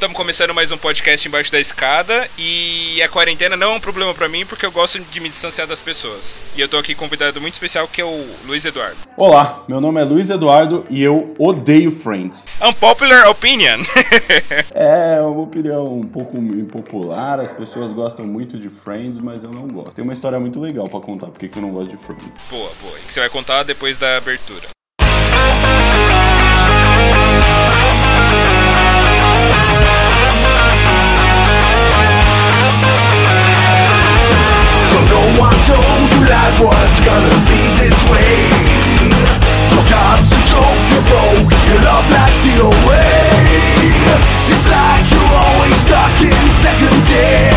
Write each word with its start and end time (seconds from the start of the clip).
estamos 0.00 0.16
começando 0.16 0.54
mais 0.54 0.72
um 0.72 0.78
podcast 0.78 1.28
embaixo 1.28 1.52
da 1.52 1.60
escada 1.60 2.26
e 2.38 3.02
a 3.02 3.08
quarentena 3.10 3.54
não 3.54 3.72
é 3.72 3.76
um 3.76 3.80
problema 3.80 4.14
para 4.14 4.30
mim 4.30 4.46
porque 4.46 4.64
eu 4.64 4.72
gosto 4.72 4.98
de 4.98 5.20
me 5.20 5.28
distanciar 5.28 5.66
das 5.66 5.82
pessoas. 5.82 6.40
E 6.56 6.60
eu 6.62 6.66
tô 6.66 6.78
aqui 6.78 6.94
com 6.94 7.04
um 7.04 7.08
convidado 7.10 7.38
muito 7.38 7.52
especial 7.52 7.86
que 7.86 8.00
é 8.00 8.04
o 8.04 8.26
Luiz 8.46 8.64
Eduardo. 8.64 8.96
Olá, 9.14 9.62
meu 9.68 9.78
nome 9.78 10.00
é 10.00 10.04
Luiz 10.04 10.30
Eduardo 10.30 10.86
e 10.88 11.02
eu 11.02 11.34
odeio 11.38 11.92
Friends. 11.92 12.46
Unpopular 12.62 13.28
opinion. 13.28 13.78
é 14.72 15.20
uma 15.20 15.42
opinião 15.42 15.98
um 15.98 16.04
pouco 16.04 16.38
impopular, 16.38 17.38
as 17.38 17.52
pessoas 17.52 17.92
gostam 17.92 18.24
muito 18.24 18.58
de 18.58 18.70
Friends, 18.70 19.18
mas 19.18 19.44
eu 19.44 19.50
não 19.50 19.68
gosto. 19.68 19.92
Tem 19.92 20.02
uma 20.02 20.14
história 20.14 20.40
muito 20.40 20.58
legal 20.58 20.88
para 20.88 21.00
contar 21.00 21.26
porque 21.26 21.46
que 21.46 21.58
eu 21.58 21.62
não 21.62 21.72
gosto 21.72 21.90
de 21.90 22.02
Friends. 22.02 22.26
Boa, 22.48 22.70
boa. 22.80 22.98
E 23.06 23.12
você 23.12 23.20
vai 23.20 23.28
contar 23.28 23.64
depois 23.64 23.98
da 23.98 24.16
abertura. 24.16 24.79
One 35.38 35.58
told 35.66 36.06
you 36.12 36.22
life 36.28 36.58
was 36.60 36.92
gonna 37.02 37.38
be 37.48 37.60
this 37.80 37.98
way. 38.10 39.10
Your 39.72 39.84
job's 39.86 40.30
a 40.32 40.40
joke, 40.46 40.82
you're 40.90 41.06
broke, 41.10 41.50
your 41.66 41.80
love 41.82 42.06
life's 42.10 42.40
the 42.44 42.54
away 42.62 43.30
It's 44.52 44.66
like 44.68 45.04
you're 45.10 45.34
always 45.44 45.76
stuck 45.82 46.14
in 46.20 46.44
second 46.62 46.98
gear. 47.06 47.50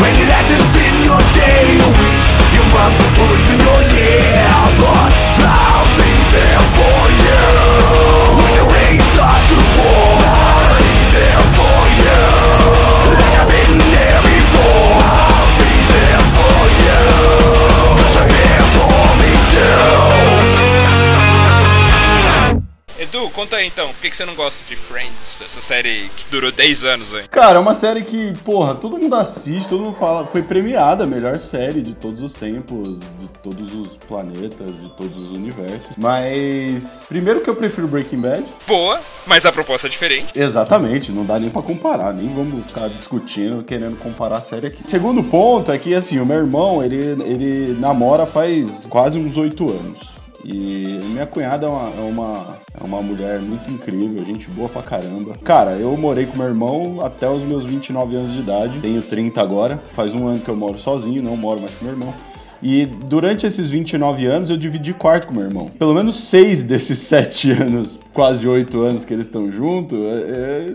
When 0.00 0.14
it 0.14 0.30
hasn't 0.30 0.68
been 0.74 0.96
your 1.06 1.22
day, 1.34 1.78
your 1.80 1.92
week, 1.98 2.26
your 2.54 2.66
month, 2.74 3.18
or 3.18 3.30
even 3.34 3.58
your 3.58 3.82
year. 3.94 4.46
But 4.78 5.27
conta 23.38 23.54
aí 23.54 23.68
então, 23.68 23.86
por 23.86 24.00
que 24.00 24.16
você 24.16 24.24
não 24.24 24.34
gosta 24.34 24.64
de 24.68 24.74
Friends, 24.74 25.42
essa 25.42 25.60
série 25.60 26.10
que 26.16 26.24
durou 26.28 26.50
10 26.50 26.82
anos 26.82 27.14
aí? 27.14 27.28
Cara, 27.28 27.58
é 27.58 27.60
uma 27.60 27.72
série 27.72 28.02
que, 28.02 28.36
porra, 28.38 28.74
todo 28.74 28.98
mundo 28.98 29.14
assiste, 29.14 29.68
todo 29.68 29.84
mundo 29.84 29.96
fala, 29.96 30.26
foi 30.26 30.42
premiada 30.42 31.04
a 31.04 31.06
melhor 31.06 31.38
série 31.38 31.80
de 31.80 31.94
todos 31.94 32.20
os 32.20 32.32
tempos, 32.32 32.98
de 32.98 33.28
todos 33.40 33.72
os 33.76 33.96
planetas, 34.08 34.66
de 34.66 34.88
todos 34.96 35.16
os 35.16 35.38
universos. 35.38 35.86
Mas, 35.96 37.04
primeiro 37.08 37.40
que 37.40 37.48
eu 37.48 37.54
prefiro 37.54 37.86
Breaking 37.86 38.20
Bad. 38.20 38.44
Boa, 38.66 38.98
mas 39.24 39.46
a 39.46 39.52
proposta 39.52 39.86
é 39.86 39.90
diferente. 39.90 40.36
Exatamente, 40.36 41.12
não 41.12 41.24
dá 41.24 41.38
nem 41.38 41.48
pra 41.48 41.62
comparar, 41.62 42.12
nem 42.12 42.34
vamos 42.34 42.66
ficar 42.66 42.88
discutindo, 42.88 43.62
querendo 43.62 43.96
comparar 44.00 44.38
a 44.38 44.42
série 44.42 44.66
aqui. 44.66 44.82
Segundo 44.84 45.22
ponto 45.22 45.70
é 45.70 45.78
que, 45.78 45.94
assim, 45.94 46.18
o 46.18 46.26
meu 46.26 46.38
irmão, 46.38 46.82
ele, 46.82 46.96
ele 47.22 47.76
namora 47.78 48.26
faz 48.26 48.84
quase 48.88 49.16
uns 49.16 49.36
8 49.36 49.70
anos. 49.70 50.17
E 50.44 51.00
minha 51.04 51.26
cunhada 51.26 51.66
é 51.66 51.68
uma, 51.68 51.88
é 51.88 52.00
uma, 52.00 52.58
é 52.80 52.84
uma 52.84 53.02
mulher 53.02 53.40
muito 53.40 53.70
incrível, 53.70 54.24
gente 54.24 54.48
boa 54.50 54.68
pra 54.68 54.82
caramba. 54.82 55.34
Cara, 55.44 55.72
eu 55.72 55.96
morei 55.96 56.26
com 56.26 56.36
meu 56.36 56.46
irmão 56.46 57.04
até 57.04 57.28
os 57.28 57.42
meus 57.42 57.64
29 57.64 58.16
anos 58.16 58.32
de 58.32 58.40
idade. 58.40 58.80
Tenho 58.80 59.02
30 59.02 59.40
agora. 59.40 59.78
Faz 59.78 60.14
um 60.14 60.26
ano 60.26 60.40
que 60.40 60.48
eu 60.48 60.56
moro 60.56 60.78
sozinho, 60.78 61.22
não 61.22 61.36
moro 61.36 61.60
mais 61.60 61.74
com 61.74 61.84
meu 61.84 61.94
irmão. 61.94 62.14
E 62.62 62.86
durante 62.86 63.46
esses 63.46 63.70
29 63.70 64.26
anos 64.26 64.50
eu 64.50 64.56
dividi 64.56 64.92
quarto 64.92 65.28
com 65.28 65.34
meu 65.34 65.44
irmão. 65.44 65.70
Pelo 65.78 65.94
menos 65.94 66.16
seis 66.16 66.62
desses 66.62 66.98
sete 66.98 67.50
anos, 67.52 68.00
quase 68.12 68.46
oito 68.48 68.80
anos 68.82 69.04
que 69.04 69.14
eles 69.14 69.26
estão 69.26 69.50
juntos, 69.50 69.98
é, 69.98 70.12
é, 70.12 70.74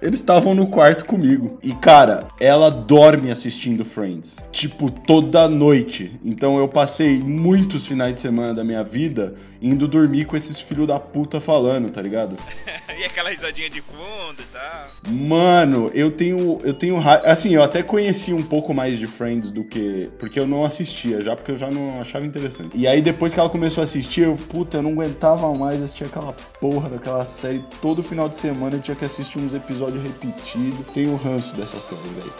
eles 0.00 0.20
estavam 0.20 0.54
no 0.54 0.66
quarto 0.66 1.04
comigo. 1.04 1.58
E 1.62 1.72
cara, 1.72 2.26
ela 2.40 2.70
dorme 2.70 3.30
assistindo 3.30 3.84
Friends. 3.84 4.38
Tipo, 4.50 4.90
toda 4.90 5.48
noite. 5.48 6.18
Então 6.24 6.58
eu 6.58 6.68
passei 6.68 7.18
muitos 7.20 7.86
finais 7.86 8.14
de 8.14 8.20
semana 8.20 8.54
da 8.54 8.64
minha 8.64 8.82
vida 8.82 9.34
indo 9.60 9.88
dormir 9.88 10.24
com 10.24 10.36
esses 10.36 10.60
filhos 10.60 10.86
da 10.86 10.98
puta 10.98 11.40
falando, 11.40 11.90
tá 11.90 12.00
ligado? 12.00 12.36
e 12.98 13.04
aquela 13.04 13.30
risadinha 13.30 13.70
de 13.70 13.80
fundo 13.80 14.40
e 14.40 14.44
tal. 14.52 14.88
Mano, 15.08 15.90
eu 15.94 16.10
tenho. 16.10 16.60
Eu 16.64 16.74
tenho. 16.74 16.98
Assim, 17.24 17.54
eu 17.54 17.62
até 17.62 17.82
conheci 17.82 18.32
um 18.32 18.42
pouco 18.42 18.74
mais 18.74 18.98
de 18.98 19.06
Friends 19.06 19.50
do 19.50 19.64
que. 19.64 20.10
Porque 20.18 20.38
eu 20.38 20.46
não 20.46 20.64
assistia 20.64 21.22
já, 21.22 21.36
porque 21.36 21.52
eu 21.52 21.56
já 21.56 21.70
não 21.70 22.00
achava 22.00 22.26
interessante. 22.26 22.76
E 22.76 22.86
aí 22.86 23.00
depois 23.00 23.32
que 23.32 23.40
ela 23.40 23.48
começou 23.48 23.82
a 23.82 23.84
assistir, 23.84 24.22
eu, 24.22 24.34
puta, 24.34 24.78
eu 24.78 24.82
não 24.82 24.92
aguentava 24.92 25.52
mais 25.54 25.80
assistir 25.82 26.04
aquela 26.04 26.32
porra 26.60 26.88
daquela 26.90 27.24
série. 27.24 27.64
Todo 27.80 28.02
final 28.02 28.28
de 28.28 28.36
semana 28.36 28.76
eu 28.76 28.80
tinha 28.80 28.96
que 28.96 29.04
assistir 29.04 29.38
uns 29.38 29.54
episódios 29.54 30.02
repetidos. 30.02 30.86
Tenho 30.92 31.14
ranço 31.16 31.54
dessa 31.54 31.80
série, 31.80 32.00
velho. 32.00 32.32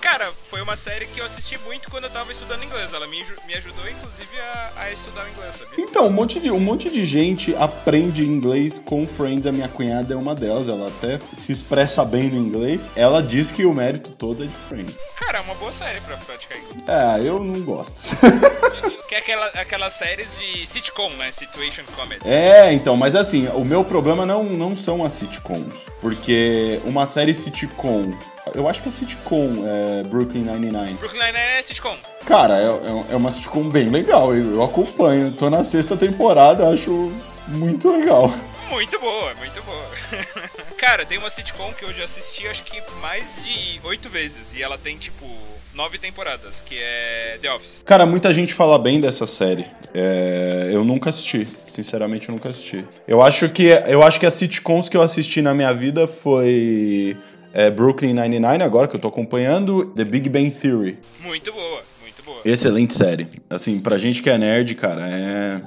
Cara, 0.00 0.32
foi 0.44 0.62
uma 0.62 0.76
série 0.76 1.06
que 1.06 1.20
eu 1.20 1.26
assisti 1.26 1.58
muito 1.66 1.90
quando 1.90 2.04
eu 2.04 2.10
tava 2.10 2.30
estudando 2.30 2.62
inglês. 2.62 2.92
Ela 2.92 3.06
me, 3.06 3.18
me 3.46 3.54
ajudou, 3.54 3.88
inclusive, 3.88 4.40
a, 4.40 4.72
a 4.82 4.92
estudar 4.92 5.24
o 5.24 5.28
inglês, 5.30 5.54
sabia? 5.56 5.84
Então, 5.84 6.06
um 6.06 6.12
monte 6.12 6.38
de. 6.38 6.50
Um 6.50 6.60
monte 6.60 6.90
de 6.90 7.04
gente 7.04 7.54
aprende 7.56 8.24
inglês 8.24 8.80
com 8.84 9.06
Friends. 9.06 9.46
A 9.46 9.52
minha 9.52 9.68
cunhada 9.68 10.03
é 10.12 10.16
uma 10.16 10.34
delas. 10.34 10.68
Ela 10.68 10.88
até 10.88 11.18
se 11.36 11.52
expressa 11.52 12.04
bem 12.04 12.30
no 12.30 12.36
inglês. 12.36 12.92
Ela 12.96 13.22
diz 13.22 13.50
que 13.50 13.64
o 13.64 13.72
mérito 13.72 14.10
todo 14.10 14.44
é 14.44 14.46
de 14.46 14.54
Friends. 14.68 14.94
Cara, 15.16 15.38
é 15.38 15.40
uma 15.40 15.54
boa 15.54 15.72
série 15.72 16.00
pra 16.00 16.16
praticar 16.16 16.58
inglês. 16.58 16.88
É, 16.88 17.20
eu 17.20 17.40
não 17.40 17.60
gosto. 17.62 17.92
que 19.08 19.14
é 19.14 19.18
aquela, 19.18 19.46
aquelas 19.46 19.92
séries 19.94 20.38
de 20.38 20.66
sitcom, 20.66 21.10
né? 21.10 21.30
Situation 21.32 21.82
comedy. 21.96 22.20
É, 22.26 22.72
então, 22.72 22.96
mas 22.96 23.14
assim, 23.14 23.48
o 23.48 23.64
meu 23.64 23.84
problema 23.84 24.26
não, 24.26 24.44
não 24.44 24.76
são 24.76 25.04
as 25.04 25.14
sitcoms. 25.14 25.72
Porque 26.00 26.80
uma 26.84 27.06
série 27.06 27.32
sitcom 27.32 28.12
eu 28.54 28.68
acho 28.68 28.82
que 28.82 28.88
é 28.88 28.92
sitcom, 28.92 29.50
é 29.66 30.02
Brooklyn 30.08 30.42
Nine-Nine. 30.42 30.94
Brooklyn 30.94 31.20
Nine-Nine 31.20 31.58
é 31.58 31.62
sitcom. 31.62 31.96
Cara, 32.26 32.58
é, 32.58 32.66
é, 32.66 33.12
é 33.12 33.16
uma 33.16 33.30
sitcom 33.30 33.70
bem 33.70 33.88
legal, 33.88 34.34
eu, 34.34 34.56
eu 34.56 34.62
acompanho. 34.62 35.32
Tô 35.32 35.48
na 35.48 35.64
sexta 35.64 35.96
temporada, 35.96 36.68
acho 36.68 37.10
muito 37.48 37.90
legal. 37.90 38.32
Muito 38.74 38.98
boa, 38.98 39.32
muito 39.36 39.62
boa. 39.62 39.88
Cara, 40.76 41.06
tem 41.06 41.16
uma 41.16 41.30
sitcom 41.30 41.72
que 41.78 41.84
eu 41.84 41.94
já 41.94 42.04
assisti 42.04 42.44
acho 42.48 42.64
que 42.64 42.82
mais 43.00 43.40
de 43.44 43.80
oito 43.84 44.08
vezes. 44.08 44.52
E 44.52 44.64
ela 44.64 44.76
tem, 44.76 44.98
tipo, 44.98 45.24
nove 45.72 45.96
temporadas, 45.96 46.60
que 46.60 46.76
é 46.76 47.38
The 47.40 47.52
Office. 47.52 47.80
Cara, 47.84 48.04
muita 48.04 48.34
gente 48.34 48.52
fala 48.52 48.76
bem 48.76 49.00
dessa 49.00 49.26
série. 49.26 49.64
É, 49.94 50.70
eu 50.72 50.84
nunca 50.84 51.10
assisti, 51.10 51.46
sinceramente 51.68 52.28
eu 52.28 52.34
nunca 52.34 52.48
assisti. 52.48 52.84
Eu 53.06 53.22
acho 53.22 53.48
que 53.48 53.68
eu 53.86 54.02
acho 54.02 54.18
que 54.18 54.26
as 54.26 54.34
sitcoms 54.34 54.88
que 54.88 54.96
eu 54.96 55.02
assisti 55.02 55.40
na 55.40 55.54
minha 55.54 55.72
vida 55.72 56.08
foi 56.08 57.16
é, 57.52 57.70
Brooklyn 57.70 58.12
Nine-Nine, 58.12 58.64
agora 58.64 58.88
que 58.88 58.96
eu 58.96 59.00
tô 59.00 59.06
acompanhando, 59.06 59.86
The 59.94 60.02
Big 60.02 60.28
Bang 60.28 60.50
Theory. 60.50 60.98
Muito 61.20 61.52
boa, 61.52 61.82
muito 62.02 62.22
boa. 62.24 62.40
Excelente 62.44 62.92
série. 62.92 63.28
Assim, 63.48 63.78
pra 63.78 63.96
gente 63.96 64.20
que 64.20 64.28
é 64.28 64.36
nerd, 64.36 64.74
cara, 64.74 65.08
é 65.08 65.62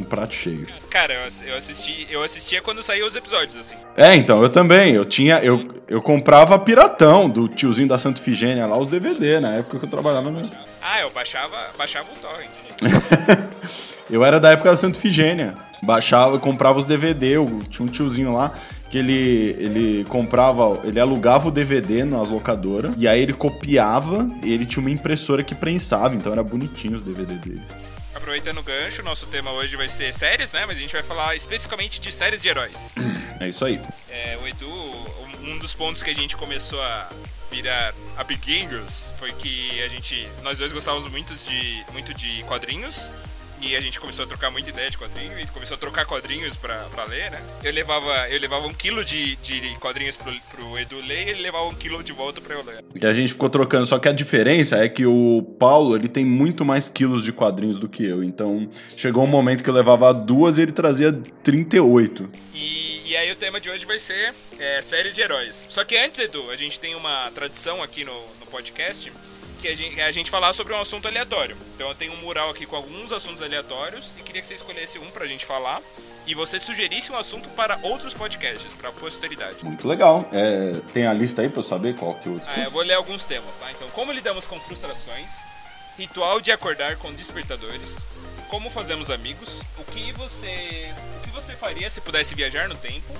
um 0.00 0.04
prato 0.04 0.34
cheio. 0.34 0.66
Cara, 0.88 1.14
eu, 1.46 1.56
assisti, 1.56 2.06
eu 2.10 2.22
assistia 2.22 2.60
quando 2.60 2.82
saíam 2.82 3.06
os 3.06 3.14
episódios, 3.14 3.56
assim. 3.56 3.76
É, 3.96 4.14
então, 4.14 4.42
eu 4.42 4.48
também. 4.48 4.94
Eu 4.94 5.04
tinha. 5.04 5.38
Eu, 5.38 5.66
eu 5.88 6.00
comprava 6.00 6.58
piratão 6.58 7.28
do 7.28 7.48
tiozinho 7.48 7.88
da 7.88 7.98
Santa 7.98 8.20
Figênia 8.22 8.66
lá, 8.66 8.78
os 8.78 8.88
DVD, 8.88 9.40
na 9.40 9.56
época 9.56 9.78
que 9.78 9.84
eu 9.84 9.90
trabalhava 9.90 10.30
no. 10.30 10.40
Ah, 10.82 11.00
eu 11.00 11.10
baixava, 11.10 11.56
baixava 11.76 12.06
o 12.10 12.16
torrent. 12.16 13.48
eu 14.10 14.24
era 14.24 14.40
da 14.40 14.50
época 14.50 14.70
da 14.70 14.76
Santa 14.76 14.98
Figênia. 14.98 15.54
Baixava, 15.82 16.38
comprava 16.38 16.78
os 16.78 16.86
DVD, 16.86 17.36
eu, 17.36 17.60
tinha 17.70 17.86
um 17.86 17.90
tiozinho 17.90 18.34
lá 18.34 18.52
que 18.90 18.98
ele, 18.98 19.56
ele 19.56 20.04
comprava, 20.08 20.80
ele 20.84 20.98
alugava 20.98 21.48
o 21.48 21.50
DVD 21.50 22.04
nas 22.04 22.28
locadoras, 22.28 22.92
e 22.98 23.06
aí 23.06 23.22
ele 23.22 23.32
copiava, 23.32 24.28
e 24.42 24.52
ele 24.52 24.66
tinha 24.66 24.82
uma 24.82 24.90
impressora 24.90 25.44
que 25.44 25.54
prensava, 25.54 26.14
então 26.14 26.32
era 26.32 26.42
bonitinho 26.42 26.96
os 26.96 27.02
DVD 27.04 27.34
dele. 27.34 27.62
Aproveitando 28.30 28.58
o 28.58 28.62
gancho, 28.62 29.02
nosso 29.02 29.26
tema 29.26 29.50
hoje 29.50 29.74
vai 29.74 29.88
ser 29.88 30.12
séries, 30.12 30.52
né? 30.52 30.64
Mas 30.64 30.78
a 30.78 30.80
gente 30.80 30.92
vai 30.92 31.02
falar 31.02 31.34
especificamente 31.34 31.98
de 31.98 32.12
séries 32.12 32.40
de 32.40 32.48
heróis. 32.48 32.94
É 33.40 33.48
isso 33.48 33.64
aí. 33.64 33.80
É, 34.08 34.38
o 34.40 34.46
Edu, 34.46 34.70
um 35.42 35.58
dos 35.58 35.74
pontos 35.74 36.00
que 36.00 36.10
a 36.10 36.14
gente 36.14 36.36
começou 36.36 36.80
a 36.80 37.10
virar 37.50 37.92
amiguinhos 38.16 39.12
foi 39.18 39.32
que 39.32 39.82
a 39.82 39.88
gente, 39.88 40.28
nós 40.44 40.58
dois 40.58 40.70
gostávamos 40.70 41.10
muito 41.10 41.34
de, 41.34 41.84
muito 41.92 42.14
de 42.14 42.44
quadrinhos 42.44 43.12
e 43.62 43.76
a 43.76 43.80
gente 43.80 44.00
começou 44.00 44.24
a 44.24 44.28
trocar 44.28 44.50
muita 44.50 44.70
ideia 44.70 44.90
de 44.90 44.96
quadrinho 44.96 45.38
e 45.38 45.46
começou 45.48 45.76
a 45.76 45.78
trocar 45.78 46.06
quadrinhos 46.06 46.56
pra, 46.56 46.76
pra 46.84 47.04
ler, 47.04 47.30
né? 47.30 47.40
Eu 47.62 47.72
levava, 47.72 48.28
eu 48.28 48.40
levava 48.40 48.66
um 48.66 48.72
quilo 48.72 49.04
de, 49.04 49.36
de 49.36 49.60
quadrinhos 49.78 50.16
pro, 50.16 50.32
pro 50.50 50.78
Edu 50.78 50.96
ler 51.06 51.26
e 51.26 51.30
ele 51.30 51.42
levava 51.42 51.64
um 51.66 51.74
quilo 51.74 52.02
de 52.02 52.12
volta 52.12 52.40
pra 52.40 52.54
eu 52.54 52.64
ler. 52.64 52.82
E 52.94 53.06
a 53.06 53.12
gente 53.12 53.32
ficou 53.32 53.50
trocando, 53.50 53.86
só 53.86 53.98
que 53.98 54.08
a 54.08 54.12
diferença 54.12 54.76
é 54.76 54.88
que 54.88 55.04
o 55.04 55.42
Paulo, 55.58 55.94
ele 55.94 56.08
tem 56.08 56.24
muito 56.24 56.64
mais 56.64 56.88
quilos 56.88 57.22
de 57.22 57.32
quadrinhos 57.32 57.78
do 57.78 57.88
que 57.88 58.04
eu. 58.04 58.22
Então, 58.22 58.70
chegou 58.96 59.24
um 59.24 59.28
momento 59.28 59.62
que 59.62 59.70
eu 59.70 59.74
levava 59.74 60.12
duas 60.12 60.58
e 60.58 60.62
ele 60.62 60.72
trazia 60.72 61.12
38. 61.42 62.30
E, 62.54 63.10
e 63.10 63.16
aí 63.16 63.30
o 63.30 63.36
tema 63.36 63.60
de 63.60 63.68
hoje 63.68 63.84
vai 63.84 63.98
ser 63.98 64.34
é, 64.58 64.80
série 64.82 65.12
de 65.12 65.20
heróis. 65.20 65.66
Só 65.68 65.84
que 65.84 65.96
antes, 65.96 66.20
Edu, 66.20 66.50
a 66.50 66.56
gente 66.56 66.80
tem 66.80 66.94
uma 66.94 67.30
tradição 67.32 67.82
aqui 67.82 68.04
no, 68.04 68.12
no 68.40 68.46
podcast 68.46 69.12
que 69.60 69.68
a 69.68 69.76
gente, 69.76 70.00
a 70.00 70.10
gente 70.10 70.30
falar 70.30 70.52
sobre 70.52 70.72
um 70.72 70.80
assunto 70.80 71.06
aleatório. 71.06 71.56
Então 71.74 71.88
eu 71.88 71.94
tenho 71.94 72.12
um 72.12 72.16
mural 72.16 72.50
aqui 72.50 72.66
com 72.66 72.76
alguns 72.76 73.12
assuntos 73.12 73.42
aleatórios 73.42 74.14
e 74.18 74.22
queria 74.22 74.40
que 74.40 74.46
você 74.46 74.54
escolhesse 74.54 74.98
um 74.98 75.10
pra 75.10 75.26
gente 75.26 75.44
falar 75.44 75.80
e 76.26 76.34
você 76.34 76.58
sugerisse 76.60 77.10
um 77.12 77.16
assunto 77.16 77.48
para 77.50 77.78
outros 77.82 78.14
podcasts, 78.14 78.72
para 78.72 78.88
a 78.88 78.92
posteridade. 78.92 79.64
Muito 79.64 79.86
legal. 79.86 80.28
É, 80.32 80.80
tem 80.92 81.06
a 81.06 81.12
lista 81.12 81.42
aí 81.42 81.48
pra 81.48 81.60
eu 81.60 81.64
saber 81.64 81.96
qual 81.96 82.14
que 82.14 82.28
eu 82.28 82.40
ah, 82.46 82.60
eu 82.60 82.70
vou 82.70 82.82
ler 82.82 82.94
alguns 82.94 83.24
temas, 83.24 83.54
tá? 83.56 83.70
Então, 83.70 83.88
como 83.90 84.12
lidamos 84.12 84.46
com 84.46 84.58
frustrações, 84.60 85.30
ritual 85.98 86.40
de 86.40 86.52
acordar 86.52 86.96
com 86.96 87.12
despertadores, 87.12 87.96
como 88.48 88.70
fazemos 88.70 89.10
amigos, 89.10 89.48
o 89.78 89.84
que 89.84 90.12
você, 90.12 90.92
o 91.18 91.22
que 91.22 91.30
você 91.30 91.54
faria 91.54 91.90
se 91.90 92.00
pudesse 92.00 92.34
viajar 92.34 92.68
no 92.68 92.74
tempo, 92.74 93.12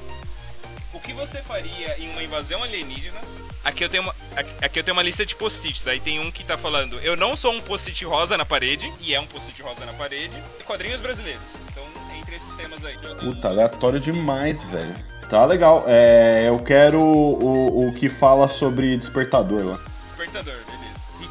o 0.93 1.01
que 1.01 1.13
você 1.13 1.41
faria 1.43 1.99
em 1.99 2.11
uma 2.11 2.23
invasão 2.23 2.63
alienígena. 2.63 3.21
Aqui 3.65 3.85
eu 3.85 3.89
tenho 3.89 4.03
uma, 4.03 4.15
aqui 4.63 4.79
eu 4.79 4.85
tenho 4.85 4.97
uma 4.97 5.03
lista 5.03 5.25
de 5.25 5.37
post-its. 5.37 5.87
Aí 5.87 6.01
tem 6.01 6.19
um 6.19 6.31
que 6.31 6.45
tá 6.45 6.57
falando: 6.57 6.99
Eu 7.01 7.17
não 7.17 7.37
sou 7.37 7.53
um 7.53 7.61
post-it 7.61 8.05
rosa 8.05 8.37
na 8.37 8.45
parede, 8.45 8.91
e 9.01 9.15
é 9.15 9.21
um 9.21 9.27
post-it 9.27 9.61
rosa 9.63 9.85
na 9.85 9.93
parede, 9.93 10.37
e 10.59 10.63
quadrinhos 10.65 11.01
brasileiros. 11.01 11.43
Então, 11.71 11.85
entre 12.19 12.37
esses 12.37 12.55
temas 12.55 12.85
aí. 12.85 12.97
Puta, 13.19 13.49
aleatório 13.49 14.01
demais, 14.01 14.65
velho. 14.65 14.95
Tá 15.29 15.45
legal. 15.45 15.85
É, 15.87 16.49
eu 16.49 16.59
quero 16.59 17.01
o, 17.01 17.89
o 17.89 17.93
que 17.95 18.09
fala 18.09 18.49
sobre 18.49 18.97
despertador 18.97 19.65
lá. 19.65 19.81
Despertador, 20.03 20.55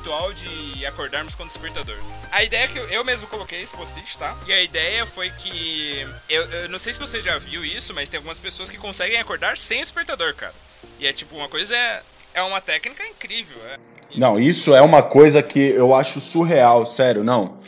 ritual 0.09 0.33
de 0.33 0.85
acordarmos 0.85 1.35
com 1.35 1.43
o 1.43 1.47
despertador. 1.47 1.95
A 2.31 2.43
ideia 2.43 2.63
é 2.63 2.67
que 2.67 2.77
eu, 2.77 2.89
eu 2.89 3.05
mesmo 3.05 3.27
coloquei 3.27 3.61
esse 3.61 3.75
post-it, 3.75 4.17
tá? 4.17 4.35
E 4.47 4.51
a 4.53 4.61
ideia 4.61 5.05
foi 5.05 5.29
que. 5.29 6.07
Eu, 6.27 6.43
eu, 6.49 6.69
não 6.69 6.79
sei 6.79 6.93
se 6.93 6.99
você 6.99 7.21
já 7.21 7.37
viu 7.37 7.63
isso, 7.63 7.93
mas 7.93 8.09
tem 8.09 8.17
algumas 8.17 8.39
pessoas 8.39 8.69
que 8.69 8.77
conseguem 8.77 9.19
acordar 9.19 9.57
sem 9.57 9.79
despertador, 9.79 10.33
cara. 10.33 10.53
E 10.99 11.05
é 11.05 11.13
tipo, 11.13 11.35
uma 11.35 11.47
coisa 11.47 11.75
é. 11.75 12.01
É 12.31 12.43
uma 12.43 12.61
técnica 12.61 13.05
incrível, 13.07 13.57
é. 13.71 13.77
Não, 14.15 14.39
isso 14.39 14.73
é 14.75 14.81
uma 14.81 15.01
coisa 15.01 15.41
que 15.41 15.59
eu 15.59 15.93
acho 15.93 16.21
surreal, 16.21 16.85
sério, 16.85 17.23
não. 17.23 17.59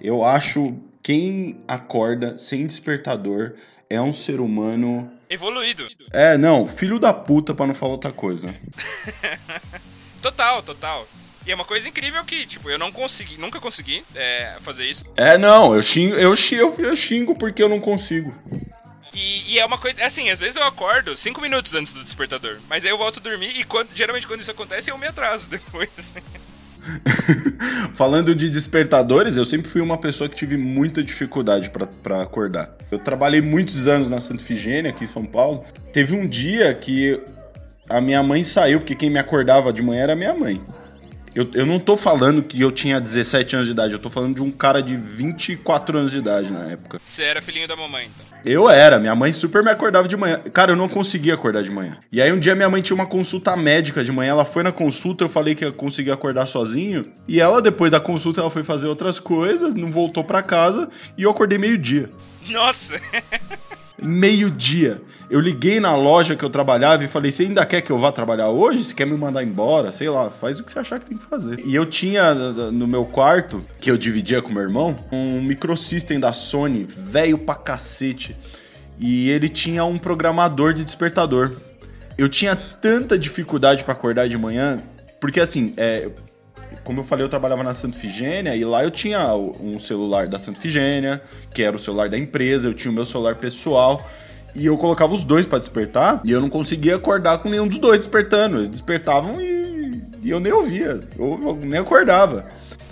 Eu 0.00 0.24
acho 0.24 0.74
quem 1.02 1.62
acorda 1.66 2.38
sem 2.38 2.66
despertador 2.66 3.54
é 3.88 4.00
um 4.00 4.12
ser 4.12 4.40
humano. 4.40 5.10
Evoluído. 5.28 5.86
É, 6.12 6.36
não, 6.36 6.68
filho 6.68 6.98
da 6.98 7.14
puta 7.14 7.54
pra 7.54 7.66
não 7.66 7.74
falar 7.74 7.92
outra 7.92 8.12
coisa. 8.12 8.46
total, 10.20 10.62
total. 10.62 11.06
E 11.50 11.52
é 11.52 11.54
uma 11.56 11.64
coisa 11.64 11.88
incrível 11.88 12.24
que, 12.24 12.46
tipo, 12.46 12.70
eu 12.70 12.78
não 12.78 12.92
consegui, 12.92 13.36
nunca 13.36 13.58
consegui 13.58 14.04
é, 14.14 14.54
fazer 14.60 14.84
isso. 14.84 15.02
É, 15.16 15.36
não, 15.36 15.74
eu 15.74 15.82
xingo, 15.82 16.14
eu 16.14 16.36
xingo, 16.36 16.76
eu 16.78 16.94
xingo 16.94 17.34
porque 17.34 17.60
eu 17.60 17.68
não 17.68 17.80
consigo. 17.80 18.32
E, 19.12 19.54
e, 19.54 19.58
é 19.58 19.66
uma 19.66 19.76
coisa, 19.76 20.04
assim, 20.04 20.30
às 20.30 20.38
vezes 20.38 20.54
eu 20.54 20.62
acordo 20.62 21.16
cinco 21.16 21.40
minutos 21.40 21.74
antes 21.74 21.92
do 21.92 22.04
despertador, 22.04 22.58
mas 22.68 22.84
aí 22.84 22.90
eu 22.90 22.96
volto 22.96 23.18
a 23.18 23.20
dormir 23.20 23.50
e 23.58 23.64
quando, 23.64 23.88
geralmente 23.92 24.28
quando 24.28 24.42
isso 24.42 24.50
acontece 24.52 24.92
eu 24.92 24.96
me 24.96 25.08
atraso 25.08 25.50
depois. 25.50 26.12
Falando 27.94 28.32
de 28.32 28.48
despertadores, 28.48 29.36
eu 29.36 29.44
sempre 29.44 29.68
fui 29.68 29.80
uma 29.80 29.98
pessoa 29.98 30.30
que 30.30 30.36
tive 30.36 30.56
muita 30.56 31.02
dificuldade 31.02 31.68
para 32.00 32.22
acordar. 32.22 32.76
Eu 32.92 33.00
trabalhei 33.00 33.40
muitos 33.40 33.88
anos 33.88 34.08
na 34.08 34.20
Santa 34.20 34.44
Figênia, 34.44 34.92
aqui 34.92 35.02
em 35.02 35.08
São 35.08 35.24
Paulo. 35.24 35.64
Teve 35.92 36.14
um 36.14 36.28
dia 36.28 36.72
que 36.72 37.18
a 37.88 38.00
minha 38.00 38.22
mãe 38.22 38.44
saiu, 38.44 38.78
porque 38.78 38.94
quem 38.94 39.10
me 39.10 39.18
acordava 39.18 39.72
de 39.72 39.82
manhã 39.82 40.04
era 40.04 40.14
minha 40.14 40.32
mãe. 40.32 40.64
Eu, 41.34 41.48
eu 41.54 41.64
não 41.64 41.78
tô 41.78 41.96
falando 41.96 42.42
que 42.42 42.60
eu 42.60 42.72
tinha 42.72 43.00
17 43.00 43.54
anos 43.54 43.68
de 43.68 43.72
idade, 43.72 43.92
eu 43.92 44.00
tô 44.00 44.10
falando 44.10 44.34
de 44.34 44.42
um 44.42 44.50
cara 44.50 44.82
de 44.82 44.96
24 44.96 45.96
anos 45.96 46.10
de 46.10 46.18
idade 46.18 46.52
na 46.52 46.70
época. 46.70 47.00
Você 47.04 47.22
era 47.22 47.40
filhinho 47.40 47.68
da 47.68 47.76
mamãe, 47.76 48.06
então? 48.12 48.38
Eu 48.44 48.68
era, 48.68 48.98
minha 48.98 49.14
mãe 49.14 49.32
super 49.32 49.62
me 49.62 49.70
acordava 49.70 50.08
de 50.08 50.16
manhã. 50.16 50.40
Cara, 50.52 50.72
eu 50.72 50.76
não 50.76 50.88
conseguia 50.88 51.34
acordar 51.34 51.62
de 51.62 51.70
manhã. 51.70 51.98
E 52.10 52.20
aí 52.20 52.32
um 52.32 52.38
dia 52.38 52.56
minha 52.56 52.68
mãe 52.68 52.82
tinha 52.82 52.94
uma 52.94 53.06
consulta 53.06 53.56
médica 53.56 54.02
de 54.02 54.10
manhã, 54.10 54.30
ela 54.30 54.44
foi 54.44 54.62
na 54.62 54.72
consulta, 54.72 55.24
eu 55.24 55.28
falei 55.28 55.54
que 55.54 55.64
ia 55.64 55.70
conseguir 55.70 56.10
acordar 56.10 56.46
sozinho. 56.46 57.06
E 57.28 57.40
ela, 57.40 57.62
depois 57.62 57.92
da 57.92 58.00
consulta, 58.00 58.40
ela 58.40 58.50
foi 58.50 58.64
fazer 58.64 58.88
outras 58.88 59.20
coisas, 59.20 59.72
não 59.74 59.90
voltou 59.90 60.24
para 60.24 60.42
casa 60.42 60.88
e 61.16 61.22
eu 61.22 61.30
acordei 61.30 61.58
meio-dia. 61.58 62.10
Nossa! 62.48 63.00
meio-dia. 64.02 65.00
Eu 65.28 65.40
liguei 65.40 65.78
na 65.78 65.94
loja 65.94 66.34
que 66.34 66.44
eu 66.44 66.50
trabalhava 66.50 67.04
e 67.04 67.08
falei: 67.08 67.30
Você 67.30 67.44
ainda 67.44 67.64
quer 67.64 67.80
que 67.80 67.90
eu 67.90 67.98
vá 67.98 68.10
trabalhar 68.10 68.48
hoje? 68.48 68.84
Você 68.84 68.94
quer 68.94 69.06
me 69.06 69.16
mandar 69.16 69.42
embora? 69.42 69.92
Sei 69.92 70.08
lá, 70.08 70.30
faz 70.30 70.58
o 70.58 70.64
que 70.64 70.70
você 70.70 70.78
achar 70.78 70.98
que 70.98 71.06
tem 71.06 71.18
que 71.18 71.24
fazer. 71.24 71.60
E 71.64 71.74
eu 71.74 71.86
tinha 71.86 72.34
no 72.34 72.86
meu 72.86 73.04
quarto, 73.04 73.64
que 73.80 73.90
eu 73.90 73.96
dividia 73.96 74.42
com 74.42 74.52
meu 74.52 74.62
irmão, 74.62 74.96
um 75.12 75.40
microsystem 75.40 76.18
da 76.18 76.32
Sony, 76.32 76.84
velho 76.84 77.38
pra 77.38 77.54
cacete. 77.54 78.36
E 78.98 79.30
ele 79.30 79.48
tinha 79.48 79.84
um 79.84 79.98
programador 79.98 80.72
de 80.74 80.84
despertador. 80.84 81.52
Eu 82.18 82.28
tinha 82.28 82.54
tanta 82.54 83.18
dificuldade 83.18 83.82
para 83.82 83.94
acordar 83.94 84.28
de 84.28 84.36
manhã, 84.36 84.78
porque 85.20 85.40
assim, 85.40 85.72
é, 85.76 86.10
como 86.90 87.02
eu 87.02 87.04
falei, 87.04 87.24
eu 87.24 87.28
trabalhava 87.28 87.62
na 87.62 87.72
Santa 87.72 87.96
Figênia 87.96 88.56
e 88.56 88.64
lá 88.64 88.82
eu 88.82 88.90
tinha 88.90 89.32
um 89.32 89.78
celular 89.78 90.26
da 90.26 90.40
Santa 90.40 90.60
Figênia, 90.60 91.22
que 91.54 91.62
era 91.62 91.76
o 91.76 91.78
celular 91.78 92.08
da 92.08 92.18
empresa, 92.18 92.66
eu 92.66 92.74
tinha 92.74 92.90
o 92.90 92.94
meu 92.94 93.04
celular 93.04 93.36
pessoal. 93.36 94.04
E 94.56 94.66
eu 94.66 94.76
colocava 94.76 95.14
os 95.14 95.22
dois 95.22 95.46
para 95.46 95.60
despertar 95.60 96.20
e 96.24 96.32
eu 96.32 96.40
não 96.40 96.50
conseguia 96.50 96.96
acordar 96.96 97.38
com 97.38 97.48
nenhum 97.48 97.68
dos 97.68 97.78
dois 97.78 97.98
despertando. 97.98 98.56
Eles 98.56 98.68
despertavam 98.68 99.40
e, 99.40 100.02
e 100.20 100.30
eu 100.30 100.40
nem 100.40 100.52
ouvia, 100.52 101.00
eu, 101.16 101.60
nem 101.62 101.78
acordava 101.78 102.44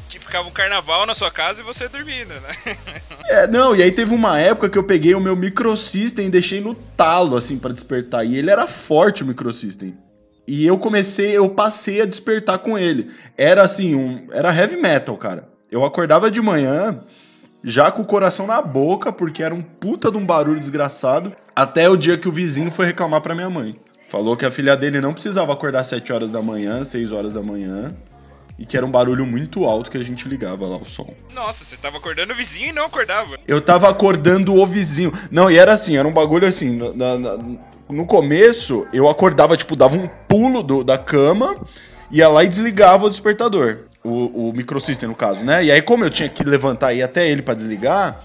que 0.08 0.18
ficava 0.18 0.48
um 0.48 0.52
carnaval 0.52 1.04
na 1.04 1.14
sua 1.14 1.30
casa 1.30 1.60
e 1.60 1.64
você 1.64 1.88
dormindo, 1.88 2.32
né? 2.32 2.76
É, 3.30 3.46
não, 3.46 3.76
e 3.76 3.82
aí 3.82 3.92
teve 3.92 4.14
uma 4.14 4.40
época 4.40 4.70
que 4.70 4.78
eu 4.78 4.82
peguei 4.82 5.14
o 5.14 5.20
meu 5.20 5.36
microsystem 5.36 6.28
e 6.28 6.30
deixei 6.30 6.62
no 6.62 6.72
talo, 6.74 7.36
assim, 7.36 7.58
para 7.58 7.74
despertar. 7.74 8.24
E 8.24 8.38
ele 8.38 8.50
era 8.50 8.66
forte, 8.66 9.22
o 9.22 9.26
microsystem. 9.26 9.94
E 10.48 10.66
eu 10.66 10.78
comecei, 10.78 11.36
eu 11.36 11.46
passei 11.50 12.00
a 12.00 12.06
despertar 12.06 12.56
com 12.60 12.78
ele. 12.78 13.10
Era 13.36 13.60
assim, 13.60 13.94
um, 13.94 14.28
era 14.32 14.50
heavy 14.50 14.78
metal, 14.78 15.14
cara. 15.18 15.46
Eu 15.70 15.84
acordava 15.84 16.30
de 16.30 16.40
manhã, 16.40 17.04
já 17.62 17.90
com 17.90 18.00
o 18.00 18.06
coração 18.06 18.46
na 18.46 18.62
boca, 18.62 19.12
porque 19.12 19.42
era 19.42 19.54
um 19.54 19.60
puta 19.60 20.10
de 20.10 20.16
um 20.16 20.24
barulho 20.24 20.58
desgraçado, 20.58 21.34
até 21.54 21.86
o 21.90 21.98
dia 21.98 22.16
que 22.16 22.26
o 22.26 22.32
vizinho 22.32 22.70
foi 22.72 22.86
reclamar 22.86 23.20
pra 23.20 23.34
minha 23.34 23.50
mãe. 23.50 23.76
Falou 24.08 24.38
que 24.38 24.46
a 24.46 24.50
filha 24.50 24.74
dele 24.74 25.02
não 25.02 25.12
precisava 25.12 25.52
acordar 25.52 25.84
7 25.84 26.14
horas 26.14 26.30
da 26.30 26.40
manhã, 26.40 26.82
6 26.82 27.12
horas 27.12 27.30
da 27.34 27.42
manhã, 27.42 27.94
e 28.58 28.64
que 28.64 28.74
era 28.74 28.86
um 28.86 28.90
barulho 28.90 29.26
muito 29.26 29.66
alto 29.66 29.90
que 29.90 29.98
a 29.98 30.02
gente 30.02 30.26
ligava 30.26 30.66
lá 30.66 30.78
o 30.78 30.84
som. 30.86 31.12
Nossa, 31.34 31.62
você 31.62 31.76
tava 31.76 31.98
acordando 31.98 32.32
o 32.32 32.36
vizinho 32.36 32.70
e 32.70 32.72
não 32.72 32.86
acordava. 32.86 33.36
Eu 33.46 33.60
tava 33.60 33.86
acordando 33.90 34.54
o 34.54 34.66
vizinho. 34.66 35.12
Não, 35.30 35.50
e 35.50 35.58
era 35.58 35.74
assim, 35.74 35.98
era 35.98 36.08
um 36.08 36.12
bagulho 36.12 36.48
assim. 36.48 36.74
Na, 36.74 37.18
na, 37.18 37.38
no 37.88 38.06
começo, 38.06 38.86
eu 38.92 39.08
acordava, 39.08 39.56
tipo, 39.56 39.74
dava 39.74 39.96
um 39.96 40.08
pulo 40.28 40.62
do, 40.62 40.84
da 40.84 40.98
cama, 40.98 41.56
ia 42.10 42.28
lá 42.28 42.44
e 42.44 42.48
desligava 42.48 43.06
o 43.06 43.10
despertador. 43.10 43.80
O, 44.04 44.48
o 44.48 44.52
microsystem, 44.52 45.08
no 45.08 45.14
caso, 45.14 45.44
né? 45.44 45.64
E 45.64 45.72
aí, 45.72 45.82
como 45.82 46.04
eu 46.04 46.10
tinha 46.10 46.28
que 46.28 46.44
levantar 46.44 46.92
e 46.92 46.98
ir 46.98 47.02
até 47.02 47.28
ele 47.28 47.42
para 47.42 47.54
desligar, 47.54 48.20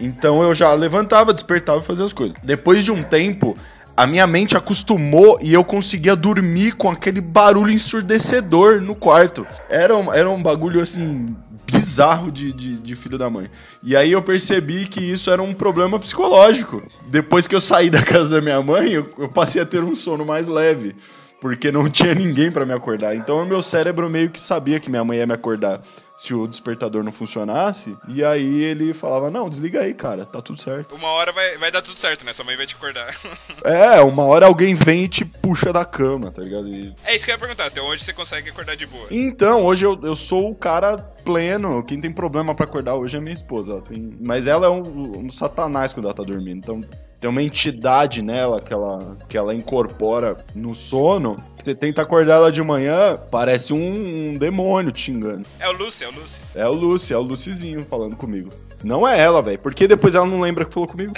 então 0.00 0.42
eu 0.42 0.54
já 0.54 0.72
levantava, 0.72 1.34
despertava 1.34 1.80
e 1.80 1.82
fazia 1.82 2.06
as 2.06 2.12
coisas. 2.12 2.36
Depois 2.42 2.84
de 2.84 2.90
um 2.90 3.02
tempo, 3.02 3.56
a 3.96 4.06
minha 4.06 4.26
mente 4.26 4.56
acostumou 4.56 5.38
e 5.42 5.52
eu 5.52 5.64
conseguia 5.64 6.14
dormir 6.14 6.72
com 6.72 6.88
aquele 6.88 7.20
barulho 7.20 7.72
ensurdecedor 7.72 8.80
no 8.80 8.94
quarto. 8.94 9.46
Era 9.68 9.96
um, 9.96 10.12
era 10.12 10.30
um 10.30 10.42
bagulho 10.42 10.80
assim 10.80 11.36
bizarro 11.70 12.32
de, 12.32 12.52
de, 12.52 12.78
de, 12.78 12.96
filho 12.96 13.18
da 13.18 13.28
mãe. 13.28 13.50
E 13.82 13.94
aí 13.94 14.12
eu 14.12 14.22
percebi 14.22 14.86
que 14.86 15.00
isso 15.00 15.30
era 15.30 15.42
um 15.42 15.52
problema 15.52 15.98
psicológico. 15.98 16.82
Depois 17.06 17.46
que 17.46 17.54
eu 17.54 17.60
saí 17.60 17.90
da 17.90 18.02
casa 18.02 18.30
da 18.30 18.40
minha 18.40 18.60
mãe, 18.62 18.92
eu, 18.92 19.12
eu 19.18 19.28
passei 19.28 19.60
a 19.60 19.66
ter 19.66 19.84
um 19.84 19.94
sono 19.94 20.24
mais 20.24 20.48
leve. 20.48 20.96
Porque 21.40 21.70
não 21.70 21.88
tinha 21.90 22.14
ninguém 22.14 22.50
para 22.50 22.64
me 22.64 22.72
acordar. 22.72 23.14
Então 23.14 23.42
o 23.42 23.46
meu 23.46 23.62
cérebro 23.62 24.08
meio 24.08 24.30
que 24.30 24.40
sabia 24.40 24.80
que 24.80 24.88
minha 24.88 25.04
mãe 25.04 25.18
ia 25.18 25.26
me 25.26 25.34
acordar 25.34 25.82
se 26.18 26.34
o 26.34 26.48
despertador 26.48 27.04
não 27.04 27.12
funcionasse. 27.12 27.96
E 28.08 28.24
aí 28.24 28.64
ele 28.64 28.92
falava: 28.92 29.30
Não, 29.30 29.48
desliga 29.48 29.82
aí, 29.82 29.94
cara, 29.94 30.26
tá 30.26 30.42
tudo 30.42 30.60
certo. 30.60 30.94
Uma 30.96 31.08
hora 31.10 31.32
vai, 31.32 31.56
vai 31.58 31.70
dar 31.70 31.80
tudo 31.80 31.98
certo, 31.98 32.24
né? 32.24 32.32
Sua 32.32 32.44
mãe 32.44 32.56
vai 32.56 32.66
te 32.66 32.74
acordar. 32.74 33.16
é, 33.64 34.00
uma 34.00 34.24
hora 34.24 34.46
alguém 34.46 34.74
vem 34.74 35.04
e 35.04 35.08
te 35.08 35.24
puxa 35.24 35.72
da 35.72 35.84
cama, 35.84 36.32
tá 36.32 36.42
ligado? 36.42 36.68
E... 36.68 36.92
É 37.04 37.14
isso 37.14 37.24
que 37.24 37.30
eu 37.30 37.34
ia 37.36 37.38
perguntar, 37.38 37.66
até 37.66 37.80
hoje 37.80 38.02
você 38.02 38.12
consegue 38.12 38.50
acordar 38.50 38.76
de 38.76 38.86
boa. 38.86 39.06
Então, 39.10 39.64
hoje 39.64 39.86
eu, 39.86 39.98
eu 40.02 40.16
sou 40.16 40.50
o 40.50 40.54
cara 40.56 40.98
pleno. 41.24 41.84
Quem 41.84 42.00
tem 42.00 42.10
problema 42.10 42.54
para 42.54 42.64
acordar 42.64 42.96
hoje 42.96 43.16
é 43.16 43.20
minha 43.20 43.34
esposa. 43.34 43.80
Tem... 43.82 44.16
Mas 44.20 44.48
ela 44.48 44.66
é 44.66 44.70
um, 44.70 45.26
um 45.26 45.30
satanás 45.30 45.92
quando 45.92 46.06
ela 46.06 46.14
tá 46.14 46.24
dormindo. 46.24 46.58
Então 46.58 46.80
tem 47.20 47.28
uma 47.28 47.42
entidade 47.42 48.22
nela 48.22 48.60
que 48.60 48.72
ela, 48.72 49.16
que 49.28 49.36
ela 49.36 49.54
incorpora 49.54 50.44
no 50.54 50.74
sono. 50.74 51.36
Você 51.58 51.74
tenta 51.74 52.02
acordar 52.02 52.36
ela 52.36 52.52
de 52.52 52.62
manhã, 52.62 53.16
parece 53.30 53.72
um, 53.72 54.30
um 54.30 54.38
demônio 54.38 54.92
te 54.92 55.02
xingando. 55.02 55.46
É 55.58 55.68
o 55.68 55.72
Lucy, 55.72 56.04
é 56.04 56.08
o 56.08 56.12
Lucy. 56.12 56.42
É 56.54 56.68
o 56.68 56.72
Lucy, 56.72 57.12
é 57.12 57.16
o 57.16 57.22
Lucyzinho 57.22 57.84
falando 57.88 58.14
comigo. 58.14 58.52
Não 58.84 59.06
é 59.06 59.18
ela, 59.18 59.42
velho. 59.42 59.58
Porque 59.58 59.88
depois 59.88 60.14
ela 60.14 60.26
não 60.26 60.40
lembra 60.40 60.64
que 60.64 60.72
falou 60.72 60.88
comigo. 60.88 61.12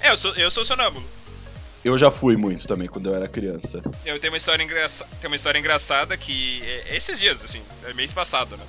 é, 0.00 0.10
eu 0.12 0.16
sou, 0.16 0.34
eu 0.36 0.50
sou 0.50 0.64
sonâmbulo. 0.64 1.04
Eu 1.84 1.96
já 1.96 2.10
fui 2.10 2.36
muito 2.36 2.66
também 2.66 2.88
quando 2.88 3.08
eu 3.08 3.14
era 3.14 3.28
criança. 3.28 3.80
Eu 4.04 4.18
tenho 4.20 4.32
uma 4.32 4.36
história, 4.36 4.62
engraça... 4.62 5.04
tenho 5.20 5.30
uma 5.30 5.36
história 5.36 5.58
engraçada 5.58 6.16
que. 6.16 6.62
É, 6.64 6.96
esses 6.96 7.18
dias, 7.18 7.44
assim, 7.44 7.62
é 7.86 7.94
mês 7.94 8.12
passado, 8.12 8.56
né? 8.56 8.64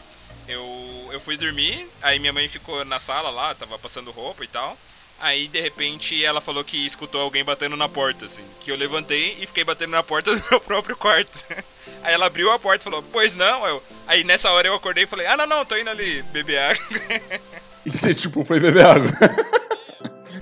Eu, 0.47 0.63
eu 1.11 1.19
fui 1.19 1.37
dormir, 1.37 1.87
aí 2.01 2.17
minha 2.17 2.33
mãe 2.33 2.47
ficou 2.47 2.83
na 2.85 2.97
sala 2.97 3.29
lá, 3.29 3.53
tava 3.53 3.77
passando 3.77 4.09
roupa 4.09 4.43
e 4.43 4.47
tal. 4.47 4.75
Aí, 5.19 5.47
de 5.47 5.59
repente, 5.59 6.23
ela 6.23 6.39
falou 6.39 6.63
que 6.63 6.85
escutou 6.85 7.21
alguém 7.21 7.43
batendo 7.43 7.75
na 7.75 7.89
porta, 7.89 8.25
assim. 8.25 8.43
Que 8.61 8.71
eu 8.71 8.77
levantei 8.77 9.37
e 9.39 9.45
fiquei 9.45 9.63
batendo 9.63 9.91
na 9.91 10.03
porta 10.03 10.33
do 10.35 10.43
meu 10.49 10.59
próprio 10.61 10.95
quarto. 10.95 11.43
Aí 12.03 12.13
ela 12.13 12.27
abriu 12.27 12.51
a 12.51 12.59
porta 12.59 12.83
e 12.83 12.89
falou, 12.89 13.03
pois 13.11 13.33
não. 13.33 13.67
Eu... 13.67 13.83
Aí 14.07 14.23
nessa 14.23 14.49
hora 14.51 14.67
eu 14.67 14.75
acordei 14.75 15.03
e 15.03 15.07
falei, 15.07 15.27
ah, 15.27 15.35
não, 15.35 15.45
não, 15.45 15.65
tô 15.65 15.75
indo 15.77 15.89
ali 15.89 16.21
beber 16.31 16.59
água. 16.59 16.85
E 17.85 17.91
você, 17.91 18.13
tipo, 18.13 18.43
foi 18.43 18.59
beber 18.59 18.85
água. 18.85 19.09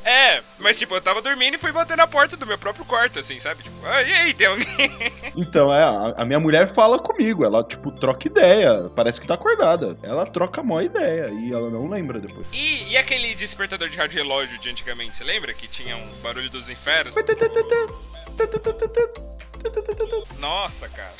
É, 0.03 0.41
mas 0.59 0.77
tipo, 0.77 0.93
eu 0.95 1.01
tava 1.01 1.21
dormindo 1.21 1.55
e 1.55 1.57
fui 1.57 1.71
bater 1.71 1.97
na 1.97 2.07
porta 2.07 2.35
do 2.35 2.45
meu 2.45 2.57
próprio 2.57 2.85
quarto, 2.85 3.19
assim, 3.19 3.39
sabe? 3.39 3.63
Tipo, 3.63 3.75
ah, 3.85 4.01
e 4.01 4.13
aí, 4.13 4.33
tem 4.33 4.47
alguém? 4.47 4.65
Então, 5.35 5.71
é, 5.73 5.83
a, 5.83 6.15
a 6.17 6.25
minha 6.25 6.39
mulher 6.39 6.73
fala 6.73 6.97
comigo, 6.97 7.45
ela, 7.45 7.63
tipo, 7.63 7.91
troca 7.91 8.27
ideia, 8.27 8.89
parece 8.95 9.21
que 9.21 9.27
tá 9.27 9.35
acordada. 9.35 9.97
Ela 10.01 10.25
troca 10.25 10.61
a 10.61 10.63
maior 10.63 10.83
ideia 10.83 11.27
e 11.31 11.53
ela 11.53 11.69
não 11.69 11.87
lembra 11.87 12.19
depois. 12.19 12.47
E, 12.51 12.89
e 12.91 12.97
aquele 12.97 13.33
despertador 13.35 13.87
de 13.89 13.97
rádio 13.97 14.17
relógio 14.17 14.57
de 14.57 14.69
antigamente, 14.69 15.15
você 15.15 15.23
lembra? 15.23 15.53
Que 15.53 15.67
tinha 15.67 15.95
um 15.95 16.07
barulho 16.23 16.49
dos 16.49 16.69
infernos? 16.69 17.13
Nossa, 20.39 20.89
cara. 20.89 21.13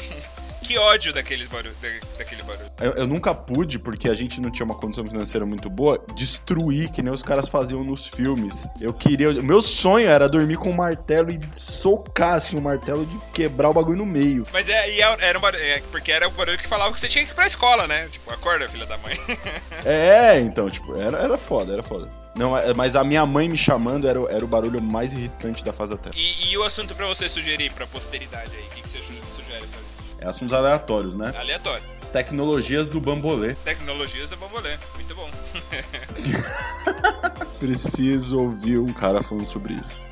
Que 0.68 0.78
ódio 0.78 1.14
daqueles 1.14 1.48
barulho, 1.48 1.74
daquele 2.18 2.44
barulho. 2.44 2.70
Eu, 2.82 2.92
eu, 2.94 3.08
nunca 3.08 3.34
pude, 3.34 3.80
porque 3.80 4.10
a 4.10 4.14
gente 4.14 4.42
não 4.42 4.52
tinha 4.52 4.66
uma 4.66 4.76
condição 4.76 5.08
financeira 5.08 5.46
muito 5.46 5.70
boa, 5.70 5.98
destruir, 6.14 6.92
que 6.92 7.02
nem 7.02 7.12
os 7.12 7.24
caras 7.24 7.48
faziam 7.48 7.86
nos 7.86 8.06
filmes. 8.06 8.68
Eu 8.82 8.94
queria. 8.94 9.32
Meu 9.42 9.62
sonho 9.62 10.10
era 10.10 10.28
dormir 10.28 10.58
com 10.58 10.70
um 10.70 10.76
martelo 10.76 11.32
e 11.32 11.40
socar 11.54 12.34
assim 12.34 12.58
o 12.58 12.60
um 12.60 12.64
martelo 12.64 13.06
de 13.06 13.18
quebrar 13.34 13.70
o 13.70 13.74
bagulho 13.74 14.00
no 14.00 14.06
meio. 14.06 14.46
Mas 14.52 14.68
é, 14.68 15.00
era 15.00 15.38
um 15.38 15.42
barulho, 15.42 15.64
é, 15.64 15.82
porque 15.90 16.12
era 16.12 16.28
o 16.28 16.32
barulho 16.32 16.58
que 16.58 16.68
falava 16.68 16.92
que 16.92 17.00
você 17.00 17.08
tinha 17.08 17.24
que 17.24 17.32
ir 17.32 17.36
pra 17.36 17.48
escola, 17.48 17.88
né? 17.88 18.10
Tipo, 18.12 18.30
acorda, 18.32 18.68
filha 18.68 18.86
da 18.86 18.98
mãe. 18.98 19.18
é, 19.86 20.38
então, 20.42 20.70
tipo, 20.70 21.00
era, 21.00 21.18
era 21.18 21.38
foda, 21.38 21.72
era 21.72 21.82
foda. 21.82 22.10
Não, 22.38 22.56
é, 22.56 22.74
mas 22.74 22.96
a 22.96 23.04
minha 23.04 23.26
mãe 23.26 23.50
me 23.50 23.58
chamando 23.58 24.08
era, 24.08 24.20
era 24.30 24.46
o 24.46 24.48
barulho 24.48 24.82
mais 24.82 25.12
irritante 25.12 25.64
da 25.64 25.74
fase 25.74 25.94
da 25.94 25.98
Terra. 25.98 26.16
E, 26.16 26.52
e 26.52 26.58
o 26.58 26.64
assunto 26.64 26.94
para 26.94 27.08
você 27.08 27.28
sugerir 27.28 27.72
pra 27.72 27.88
posteridade 27.88 28.52
aí? 28.56 28.64
O 28.64 28.70
que, 28.70 28.82
que 28.82 28.90
você 28.90 29.00
mim? 29.00 29.27
É 30.20 30.28
assuntos 30.28 30.54
aleatórios, 30.54 31.16
né? 31.16 31.34
Aleatório. 31.38 31.84
Tecnologias 32.12 32.88
do 32.88 33.00
bambolê. 33.00 33.54
Tecnologias 33.56 34.30
do 34.30 34.38
bambolê. 34.38 34.78
Muito 34.96 35.16
bom. 35.16 35.30
Preciso 37.60 38.38
ouvir 38.38 38.80
um 38.80 38.88
cara 38.88 39.22
falando 39.22 39.46
sobre 39.46 39.74
isso. 39.74 40.08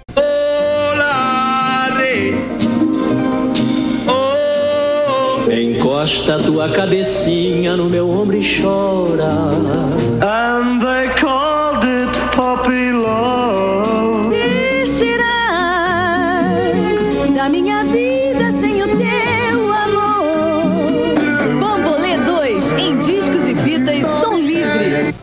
Encosta 5.52 6.40
tua 6.40 6.70
cabecinha 6.70 7.78
no 7.78 7.90
meu 7.90 8.10
ombro 8.10 8.36
e 8.36 8.62
chora. 8.62 9.30
And 10.22 10.95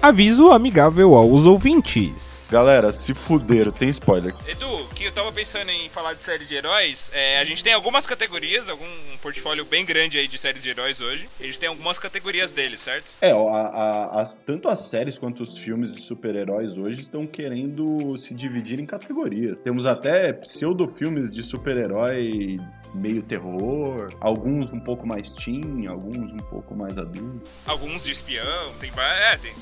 Aviso 0.02 0.50
amigável 0.50 1.14
aos 1.14 1.46
ouvintes. 1.46 2.48
Galera, 2.50 2.90
se 2.90 3.14
fuderam, 3.14 3.70
tem 3.70 3.88
spoiler. 3.88 4.34
Edu, 4.48 4.71
eu 5.12 5.16
tava 5.16 5.32
pensando 5.32 5.70
em 5.70 5.90
falar 5.90 6.14
de 6.14 6.22
série 6.22 6.46
de 6.46 6.54
heróis, 6.54 7.10
é, 7.12 7.38
a 7.38 7.44
gente 7.44 7.62
tem 7.62 7.74
algumas 7.74 8.06
categorias, 8.06 8.66
algum 8.70 8.86
um 9.12 9.18
portfólio 9.18 9.62
bem 9.66 9.84
grande 9.84 10.16
aí 10.16 10.26
de 10.26 10.38
séries 10.38 10.62
de 10.62 10.70
heróis 10.70 11.02
hoje. 11.02 11.28
A 11.38 11.44
gente 11.44 11.58
tem 11.58 11.68
algumas 11.68 11.98
categorias 11.98 12.50
deles, 12.50 12.80
certo? 12.80 13.14
É, 13.20 13.30
a, 13.30 13.36
a, 13.36 14.22
as, 14.22 14.36
tanto 14.36 14.68
as 14.68 14.80
séries 14.80 15.18
quanto 15.18 15.42
os 15.42 15.58
filmes 15.58 15.92
de 15.92 16.00
super-heróis 16.00 16.78
hoje 16.78 17.02
estão 17.02 17.26
querendo 17.26 18.16
se 18.16 18.32
dividir 18.32 18.80
em 18.80 18.86
categorias. 18.86 19.58
Temos 19.58 19.84
até 19.84 20.32
pseudo-filmes 20.32 21.30
de 21.30 21.42
super-herói 21.42 22.58
meio 22.94 23.22
terror, 23.22 24.08
alguns 24.20 24.72
um 24.72 24.80
pouco 24.80 25.06
mais 25.06 25.30
teen, 25.30 25.86
alguns 25.86 26.32
um 26.32 26.44
pouco 26.48 26.74
mais 26.74 26.98
adultos. 26.98 27.50
Alguns 27.66 28.04
de 28.04 28.12
espião, 28.12 28.74
tem 28.80 28.90
é, 28.96 29.36
tem, 29.36 29.54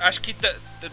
acho 0.00 0.20
que 0.20 0.34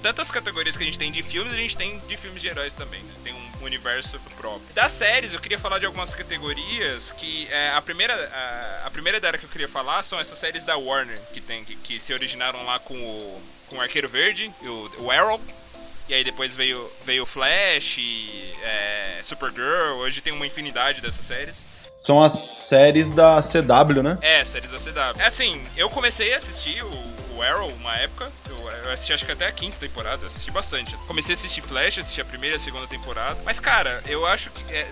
tantas 0.02 0.32
categorias 0.32 0.76
que 0.78 0.84
a 0.84 0.86
gente 0.86 1.00
tem 1.00 1.12
de 1.12 1.22
filmes, 1.24 1.54
a 1.54 1.58
gente 1.58 1.78
tem 1.78 2.00
de 2.08 2.18
filmes 2.18 2.42
de 2.42 2.48
heróis 2.48 2.74
também, 2.74 3.02
né? 3.02 3.14
Tem 3.24 3.34
um 3.34 3.66
universo 3.66 4.03
próprio. 4.38 4.62
Das 4.74 4.92
séries, 4.92 5.34
eu 5.34 5.40
queria 5.40 5.60
falar 5.60 5.80
de 5.80 5.86
algumas 5.86 6.14
categorias 6.14 7.12
que 7.12 7.48
é, 7.52 7.72
a 7.72 7.82
primeira 7.82 8.14
a, 8.14 8.88
a, 8.88 8.92
primeira 8.92 9.20
dela 9.20 9.38
que 9.38 9.46
eu 9.46 9.50
queria 9.50 9.68
falar 9.68 10.04
são 10.04 10.20
essas 10.20 10.38
séries 10.38 10.64
da 10.64 10.78
Warner 10.78 11.20
que 11.32 11.42
tem 11.42 11.64
que, 11.64 11.76
que 11.76 12.00
se 12.00 12.14
originaram 12.14 12.64
lá 12.66 12.80
com 12.80 12.96
o 12.96 13.42
com 13.70 13.78
o 13.78 13.82
Arqueiro 13.82 14.08
Verde, 14.08 14.52
o, 14.62 15.04
o 15.04 15.12
Arrow, 15.12 15.42
e 16.08 16.14
aí 16.14 16.24
depois 16.24 16.54
veio, 16.54 16.92
veio 17.04 17.26
Flash, 17.26 17.98
é, 18.62 19.20
Supergirl, 19.24 19.98
hoje 20.00 20.22
tem 20.22 20.34
uma 20.34 20.46
infinidade 20.46 21.02
dessas 21.02 21.26
séries. 21.26 21.66
São 22.02 22.22
as 22.22 22.34
séries 22.34 23.12
da 23.12 23.42
CW, 23.42 24.04
né? 24.04 24.18
É, 24.22 24.44
séries 24.44 24.72
da 24.72 24.78
CW. 24.78 25.22
É 25.22 25.26
assim, 25.26 25.64
eu 25.78 25.90
comecei 25.90 26.34
a 26.34 26.38
assistir 26.38 26.84
o, 26.84 27.14
o 27.36 27.42
Arrow 27.42 27.70
uma 27.74 27.96
época. 27.98 28.32
Eu, 28.50 28.70
eu, 28.70 28.92
assisti 28.92 29.14
acho 29.14 29.26
que 29.26 29.32
até 29.32 29.48
a 29.48 29.52
quinta 29.52 29.78
temporada, 29.78 30.26
assisti 30.28 30.52
bastante. 30.52 30.96
Comecei 31.08 31.34
a 31.34 31.38
assistir 31.38 31.62
Flash, 31.62 32.00
assisti 32.00 32.22
a 32.22 32.26
primeira 32.26 32.56
e 32.56 32.58
a 32.58 32.60
segunda 32.60 32.88
temporada. 32.88 33.40
Mas, 33.46 33.60
cara, 33.60 34.02
eu 34.08 34.26
acho 34.26 34.52
que 34.52 34.64
é, 34.74 34.88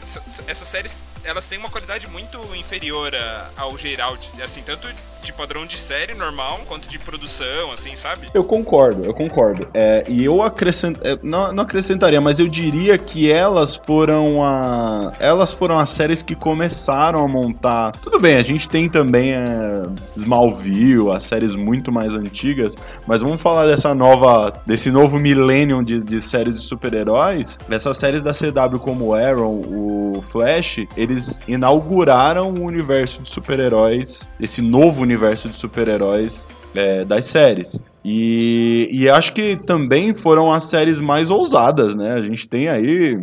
essas 0.47 0.67
séries 0.67 0.97
elas 1.23 1.47
têm 1.47 1.57
uma 1.57 1.69
qualidade 1.69 2.07
muito 2.07 2.37
inferior 2.55 3.11
ao 3.57 3.77
geral, 3.77 4.17
assim, 4.43 4.61
tanto 4.61 4.87
de 5.21 5.31
padrão 5.31 5.65
de 5.65 5.77
série 5.77 6.13
normal 6.13 6.61
quanto 6.67 6.87
de 6.87 6.97
produção, 6.97 7.71
assim, 7.71 7.95
sabe? 7.95 8.27
Eu 8.33 8.43
concordo, 8.43 9.05
eu 9.05 9.13
concordo. 9.13 9.67
É, 9.73 10.03
e 10.07 10.25
eu 10.25 10.41
acrescent... 10.41 10.97
É, 11.03 11.17
não, 11.21 11.53
não 11.53 11.63
acrescentaria, 11.63 12.19
mas 12.19 12.39
eu 12.39 12.47
diria 12.47 12.97
que 12.97 13.31
elas 13.31 13.75
foram 13.75 14.43
a. 14.43 15.11
Elas 15.19 15.53
foram 15.53 15.77
as 15.77 15.89
séries 15.89 16.21
que 16.21 16.35
começaram 16.35 17.23
a 17.23 17.27
montar. 17.27 17.91
Tudo 18.01 18.19
bem, 18.19 18.35
a 18.35 18.43
gente 18.43 18.67
tem 18.67 18.89
também 18.89 19.33
é, 19.33 19.83
Smallville, 20.15 21.11
as 21.11 21.25
séries 21.25 21.55
muito 21.55 21.91
mais 21.91 22.15
antigas, 22.15 22.75
mas 23.05 23.21
vamos 23.21 23.41
falar 23.41 23.67
dessa 23.67 23.93
nova. 23.93 24.51
desse 24.65 24.89
novo 24.89 25.19
millennium 25.19 25.83
de, 25.83 25.99
de 25.99 26.19
séries 26.19 26.55
de 26.55 26.61
super-heróis. 26.61 27.57
Essas 27.69 27.97
séries 27.97 28.21
da 28.21 28.31
CW 28.31 28.79
como 28.79 29.13
Arrow, 29.13 29.61
o 29.61 30.23
Flash, 30.29 30.77
eles 30.97 31.10
inauguraram 31.47 32.53
o 32.53 32.65
universo 32.65 33.21
de 33.21 33.29
super-heróis, 33.29 34.27
esse 34.39 34.61
novo 34.61 35.01
universo 35.01 35.49
de 35.49 35.55
super-heróis 35.55 36.45
é, 36.75 37.03
das 37.05 37.25
séries. 37.25 37.79
E, 38.03 38.89
e 38.91 39.09
acho 39.09 39.33
que 39.33 39.55
também 39.55 40.13
foram 40.13 40.51
as 40.51 40.63
séries 40.63 40.99
mais 40.99 41.29
ousadas, 41.29 41.95
né? 41.95 42.13
A 42.13 42.21
gente 42.21 42.47
tem 42.47 42.67
aí. 42.67 43.19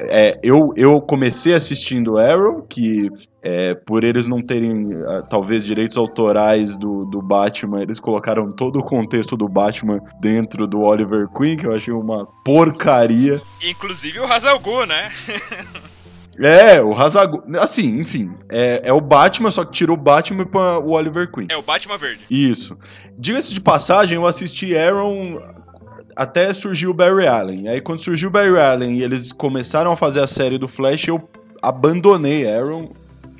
É, 0.00 0.38
eu, 0.42 0.72
eu 0.76 1.00
comecei 1.00 1.54
assistindo 1.54 2.18
Arrow, 2.18 2.66
que 2.68 3.08
é, 3.42 3.74
por 3.74 4.04
eles 4.04 4.28
não 4.28 4.42
terem, 4.42 4.90
ah, 5.06 5.22
talvez, 5.22 5.64
direitos 5.64 5.96
autorais 5.96 6.76
do, 6.76 7.06
do 7.06 7.22
Batman, 7.22 7.80
eles 7.80 7.98
colocaram 7.98 8.52
todo 8.52 8.80
o 8.80 8.82
contexto 8.82 9.36
do 9.36 9.48
Batman 9.48 10.00
dentro 10.20 10.66
do 10.66 10.80
Oliver 10.80 11.26
Queen, 11.28 11.56
que 11.56 11.66
eu 11.66 11.74
achei 11.74 11.94
uma 11.94 12.26
porcaria. 12.44 13.40
Inclusive 13.64 14.18
o 14.20 14.30
Hazal 14.30 14.60
né? 14.86 15.08
É, 16.40 16.82
o 16.82 16.94
Hazagu. 16.94 17.42
Assim, 17.58 18.00
enfim. 18.00 18.30
É, 18.48 18.82
é 18.84 18.92
o 18.92 19.00
Batman, 19.00 19.50
só 19.50 19.64
que 19.64 19.72
tirou 19.72 19.96
o 19.96 20.00
Batman 20.00 20.46
para 20.46 20.78
o 20.78 20.92
Oliver 20.92 21.30
Queen. 21.30 21.46
É 21.50 21.56
o 21.56 21.62
Batman 21.62 21.98
verde. 21.98 22.24
Isso. 22.30 22.76
Diga-se 23.18 23.52
de 23.52 23.60
passagem, 23.60 24.16
eu 24.16 24.26
assisti 24.26 24.76
Aaron 24.76 25.38
até 26.16 26.52
surgiu 26.52 26.90
o 26.90 26.94
Barry 26.94 27.26
Allen. 27.26 27.68
Aí 27.68 27.80
quando 27.80 28.00
surgiu 28.00 28.28
o 28.28 28.32
Barry 28.32 28.58
Allen 28.58 28.98
e 28.98 29.02
eles 29.02 29.32
começaram 29.32 29.92
a 29.92 29.96
fazer 29.96 30.20
a 30.20 30.26
série 30.26 30.58
do 30.58 30.68
Flash, 30.68 31.08
eu 31.08 31.28
abandonei 31.62 32.46
Aaron. 32.46 32.90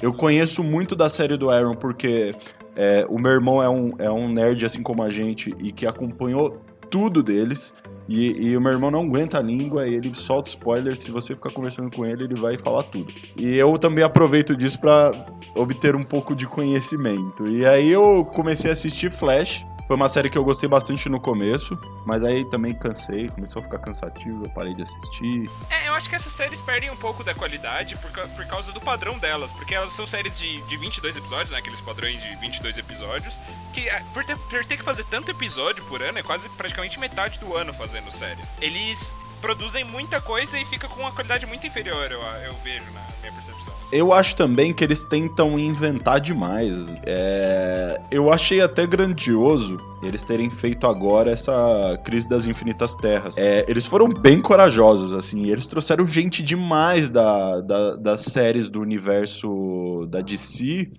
Eu 0.01 0.15
conheço 0.15 0.63
muito 0.63 0.97
da 0.97 1.09
série 1.09 1.37
do 1.37 1.51
Aaron 1.51 1.75
porque 1.75 2.35
é, 2.75 3.05
o 3.09 3.19
meu 3.19 3.33
irmão 3.33 3.63
é 3.63 3.69
um, 3.69 3.93
é 3.99 4.11
um 4.11 4.29
nerd 4.29 4.65
assim 4.65 4.83
como 4.83 5.03
a 5.03 5.11
gente 5.11 5.55
e 5.59 5.71
que 5.71 5.87
acompanhou 5.87 6.61
tudo 6.91 7.23
deles. 7.23 7.73
E, 8.09 8.49
e, 8.49 8.57
o 8.57 8.61
meu 8.61 8.73
irmão 8.73 8.91
não 8.91 9.03
aguenta 9.03 9.39
a 9.39 9.43
língua, 9.43 9.87
ele 9.87 10.13
solta 10.15 10.51
spoiler. 10.51 11.01
Se 11.01 11.13
você 11.13 11.35
ficar 11.35 11.53
conversando 11.53 11.95
com 11.95 12.05
ele, 12.05 12.25
ele 12.25 12.35
vai 12.35 12.59
falar 12.59 12.83
tudo. 12.85 13.13
E 13.37 13.57
eu 13.57 13.79
também 13.79 14.03
aproveito 14.03 14.57
disso 14.57 14.81
para 14.81 15.13
obter 15.55 15.95
um 15.95 16.03
pouco 16.03 16.35
de 16.35 16.47
conhecimento. 16.47 17.47
E 17.47 17.65
aí 17.65 17.91
eu 17.91 18.25
comecei 18.35 18.71
a 18.71 18.73
assistir 18.73 19.13
Flash. 19.13 19.65
Foi 19.91 19.97
uma 19.97 20.09
série 20.09 20.31
que 20.31 20.39
eu 20.39 20.45
gostei 20.45 20.69
bastante 20.69 21.09
no 21.09 21.19
começo, 21.19 21.77
mas 22.07 22.23
aí 22.23 22.45
também 22.45 22.73
cansei, 22.73 23.29
começou 23.29 23.59
a 23.59 23.65
ficar 23.65 23.79
cansativo, 23.79 24.45
eu 24.45 24.51
parei 24.51 24.73
de 24.73 24.85
assistir. 24.85 25.51
É, 25.69 25.89
eu 25.89 25.95
acho 25.95 26.09
que 26.09 26.15
essas 26.15 26.33
séries 26.33 26.61
perdem 26.61 26.89
um 26.93 26.97
pouco 26.97 27.25
da 27.25 27.35
qualidade 27.35 27.97
por, 27.97 28.09
por 28.13 28.47
causa 28.47 28.71
do 28.71 28.81
padrão 28.81 29.19
delas, 29.19 29.51
porque 29.51 29.75
elas 29.75 29.93
são 29.93 30.07
séries 30.07 30.39
de, 30.39 30.63
de 30.63 30.77
22 30.77 31.17
episódios, 31.17 31.51
né, 31.51 31.59
aqueles 31.59 31.81
padrões 31.81 32.23
de 32.23 32.37
22 32.37 32.79
episódios, 32.79 33.41
que 33.73 33.89
é, 33.89 34.01
por 34.15 34.25
ter, 34.25 34.37
por 34.37 34.65
ter 34.65 34.77
que 34.77 34.85
fazer 34.85 35.03
tanto 35.07 35.33
episódio 35.33 35.85
por 35.87 36.01
ano, 36.01 36.19
é 36.19 36.23
quase 36.23 36.49
praticamente 36.51 36.97
metade 37.01 37.41
do 37.41 37.53
ano 37.57 37.75
fazendo 37.75 38.13
série. 38.13 38.39
Eles 38.61 39.17
produzem 39.41 39.85
muita 39.85 40.21
coisa 40.21 40.59
e 40.59 40.65
fica 40.65 40.87
com 40.89 41.01
uma 41.01 41.13
qualidade 41.13 41.47
muito 41.47 41.67
inferior, 41.67 42.11
eu, 42.11 42.21
eu 42.47 42.55
vejo, 42.63 42.85
na 42.93 43.01
minha 43.21 43.33
percepção. 43.33 43.73
Eu 43.93 44.13
acho 44.13 44.37
também 44.37 44.73
que 44.73 44.85
eles 44.85 45.03
tentam 45.05 45.59
inventar 45.59 46.21
demais. 46.21 46.73
É... 47.07 48.01
Eu 48.11 48.33
achei 48.33 48.61
até 48.61 48.87
grandioso 48.87 49.77
eles 50.03 50.23
terem 50.23 50.51
feito 50.51 50.87
agora 50.87 51.31
essa 51.31 51.99
crise 52.05 52.29
das 52.29 52.47
infinitas 52.47 52.95
terras. 52.95 53.37
É, 53.37 53.65
eles 53.69 53.85
foram 53.85 54.09
bem 54.09 54.41
corajosos, 54.41 55.13
assim, 55.13 55.51
eles 55.51 55.67
trouxeram 55.67 56.05
gente 56.05 56.43
demais 56.43 57.11
da, 57.11 57.61
da, 57.61 57.97
das 57.97 58.23
séries 58.23 58.69
do 58.69 58.81
universo 58.81 60.07
da 60.09 60.21
DC 60.21 60.91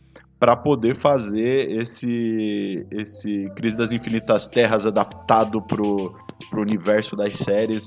pra 0.41 0.55
poder 0.55 0.95
fazer 0.95 1.71
esse 1.71 2.83
esse 2.89 3.47
Crise 3.55 3.77
das 3.77 3.91
Infinitas 3.91 4.47
Terras 4.47 4.87
adaptado 4.87 5.61
pro, 5.61 6.15
pro 6.49 6.61
universo 6.61 7.15
das 7.15 7.37
séries. 7.37 7.85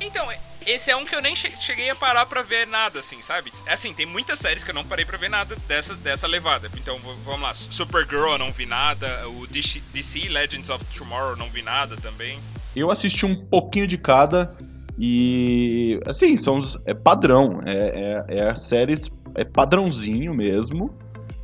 Então, 0.00 0.26
esse 0.66 0.90
é 0.90 0.96
um 0.96 1.04
que 1.04 1.14
eu 1.14 1.22
nem 1.22 1.34
che- 1.36 1.52
cheguei 1.58 1.88
a 1.90 1.94
parar 1.94 2.26
pra 2.26 2.42
ver 2.42 2.66
nada, 2.66 3.00
assim, 3.00 3.20
sabe? 3.22 3.50
Assim, 3.68 3.92
tem 3.92 4.06
muitas 4.06 4.38
séries 4.38 4.64
que 4.64 4.70
eu 4.70 4.74
não 4.74 4.84
parei 4.84 5.04
pra 5.04 5.16
ver 5.18 5.28
nada 5.30 5.56
dessa, 5.68 5.94
dessa 5.96 6.26
levada. 6.26 6.70
Então, 6.76 6.98
vamos 7.24 7.42
lá. 7.42 7.54
Supergirl 7.54 8.32
eu 8.32 8.38
não 8.38 8.52
vi 8.52 8.66
nada. 8.66 9.28
O 9.28 9.46
DC, 9.46 9.80
DC 9.92 10.28
Legends 10.28 10.70
of 10.70 10.84
Tomorrow 10.86 11.30
eu 11.30 11.36
não 11.36 11.48
vi 11.50 11.62
nada 11.62 11.96
também. 11.96 12.38
Eu 12.74 12.90
assisti 12.90 13.24
um 13.24 13.34
pouquinho 13.46 13.86
de 13.86 13.96
cada 13.98 14.56
e 14.98 16.00
assim, 16.06 16.36
são 16.36 16.58
é 16.86 16.94
padrão, 16.94 17.60
é, 17.64 18.24
é, 18.28 18.48
é 18.48 18.54
séries 18.54 19.08
é 19.36 19.44
padrãozinho 19.44 20.32
mesmo. 20.34 20.96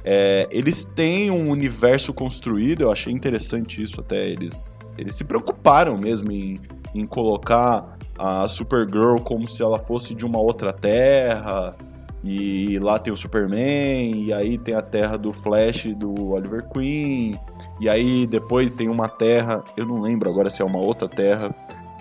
É, 0.04 0.48
eles 0.50 0.84
têm 0.84 1.30
um 1.30 1.50
universo 1.50 2.12
construído, 2.12 2.82
eu 2.82 2.92
achei 2.92 3.12
interessante 3.12 3.82
isso 3.82 4.00
até. 4.00 4.28
Eles, 4.28 4.78
eles 4.96 5.14
se 5.14 5.24
preocuparam 5.24 5.96
mesmo 5.96 6.32
em, 6.32 6.58
em 6.94 7.06
colocar 7.06 7.98
a 8.18 8.46
Supergirl 8.48 9.18
como 9.18 9.48
se 9.48 9.62
ela 9.62 9.78
fosse 9.78 10.14
de 10.14 10.24
uma 10.24 10.38
outra 10.38 10.72
terra. 10.72 11.74
E 12.22 12.78
lá 12.80 12.98
tem 12.98 13.10
o 13.10 13.16
Superman, 13.16 14.24
e 14.24 14.32
aí 14.32 14.58
tem 14.58 14.74
a 14.74 14.82
terra 14.82 15.16
do 15.16 15.32
Flash 15.32 15.86
do 15.96 16.32
Oliver 16.32 16.68
Queen. 16.68 17.38
E 17.80 17.88
aí 17.88 18.26
depois 18.26 18.72
tem 18.72 18.88
uma 18.88 19.08
terra, 19.08 19.64
eu 19.74 19.86
não 19.86 20.02
lembro 20.02 20.28
agora 20.28 20.50
se 20.50 20.60
é 20.60 20.64
uma 20.64 20.78
outra 20.78 21.08
terra, 21.08 21.54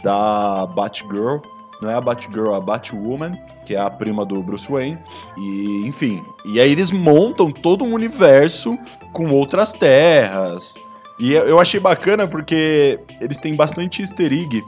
da 0.03 0.65
Batgirl. 0.67 1.37
Não 1.81 1.89
é 1.89 1.93
a 1.93 2.01
Batgirl, 2.01 2.53
é 2.53 2.57
a 2.57 2.59
Batwoman, 2.59 3.31
que 3.65 3.75
é 3.75 3.79
a 3.79 3.89
prima 3.89 4.25
do 4.25 4.41
Bruce 4.43 4.69
Wayne. 4.69 4.99
E, 5.37 5.83
enfim. 5.85 6.23
E 6.45 6.59
aí 6.59 6.71
eles 6.71 6.91
montam 6.91 7.51
todo 7.51 7.85
um 7.85 7.93
universo 7.93 8.77
com 9.13 9.29
outras 9.29 9.71
terras. 9.73 10.75
E 11.19 11.33
eu 11.33 11.59
achei 11.59 11.79
bacana 11.79 12.27
porque 12.27 12.99
eles 13.19 13.39
têm 13.39 13.55
bastante 13.55 14.01
easter 14.01 14.31
egg. 14.31 14.63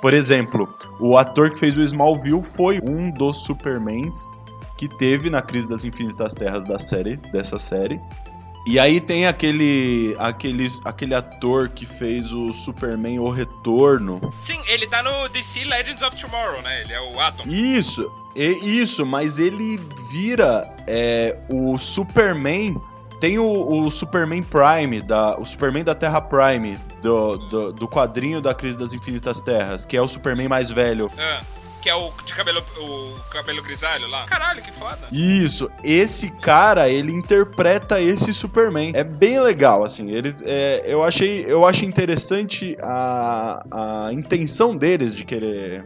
Por 0.00 0.12
exemplo, 0.12 0.68
o 0.98 1.16
ator 1.16 1.50
que 1.50 1.58
fez 1.58 1.78
o 1.78 1.82
Smallville 1.82 2.42
foi 2.42 2.80
um 2.84 3.10
dos 3.10 3.44
Supermans 3.44 4.28
que 4.76 4.88
teve 4.88 5.30
na 5.30 5.40
Crise 5.40 5.68
das 5.68 5.84
Infinitas 5.84 6.34
Terras 6.34 6.64
da 6.64 6.76
série, 6.76 7.16
dessa 7.32 7.56
série. 7.56 8.00
E 8.66 8.78
aí 8.78 9.00
tem 9.00 9.26
aquele, 9.26 10.14
aquele, 10.18 10.72
aquele 10.84 11.14
ator 11.14 11.68
que 11.68 11.84
fez 11.84 12.32
o 12.32 12.52
Superman 12.52 13.18
O 13.18 13.28
Retorno. 13.28 14.20
Sim, 14.40 14.60
ele 14.68 14.86
tá 14.86 15.02
no 15.02 15.28
DC 15.28 15.64
Legends 15.64 16.02
of 16.02 16.16
Tomorrow, 16.16 16.62
né? 16.62 16.82
Ele 16.82 16.92
é 16.92 17.00
o 17.00 17.20
Atom. 17.20 17.44
Isso, 17.48 18.10
é 18.36 18.46
isso, 18.46 19.04
mas 19.04 19.38
ele 19.38 19.80
vira 20.10 20.68
é, 20.86 21.36
o 21.48 21.76
Superman. 21.76 22.80
Tem 23.20 23.38
o, 23.38 23.84
o 23.84 23.90
Superman 23.90 24.42
Prime, 24.42 25.00
da, 25.00 25.38
o 25.38 25.44
Superman 25.44 25.84
da 25.84 25.94
Terra 25.94 26.20
Prime, 26.20 26.78
do, 27.00 27.36
do, 27.36 27.72
do 27.72 27.88
quadrinho 27.88 28.40
da 28.40 28.52
Crise 28.52 28.78
das 28.78 28.92
Infinitas 28.92 29.40
Terras, 29.40 29.84
que 29.84 29.96
é 29.96 30.02
o 30.02 30.08
Superman 30.08 30.48
mais 30.48 30.70
velho. 30.70 31.10
Ah, 31.18 31.40
que 31.82 31.90
é 31.90 31.94
o 31.94 32.12
de 32.24 32.32
cabelo, 32.34 32.62
o 32.78 33.18
cabelo 33.30 33.62
grisalho 33.62 34.08
lá. 34.08 34.24
Caralho, 34.26 34.62
que 34.62 34.70
foda. 34.72 35.00
Isso, 35.10 35.68
esse 35.82 36.30
cara, 36.30 36.88
ele 36.88 37.10
interpreta 37.12 38.00
esse 38.00 38.32
Superman. 38.32 38.92
É 38.94 39.02
bem 39.02 39.40
legal, 39.40 39.84
assim. 39.84 40.10
Eles, 40.12 40.40
é, 40.46 40.82
eu 40.86 41.02
achei, 41.02 41.44
eu 41.46 41.66
acho 41.66 41.84
interessante 41.84 42.76
a, 42.80 43.64
a 44.08 44.12
intenção 44.12 44.76
deles 44.76 45.14
de 45.14 45.24
querer 45.24 45.84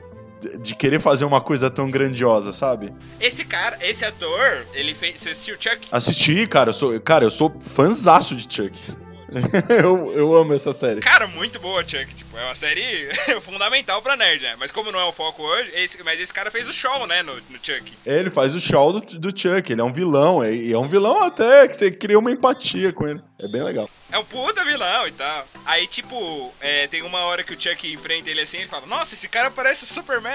de- 0.60 0.74
querer 0.76 1.00
fazer 1.00 1.24
uma 1.24 1.40
coisa 1.40 1.70
tão 1.70 1.90
grandiosa, 1.90 2.52
sabe? 2.52 2.92
Esse 3.18 3.44
cara, 3.44 3.78
esse 3.80 4.04
ator, 4.04 4.66
ele 4.74 4.94
fez. 4.94 5.18
Você 5.18 5.30
assistiu 5.30 5.56
Chuck? 5.58 5.78
Assisti, 5.90 6.46
cara, 6.46 6.68
eu 6.68 6.74
sou, 6.74 7.00
cara, 7.00 7.24
eu 7.24 7.30
sou 7.30 7.52
fãzaço 7.60 8.36
de 8.36 8.42
Chuck. 8.54 8.78
eu, 9.82 10.12
eu 10.12 10.34
amo 10.36 10.54
essa 10.54 10.72
série. 10.72 11.00
Cara, 11.00 11.26
muito 11.26 11.58
boa, 11.58 11.80
Chuck. 11.82 12.06
Tipo, 12.14 12.36
é 12.38 12.44
uma 12.44 12.54
série 12.54 12.82
fundamental 13.42 14.00
pra 14.02 14.16
nerd, 14.16 14.42
né? 14.42 14.54
Mas 14.58 14.70
como 14.70 14.92
não 14.92 15.00
é 15.00 15.04
o 15.04 15.12
foco 15.12 15.42
hoje, 15.42 15.70
esse, 15.74 16.02
mas 16.02 16.20
esse 16.20 16.32
cara 16.32 16.50
fez 16.50 16.68
o 16.68 16.72
show, 16.72 17.06
né, 17.06 17.22
no, 17.22 17.34
no 17.34 17.58
Chuck. 17.62 17.92
Ele 18.04 18.30
faz 18.30 18.54
o 18.54 18.60
show 18.60 18.92
do, 18.92 19.00
do 19.18 19.28
Chuck, 19.38 19.70
ele 19.72 19.80
é 19.80 19.84
um 19.84 19.92
vilão, 19.92 20.42
é- 20.42 20.54
e 20.54 20.72
é 20.72 20.78
um 20.78 20.88
vilão 20.88 21.22
até 21.22 21.66
que 21.66 21.76
você 21.76 21.90
cria 21.90 22.18
uma 22.18 22.30
empatia 22.30 22.92
com 22.92 23.06
ele. 23.08 23.20
É 23.38 23.46
bem 23.48 23.62
legal. 23.62 23.88
É 24.10 24.18
um 24.18 24.24
puta 24.24 24.64
vilão 24.64 25.06
e 25.06 25.12
tal. 25.12 25.46
Aí, 25.66 25.86
tipo, 25.86 26.54
é, 26.60 26.86
tem 26.86 27.02
uma 27.02 27.18
hora 27.24 27.42
que 27.42 27.52
o 27.52 27.60
Chuck 27.60 27.92
enfrenta 27.92 28.30
ele 28.30 28.40
assim 28.40 28.56
e 28.58 28.60
ele 28.60 28.68
fala: 28.68 28.86
Nossa, 28.86 29.14
esse 29.14 29.28
cara 29.28 29.50
parece 29.50 29.84
o 29.84 29.86
Superman. 29.86 30.32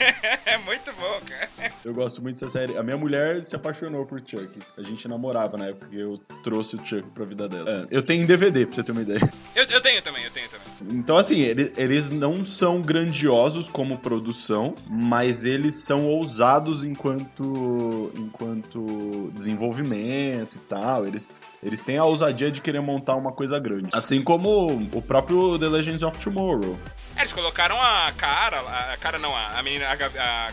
é 0.44 0.56
muito 0.58 0.92
bom, 0.94 1.20
cara. 1.28 1.72
Eu 1.84 1.94
gosto 1.94 2.20
muito 2.20 2.40
dessa 2.40 2.48
série. 2.50 2.76
A 2.76 2.82
minha 2.82 2.96
mulher 2.96 3.44
se 3.44 3.54
apaixonou 3.54 4.04
por 4.04 4.20
Chuck. 4.26 4.58
A 4.76 4.82
gente 4.82 5.06
namorava 5.06 5.56
na 5.56 5.66
época 5.68 5.86
que 5.90 6.00
eu 6.00 6.18
trouxe 6.42 6.74
o 6.74 6.84
Chuck 6.84 7.08
pra 7.14 7.24
vida 7.24 7.48
dela. 7.48 7.86
É, 7.90 7.96
eu 7.96 8.02
tenho 8.02 8.26
DVD, 8.36 8.64
pra 8.66 8.74
você 8.76 8.82
ter 8.84 8.92
uma 8.92 9.02
ideia. 9.02 9.20
Eu, 9.56 9.64
eu 9.64 9.80
tenho 9.80 10.00
também, 10.02 10.22
eu 10.24 10.30
tenho 10.30 10.48
também. 10.48 10.96
Então, 10.98 11.16
assim, 11.16 11.40
ele- 11.40 11.72
eles 11.76 12.10
não 12.10 12.44
são 12.44 12.80
grandiosos 12.80 13.68
como 13.68 13.98
produção, 13.98 14.74
mas 14.88 15.44
eles 15.44 15.74
são 15.74 16.06
ousados 16.06 16.84
enquanto, 16.84 18.12
enquanto 18.16 19.30
desenvolvimento 19.34 20.56
e 20.56 20.60
tal. 20.60 21.06
Eles, 21.06 21.32
eles 21.62 21.80
têm 21.80 21.98
a 21.98 22.04
ousadia 22.04 22.50
de 22.50 22.60
querer 22.60 22.80
montar 22.80 23.16
uma 23.16 23.32
coisa 23.32 23.58
grande. 23.58 23.88
Assim 23.92 24.22
como 24.22 24.88
o 24.92 25.02
próprio 25.02 25.58
The 25.58 25.66
Legends 25.68 26.02
of 26.02 26.18
Tomorrow. 26.18 26.78
É, 27.16 27.20
eles 27.20 27.32
colocaram 27.32 27.80
a 27.80 28.12
cara, 28.16 28.60
a 28.92 28.96
cara 28.96 29.18
não, 29.18 29.34
a 29.36 29.62
menina, 29.62 29.88
a, 29.88 29.94
Gav- 29.94 30.16
a 30.16 30.52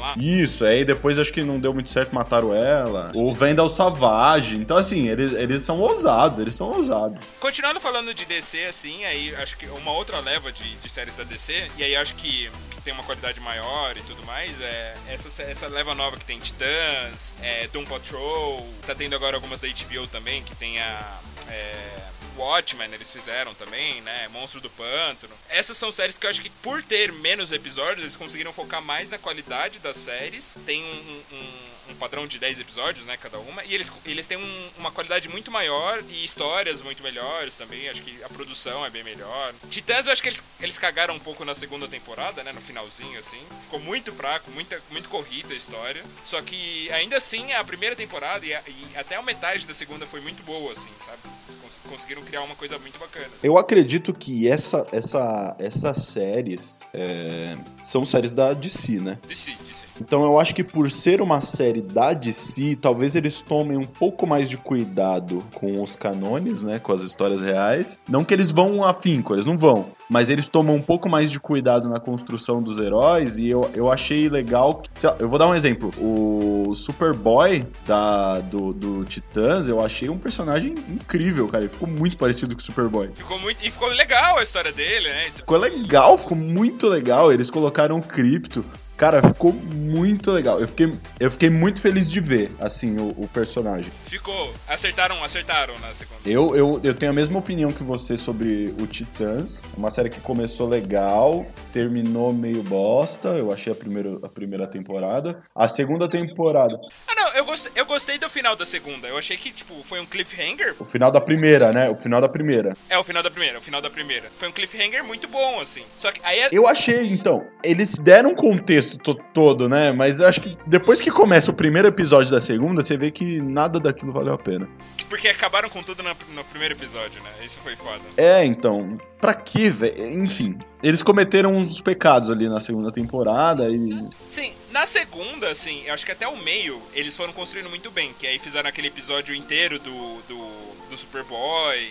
lá. 0.00 0.14
Isso, 0.16 0.64
aí 0.64 0.84
depois 0.84 1.18
acho 1.18 1.32
que 1.32 1.42
não 1.42 1.60
deu 1.60 1.72
muito 1.72 1.90
certo, 1.90 2.14
mataram 2.14 2.54
ela. 2.54 3.12
O 3.14 3.32
Vendel 3.32 3.68
Savage. 3.68 4.56
Então, 4.56 4.76
assim, 4.76 5.08
eles, 5.08 5.32
eles 5.32 5.62
são 5.62 5.78
ousados, 5.80 6.38
eão 6.38 6.54
são 6.54 6.72
ousados. 6.72 7.24
Continuando 7.38 7.78
falando 7.78 8.12
de 8.12 8.24
DC, 8.24 8.64
assim, 8.66 9.04
aí 9.04 9.34
acho 9.36 9.56
que 9.56 9.66
uma 9.66 9.92
outra 9.92 10.18
leva 10.20 10.50
de, 10.50 10.76
de 10.76 10.88
séries 10.90 11.16
da 11.16 11.24
DC, 11.24 11.70
e 11.76 11.84
aí 11.84 11.94
acho 11.96 12.14
que, 12.14 12.50
que 12.70 12.80
tem 12.82 12.92
uma 12.92 13.02
qualidade 13.04 13.40
maior 13.40 13.96
e 13.96 14.00
tudo 14.02 14.24
mais, 14.24 14.60
é 14.60 14.94
essa, 15.08 15.42
essa 15.42 15.68
leva 15.68 15.94
nova 15.94 16.16
que 16.16 16.24
tem 16.24 16.38
Titãs, 16.38 17.32
é, 17.42 17.68
Doom 17.68 17.84
Patrol, 17.84 18.66
tá 18.86 18.94
tendo 18.94 19.14
agora 19.14 19.36
algumas 19.36 19.60
da 19.60 19.68
HBO 19.68 20.06
também, 20.08 20.42
que 20.48 20.56
tem 20.56 20.78
a. 20.80 21.20
É, 21.48 22.08
Watchmen, 22.36 22.92
eles 22.94 23.10
fizeram 23.10 23.52
também, 23.54 24.00
né? 24.02 24.28
Monstro 24.28 24.60
do 24.60 24.70
Pântano. 24.70 25.34
Essas 25.48 25.76
são 25.76 25.90
séries 25.90 26.16
que 26.16 26.24
eu 26.24 26.30
acho 26.30 26.40
que, 26.40 26.50
por 26.50 26.80
ter 26.84 27.10
menos 27.12 27.50
episódios, 27.50 27.98
eles 28.02 28.14
conseguiram 28.14 28.52
focar 28.52 28.80
mais 28.80 29.10
na 29.10 29.18
qualidade 29.18 29.80
das 29.80 29.96
séries. 29.96 30.54
Tem 30.64 30.80
um, 30.84 30.86
um- 30.86 31.36
um- 31.36 31.68
um 31.90 31.94
padrão 31.94 32.26
de 32.26 32.38
10 32.38 32.60
episódios, 32.60 33.04
né? 33.06 33.16
Cada 33.16 33.38
uma. 33.38 33.64
E 33.64 33.74
eles, 33.74 33.90
eles 34.04 34.26
têm 34.26 34.36
um- 34.36 34.68
uma 34.78 34.90
qualidade 34.90 35.28
muito 35.28 35.50
maior 35.50 36.02
e 36.10 36.24
histórias 36.24 36.80
muito 36.82 37.02
melhores 37.02 37.56
também. 37.56 37.88
Acho 37.88 38.02
que 38.02 38.22
a 38.22 38.28
produção 38.28 38.84
é 38.84 38.90
bem 38.90 39.02
melhor. 39.04 39.54
Titãs, 39.70 40.06
eu 40.06 40.12
acho 40.12 40.22
que 40.22 40.28
eles, 40.28 40.42
eles 40.60 40.78
cagaram 40.78 41.14
um 41.14 41.18
pouco 41.18 41.44
na 41.44 41.54
segunda 41.54 41.88
temporada, 41.88 42.42
né? 42.42 42.52
No 42.52 42.60
finalzinho, 42.60 43.18
assim. 43.18 43.40
Ficou 43.62 43.80
muito 43.80 44.12
fraco, 44.12 44.50
muita, 44.50 44.80
muito 44.90 45.08
corrida 45.08 45.52
a 45.54 45.56
história. 45.56 46.04
Só 46.24 46.40
que, 46.42 46.90
ainda 46.92 47.16
assim, 47.16 47.52
a 47.52 47.64
primeira 47.64 47.96
temporada 47.96 48.44
e, 48.44 48.54
a- 48.54 48.62
e 48.66 48.96
até 48.96 49.16
a 49.16 49.22
metade 49.22 49.66
da 49.66 49.74
segunda 49.74 50.06
foi 50.06 50.20
muito 50.20 50.42
boa, 50.42 50.72
assim, 50.72 50.90
sabe? 51.04 51.18
Eles 51.48 51.58
cons- 51.60 51.82
conseguiram 51.88 52.22
criar 52.22 52.42
uma 52.42 52.54
coisa 52.56 52.78
muito 52.78 52.98
bacana. 52.98 53.30
Eu 53.42 53.56
acredito 53.56 54.12
que 54.12 54.48
essa, 54.48 54.86
essa, 54.92 55.56
essas 55.58 55.98
séries 56.02 56.80
é, 56.92 57.56
são 57.88 58.04
séries 58.04 58.32
da 58.34 58.52
DC, 58.52 59.00
né? 59.00 59.18
DC, 59.26 59.56
DC. 59.66 59.84
Então 60.00 60.22
eu 60.22 60.38
acho 60.38 60.54
que 60.54 60.62
por 60.62 60.90
ser 60.90 61.22
uma 61.22 61.40
série 61.40 61.80
da 61.80 62.12
DC, 62.12 62.76
talvez 62.76 63.16
eles 63.16 63.40
tomem 63.40 63.78
um 63.78 63.84
pouco 63.84 64.26
mais 64.26 64.50
de 64.50 64.58
cuidado 64.58 65.42
com 65.54 65.82
os 65.82 65.96
canones, 65.96 66.62
né? 66.62 66.78
Com 66.78 66.92
as 66.92 67.00
histórias 67.00 67.42
reais. 67.42 67.98
Não 68.08 68.24
que 68.24 68.34
eles 68.34 68.52
vão 68.52 68.84
afinco, 68.84 69.34
eles 69.34 69.46
não 69.46 69.56
vão. 69.56 69.86
Mas 70.08 70.30
eles 70.30 70.48
tomam 70.48 70.76
um 70.76 70.82
pouco 70.82 71.08
mais 71.08 71.30
de 71.30 71.40
cuidado 71.40 71.88
na 71.88 71.98
construção 71.98 72.62
dos 72.62 72.78
heróis. 72.78 73.38
E 73.38 73.48
eu, 73.48 73.70
eu 73.74 73.90
achei 73.90 74.28
legal. 74.28 74.76
Que, 74.76 74.88
sei 75.00 75.10
lá, 75.10 75.16
eu 75.18 75.28
vou 75.28 75.38
dar 75.38 75.48
um 75.48 75.54
exemplo. 75.54 75.92
O 75.98 76.74
Superboy 76.74 77.66
da, 77.86 78.40
do, 78.40 78.72
do 78.72 79.04
Titãs, 79.04 79.68
eu 79.68 79.84
achei 79.84 80.08
um 80.08 80.18
personagem 80.18 80.74
incrível, 80.88 81.48
cara. 81.48 81.64
Ele 81.64 81.72
ficou 81.72 81.88
muito 81.88 82.16
parecido 82.16 82.54
com 82.54 82.60
o 82.60 82.64
Superboy. 82.64 83.10
Ficou 83.14 83.38
muito. 83.40 83.64
E 83.66 83.70
ficou 83.70 83.88
legal 83.88 84.38
a 84.38 84.42
história 84.42 84.72
dele, 84.72 85.08
né? 85.08 85.26
Então, 85.26 85.38
Ficou 85.38 85.58
legal, 85.58 86.16
ficou 86.16 86.36
muito 86.36 86.86
legal. 86.86 87.32
Eles 87.32 87.50
colocaram 87.50 87.77
o 87.86 88.02
cripto. 88.02 88.64
Cara, 88.98 89.22
ficou 89.22 89.52
muito 89.52 90.32
legal. 90.32 90.60
Eu 90.60 90.66
fiquei, 90.66 90.92
eu 91.20 91.30
fiquei 91.30 91.48
muito 91.48 91.80
feliz 91.80 92.10
de 92.10 92.20
ver, 92.20 92.50
assim, 92.58 92.96
o, 92.96 93.10
o 93.10 93.28
personagem. 93.32 93.92
ficou. 94.06 94.52
Acertaram, 94.66 95.22
acertaram 95.22 95.78
na 95.78 95.94
segunda. 95.94 96.18
Eu, 96.26 96.56
eu, 96.56 96.80
eu 96.82 96.92
tenho 96.92 97.12
a 97.12 97.14
mesma 97.14 97.38
opinião 97.38 97.70
que 97.70 97.84
você 97.84 98.16
sobre 98.16 98.74
o 98.80 98.88
Titãs. 98.88 99.62
Uma 99.76 99.88
série 99.88 100.10
que 100.10 100.20
começou 100.20 100.68
legal, 100.68 101.46
terminou 101.72 102.32
meio 102.32 102.60
bosta. 102.64 103.28
Eu 103.28 103.52
achei 103.52 103.72
a 103.72 103.76
primeira, 103.76 104.18
a 104.20 104.28
primeira 104.28 104.66
temporada. 104.66 105.44
A 105.54 105.68
segunda 105.68 106.08
temporada. 106.08 106.74
Ah, 107.06 107.14
não, 107.14 107.28
eu 107.34 107.44
gostei, 107.44 107.72
eu 107.76 107.86
gostei 107.86 108.18
do 108.18 108.28
final 108.28 108.56
da 108.56 108.66
segunda. 108.66 109.06
Eu 109.06 109.16
achei 109.16 109.36
que, 109.36 109.52
tipo, 109.52 109.74
foi 109.84 110.00
um 110.00 110.06
cliffhanger. 110.06 110.74
O 110.80 110.84
final 110.84 111.12
da 111.12 111.20
primeira, 111.20 111.72
né? 111.72 111.88
O 111.88 111.94
final 111.94 112.20
da 112.20 112.28
primeira. 112.28 112.76
É, 112.90 112.98
o 112.98 113.04
final 113.04 113.22
da 113.22 113.30
primeira, 113.30 113.58
o 113.60 113.62
final 113.62 113.80
da 113.80 113.90
primeira. 113.90 114.28
Foi 114.36 114.48
um 114.48 114.52
cliffhanger 114.52 115.04
muito 115.04 115.28
bom, 115.28 115.60
assim. 115.60 115.84
Só 115.96 116.10
que 116.10 116.20
aí 116.24 116.40
é. 116.40 116.48
Eu 116.50 116.66
achei, 116.66 117.06
então, 117.06 117.46
eles 117.62 117.94
deram 117.96 118.34
contexto 118.34 118.87
contexto 118.88 118.98
to- 118.98 119.14
todo, 119.34 119.68
né? 119.68 119.92
Mas 119.92 120.20
eu 120.20 120.26
acho 120.28 120.40
que 120.40 120.56
depois 120.66 121.00
que 121.00 121.10
começa 121.10 121.50
o 121.50 121.54
primeiro 121.54 121.88
episódio 121.88 122.30
da 122.30 122.40
segunda, 122.40 122.82
você 122.82 122.96
vê 122.96 123.10
que 123.10 123.40
nada 123.40 123.78
daquilo 123.78 124.12
valeu 124.12 124.34
a 124.34 124.38
pena. 124.38 124.68
Porque 125.08 125.28
acabaram 125.28 125.68
com 125.68 125.82
tudo 125.82 126.02
no, 126.02 126.10
no 126.34 126.44
primeiro 126.44 126.74
episódio, 126.74 127.20
né? 127.22 127.30
Isso 127.44 127.58
foi 127.60 127.76
foda. 127.76 128.00
É, 128.16 128.44
então, 128.44 128.98
pra 129.20 129.34
quê, 129.34 129.70
velho? 129.70 130.24
Enfim, 130.24 130.58
eles 130.82 131.02
cometeram 131.02 131.54
uns 131.54 131.80
pecados 131.80 132.30
ali 132.30 132.48
na 132.48 132.60
segunda 132.60 132.90
temporada 132.92 133.68
e. 133.68 134.06
Sim, 134.28 134.52
na 134.70 134.86
segunda, 134.86 135.50
assim, 135.50 135.82
eu 135.86 135.94
acho 135.94 136.04
que 136.04 136.12
até 136.12 136.26
o 136.28 136.36
meio 136.36 136.80
eles 136.94 137.16
foram 137.16 137.32
construindo 137.32 137.68
muito 137.68 137.90
bem. 137.90 138.12
Que 138.18 138.26
aí 138.26 138.38
fizeram 138.38 138.68
aquele 138.68 138.88
episódio 138.88 139.34
inteiro 139.34 139.78
do, 139.78 140.22
do, 140.28 140.88
do 140.90 140.98
Superboy. 140.98 141.90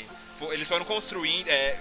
Eles 0.52 0.68
foram 0.68 0.86
construindo. 0.86 1.48
É, 1.48 1.76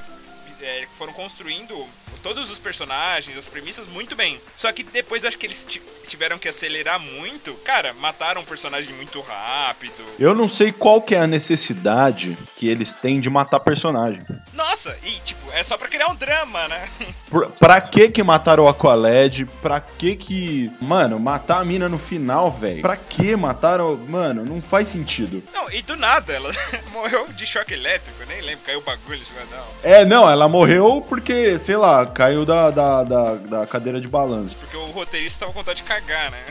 é, 0.63 0.87
foram 0.97 1.13
construindo 1.13 1.87
todos 2.27 2.51
os 2.51 2.59
personagens, 2.59 3.39
as 3.39 3.47
premissas 3.47 3.87
muito 3.87 4.17
bem. 4.17 4.41
Só 4.57 4.73
que 4.73 4.83
depois 4.83 5.25
acho 5.25 5.39
que 5.39 5.47
eles 5.47 5.65
ti- 5.69 5.81
tiveram 6.09 6.39
que 6.39 6.49
acelerar 6.49 6.99
muito. 6.99 7.55
Cara, 7.65 7.93
mataram 7.95 8.41
um 8.41 8.45
personagem 8.45 8.93
muito 8.95 9.21
rápido. 9.21 10.03
Eu 10.19 10.35
não 10.35 10.49
sei 10.49 10.73
qual 10.73 11.01
que 11.01 11.15
é 11.15 11.21
a 11.21 11.27
necessidade 11.27 12.37
que 12.57 12.69
eles 12.69 12.97
têm 12.97 13.21
de 13.21 13.31
matar 13.31 13.61
personagem. 13.61 14.23
Nossa, 14.55 14.97
e 15.05 15.11
tipo, 15.21 15.53
é 15.53 15.63
só 15.63 15.77
pra 15.79 15.87
criar 15.87 16.09
um 16.09 16.17
drama, 16.17 16.67
né? 16.67 16.89
Por- 17.31 17.49
Pra 17.53 17.81
que 17.81 18.09
que 18.11 18.23
mataram 18.25 18.65
o 18.65 18.69
Aqualed? 18.69 19.47
Pra 19.63 19.79
que 19.81 20.17
que... 20.17 20.71
Mano, 20.81 21.21
matar 21.21 21.61
a 21.61 21.65
mina 21.65 21.89
no 21.89 21.99
final, 21.99 22.51
velho. 22.51 22.83
Pra 22.83 22.97
que 22.97 23.37
mataram... 23.37 23.97
Mano, 23.97 24.45
não 24.45 24.61
faz 24.61 24.89
sentido. 24.89 25.43
Não, 25.55 25.71
e 25.71 25.81
do 25.83 25.97
nada, 25.97 26.33
ela 26.33 26.51
morreu 26.93 27.29
de 27.33 27.47
choque 27.47 27.75
elétrico, 27.75 28.19
nem 28.29 28.41
lembro, 28.43 28.65
caiu 28.65 28.79
o 28.81 28.83
bagulho, 28.83 29.21
não. 29.51 29.65
É, 29.83 30.05
não, 30.05 30.29
ela 30.29 30.49
morreu 30.49 31.01
porque, 31.09 31.57
sei 31.59 31.77
lá, 31.77 32.05
caiu 32.17 32.47
da, 32.47 32.71
da, 32.71 33.05
da, 33.05 33.35
da 33.35 33.67
cadeira 33.67 34.01
de 34.01 34.09
balanço. 34.09 34.57
Porque 34.57 34.77
o 34.77 34.87
roteirista 34.87 35.41
tava 35.41 35.53
com 35.53 35.59
vontade 35.59 35.83
de 35.83 35.89
cagar, 35.89 36.31
né? 36.31 36.43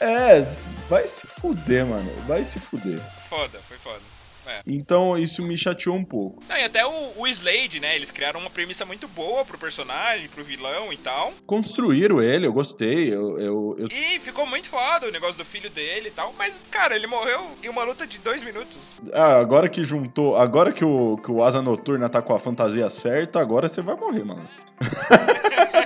É, 0.00 0.44
vai 0.88 1.06
se 1.06 1.26
fuder, 1.28 1.86
mano. 1.86 2.10
Vai 2.26 2.44
se 2.44 2.58
fuder. 2.58 3.00
foda, 3.28 3.58
foi 3.68 3.78
foda. 3.78 4.15
É. 4.46 4.60
Então 4.66 5.16
isso 5.18 5.42
me 5.42 5.56
chateou 5.56 5.96
um 5.96 6.04
pouco. 6.04 6.42
Não, 6.48 6.56
e 6.56 6.62
até 6.64 6.84
o, 6.86 7.12
o 7.16 7.26
Slade, 7.26 7.80
né? 7.80 7.96
Eles 7.96 8.10
criaram 8.10 8.40
uma 8.40 8.50
premissa 8.50 8.84
muito 8.84 9.08
boa 9.08 9.44
pro 9.44 9.58
personagem, 9.58 10.28
pro 10.28 10.44
vilão 10.44 10.92
e 10.92 10.96
tal. 10.96 11.32
Construíram 11.46 12.22
ele, 12.22 12.46
eu 12.46 12.52
gostei. 12.52 13.12
Eu, 13.12 13.38
eu, 13.38 13.76
eu- 13.78 13.88
E 13.90 14.20
ficou 14.20 14.46
muito 14.46 14.68
foda 14.68 15.08
o 15.08 15.10
negócio 15.12 15.36
do 15.38 15.44
filho 15.44 15.68
dele 15.70 16.08
e 16.08 16.12
tal. 16.12 16.32
Mas, 16.38 16.60
cara, 16.70 16.94
ele 16.96 17.06
morreu 17.06 17.40
em 17.62 17.68
uma 17.68 17.84
luta 17.84 18.06
de 18.06 18.18
dois 18.20 18.42
minutos. 18.42 18.96
Ah, 19.12 19.36
agora 19.38 19.68
que 19.68 19.82
juntou. 19.84 20.36
Agora 20.36 20.72
que 20.72 20.84
o, 20.84 21.16
que 21.18 21.30
o 21.30 21.42
Asa 21.42 21.60
Noturna 21.62 22.08
tá 22.08 22.22
com 22.22 22.34
a 22.34 22.38
fantasia 22.40 22.88
certa, 22.90 23.40
agora 23.40 23.68
você 23.68 23.82
vai 23.82 23.96
morrer, 23.96 24.24
mano. 24.24 24.46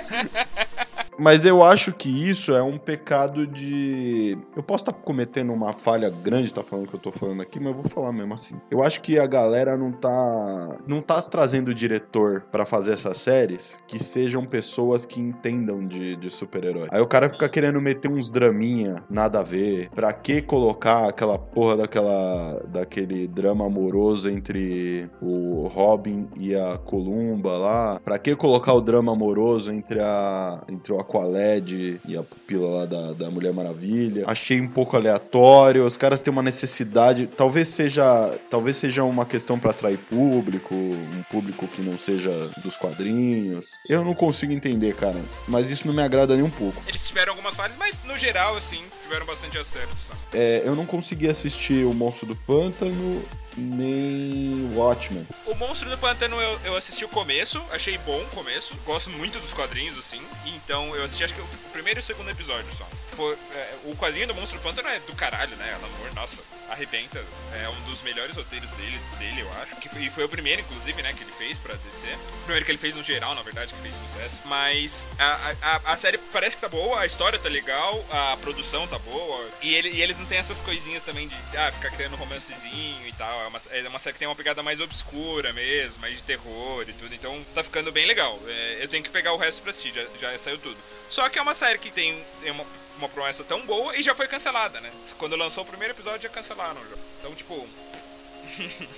Mas 1.21 1.45
eu 1.45 1.61
acho 1.61 1.93
que 1.93 2.09
isso 2.09 2.51
é 2.55 2.63
um 2.63 2.79
pecado 2.79 3.45
de. 3.45 4.35
Eu 4.55 4.63
posso 4.63 4.81
estar 4.81 4.93
cometendo 4.93 5.53
uma 5.53 5.71
falha 5.71 6.09
grande, 6.09 6.51
tá 6.51 6.63
falando 6.63 6.87
o 6.87 6.89
que 6.89 6.95
eu 6.95 6.99
tô 6.99 7.11
falando 7.11 7.43
aqui, 7.43 7.59
mas 7.59 7.67
eu 7.67 7.73
vou 7.75 7.83
falar 7.87 8.11
mesmo 8.11 8.33
assim. 8.33 8.55
Eu 8.71 8.81
acho 8.81 8.99
que 9.01 9.19
a 9.19 9.27
galera 9.27 9.77
não 9.77 9.91
tá. 9.91 10.79
Não 10.87 10.99
tá 10.99 11.21
trazendo 11.21 11.75
diretor 11.75 12.41
pra 12.51 12.65
fazer 12.65 12.93
essas 12.93 13.19
séries 13.19 13.77
que 13.87 14.03
sejam 14.03 14.47
pessoas 14.47 15.05
que 15.05 15.19
entendam 15.19 15.85
de, 15.85 16.15
de 16.15 16.27
super-herói. 16.31 16.87
Aí 16.91 16.99
o 16.99 17.07
cara 17.07 17.29
fica 17.29 17.47
querendo 17.47 17.79
meter 17.79 18.09
uns 18.09 18.31
draminha, 18.31 18.95
nada 19.07 19.41
a 19.41 19.43
ver. 19.43 19.91
Pra 19.91 20.11
que 20.11 20.41
colocar 20.41 21.07
aquela 21.07 21.37
porra 21.37 21.77
daquela. 21.77 22.63
daquele 22.67 23.27
drama 23.27 23.67
amoroso 23.67 24.27
entre 24.27 25.07
o 25.21 25.67
Robin 25.67 26.27
e 26.35 26.55
a 26.55 26.79
Columba 26.79 27.59
lá? 27.59 27.99
Pra 28.03 28.17
que 28.17 28.35
colocar 28.35 28.73
o 28.73 28.81
drama 28.81 29.11
amoroso 29.11 29.71
entre 29.71 29.99
a. 29.99 30.63
entre 30.67 30.91
o 30.91 30.99
Aqualed 31.11 31.99
e 32.07 32.17
a 32.17 32.23
pupila 32.23 32.79
lá 32.79 32.85
da, 32.85 33.11
da 33.11 33.29
Mulher 33.29 33.53
Maravilha? 33.53 34.23
Achei 34.27 34.61
um 34.61 34.67
pouco 34.67 34.95
aleatório. 34.95 35.85
Os 35.85 35.97
caras 35.97 36.21
têm 36.21 36.31
uma 36.31 36.41
necessidade. 36.41 37.27
Talvez 37.27 37.67
seja. 37.67 38.39
Talvez 38.49 38.77
seja 38.77 39.03
uma 39.03 39.25
questão 39.25 39.59
pra 39.59 39.71
atrair 39.71 39.97
público, 39.97 40.73
um 40.73 41.23
público 41.29 41.67
que 41.67 41.81
não 41.81 41.97
seja 41.97 42.31
dos 42.63 42.77
quadrinhos. 42.77 43.65
Eu 43.89 44.05
não 44.05 44.15
consigo 44.15 44.53
entender, 44.53 44.95
cara. 44.95 45.19
Mas 45.47 45.69
isso 45.69 45.85
não 45.85 45.93
me 45.93 46.01
agrada 46.01 46.35
nem 46.35 46.43
um 46.43 46.49
pouco. 46.49 46.81
Eles 46.87 47.05
tiveram 47.05 47.33
algumas 47.33 47.55
falhas, 47.55 47.75
mas 47.77 48.01
no 48.05 48.17
geral, 48.17 48.55
assim, 48.55 48.81
tiveram 49.03 49.25
bastante 49.25 49.57
acertos. 49.57 50.07
Tá? 50.07 50.15
É, 50.33 50.61
eu 50.63 50.75
não 50.75 50.85
consegui 50.85 51.27
assistir 51.27 51.85
o 51.85 51.93
Monstro 51.93 52.27
do 52.27 52.35
Pântano 52.35 53.21
nem 53.57 54.71
Watchmen. 54.75 55.27
O 55.45 55.55
Monstro 55.55 55.89
do 55.89 55.97
Pântano 55.97 56.39
eu, 56.39 56.59
eu 56.65 56.77
assisti 56.77 57.05
o 57.05 57.09
começo, 57.09 57.63
achei 57.71 57.97
bom 57.99 58.21
o 58.21 58.27
começo. 58.27 58.75
Gosto 58.85 59.09
muito 59.11 59.39
dos 59.39 59.53
quadrinhos, 59.53 59.97
assim. 59.97 60.21
Então 60.45 60.95
eu 60.95 61.03
assisti 61.03 61.23
acho 61.23 61.33
que 61.33 61.41
o 61.41 61.47
primeiro 61.71 61.99
e 61.99 62.01
o 62.01 62.03
segundo 62.03 62.29
episódio 62.29 62.71
só. 62.75 62.87
Foi, 63.15 63.37
é, 63.53 63.75
o 63.85 63.95
quadrinho 63.95 64.27
do 64.27 64.35
Monstro 64.35 64.57
do 64.59 64.63
Pântano 64.63 64.87
é 64.87 64.99
do 64.99 65.13
caralho, 65.15 65.55
né? 65.57 65.73
Alan 65.73 65.89
Moore, 65.99 66.15
nossa, 66.15 66.39
arrebenta. 66.69 67.23
É 67.53 67.69
um 67.69 67.81
dos 67.89 68.01
melhores 68.01 68.35
roteiros 68.35 68.69
dele, 68.71 68.99
dele 69.19 69.41
eu 69.41 69.53
acho. 69.61 69.75
Que 69.75 69.89
foi, 69.89 70.03
e 70.03 70.09
foi 70.09 70.23
o 70.23 70.29
primeiro, 70.29 70.61
inclusive, 70.61 71.01
né, 71.01 71.13
que 71.13 71.23
ele 71.23 71.31
fez 71.31 71.57
pra 71.57 71.75
DC. 71.75 72.07
O 72.07 72.43
primeiro 72.43 72.65
que 72.65 72.71
ele 72.71 72.77
fez 72.77 72.95
no 72.95 73.03
geral, 73.03 73.35
na 73.35 73.41
verdade, 73.41 73.73
que 73.73 73.81
fez 73.81 73.93
sucesso. 73.95 74.39
Mas 74.45 75.09
a, 75.19 75.55
a, 75.61 75.93
a 75.93 75.97
série 75.97 76.17
parece 76.17 76.55
que 76.55 76.61
tá 76.61 76.69
boa, 76.69 77.01
a 77.01 77.05
história 77.05 77.37
tá 77.37 77.49
legal, 77.49 78.03
a 78.09 78.37
produção 78.37 78.87
tá 78.87 78.97
boa. 78.99 79.49
E, 79.61 79.73
ele, 79.75 79.89
e 79.89 80.01
eles 80.01 80.17
não 80.17 80.25
têm 80.25 80.37
essas 80.37 80.61
coisinhas 80.61 81.03
também 81.03 81.27
de 81.27 81.35
ah, 81.57 81.71
ficar 81.71 81.91
criando 81.91 82.15
romancezinho 82.15 83.07
e 83.07 83.11
tal. 83.13 83.40
É 83.43 83.47
uma, 83.47 83.59
é 83.71 83.87
uma 83.87 83.99
série 83.99 84.13
que 84.13 84.19
tem 84.19 84.27
uma 84.27 84.35
pegada 84.35 84.61
mais 84.63 84.79
obscura 84.79 85.51
mesmo, 85.53 86.01
mais 86.01 86.17
de 86.17 86.23
terror 86.23 86.85
e 86.87 86.93
tudo. 86.93 87.13
Então 87.13 87.45
tá 87.53 87.63
ficando 87.63 87.91
bem 87.91 88.05
legal. 88.05 88.39
É, 88.47 88.79
eu 88.81 88.87
tenho 88.87 89.03
que 89.03 89.09
pegar 89.09 89.33
o 89.33 89.37
resto 89.37 89.61
pra 89.61 89.71
assistir, 89.71 89.93
já, 89.93 90.31
já 90.31 90.37
saiu 90.37 90.57
tudo. 90.57 90.77
Só 91.09 91.27
que 91.29 91.39
é 91.39 91.41
uma 91.41 91.53
série 91.53 91.77
que 91.79 91.91
tem, 91.91 92.23
tem 92.41 92.51
uma, 92.51 92.65
uma 92.97 93.09
promessa 93.09 93.43
tão 93.43 93.65
boa 93.65 93.95
e 93.97 94.03
já 94.03 94.15
foi 94.15 94.27
cancelada, 94.27 94.79
né? 94.81 94.91
Quando 95.17 95.35
lançou 95.35 95.63
o 95.63 95.67
primeiro 95.67 95.93
episódio 95.93 96.21
já 96.21 96.29
cancelaram 96.29 96.81
já. 96.89 96.95
Então, 97.19 97.33
tipo, 97.35 97.67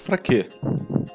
Pra 0.05 0.17
quê? 0.17 0.49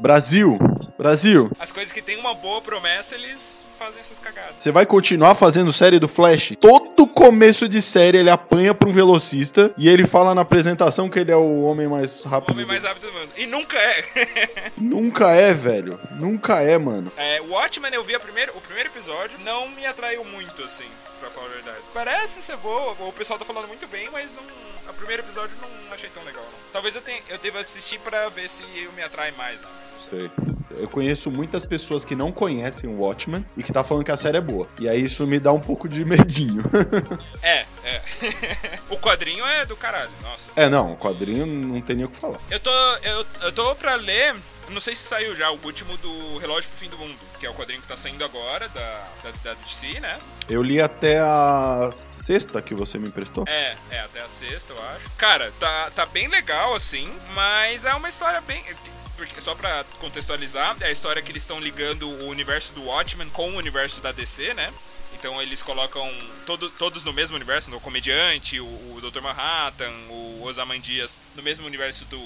Brasil! 0.00 0.56
Brasil! 0.96 1.50
as 1.58 1.72
coisas 1.72 1.92
que 1.92 2.02
tem 2.02 2.16
uma 2.18 2.34
boa 2.34 2.60
promessa, 2.62 3.14
eles 3.14 3.64
fazem 3.78 4.00
essas 4.00 4.18
cagadas. 4.18 4.56
Você 4.58 4.70
vai 4.72 4.84
continuar 4.84 5.34
fazendo 5.34 5.72
série 5.72 5.98
do 5.98 6.08
Flash? 6.08 6.52
Todo 6.60 7.06
começo 7.06 7.68
de 7.68 7.80
série 7.80 8.18
ele 8.18 8.30
apanha 8.30 8.74
pra 8.74 8.88
um 8.88 8.92
velocista 8.92 9.72
e 9.78 9.88
ele 9.88 10.06
fala 10.06 10.34
na 10.34 10.40
apresentação 10.42 11.08
que 11.08 11.18
ele 11.18 11.30
é 11.30 11.36
o 11.36 11.60
homem 11.62 11.86
mais 11.88 12.24
O 12.24 12.28
rápido. 12.28 12.52
homem 12.52 12.66
mais 12.66 12.82
do- 12.82 12.88
rápido 12.88 13.06
do 13.06 13.12
mundo. 13.12 13.30
E 13.36 13.46
nunca 13.46 13.76
é. 13.78 14.04
Nunca 14.76 15.30
é, 15.30 15.54
velho. 15.54 15.98
Nunca 16.20 16.60
é, 16.60 16.76
mano. 16.78 17.12
é. 17.16 17.40
O 17.42 17.50
Watchmen 17.52 17.92
eu 17.94 18.02
vi 18.04 18.14
a 18.14 18.20
primeiro, 18.20 18.52
o 18.56 18.60
primeiro 18.60 18.88
episódio, 18.90 19.38
não 19.44 19.68
me 19.70 19.86
atraiu 19.86 20.24
muito, 20.24 20.62
assim, 20.62 20.86
pra 21.20 21.30
falar 21.30 21.46
a 21.46 21.50
verdade. 21.50 21.78
Parece 21.94 22.42
ser 22.42 22.56
boa, 22.58 22.94
o 23.00 23.12
pessoal 23.12 23.38
tá 23.38 23.44
falando 23.44 23.68
muito 23.68 23.86
bem, 23.86 24.08
mas 24.12 24.30
não. 24.34 24.42
O 24.90 24.94
primeiro 24.94 25.22
episódio 25.22 25.54
não 25.60 25.94
achei 25.94 26.08
tão 26.10 26.24
legal, 26.24 26.42
não. 26.44 26.58
Talvez 26.72 26.94
eu, 26.94 27.02
tenha, 27.02 27.20
eu 27.28 27.38
deva 27.38 27.58
assistir 27.60 27.98
pra 28.00 28.28
ver 28.30 28.48
se 28.48 28.62
eu 28.82 28.90
me 28.92 29.02
atrai 29.02 29.32
mais, 29.32 29.60
não. 29.60 29.68
não 29.68 30.00
sei. 30.00 30.30
Eu 30.76 30.88
conheço 30.88 31.30
muitas 31.30 31.64
pessoas 31.64 32.04
que 32.04 32.14
não 32.14 32.30
conhecem 32.30 32.88
o 32.88 33.00
Watchmen 33.00 33.44
e 33.56 33.62
que 33.62 33.72
tá 33.72 33.82
falando 33.82 34.04
que 34.04 34.12
a 34.12 34.16
série 34.16 34.36
é 34.36 34.40
boa. 34.40 34.68
E 34.78 34.88
aí 34.88 35.02
isso 35.02 35.26
me 35.26 35.38
dá 35.38 35.52
um 35.52 35.60
pouco 35.60 35.88
de 35.88 36.04
medinho. 36.04 36.62
É, 37.42 37.64
é. 37.84 38.02
o 38.90 38.96
quadrinho 38.96 39.44
é 39.46 39.64
do 39.64 39.76
caralho, 39.76 40.10
nossa. 40.22 40.50
é, 40.56 40.68
não, 40.68 40.92
o 40.92 40.96
quadrinho 40.96 41.46
não 41.46 41.80
tem 41.80 41.96
nem 41.96 42.04
o 42.04 42.08
que 42.08 42.16
falar. 42.16 42.38
Eu 42.50 42.60
tô. 42.60 42.70
Eu, 43.02 43.26
eu 43.42 43.52
tô 43.52 43.74
pra 43.76 43.94
ler. 43.94 44.34
Não 44.70 44.80
sei 44.80 44.94
se 44.94 45.02
saiu 45.02 45.34
já 45.34 45.50
o 45.50 45.58
último 45.64 45.96
do 45.96 46.38
Relógio 46.38 46.68
pro 46.68 46.78
Fim 46.78 46.90
do 46.90 46.98
Mundo, 46.98 47.16
que 47.40 47.46
é 47.46 47.50
o 47.50 47.54
quadrinho 47.54 47.80
que 47.80 47.88
tá 47.88 47.96
saindo 47.96 48.22
agora, 48.22 48.68
da, 48.68 49.04
da, 49.22 49.30
da 49.42 49.54
DC, 49.54 49.98
né? 50.00 50.18
Eu 50.46 50.62
li 50.62 50.78
até 50.78 51.18
a 51.18 51.88
sexta 51.90 52.60
que 52.60 52.74
você 52.74 52.98
me 52.98 53.08
emprestou. 53.08 53.44
É, 53.48 53.76
é, 53.90 54.00
até 54.00 54.20
a 54.20 54.28
sexta, 54.28 54.74
eu 54.74 54.82
acho. 54.90 55.08
Cara, 55.16 55.50
tá, 55.58 55.90
tá 55.94 56.04
bem 56.04 56.28
legal, 56.28 56.74
assim, 56.74 57.10
mas 57.34 57.86
é 57.86 57.94
uma 57.94 58.10
história 58.10 58.42
bem. 58.42 58.62
Porque, 59.18 59.40
só 59.40 59.52
pra 59.54 59.84
contextualizar, 59.98 60.76
é 60.80 60.86
a 60.86 60.92
história 60.92 61.20
que 61.20 61.32
eles 61.32 61.42
estão 61.42 61.58
ligando 61.58 62.08
o 62.08 62.28
universo 62.28 62.72
do 62.72 62.84
Watchmen 62.84 63.28
com 63.30 63.50
o 63.50 63.56
universo 63.56 64.00
da 64.00 64.12
DC, 64.12 64.54
né? 64.54 64.72
Então 65.18 65.42
eles 65.42 65.60
colocam 65.60 66.08
todo, 66.46 66.70
todos 66.70 67.02
no 67.02 67.12
mesmo 67.12 67.34
universo, 67.34 67.74
o 67.74 67.80
comediante, 67.80 68.60
o, 68.60 68.64
o 68.64 69.00
Dr. 69.00 69.20
Manhattan, 69.20 69.90
o 70.08 70.44
Ozymandias, 70.44 71.18
no 71.34 71.42
mesmo 71.42 71.66
universo 71.66 72.04
do, 72.04 72.18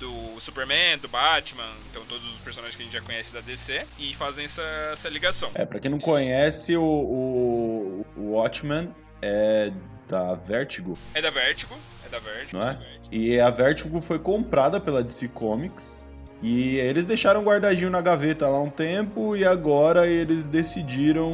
do 0.00 0.40
Superman, 0.40 0.98
do 0.98 1.08
Batman, 1.08 1.68
então 1.88 2.02
todos 2.06 2.26
os 2.34 2.40
personagens 2.40 2.74
que 2.74 2.82
a 2.82 2.84
gente 2.86 2.94
já 2.94 3.02
conhece 3.02 3.32
da 3.32 3.40
DC, 3.40 3.86
e 4.00 4.12
fazem 4.14 4.46
essa, 4.46 4.62
essa 4.92 5.08
ligação. 5.08 5.52
É, 5.54 5.64
pra 5.64 5.78
quem 5.78 5.90
não 5.90 6.00
conhece, 6.00 6.76
o, 6.76 6.82
o, 6.82 8.06
o 8.16 8.30
Watchmen 8.32 8.92
é 9.22 9.70
da 10.10 10.34
Vertigo, 10.34 10.98
É 11.14 11.22
da 11.22 11.30
Vertigo, 11.30 11.74
é 12.04 12.08
da 12.08 12.18
Vertigo. 12.18 12.58
não 12.58 12.68
é? 12.68 12.72
Vertigo. 12.74 13.14
E 13.14 13.40
a 13.40 13.48
Vertigo 13.50 14.00
foi 14.02 14.18
comprada 14.18 14.80
pela 14.80 15.02
DC 15.02 15.28
Comics. 15.28 16.04
E 16.42 16.76
eles 16.78 17.04
deixaram 17.04 17.42
guardadinho 17.44 17.90
na 17.90 18.00
gaveta 18.00 18.48
lá 18.48 18.58
um 18.58 18.70
tempo 18.70 19.36
e 19.36 19.44
agora 19.44 20.06
eles 20.06 20.46
decidiram 20.46 21.30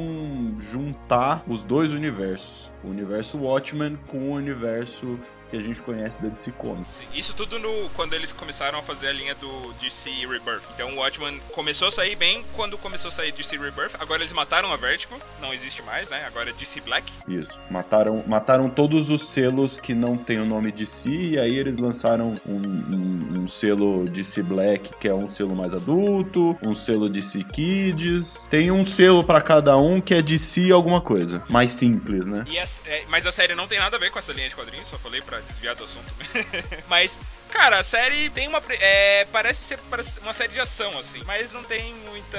juntar 0.58 1.44
os 1.46 1.62
dois 1.62 1.92
universos. 1.92 2.72
O 2.82 2.88
universo 2.88 3.38
Watchmen 3.38 3.96
com 4.08 4.18
o 4.18 4.32
universo 4.32 5.16
que 5.50 5.56
a 5.56 5.60
gente 5.60 5.80
conhece 5.82 6.20
da 6.20 6.28
DC 6.28 6.52
Comics. 6.52 7.02
Isso 7.14 7.34
tudo 7.34 7.58
no, 7.58 7.88
quando 7.90 8.14
eles 8.14 8.32
começaram 8.32 8.78
a 8.78 8.82
fazer 8.82 9.08
a 9.08 9.12
linha 9.12 9.34
do 9.36 9.72
DC 9.80 10.10
Rebirth. 10.26 10.62
Então 10.74 10.92
o 10.94 10.96
Watchman 10.98 11.38
começou 11.52 11.88
a 11.88 11.90
sair 11.90 12.16
bem 12.16 12.44
quando 12.54 12.76
começou 12.78 13.08
a 13.08 13.12
sair 13.12 13.32
DC 13.32 13.56
Rebirth. 13.56 13.94
Agora 13.98 14.22
eles 14.22 14.32
mataram 14.32 14.72
a 14.72 14.76
Vertigo, 14.76 15.18
não 15.40 15.52
existe 15.54 15.82
mais, 15.82 16.10
né? 16.10 16.24
Agora 16.26 16.50
é 16.50 16.52
DC 16.52 16.80
Black. 16.82 17.10
Isso. 17.28 17.58
Mataram, 17.70 18.24
mataram 18.26 18.68
todos 18.68 19.10
os 19.10 19.22
selos 19.28 19.78
que 19.78 19.94
não 19.94 20.16
tem 20.16 20.38
o 20.40 20.44
nome 20.44 20.70
DC 20.72 21.08
e 21.10 21.38
aí 21.38 21.56
eles 21.56 21.76
lançaram 21.76 22.34
um, 22.46 22.52
um- 22.56 23.40
um 23.44 23.48
selo 23.48 24.04
DC 24.04 24.42
Black, 24.42 24.90
que 24.98 25.08
é 25.08 25.14
um 25.14 25.28
selo 25.28 25.54
mais 25.54 25.72
adulto, 25.74 26.56
um 26.62 26.74
selo 26.74 27.08
DC 27.08 27.42
Kids. 27.44 28.46
Tem 28.50 28.70
um 28.70 28.84
selo 28.84 29.22
pra 29.24 29.40
cada 29.40 29.76
um 29.76 30.00
que 30.00 30.14
é 30.14 30.22
DC 30.22 30.70
alguma 30.72 31.00
coisa. 31.00 31.42
Mais 31.50 31.72
simples, 31.72 32.26
né? 32.26 32.44
As- 32.60 32.82
é, 32.86 33.04
mas 33.08 33.26
a 33.26 33.32
série 33.32 33.54
não 33.54 33.66
tem 33.68 33.78
nada 33.78 33.96
a 33.96 34.00
ver 34.00 34.10
com 34.10 34.18
essa 34.18 34.32
linha 34.32 34.48
de 34.48 34.54
quadrinhos, 34.54 34.88
só 34.88 34.98
falei 34.98 35.20
pra 35.20 35.35
desviar 35.42 35.74
do 35.74 35.84
assunto. 35.84 36.12
mas, 36.88 37.20
cara, 37.52 37.78
a 37.80 37.82
série 37.82 38.30
tem 38.30 38.48
uma. 38.48 38.60
É, 38.70 39.26
parece 39.32 39.64
ser 39.64 39.78
uma 40.22 40.32
série 40.32 40.52
de 40.52 40.60
ação, 40.60 40.98
assim, 40.98 41.22
mas 41.26 41.52
não 41.52 41.62
tem 41.62 41.94
muita. 42.08 42.38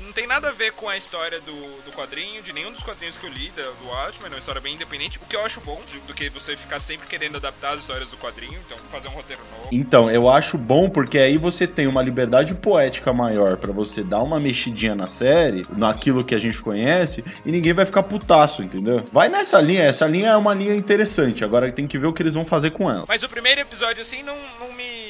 Não 0.00 0.12
tem 0.12 0.26
nada 0.26 0.48
a 0.48 0.52
ver 0.52 0.72
com 0.72 0.88
a 0.88 0.96
história 0.96 1.40
do, 1.40 1.52
do 1.82 1.92
quadrinho, 1.92 2.42
de 2.42 2.52
nenhum 2.52 2.72
dos 2.72 2.82
quadrinhos 2.82 3.16
que 3.16 3.26
eu 3.26 3.30
li, 3.30 3.50
da- 3.56 3.62
do 3.62 3.86
Watchmen, 3.88 4.26
é 4.26 4.34
uma 4.34 4.38
história 4.38 4.60
bem 4.60 4.74
independente, 4.74 5.18
o 5.18 5.26
que 5.26 5.36
eu 5.36 5.44
acho 5.44 5.60
bom, 5.60 5.80
de- 5.86 6.00
do 6.00 6.14
que 6.14 6.28
você 6.30 6.56
ficar 6.56 6.80
sempre 6.80 7.06
querendo 7.06 7.36
adaptar 7.36 7.70
as 7.74 7.80
histórias 7.80 8.10
do 8.10 8.16
quadrinho, 8.16 8.58
então 8.66 8.78
fazer 8.90 9.08
um 9.08 9.12
roteiro 9.12 9.42
novo. 9.50 9.68
Então, 9.72 10.10
eu 10.10 10.28
acho 10.28 10.56
bom 10.56 10.88
porque 10.88 11.18
aí 11.18 11.36
você 11.36 11.66
tem 11.66 11.86
uma 11.86 12.02
liberdade 12.02 12.54
poética 12.54 13.12
maior 13.12 13.56
pra 13.56 13.72
você 13.72 14.02
dar 14.02 14.22
uma 14.22 14.38
mexidinha 14.40 14.94
na 14.94 15.06
série, 15.08 15.66
naquilo 15.76 16.24
que 16.24 16.34
a 16.34 16.38
gente 16.38 16.60
conhece, 16.62 17.24
e 17.44 17.52
ninguém 17.52 17.72
vai 17.74 17.84
ficar 17.84 18.02
putaço, 18.04 18.62
entendeu? 18.62 19.04
Vai 19.12 19.28
nessa 19.28 19.60
linha, 19.60 19.82
essa 19.82 20.06
linha 20.06 20.30
é 20.30 20.36
uma 20.36 20.54
linha 20.54 20.74
interessante, 20.74 21.44
agora 21.44 21.70
tem 21.72 21.86
que 21.86 21.98
ver 21.98 22.06
o 22.06 22.12
que 22.12 22.22
eles 22.22 22.34
vão 22.34 22.46
fazer 22.46 22.70
com 22.70 22.88
ela. 22.90 23.04
Mas 23.08 23.22
o 23.22 23.28
primeiro 23.28 23.60
episódio, 23.60 24.00
assim, 24.02 24.22
não, 24.22 24.35
não 24.60 24.72
me. 24.74 25.05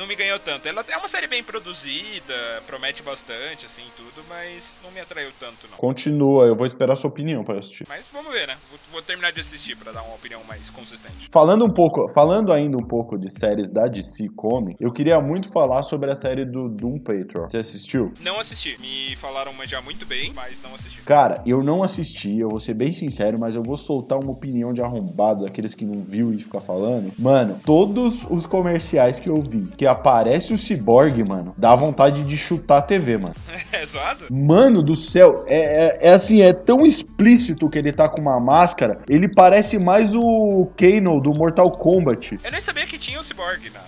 Não 0.00 0.06
me 0.06 0.16
ganhou 0.16 0.38
tanto. 0.38 0.66
Ela 0.66 0.82
é 0.88 0.96
uma 0.96 1.06
série 1.06 1.26
bem 1.26 1.42
produzida, 1.44 2.34
promete 2.66 3.02
bastante, 3.02 3.66
assim, 3.66 3.82
tudo, 3.98 4.24
mas 4.30 4.78
não 4.82 4.90
me 4.92 4.98
atraiu 4.98 5.28
tanto, 5.38 5.68
não. 5.70 5.76
Continua, 5.76 6.46
eu 6.46 6.54
vou 6.54 6.64
esperar 6.64 6.96
sua 6.96 7.10
opinião 7.10 7.44
pra 7.44 7.58
assistir. 7.58 7.84
Mas 7.86 8.08
vamos 8.10 8.32
ver, 8.32 8.48
né? 8.48 8.56
Vou, 8.70 8.78
vou 8.92 9.02
terminar 9.02 9.30
de 9.30 9.40
assistir 9.40 9.76
pra 9.76 9.92
dar 9.92 10.00
uma 10.00 10.14
opinião 10.14 10.42
mais 10.44 10.70
consistente. 10.70 11.28
Falando 11.30 11.66
um 11.66 11.68
pouco, 11.68 12.10
falando 12.14 12.50
ainda 12.50 12.78
um 12.78 12.86
pouco 12.86 13.18
de 13.18 13.30
séries 13.30 13.70
da 13.70 13.88
DC 13.88 14.30
Comics, 14.34 14.80
eu 14.80 14.90
queria 14.90 15.20
muito 15.20 15.52
falar 15.52 15.82
sobre 15.82 16.10
a 16.10 16.14
série 16.14 16.46
do 16.46 16.70
Doom 16.70 16.98
Patrol. 17.00 17.50
Você 17.50 17.58
assistiu? 17.58 18.10
Não 18.20 18.40
assisti. 18.40 18.78
Me 18.80 19.14
falaram 19.16 19.52
já 19.66 19.82
muito 19.82 20.06
bem, 20.06 20.32
mas 20.32 20.62
não 20.62 20.74
assisti. 20.74 21.02
Cara, 21.02 21.42
eu 21.44 21.62
não 21.62 21.82
assisti, 21.82 22.38
eu 22.38 22.48
vou 22.48 22.58
ser 22.58 22.72
bem 22.72 22.94
sincero, 22.94 23.38
mas 23.38 23.54
eu 23.54 23.62
vou 23.62 23.76
soltar 23.76 24.18
uma 24.18 24.32
opinião 24.32 24.72
de 24.72 24.80
arrombado, 24.80 25.44
daqueles 25.44 25.74
que 25.74 25.84
não 25.84 26.00
viu 26.00 26.32
e 26.32 26.38
ficar 26.38 26.62
falando. 26.62 27.12
Mano, 27.18 27.60
todos 27.66 28.26
os 28.30 28.46
comerciais 28.46 29.20
que 29.20 29.28
eu 29.28 29.42
vi, 29.42 29.66
que 29.76 29.89
aparece 29.90 30.52
o 30.52 30.56
Cyborg, 30.58 31.22
mano, 31.24 31.54
dá 31.56 31.74
vontade 31.74 32.24
de 32.24 32.36
chutar 32.36 32.78
a 32.78 32.82
TV, 32.82 33.18
mano. 33.18 33.34
É 33.72 33.86
zoado? 33.86 34.24
Mano 34.30 34.82
do 34.82 34.94
céu, 34.94 35.44
é, 35.46 35.86
é- 35.86 36.08
é 36.08 36.12
assim, 36.12 36.42
é 36.42 36.52
tão 36.52 36.84
explícito 36.84 37.68
que 37.70 37.78
ele 37.78 37.92
tá 37.92 38.08
com 38.08 38.20
uma 38.20 38.38
máscara, 38.40 38.98
ele 39.08 39.28
parece 39.28 39.78
mais 39.78 40.12
o 40.14 40.68
Kano 40.76 41.20
do 41.20 41.32
Mortal 41.32 41.70
Kombat. 41.72 42.36
Eu 42.44 42.50
nem 42.50 42.60
sabia 42.60 42.84
que 42.86 42.98
tinha 42.98 43.18
o 43.18 43.22
Cyborg 43.24 43.70
na. 43.70 43.80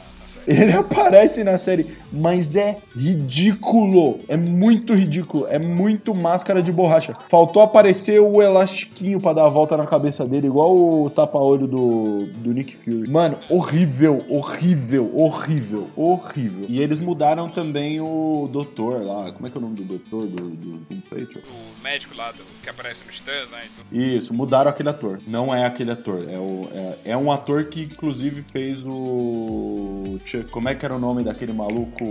Ele 0.46 0.72
aparece 0.72 1.44
na 1.44 1.58
série, 1.58 1.86
mas 2.12 2.56
é 2.56 2.76
ridículo. 2.96 4.20
É 4.28 4.36
muito 4.36 4.94
ridículo. 4.94 5.46
É 5.48 5.58
muito 5.58 6.14
máscara 6.14 6.62
de 6.62 6.72
borracha. 6.72 7.16
Faltou 7.28 7.62
aparecer 7.62 8.20
o 8.20 8.42
elastiquinho 8.42 9.20
pra 9.20 9.32
dar 9.32 9.46
a 9.46 9.50
volta 9.50 9.76
na 9.76 9.86
cabeça 9.86 10.24
dele, 10.26 10.46
igual 10.46 10.76
o 10.76 11.10
tapa-olho 11.10 11.66
do, 11.66 12.26
do 12.26 12.52
Nick 12.52 12.76
Fury. 12.76 13.10
Mano, 13.10 13.38
horrível, 13.48 14.24
horrível, 14.28 15.10
horrível, 15.14 15.88
horrível. 15.96 16.66
E 16.68 16.80
eles 16.80 16.98
mudaram 16.98 17.48
também 17.48 18.00
o 18.00 18.48
doutor 18.50 19.02
lá. 19.02 19.32
Como 19.32 19.46
é 19.46 19.50
que 19.50 19.56
é 19.56 19.58
o 19.58 19.62
nome 19.62 19.76
do 19.76 19.84
doutor 19.84 20.26
do, 20.26 20.50
do 20.50 20.76
Doom 20.78 21.00
Patrol? 21.00 21.42
O 21.44 21.82
médico 21.82 22.16
lá 22.16 22.30
do, 22.32 22.42
que 22.62 22.68
aparece 22.68 23.04
no 23.04 23.10
Titãs, 23.10 23.50
né? 23.50 23.62
e 23.64 23.68
tudo. 23.68 24.02
Isso, 24.02 24.34
mudaram 24.34 24.70
aquele 24.70 24.88
ator. 24.88 25.18
Não 25.26 25.54
é 25.54 25.64
aquele 25.64 25.90
ator. 25.90 26.28
É, 26.28 26.38
o, 26.38 26.68
é, 26.74 27.10
é 27.12 27.16
um 27.16 27.30
ator 27.30 27.64
que, 27.64 27.82
inclusive, 27.82 28.42
fez 28.42 28.82
o. 28.84 30.18
Como 30.50 30.68
é 30.68 30.74
que 30.74 30.84
era 30.84 30.94
o 30.94 30.98
nome 30.98 31.22
daquele 31.22 31.52
maluco 31.52 32.04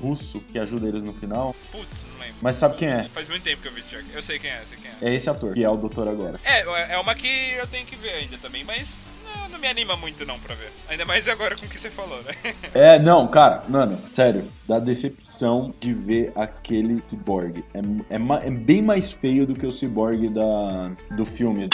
russo 0.00 0.40
que 0.40 0.58
ajuda 0.58 0.88
eles 0.88 1.02
no 1.02 1.12
final? 1.12 1.54
Putz, 1.70 2.06
não 2.10 2.18
lembro. 2.20 2.36
Mas 2.40 2.56
sabe 2.56 2.76
quem 2.76 2.88
é? 2.88 3.04
Faz 3.04 3.28
muito 3.28 3.42
tempo 3.42 3.62
que 3.62 3.68
eu 3.68 3.72
vi 3.72 3.82
Chuck. 3.82 4.04
Eu 4.14 4.22
sei 4.22 4.38
quem 4.38 4.50
é, 4.50 4.60
sei 4.64 4.78
quem 4.78 4.90
é. 4.90 5.12
É 5.12 5.14
esse 5.14 5.28
ator, 5.28 5.54
que 5.54 5.62
é 5.62 5.68
o 5.68 5.76
doutor 5.76 6.08
agora. 6.08 6.38
É, 6.44 6.60
é 6.94 6.98
uma 6.98 7.14
que 7.14 7.28
eu 7.52 7.66
tenho 7.66 7.86
que 7.86 7.96
ver 7.96 8.10
ainda 8.10 8.38
também, 8.38 8.64
mas 8.64 9.10
não, 9.24 9.50
não 9.50 9.58
me 9.58 9.66
anima 9.66 9.96
muito 9.96 10.24
não 10.26 10.38
pra 10.38 10.54
ver. 10.54 10.70
Ainda 10.88 11.04
mais 11.04 11.28
agora 11.28 11.56
com 11.56 11.66
o 11.66 11.68
que 11.68 11.78
você 11.78 11.90
falou, 11.90 12.22
né? 12.22 12.34
É, 12.74 12.98
não, 12.98 13.28
cara, 13.28 13.62
mano, 13.68 14.00
sério, 14.14 14.50
dá 14.66 14.78
decepção 14.78 15.72
de 15.80 15.92
ver 15.92 16.32
aquele 16.34 17.02
cyborg. 17.08 17.64
É, 17.72 17.78
é, 18.14 18.46
é 18.46 18.50
bem 18.50 18.82
mais 18.82 19.12
feio 19.12 19.46
do 19.46 19.54
que 19.54 19.66
o 19.66 19.72
cyborg 19.72 20.28
da, 20.28 20.90
do 21.16 21.24
filme. 21.24 21.68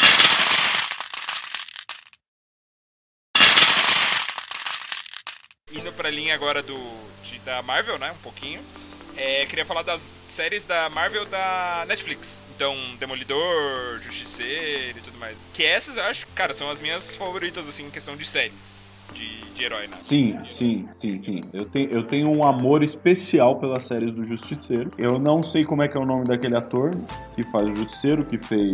Indo 5.73 5.90
pra 6.01 6.09
linha 6.11 6.35
agora 6.35 6.63
do 6.63 6.79
de- 7.23 7.39
da 7.41 7.61
Marvel, 7.63 7.99
né? 7.99 8.11
Um 8.13 8.23
pouquinho. 8.23 8.65
É, 9.19 9.45
queria 9.45 9.67
falar 9.67 9.83
das 9.83 10.01
séries 10.29 10.65
da 10.65 10.89
Marvel 10.89 11.27
da 11.27 11.85
Netflix. 11.87 12.43
Então, 12.57 12.75
Demolidor, 12.99 14.01
Justiceiro 14.01 14.97
e 14.97 15.01
tudo 15.03 15.19
mais. 15.19 15.37
Que 15.53 15.63
essas 15.63 15.99
eu 15.99 16.03
acho, 16.05 16.27
cara, 16.29 16.55
são 16.55 16.71
as 16.71 16.81
minhas 16.81 17.15
favoritas, 17.17 17.69
assim, 17.69 17.85
em 17.87 17.91
questão 17.91 18.17
de 18.17 18.25
séries. 18.25 18.80
De, 19.15 19.41
de 19.55 19.65
herói, 19.65 19.87
né? 19.89 19.97
Sim, 20.03 20.39
sim, 20.47 20.89
sim, 21.01 21.23
sim. 21.23 21.41
Eu 21.53 21.65
tenho, 21.67 21.91
eu 21.91 22.07
tenho 22.07 22.31
um 22.31 22.47
amor 22.47 22.83
especial 22.83 23.57
pelas 23.59 23.83
séries 23.87 24.15
do 24.15 24.25
Justiceiro. 24.27 24.91
Eu 24.97 25.19
não 25.19 25.43
sei 25.43 25.65
como 25.65 25.83
é 25.83 25.89
que 25.89 25.97
é 25.97 26.01
o 26.01 26.07
nome 26.07 26.25
daquele 26.25 26.57
ator 26.57 26.91
que 27.35 27.43
faz 27.51 27.69
o 27.71 27.77
Justiceiro, 27.77 28.25
que 28.25 28.39
fez 28.39 28.73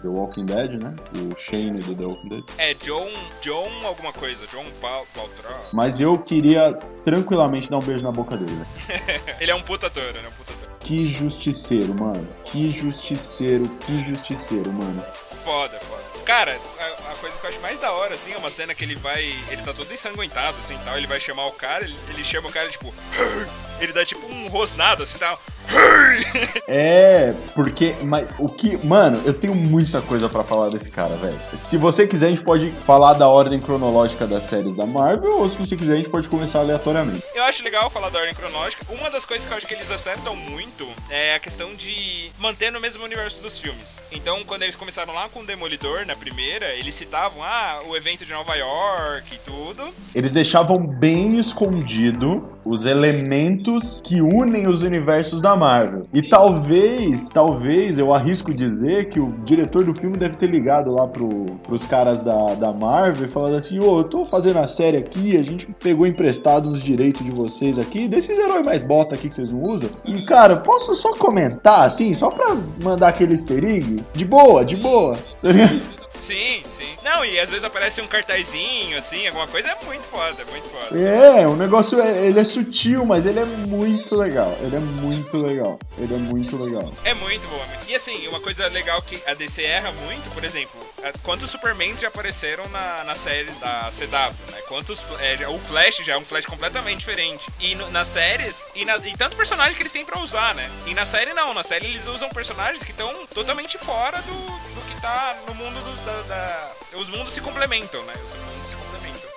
The 0.00 0.08
Walking 0.08 0.46
Dead, 0.46 0.82
né? 0.82 0.94
O 1.16 1.38
Shane 1.38 1.72
do 1.80 1.94
The 1.94 2.04
Walking 2.04 2.28
Dead. 2.28 2.44
É 2.58 2.74
John. 2.74 3.08
John 3.42 3.70
alguma 3.84 4.12
coisa. 4.12 4.46
John 4.46 4.64
Pal- 4.80 5.06
Paltrow. 5.14 5.56
Mas 5.72 6.00
eu 6.00 6.14
queria 6.22 6.72
tranquilamente 7.04 7.68
dar 7.70 7.78
um 7.78 7.82
beijo 7.82 8.02
na 8.02 8.10
boca 8.12 8.36
dele. 8.36 8.62
Ele 9.40 9.50
é 9.50 9.54
um 9.54 9.62
puta 9.62 9.88
ator, 9.88 10.02
ele 10.02 10.18
é 10.24 10.28
um 10.28 10.32
puta 10.32 10.52
ator. 10.52 10.68
Que 10.80 11.04
justiceiro, 11.06 11.94
mano. 11.98 12.26
Que 12.44 12.70
justiceiro, 12.70 13.68
que 13.86 13.96
justiceiro, 13.96 14.72
mano. 14.72 15.02
Foda, 15.42 15.78
foda. 15.80 16.01
Cara, 16.24 16.58
a, 16.78 17.12
a 17.12 17.14
coisa 17.16 17.36
que 17.38 17.44
eu 17.44 17.50
acho 17.50 17.60
mais 17.60 17.78
da 17.78 17.90
hora, 17.92 18.14
assim, 18.14 18.32
é 18.32 18.36
uma 18.36 18.50
cena 18.50 18.74
que 18.74 18.84
ele 18.84 18.94
vai. 18.94 19.22
Ele 19.50 19.62
tá 19.62 19.72
todo 19.72 19.92
ensanguentado, 19.92 20.56
assim 20.58 20.78
tal. 20.84 20.96
Ele 20.96 21.06
vai 21.06 21.20
chamar 21.20 21.46
o 21.46 21.52
cara, 21.52 21.84
ele, 21.84 21.96
ele 22.10 22.24
chama 22.24 22.48
o 22.48 22.52
cara, 22.52 22.68
tipo. 22.68 22.92
Ele 23.80 23.92
dá 23.92 24.04
tipo 24.04 24.24
um 24.26 24.46
rosnado, 24.46 25.02
assim 25.02 25.18
tal. 25.18 25.42
É, 26.68 27.34
porque. 27.54 27.94
Mas 28.04 28.26
o 28.38 28.48
que. 28.48 28.78
Mano, 28.86 29.20
eu 29.26 29.34
tenho 29.34 29.54
muita 29.54 30.00
coisa 30.00 30.28
pra 30.28 30.42
falar 30.42 30.70
desse 30.70 30.90
cara, 30.90 31.14
velho. 31.16 31.38
Se 31.56 31.76
você 31.76 32.06
quiser, 32.06 32.28
a 32.28 32.30
gente 32.30 32.42
pode 32.42 32.70
falar 32.86 33.14
da 33.14 33.28
ordem 33.28 33.60
cronológica 33.60 34.26
das 34.26 34.44
séries 34.44 34.74
da 34.76 34.86
Marvel, 34.86 35.38
ou 35.38 35.48
se 35.48 35.58
você 35.58 35.76
quiser, 35.76 35.94
a 35.94 35.96
gente 35.96 36.08
pode 36.08 36.28
começar 36.28 36.60
aleatoriamente. 36.60 37.22
Eu 37.34 37.44
acho 37.44 37.62
legal 37.62 37.90
falar 37.90 38.08
da 38.10 38.18
ordem 38.18 38.34
cronológica. 38.34 38.86
Uma 38.88 39.10
das 39.10 39.24
coisas 39.26 39.46
que 39.46 39.52
eu 39.52 39.56
acho 39.56 39.66
que 39.66 39.74
eles 39.74 39.90
acertam 39.90 40.34
muito 40.34 40.88
é 41.10 41.34
a 41.34 41.38
questão 41.38 41.74
de 41.74 42.30
manter 42.38 42.70
no 42.70 42.80
mesmo 42.80 43.04
universo 43.04 43.42
dos 43.42 43.60
filmes. 43.60 44.02
Então, 44.10 44.42
quando 44.44 44.62
eles 44.62 44.76
começaram 44.76 45.12
lá 45.12 45.28
com 45.28 45.40
o 45.40 45.46
Demolidor, 45.46 46.06
na 46.06 46.16
primeira, 46.16 46.66
eles 46.74 46.94
citavam, 46.94 47.42
ah, 47.42 47.80
o 47.86 47.96
evento 47.96 48.24
de 48.24 48.32
Nova 48.32 48.54
York 48.54 49.34
e 49.34 49.38
tudo. 49.38 49.92
Eles 50.14 50.32
deixavam 50.32 50.78
bem 50.86 51.38
escondido 51.38 52.56
os 52.64 52.86
elementos 52.86 54.00
que 54.02 54.22
unem 54.22 54.68
os 54.68 54.82
universos 54.82 55.42
da 55.42 55.51
Marvel. 55.56 56.06
E 56.12 56.22
talvez, 56.22 57.28
talvez, 57.28 57.98
eu 57.98 58.14
arrisco 58.14 58.52
dizer 58.52 59.08
que 59.08 59.20
o 59.20 59.32
diretor 59.44 59.84
do 59.84 59.94
filme 59.94 60.16
deve 60.16 60.36
ter 60.36 60.50
ligado 60.50 60.92
lá 60.92 61.06
pro, 61.06 61.46
pros 61.62 61.84
caras 61.86 62.22
da, 62.22 62.54
da 62.54 62.72
Marvel 62.72 63.28
falado 63.28 63.56
assim: 63.56 63.78
Ô, 63.78 63.98
eu 63.98 64.04
tô 64.04 64.24
fazendo 64.24 64.58
a 64.58 64.68
série 64.68 64.96
aqui, 64.96 65.36
a 65.36 65.42
gente 65.42 65.66
pegou 65.80 66.06
emprestado 66.06 66.70
os 66.70 66.82
direitos 66.82 67.24
de 67.24 67.30
vocês 67.30 67.78
aqui, 67.78 68.08
desses 68.08 68.38
heróis 68.38 68.64
mais 68.64 68.82
bosta 68.82 69.14
aqui 69.14 69.28
que 69.28 69.34
vocês 69.34 69.50
não 69.50 69.62
usam. 69.62 69.90
E 70.04 70.24
cara, 70.24 70.56
posso 70.56 70.94
só 70.94 71.14
comentar 71.14 71.86
assim, 71.86 72.14
só 72.14 72.30
pra 72.30 72.56
mandar 72.82 73.08
aquele 73.08 73.32
easter 73.32 73.64
egg? 73.64 73.96
De 74.12 74.24
boa, 74.24 74.64
de 74.64 74.76
boa. 74.76 75.16
Sim, 76.22 76.62
sim. 76.68 76.94
Não, 77.02 77.24
e 77.24 77.38
às 77.40 77.48
vezes 77.50 77.64
aparece 77.64 78.00
um 78.00 78.06
cartazinho, 78.06 78.96
assim, 78.96 79.26
alguma 79.26 79.46
coisa. 79.48 79.68
É 79.70 79.84
muito 79.84 80.06
foda, 80.08 80.40
é 80.40 80.44
muito 80.44 80.68
foda. 80.68 81.00
É, 81.00 81.46
o 81.48 81.56
negócio 81.56 82.00
é, 82.00 82.26
ele 82.26 82.38
é 82.38 82.44
sutil, 82.44 83.04
mas 83.04 83.26
ele 83.26 83.40
é 83.40 83.44
muito 83.44 84.14
legal. 84.14 84.56
Ele 84.60 84.76
é 84.76 84.78
muito 84.78 85.36
legal. 85.36 85.78
Ele 85.98 86.14
é 86.14 86.18
muito 86.18 86.56
legal. 86.62 86.92
É 87.04 87.12
muito 87.14 87.46
bom. 87.48 87.60
E 87.88 87.94
assim, 87.96 88.28
uma 88.28 88.38
coisa 88.40 88.68
legal 88.68 89.02
que 89.02 89.20
a 89.26 89.34
DC 89.34 89.62
erra 89.64 89.90
muito, 90.06 90.30
por 90.32 90.44
exemplo, 90.44 90.80
quantos 91.24 91.50
Supermans 91.50 91.98
já 92.00 92.06
apareceram 92.08 92.68
na, 92.68 93.02
nas 93.04 93.18
séries 93.18 93.58
da 93.58 93.90
CW, 93.90 94.52
né? 94.52 94.60
Quantos. 94.68 95.04
é, 95.20 95.48
o 95.48 95.58
Flash 95.58 95.96
já 96.04 96.12
é 96.12 96.16
um 96.16 96.24
Flash 96.24 96.46
completamente 96.46 96.98
diferente. 96.98 97.48
E 97.58 97.74
no- 97.74 97.90
nas 97.90 98.06
séries, 98.06 98.64
e, 98.76 98.84
na- 98.84 98.96
e 98.98 99.16
tanto 99.16 99.36
personagem 99.36 99.74
que 99.74 99.82
eles 99.82 99.92
têm 99.92 100.04
pra 100.04 100.20
usar, 100.20 100.54
né? 100.54 100.70
E 100.86 100.94
na 100.94 101.04
série 101.04 101.32
não, 101.34 101.52
na 101.52 101.64
série 101.64 101.86
eles 101.86 102.06
usam 102.06 102.28
personagens 102.30 102.84
que 102.84 102.92
estão 102.92 103.12
totalmente 103.34 103.76
fora 103.76 104.22
do, 104.22 104.32
do 104.34 104.80
que 104.86 105.00
tá 105.00 105.36
no 105.48 105.54
mundo 105.54 105.74
do- 105.80 106.04
da, 106.06 106.11
da- 106.28 106.72
Os 106.94 107.08
mundos 107.08 107.32
se 107.34 107.40
complementam, 107.40 108.02
né? 108.04 108.14
Os 108.24 108.34
mundos 108.34 108.72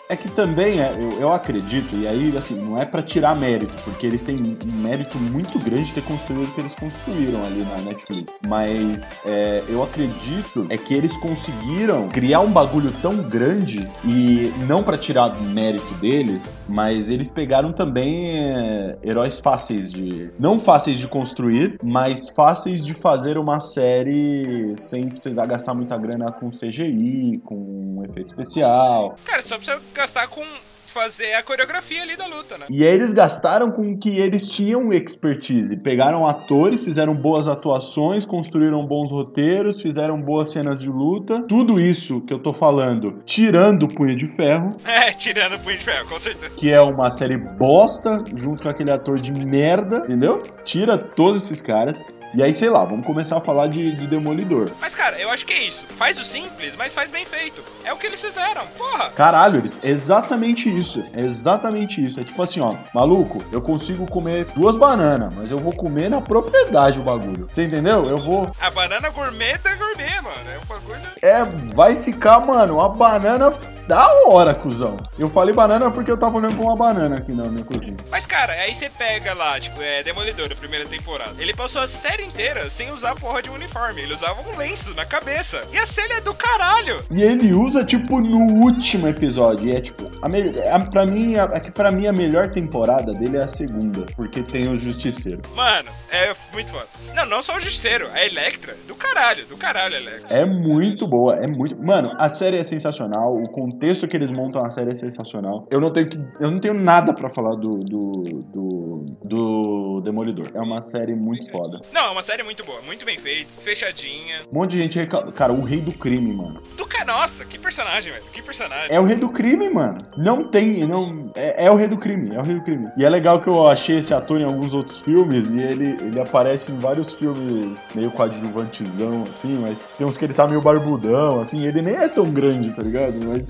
É 0.08 0.16
que 0.16 0.30
também, 0.30 0.80
é, 0.80 0.94
eu, 0.94 1.22
eu 1.22 1.34
acredito, 1.34 1.96
e 1.96 2.08
aí, 2.08 2.38
assim, 2.38 2.56
não 2.62 2.80
é 2.80 2.86
pra 2.86 3.02
tirar 3.02 3.36
mérito, 3.36 3.74
porque 3.84 4.06
eles 4.06 4.22
têm 4.22 4.36
um 4.38 4.82
mérito 4.82 5.18
muito 5.18 5.58
grande 5.58 5.86
de 5.86 5.94
ter 5.94 6.04
construído 6.04 6.48
o 6.48 6.54
que 6.54 6.62
eles 6.62 6.76
construíram 6.76 7.44
ali 7.44 7.64
na 7.64 7.78
Netflix. 7.78 8.34
Mas 8.48 9.20
é, 9.26 9.64
eu 9.68 9.82
acredito 9.82 10.68
é 10.70 10.78
que 10.78 10.94
eles 10.94 11.18
conseguiram 11.18 12.08
criar 12.10 12.42
um 12.42 12.52
bagulho 12.52 12.92
tão 13.02 13.18
grande, 13.18 13.90
e 14.04 14.54
não 14.68 14.84
pra 14.84 14.96
tirar 14.96 15.36
mérito 15.42 15.92
deles, 15.96 16.54
mas 16.70 17.10
eles 17.10 17.32
pegaram 17.32 17.74
também 17.74 18.40
é, 18.40 18.98
heróis 19.04 19.40
fáceis 19.40 19.92
de. 19.92 20.30
Não 20.38 20.60
fáceis 20.60 21.00
de 21.00 21.08
construir, 21.08 21.80
mas 21.84 22.30
fáceis 22.30 22.86
de 22.86 22.94
fazer 22.94 23.40
uma 23.40 23.60
série 23.60 24.76
sem 24.78 25.10
precisar 25.10 25.48
gastar 25.48 25.74
muita 25.74 25.98
grana 25.98 26.32
com 26.32 26.52
CGI, 26.52 27.42
com 27.44 28.04
efeito 28.08 28.28
especial. 28.28 29.16
Cara, 29.26 29.42
só 29.42 29.56
precisa 29.56 29.82
gastar 29.96 30.28
com 30.28 30.44
fazer 30.86 31.34
a 31.34 31.44
coreografia 31.44 32.02
ali 32.04 32.16
da 32.16 32.26
luta, 32.26 32.58
né? 32.58 32.68
E 32.70 32.82
eles 32.82 33.12
gastaram 33.12 33.70
com 33.70 33.92
o 33.92 33.98
que 34.00 34.18
eles 34.18 34.48
tinham 34.50 34.94
expertise. 34.94 35.76
Pegaram 35.76 36.26
atores, 36.26 36.86
fizeram 36.86 37.14
boas 37.14 37.50
atuações, 37.50 38.26
construíram 38.26 38.86
bons 38.88 39.12
roteiros, 39.12 39.82
fizeram 39.82 40.22
boas 40.22 40.52
cenas 40.54 40.80
de 40.80 40.88
luta. 40.88 41.44
Tudo 41.50 41.82
isso 41.82 42.22
que 42.22 42.34
eu 42.34 42.40
tô 42.40 42.54
falando, 42.54 43.22
tirando 43.26 43.84
o 43.84 43.88
Punho 43.94 44.16
de 44.16 44.26
Ferro, 44.26 44.70
É, 44.88 45.12
tirando 45.12 45.56
o 45.56 45.60
punho 45.60 45.78
de 45.78 45.84
ferro, 45.84 46.08
com 46.08 46.18
certeza. 46.20 46.52
que 46.56 46.72
é 46.72 46.80
uma 46.82 47.12
série 47.12 47.38
bosta, 47.58 48.24
junto 48.34 48.64
com 48.64 48.70
aquele 48.70 48.92
ator 48.92 49.20
de 49.20 49.32
merda, 49.32 49.98
entendeu? 49.98 50.42
Tira 50.64 50.98
todos 50.98 51.44
esses 51.44 51.62
caras. 51.62 52.00
E 52.36 52.44
aí, 52.44 52.54
sei 52.54 52.70
lá, 52.70 52.84
vamos 52.84 53.06
começar 53.06 53.38
a 53.38 53.42
falar 53.42 53.68
de, 53.68 53.96
de 53.96 54.08
Demolidor. 54.08 54.70
Mas, 54.82 54.94
cara, 54.94 55.18
eu 55.18 55.30
acho 55.30 55.46
que 55.46 55.54
é 55.54 55.64
isso. 55.64 55.86
Faz 55.88 56.20
o 56.20 56.26
simples, 56.26 56.76
mas 56.76 56.94
faz 56.94 57.10
bem 57.10 57.24
feito. 57.24 57.64
É 57.86 57.94
o 57.94 57.98
que 57.98 58.06
eles 58.06 58.22
fizeram. 58.22 58.68
Porra! 58.78 59.10
Caralho, 59.12 59.64
é 59.82 59.90
exatamente 59.90 60.68
isso. 60.70 61.02
É 61.14 61.22
exatamente 61.22 62.06
isso. 62.06 62.20
É 62.20 62.26
tipo 62.26 62.44
assim, 62.44 62.60
ó, 62.60 62.76
maluco, 62.94 63.42
eu 63.54 63.62
consigo 63.62 64.06
comer 64.06 64.46
duas 64.54 64.76
bananas, 64.76 65.34
mas 65.34 65.50
eu 65.50 65.58
vou 65.58 65.74
comer 65.74 66.10
na 66.10 66.20
propriedade 66.20 67.00
o 67.00 67.04
bagulho. 67.04 67.48
Você 67.54 67.64
entendeu? 67.64 68.04
Eu 68.04 68.18
vou. 68.18 68.52
A 68.60 68.70
banana 68.70 69.10
gourmet 69.12 69.58
da 69.60 69.74
gourmet, 69.76 70.22
mano. 70.22 70.50
É 70.54 70.58
um 70.58 70.66
bagulho. 70.68 71.02
É, 71.22 71.44
vai 71.74 71.96
ficar, 71.96 72.42
mano, 72.42 72.76
uma 72.76 72.90
banana 72.90 73.58
da 73.88 74.08
hora, 74.26 74.54
cuzão. 74.54 74.98
Eu 75.18 75.30
falei 75.30 75.54
banana 75.54 75.92
porque 75.92 76.12
eu 76.12 76.18
tava 76.18 76.38
olhando 76.38 76.56
pra 76.56 76.66
uma 76.66 76.76
banana 76.76 77.16
aqui 77.18 77.32
na 77.32 77.46
minha 77.46 77.64
cozinha. 77.64 77.98
Mas, 78.10 78.26
cara, 78.26 78.54
aí 78.54 78.74
você 78.74 78.90
pega 78.90 79.34
lá, 79.34 79.60
tipo, 79.60 79.82
é 79.82 80.04
Demolidor, 80.04 80.50
a 80.52 80.56
primeira 80.56 80.86
temporada. 80.86 81.34
Ele 81.40 81.54
passou 81.54 81.82
a 81.82 81.88
série 81.88 82.24
inteira 82.24 82.70
sem 82.70 82.92
usar 82.92 83.12
a 83.12 83.16
porra 83.16 83.42
de 83.42 83.50
uniforme. 83.50 84.02
Ele 84.02 84.14
usava 84.14 84.42
um 84.42 84.58
lenço 84.58 84.94
na 84.96 85.06
cabeça. 85.06 85.64
E 85.72 85.78
a 85.78 85.86
cena 85.86 86.16
é 86.16 86.22
do 86.22 86.34
caralho. 86.34 87.04
E 87.12 87.22
ele 87.22 87.54
usa, 87.54 87.84
tipo, 87.84 88.20
no 88.20 88.64
último 88.64 89.08
episódio. 89.08 89.70
E 89.70 89.76
é 89.76 89.82
tipo, 89.82 90.12
a 90.22 90.30
me... 90.30 90.42
a, 90.70 90.80
pra, 90.80 91.06
mim, 91.06 91.36
a, 91.36 91.44
é 91.54 91.60
que 91.60 91.72
pra 91.72 91.92
mim 91.92 92.08
a 92.08 92.14
melhor 92.14 92.52
temporada 92.52 93.14
dele 93.14 93.38
é 93.38 93.44
a 93.44 93.48
segunda. 93.48 94.06
Porque 94.16 94.42
tem 94.44 94.68
o 94.68 94.76
Justiceiro. 94.76 95.42
Mano, 95.56 95.90
é 96.10 96.34
muito 96.56 96.72
foda. 96.72 96.88
Não, 97.14 97.26
não 97.28 97.42
só 97.42 97.56
o 97.56 97.60
Justiceiro, 97.60 98.08
a 98.14 98.26
Electra. 98.26 98.76
Do 98.88 98.96
caralho, 98.96 99.46
do 99.46 99.58
caralho, 99.58 99.96
Electra. 99.96 100.36
É 100.36 100.46
muito 100.46 101.08
boa, 101.08 101.36
é 101.36 101.46
muito. 101.48 101.78
Mano, 101.78 102.12
a 102.18 102.30
série 102.30 102.58
é 102.58 102.64
sensacional, 102.64 103.36
o 103.36 103.48
contexto 103.50 104.08
que 104.08 104.16
eles 104.18 104.32
montam 104.32 104.66
a 104.66 104.70
série 104.70 104.92
é 104.92 104.96
sensacional. 104.96 105.68
Eu 105.70 105.80
não 105.80 105.92
tenho, 105.92 106.10
que... 106.10 106.18
eu 106.40 106.50
não 106.50 106.60
tenho 106.60 106.74
nada 106.74 107.14
pra 107.14 107.30
falar 107.30 107.56
do, 107.56 107.78
do, 107.84 108.24
do, 108.54 109.06
do 109.24 110.02
Demolidor. 110.04 110.48
É 110.54 110.60
uma 110.62 110.82
série 110.82 111.14
muito 111.14 111.52
foda. 111.52 111.80
Não, 111.94 112.06
é 112.08 112.10
uma 112.12 112.22
série 112.22 112.44
muito 112.44 112.64
boa, 112.66 112.82
muito 112.82 113.06
bem 113.06 113.18
feita, 113.18 113.52
fechadinha. 113.62 114.42
Um 114.52 114.60
monte 114.60 114.72
de 114.72 114.78
gente. 114.80 114.98
reca- 115.00 115.32
Cara, 115.34 115.54
o 115.54 115.62
rei 115.64 115.82
do 115.82 115.92
crime, 115.94 116.34
mano. 116.34 116.62
Do. 116.78 116.86
Nossa, 117.06 117.46
que 117.46 117.60
personagem, 117.60 118.12
velho. 118.12 118.24
Que 118.34 118.42
personagem. 118.42 118.88
É 118.90 119.00
o 119.00 119.04
rei 119.04 119.16
do 119.16 119.30
crime, 119.30 119.70
mano. 119.70 120.04
Não 120.18 120.50
tem, 120.50 120.88
não. 120.88 121.32
É, 121.36 121.66
é 121.66 121.72
o 121.72 121.76
rei 121.76 121.88
do 121.88 121.98
crime, 121.98 122.34
é 122.34 122.40
o 122.40 122.44
rei 122.44 122.56
do 122.56 122.64
crime. 122.64 122.88
E 122.98 123.06
é 123.06 123.10
legal 123.10 123.40
que 123.40 123.48
eu 123.48 123.68
achei 123.68 124.00
esse 124.00 124.12
ator 124.12 124.42
em 124.42 124.44
alguns 124.44 124.74
outros 124.74 124.98
filmes 125.00 125.54
e 125.54 125.60
ele, 125.60 125.98
ele 126.02 126.20
aparece 126.20 126.45
em 126.54 126.78
vários 126.78 127.12
filmes 127.14 127.86
meio 127.94 128.12
coadjuvantezão, 128.12 129.24
assim, 129.30 129.54
mas 129.54 129.78
tem 129.98 130.06
uns 130.06 130.18
que 130.18 130.26
ele 130.26 130.34
tá 130.34 130.48
meio 130.48 130.62
barbudão, 130.62 131.42
assim, 131.42 131.66
ele 131.66 131.82
nem 131.82 131.96
é 131.96 132.08
tão 132.08 132.32
grande, 132.32 132.72
tá 132.72 132.82
ligado? 132.82 133.14
Mas, 133.26 133.44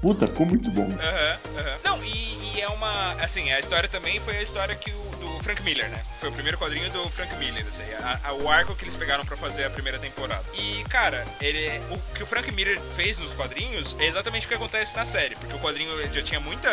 puta, 0.00 0.26
ficou 0.26 0.46
muito 0.46 0.70
bom. 0.70 0.84
Aham, 0.84 1.36
aham. 1.58 1.78
Não, 1.84 2.04
e, 2.04 2.56
e 2.56 2.60
é 2.60 2.68
uma. 2.68 3.12
Assim, 3.22 3.50
a 3.52 3.58
história 3.58 3.88
também 3.88 4.18
foi 4.20 4.36
a 4.36 4.42
história 4.42 4.74
que 4.74 4.90
o, 4.90 5.19
do 5.20 5.42
Frank 5.42 5.62
Miller, 5.62 5.88
né? 5.88 6.02
Foi 6.18 6.28
o 6.28 6.32
primeiro 6.32 6.58
quadrinho 6.58 6.90
do 6.90 7.08
Frank 7.10 7.34
Miller, 7.36 7.64
assim, 7.68 7.82
a- 8.02 8.20
a- 8.24 8.32
o 8.32 8.48
arco 8.48 8.74
que 8.74 8.84
eles 8.84 8.96
pegaram 8.96 9.24
pra 9.24 9.36
fazer 9.36 9.64
a 9.64 9.70
primeira 9.70 9.98
temporada. 9.98 10.44
E, 10.54 10.82
cara, 10.88 11.26
ele, 11.40 11.80
o 11.90 11.98
que 12.14 12.22
o 12.22 12.26
Frank 12.26 12.50
Miller 12.52 12.80
fez 12.96 13.18
nos 13.18 13.34
quadrinhos 13.34 13.94
é 13.98 14.06
exatamente 14.06 14.46
o 14.46 14.48
que 14.48 14.54
acontece 14.54 14.96
na 14.96 15.04
série, 15.04 15.34
porque 15.36 15.54
o 15.54 15.58
quadrinho 15.58 15.90
já 16.12 16.22
tinha 16.22 16.40
muita. 16.40 16.70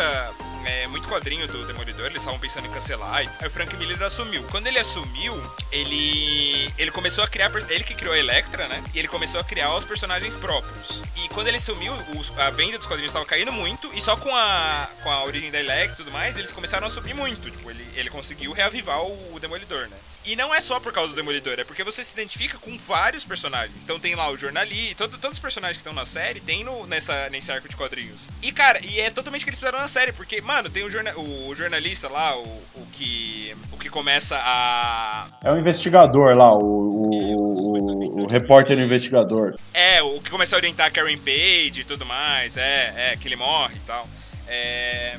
é, 0.65 0.85
muito 0.87 1.07
quadrinho 1.07 1.47
do 1.47 1.65
Demolidor, 1.65 2.07
eles 2.07 2.17
estavam 2.21 2.37
pensando 2.39 2.67
em 2.67 2.71
cancelar. 2.71 3.13
Aí 3.13 3.29
o 3.45 3.49
Frank 3.49 3.73
Miller 3.77 4.01
assumiu. 4.03 4.43
Quando 4.51 4.67
ele 4.67 4.77
assumiu, 4.79 5.33
ele. 5.71 6.73
ele 6.77 6.91
começou 6.91 7.23
a 7.23 7.27
criar. 7.27 7.49
Ele 7.69 7.83
que 7.83 7.93
criou 7.93 8.13
a 8.13 8.17
Electra, 8.19 8.67
né? 8.67 8.83
E 8.93 8.99
ele 8.99 9.07
começou 9.07 9.39
a 9.39 9.43
criar 9.43 9.73
os 9.75 9.85
personagens 9.85 10.35
próprios. 10.35 11.01
E 11.15 11.29
quando 11.29 11.47
ele 11.47 11.57
assumiu, 11.57 11.93
os- 12.17 12.37
a 12.37 12.49
venda 12.51 12.77
dos 12.77 12.85
quadrinhos 12.87 13.11
estava 13.11 13.25
caindo 13.25 13.51
muito, 13.51 13.89
e 13.93 14.01
só 14.01 14.15
com 14.17 14.35
a, 14.35 14.89
com 15.03 15.09
a 15.11 15.23
origem 15.23 15.51
da 15.51 15.59
Electra 15.59 15.93
e 15.93 15.97
tudo 15.97 16.11
mais, 16.11 16.37
eles 16.37 16.51
começaram 16.51 16.85
a 16.87 16.89
subir 16.89 17.13
muito. 17.13 17.49
Tipo, 17.49 17.69
ele, 17.71 17.87
ele 17.95 18.09
conseguiu 18.09 18.36
reavivar 18.45 19.01
o, 19.01 19.35
o 19.35 19.39
Demolidor, 19.39 19.87
né? 19.89 19.97
E 20.25 20.35
não 20.35 20.53
é 20.53 20.59
só 20.59 20.77
por 20.77 20.91
causa 20.91 21.13
do 21.13 21.15
Demolidor, 21.15 21.57
é 21.57 21.63
porque 21.63 21.85
você 21.85 22.03
se 22.03 22.11
identifica 22.13 22.57
com 22.57 22.77
vários 22.77 23.23
personagens. 23.23 23.81
Então 23.81 23.97
tem 23.97 24.13
lá 24.13 24.29
o 24.29 24.37
jornalista, 24.37 25.07
todo- 25.07 25.17
todos 25.17 25.37
os 25.37 25.41
personagens 25.41 25.77
que 25.77 25.81
estão 25.81 25.93
na 25.93 26.05
série 26.05 26.41
tem 26.41 26.65
no, 26.65 26.85
nessa, 26.85 27.29
nesse 27.29 27.49
arco 27.49 27.69
de 27.69 27.77
quadrinhos. 27.77 28.27
E 28.41 28.51
cara, 28.51 28.79
e 28.85 28.99
é 28.99 29.09
totalmente 29.09 29.41
o 29.41 29.45
que 29.45 29.51
eles 29.51 29.59
fizeram 29.59 29.79
na 29.79 29.87
série, 29.87 30.11
porque, 30.11 30.41
mano, 30.41 30.69
tem 30.69 30.83
o, 30.83 30.91
jorna, 30.91 31.17
o 31.17 31.55
jornalista 31.55 32.09
lá, 32.09 32.35
o, 32.37 32.43
o 32.75 32.87
que. 32.91 33.55
O 33.71 33.77
que 33.77 33.89
começa 33.89 34.37
a. 34.37 35.27
É 35.43 35.51
o 35.51 35.57
investigador 35.57 36.35
lá, 36.35 36.51
o, 36.53 36.59
o, 36.59 37.09
o, 37.09 38.23
o 38.23 38.27
repórter 38.27 38.77
investigador. 38.79 39.53
É, 39.73 40.01
o 40.01 40.19
que 40.19 40.29
começa 40.29 40.55
a 40.55 40.57
orientar 40.57 40.87
a 40.87 40.91
Karen 40.91 41.17
Page 41.19 41.81
e 41.81 41.85
tudo 41.85 42.05
mais, 42.05 42.57
é, 42.57 43.11
é, 43.13 43.17
que 43.17 43.27
ele 43.29 43.37
morre 43.37 43.75
e 43.75 43.79
tal. 43.87 44.09
É. 44.47 45.17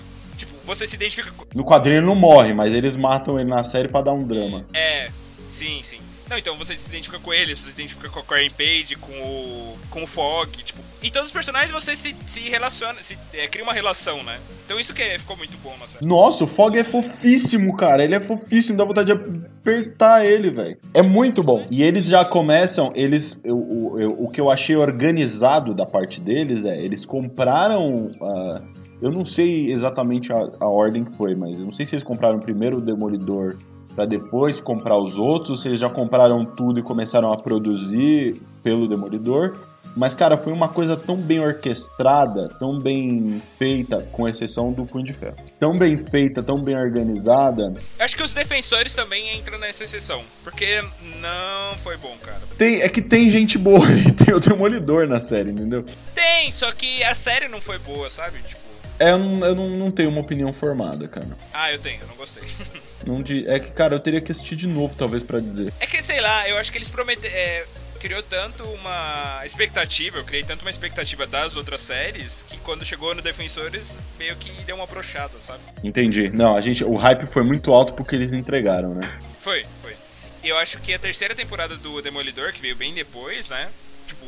Você 0.69 0.87
se 0.87 0.95
identifica 0.97 1.33
com. 1.33 1.45
No 1.55 1.65
quadrinho 1.65 1.99
ele 1.99 2.07
não 2.07 2.15
morre, 2.15 2.53
mas 2.53 2.73
eles 2.75 2.95
matam 2.95 3.41
ele 3.41 3.49
na 3.49 3.63
série 3.65 3.89
pra 3.89 4.03
dar 4.03 4.13
um 4.13 4.25
drama. 4.27 4.65
É, 4.73 5.09
sim, 5.51 5.81
sim. 5.83 5.99
Não, 6.31 6.37
então 6.37 6.55
você 6.57 6.77
se 6.77 6.91
identifica 6.91 7.19
com 7.19 7.33
ele, 7.33 7.57
você 7.57 7.71
se 7.71 7.73
identifica 7.73 8.11
com 8.11 8.19
a 8.19 8.23
Karen 8.23 8.51
Page, 8.51 8.97
com 9.01 9.11
o. 9.13 9.79
com 9.89 10.03
o 10.03 10.07
Fog, 10.07 10.51
tipo. 10.63 10.79
E 11.03 11.11
todos 11.11 11.29
os 11.29 11.33
personagens 11.33 11.71
você 11.73 11.97
se, 11.97 12.15
se 12.27 12.41
relaciona, 12.51 13.03
se 13.03 13.17
é, 13.33 13.47
cria 13.49 13.65
uma 13.65 13.73
relação, 13.73 14.23
né? 14.25 14.39
Então 14.67 14.79
isso 14.79 14.93
que 14.93 15.01
é- 15.01 15.19
ficou 15.19 15.37
muito 15.39 15.57
bom 15.65 15.75
na 15.81 15.87
série. 15.87 16.05
Nossa, 16.05 16.45
o 16.45 16.47
Fog 16.49 16.79
é 16.79 16.85
fofíssimo, 16.85 17.75
cara. 17.77 18.05
Ele 18.05 18.15
é 18.15 18.21
fofíssimo, 18.21 18.77
dá 18.77 18.85
vontade 18.85 19.07
de 19.07 19.13
apertar 19.13 20.25
ele, 20.27 20.51
velho. 20.51 20.77
É 20.93 21.03
muito 21.03 21.43
bom. 21.43 21.67
E 21.71 21.83
eles 21.83 22.05
já 22.05 22.25
começam, 22.27 22.93
eles. 22.95 23.39
eu- 23.43 23.57
o- 23.57 23.99
eu- 23.99 24.17
o 24.25 24.29
que 24.31 24.39
eu 24.41 24.51
achei 24.51 24.77
organizado 24.77 25.73
da 25.73 25.87
parte 25.87 26.21
deles 26.21 26.67
é, 26.67 26.77
eles 26.77 27.07
compraram. 27.07 28.11
ah, 28.21 28.61
eu 29.01 29.11
não 29.11 29.25
sei 29.25 29.71
exatamente 29.71 30.33
a, 30.33 30.49
a 30.61 30.69
ordem 30.69 31.05
que 31.05 31.17
foi, 31.17 31.35
mas 31.35 31.59
eu 31.59 31.65
não 31.65 31.73
sei 31.73 31.87
se 31.87 31.95
eles 31.95 32.05
compraram 32.05 32.39
primeiro 32.39 32.79
o 32.79 32.81
Demolidor 32.81 33.57
pra 33.95 34.05
depois 34.05 34.61
comprar 34.61 34.97
os 34.97 35.19
outros, 35.19 35.63
se 35.63 35.69
eles 35.69 35.81
já 35.81 35.91
compraram 35.91 36.45
tudo 36.45 36.79
e 36.79 36.83
começaram 36.83 37.33
a 37.33 37.37
produzir 37.37 38.41
pelo 38.63 38.89
Demolidor. 38.89 39.57
Mas, 39.97 40.15
cara, 40.15 40.37
foi 40.37 40.53
uma 40.53 40.69
coisa 40.69 40.97
tão 40.97 41.17
bem 41.17 41.41
orquestrada, 41.41 42.49
tão 42.59 42.79
bem 42.79 43.43
feita, 43.59 44.01
com 44.13 44.29
exceção 44.29 44.73
do 44.73 44.87
Punho 44.87 45.07
de 45.07 45.13
Ferro. 45.13 45.35
Tão 45.59 45.77
bem 45.77 45.97
feita, 45.97 46.43
tão 46.43 46.63
bem 46.63 46.77
organizada. 46.77 47.75
Acho 47.99 48.17
que 48.17 48.23
os 48.23 48.33
defensores 48.33 48.95
também 48.95 49.37
entram 49.37 49.59
nessa 49.59 49.83
exceção. 49.83 50.23
Porque 50.45 50.81
não 51.21 51.77
foi 51.79 51.97
bom, 51.97 52.17
cara. 52.23 52.41
Tem, 52.57 52.83
é 52.83 52.89
que 52.89 53.03
tem 53.03 53.31
gente 53.31 53.59
boa 53.59 53.91
e 53.91 54.13
tem 54.15 54.33
o 54.35 54.39
Demolidor 54.39 55.09
na 55.09 55.19
série, 55.19 55.51
entendeu? 55.51 55.85
Tem, 56.15 56.53
só 56.53 56.71
que 56.71 57.03
a 57.03 57.15
série 57.15 57.49
não 57.49 57.61
foi 57.61 57.79
boa, 57.79 58.09
sabe? 58.09 58.39
Tipo. 58.43 58.68
É, 58.99 59.13
eu, 59.13 59.19
não, 59.19 59.47
eu 59.47 59.55
não, 59.55 59.69
não 59.71 59.91
tenho 59.91 60.09
uma 60.11 60.21
opinião 60.21 60.53
formada, 60.53 61.07
cara. 61.07 61.29
Ah, 61.53 61.73
eu 61.73 61.79
tenho, 61.79 62.01
eu 62.01 62.07
não 62.09 62.17
gostei. 62.17 62.43
Não 63.07 63.23
di- 63.23 63.47
é 63.49 63.61
que, 63.61 63.71
cara, 63.71 63.95
eu 63.95 64.01
teria 64.01 64.21
que 64.21 64.33
assistir 64.33 64.57
de 64.57 64.67
novo, 64.67 64.93
talvez, 64.99 65.23
pra 65.23 65.39
dizer. 65.39 65.73
É 65.79 65.87
que, 65.87 66.03
sei 66.03 66.21
lá, 66.21 66.47
eu 66.49 66.59
acho 66.59 66.71
que 66.73 66.77
eles 66.77 66.91
prometeram. 66.91 67.33
É, 67.35 67.65
criou 68.01 68.23
tanto 68.25 68.65
uma 68.65 69.41
expectativa, 69.45 70.19
eu 70.19 70.25
criei 70.25 70.43
tanto 70.43 70.63
uma 70.63 70.71
expectativa 70.71 71.27
das 71.27 71.57
outras 71.57 71.81
séries, 71.81 72.45
que 72.47 72.57
quando 72.59 72.85
chegou 72.85 73.15
no 73.15 73.23
Defensores, 73.23 74.03
meio 74.19 74.35
que 74.37 74.51
deu 74.65 74.75
uma 74.77 74.87
brochada, 74.87 75.39
sabe? 75.41 75.61
Entendi. 75.83 76.29
Não, 76.31 76.57
a 76.57 76.61
gente, 76.61 76.85
o 76.85 76.95
hype 76.97 77.25
foi 77.27 77.45
muito 77.45 77.73
alto 77.73 77.95
porque 77.95 78.15
eles 78.17 78.33
entregaram, 78.33 78.93
né? 78.95 79.09
Foi, 79.41 79.65
foi. 79.81 79.95
Eu 80.43 80.59
acho 80.59 80.79
que 80.81 80.93
a 80.93 80.99
terceira 80.99 81.35
temporada 81.37 81.77
do 81.77 82.03
Demolidor, 82.03 82.53
que 82.53 82.61
veio 82.61 82.77
bem 82.77 82.93
depois, 82.93 83.49
né? 83.49 83.69
Tipo, 84.09 84.27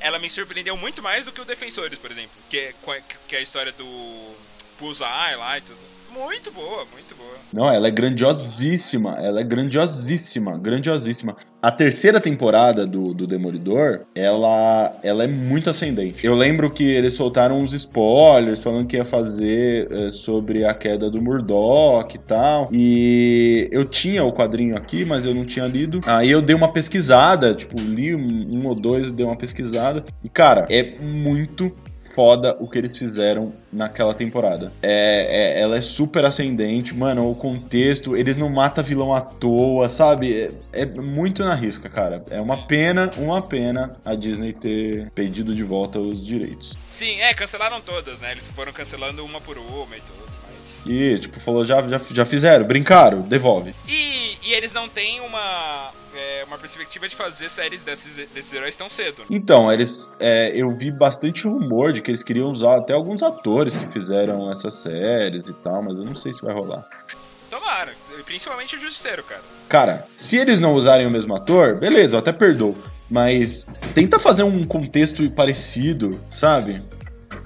ela 0.00 0.18
me 0.18 0.28
surpreendeu 0.30 0.76
muito 0.76 1.02
mais 1.02 1.24
do 1.24 1.32
que 1.32 1.40
o 1.40 1.44
Defensores, 1.44 1.98
por 1.98 2.10
exemplo. 2.10 2.30
Que 2.48 2.58
é, 2.58 2.74
que 3.26 3.36
é 3.36 3.38
a 3.38 3.42
história 3.42 3.72
do. 3.72 4.34
Bullseye 4.78 5.36
lá 5.36 5.58
e 5.58 5.60
tudo. 5.60 5.97
Muito 6.18 6.50
boa, 6.50 6.84
muito 6.92 7.14
boa. 7.14 7.28
Não, 7.52 7.72
ela 7.72 7.86
é 7.86 7.90
grandiosíssima. 7.92 9.16
Ela 9.20 9.40
é 9.40 9.44
grandiosíssima, 9.44 10.58
grandiosíssima. 10.58 11.36
A 11.62 11.70
terceira 11.70 12.20
temporada 12.20 12.84
do, 12.84 13.14
do 13.14 13.26
Demolidor, 13.26 14.00
ela, 14.14 14.96
ela 15.02 15.24
é 15.24 15.26
muito 15.26 15.70
ascendente. 15.70 16.26
Eu 16.26 16.34
lembro 16.34 16.70
que 16.70 16.84
eles 16.84 17.14
soltaram 17.14 17.58
uns 17.60 17.72
spoilers 17.72 18.62
falando 18.62 18.86
que 18.86 18.96
ia 18.96 19.04
fazer 19.04 19.88
eh, 19.92 20.10
sobre 20.10 20.64
a 20.64 20.74
queda 20.74 21.10
do 21.10 21.22
Murdoch 21.22 22.14
e 22.14 22.18
tal. 22.18 22.68
E 22.72 23.68
eu 23.72 23.84
tinha 23.84 24.24
o 24.24 24.32
quadrinho 24.32 24.76
aqui, 24.76 25.04
mas 25.04 25.24
eu 25.24 25.34
não 25.34 25.44
tinha 25.44 25.66
lido. 25.66 26.00
Aí 26.04 26.30
eu 26.30 26.42
dei 26.42 26.54
uma 26.54 26.72
pesquisada, 26.72 27.54
tipo, 27.54 27.78
li 27.78 28.14
um, 28.14 28.58
um 28.58 28.66
ou 28.66 28.74
dois, 28.74 29.12
dei 29.12 29.24
uma 29.24 29.36
pesquisada. 29.36 30.04
E, 30.22 30.28
cara, 30.28 30.66
é 30.68 30.96
muito 31.00 31.72
foda 32.18 32.56
o 32.58 32.68
que 32.68 32.76
eles 32.76 32.98
fizeram 32.98 33.52
naquela 33.72 34.12
temporada. 34.12 34.72
É, 34.82 35.52
é- 35.58 35.60
ela 35.60 35.76
é 35.76 35.80
super 35.80 36.24
ascendente, 36.24 36.92
mano, 36.92 37.30
o 37.30 37.34
contexto, 37.36 38.16
eles 38.16 38.36
não 38.36 38.50
matam 38.50 38.82
vilão 38.82 39.14
à 39.14 39.20
toa, 39.20 39.88
sabe? 39.88 40.50
É, 40.72 40.82
é 40.82 40.84
muito 40.84 41.44
na 41.44 41.54
risca, 41.54 41.88
cara. 41.88 42.24
É 42.28 42.40
uma 42.40 42.56
pena, 42.66 43.08
uma 43.18 43.40
pena 43.40 43.96
a 44.04 44.16
Disney 44.16 44.52
ter 44.52 45.08
pedido 45.14 45.54
de 45.54 45.62
volta 45.62 46.00
os 46.00 46.26
direitos. 46.26 46.76
Sim, 46.84 47.20
é, 47.20 47.32
cancelaram 47.34 47.80
todas, 47.80 48.18
né? 48.18 48.32
Eles 48.32 48.50
foram 48.50 48.72
cancelando 48.72 49.24
uma 49.24 49.40
por 49.40 49.56
uma 49.56 49.96
e 49.96 50.00
tudo. 50.00 50.27
E, 50.86 51.18
tipo, 51.18 51.38
falou, 51.40 51.64
já, 51.64 51.86
já, 51.86 52.00
já 52.12 52.24
fizeram, 52.24 52.66
brincaram, 52.66 53.20
devolve. 53.22 53.74
E, 53.88 54.36
e 54.44 54.52
eles 54.54 54.72
não 54.72 54.88
têm 54.88 55.20
uma, 55.20 55.90
é, 56.14 56.44
uma 56.46 56.58
perspectiva 56.58 57.08
de 57.08 57.14
fazer 57.14 57.48
séries 57.48 57.82
desses, 57.82 58.28
desses 58.34 58.52
heróis 58.52 58.76
tão 58.76 58.88
cedo. 58.88 59.20
né? 59.20 59.26
Então, 59.30 59.70
eles. 59.72 60.10
é, 60.18 60.50
eu 60.54 60.74
vi 60.74 60.90
bastante 60.90 61.44
rumor 61.46 61.92
de 61.92 62.00
que 62.02 62.10
eles 62.10 62.22
queriam 62.22 62.50
usar 62.50 62.76
até 62.78 62.92
alguns 62.94 63.22
atores 63.22 63.76
que 63.76 63.86
fizeram 63.86 64.50
essas 64.50 64.74
séries 64.74 65.48
e 65.48 65.52
tal, 65.52 65.82
mas 65.82 65.98
eu 65.98 66.04
não 66.04 66.16
sei 66.16 66.32
se 66.32 66.42
vai 66.42 66.54
rolar. 66.54 66.86
Tomara, 67.50 67.92
principalmente 68.26 68.76
o 68.76 68.78
Justiceiro, 68.78 69.22
cara. 69.24 69.40
Cara, 69.68 70.06
se 70.14 70.36
eles 70.36 70.60
não 70.60 70.74
usarem 70.74 71.06
o 71.06 71.10
mesmo 71.10 71.34
ator, 71.34 71.76
beleza, 71.76 72.16
eu 72.16 72.20
até 72.20 72.32
perdoo. 72.32 72.76
Mas 73.10 73.66
tenta 73.94 74.18
fazer 74.18 74.42
um 74.42 74.64
contexto 74.66 75.30
parecido, 75.30 76.20
sabe? 76.30 76.82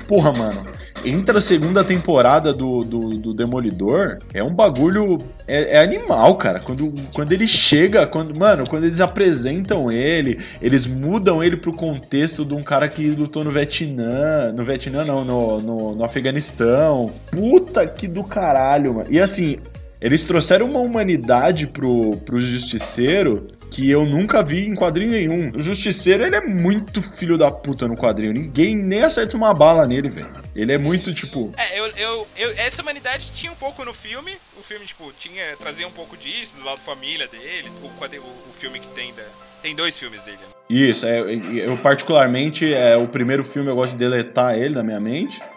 Porra, 0.08 0.32
mano. 0.32 0.66
Entra 1.05 1.38
a 1.38 1.40
segunda 1.40 1.82
temporada 1.82 2.53
do, 2.53 2.82
do, 2.82 3.01
do 3.18 3.34
Demolidor, 3.34 4.18
é 4.32 4.43
um 4.43 4.55
bagulho. 4.55 5.18
É, 5.49 5.78
é 5.78 5.82
animal, 5.82 6.36
cara. 6.36 6.61
Quando, 6.61 6.95
quando 7.14 7.32
ele 7.32 7.49
chega, 7.49 8.07
quando, 8.07 8.38
mano, 8.38 8.64
quando 8.68 8.84
eles 8.84 9.01
apresentam 9.01 9.90
ele, 9.90 10.38
eles 10.61 10.86
mudam 10.86 11.43
ele 11.43 11.57
pro 11.57 11.72
contexto 11.72 12.45
de 12.45 12.55
um 12.55 12.62
cara 12.62 12.88
que 12.88 13.11
lutou 13.11 13.43
no 13.43 13.51
Vietnã. 13.51 14.53
No 14.53 14.64
Vietnã, 14.64 15.05
não, 15.05 15.24
no, 15.24 15.61
no, 15.61 15.95
no 15.97 16.05
Afeganistão. 16.05 17.11
Puta 17.30 17.86
que 17.86 18.07
do 18.07 18.22
caralho, 18.22 18.95
mano. 18.95 19.07
E 19.11 19.18
assim, 19.18 19.59
eles 20.01 20.24
trouxeram 20.24 20.66
uma 20.66 20.80
humanidade 20.80 21.66
pro, 21.66 22.16
pro 22.18 22.40
Justiceiro 22.40 23.49
que 23.72 23.90
eu 23.90 24.04
nunca 24.04 24.42
vi 24.42 24.66
em 24.66 24.74
quadrinho 24.74 25.10
nenhum. 25.12 25.50
O 25.56 25.58
Justiceiro, 25.58 26.24
ele 26.26 26.36
é 26.36 26.40
muito 26.40 27.00
filho 27.00 27.38
da 27.38 27.50
puta 27.50 27.88
no 27.88 27.96
quadrinho. 27.96 28.32
Ninguém 28.34 28.76
nem 28.76 29.02
acerta 29.02 29.34
uma 29.36 29.54
bala 29.54 29.86
nele, 29.86 30.10
velho. 30.10 30.30
Ele 30.54 30.72
é 30.72 30.76
muito, 30.78 31.12
tipo... 31.14 31.52
É, 31.56 31.80
eu, 31.80 31.86
eu, 31.96 32.28
eu- 32.36 32.54
essa 32.58 32.82
humanidade 32.82 33.32
tinha 33.32 33.50
um 33.50 33.54
pouco 33.56 33.82
no 33.84 33.94
filme. 33.94 34.32
O 34.60 34.62
filme, 34.62 34.84
tipo, 34.84 35.10
tinha, 35.18 35.56
trazia 35.56 35.88
um 35.88 35.90
pouco 35.90 36.16
disso, 36.16 36.56
do 36.56 36.64
lado 36.64 36.80
família 36.80 37.26
dele. 37.28 37.70
O, 37.82 37.86
o, 37.86 38.20
o 38.50 38.52
filme 38.52 38.78
que 38.78 38.88
tem 38.88 39.12
da. 39.14 39.22
Tem 39.62 39.74
dois 39.74 39.96
filmes 39.98 40.22
dele. 40.22 40.36
né? 40.38 40.46
Isso, 40.68 41.06
é, 41.06 41.20
eu 41.64 41.76
particularmente, 41.78 42.72
é 42.74 42.96
o 42.96 43.06
primeiro 43.08 43.44
filme 43.44 43.70
eu 43.70 43.74
gosto 43.76 43.92
de 43.92 43.98
deletar 43.98 44.58
ele 44.58 44.74
da 44.74 44.82
minha 44.82 45.00
mente. 45.00 45.40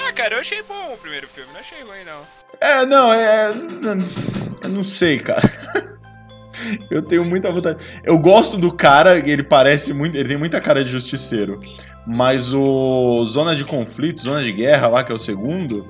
Ah, 0.00 0.12
cara, 0.12 0.36
eu 0.36 0.40
achei 0.40 0.62
bom 0.62 0.94
o 0.94 0.96
primeiro 0.96 1.28
filme, 1.28 1.50
não 1.52 1.58
achei 1.58 1.82
ruim, 1.82 2.04
não. 2.06 2.22
É, 2.60 2.86
não, 2.86 3.12
é... 3.12 3.48
Eu 4.62 4.68
não 4.68 4.84
sei, 4.84 5.18
cara. 5.18 5.42
Eu 6.90 7.02
tenho 7.02 7.24
muita 7.24 7.50
vontade. 7.50 7.78
Eu 8.04 8.18
gosto 8.18 8.56
do 8.56 8.72
cara, 8.72 9.18
ele 9.18 9.42
parece 9.42 9.92
muito. 9.92 10.16
Ele 10.16 10.28
tem 10.28 10.38
muita 10.38 10.60
cara 10.60 10.82
de 10.84 10.90
justiceiro. 10.90 11.60
Mas 12.08 12.54
o 12.54 13.24
Zona 13.24 13.54
de 13.54 13.64
Conflito, 13.64 14.22
Zona 14.22 14.42
de 14.42 14.52
Guerra 14.52 14.88
lá, 14.88 15.04
que 15.04 15.12
é 15.12 15.14
o 15.14 15.18
segundo. 15.18 15.86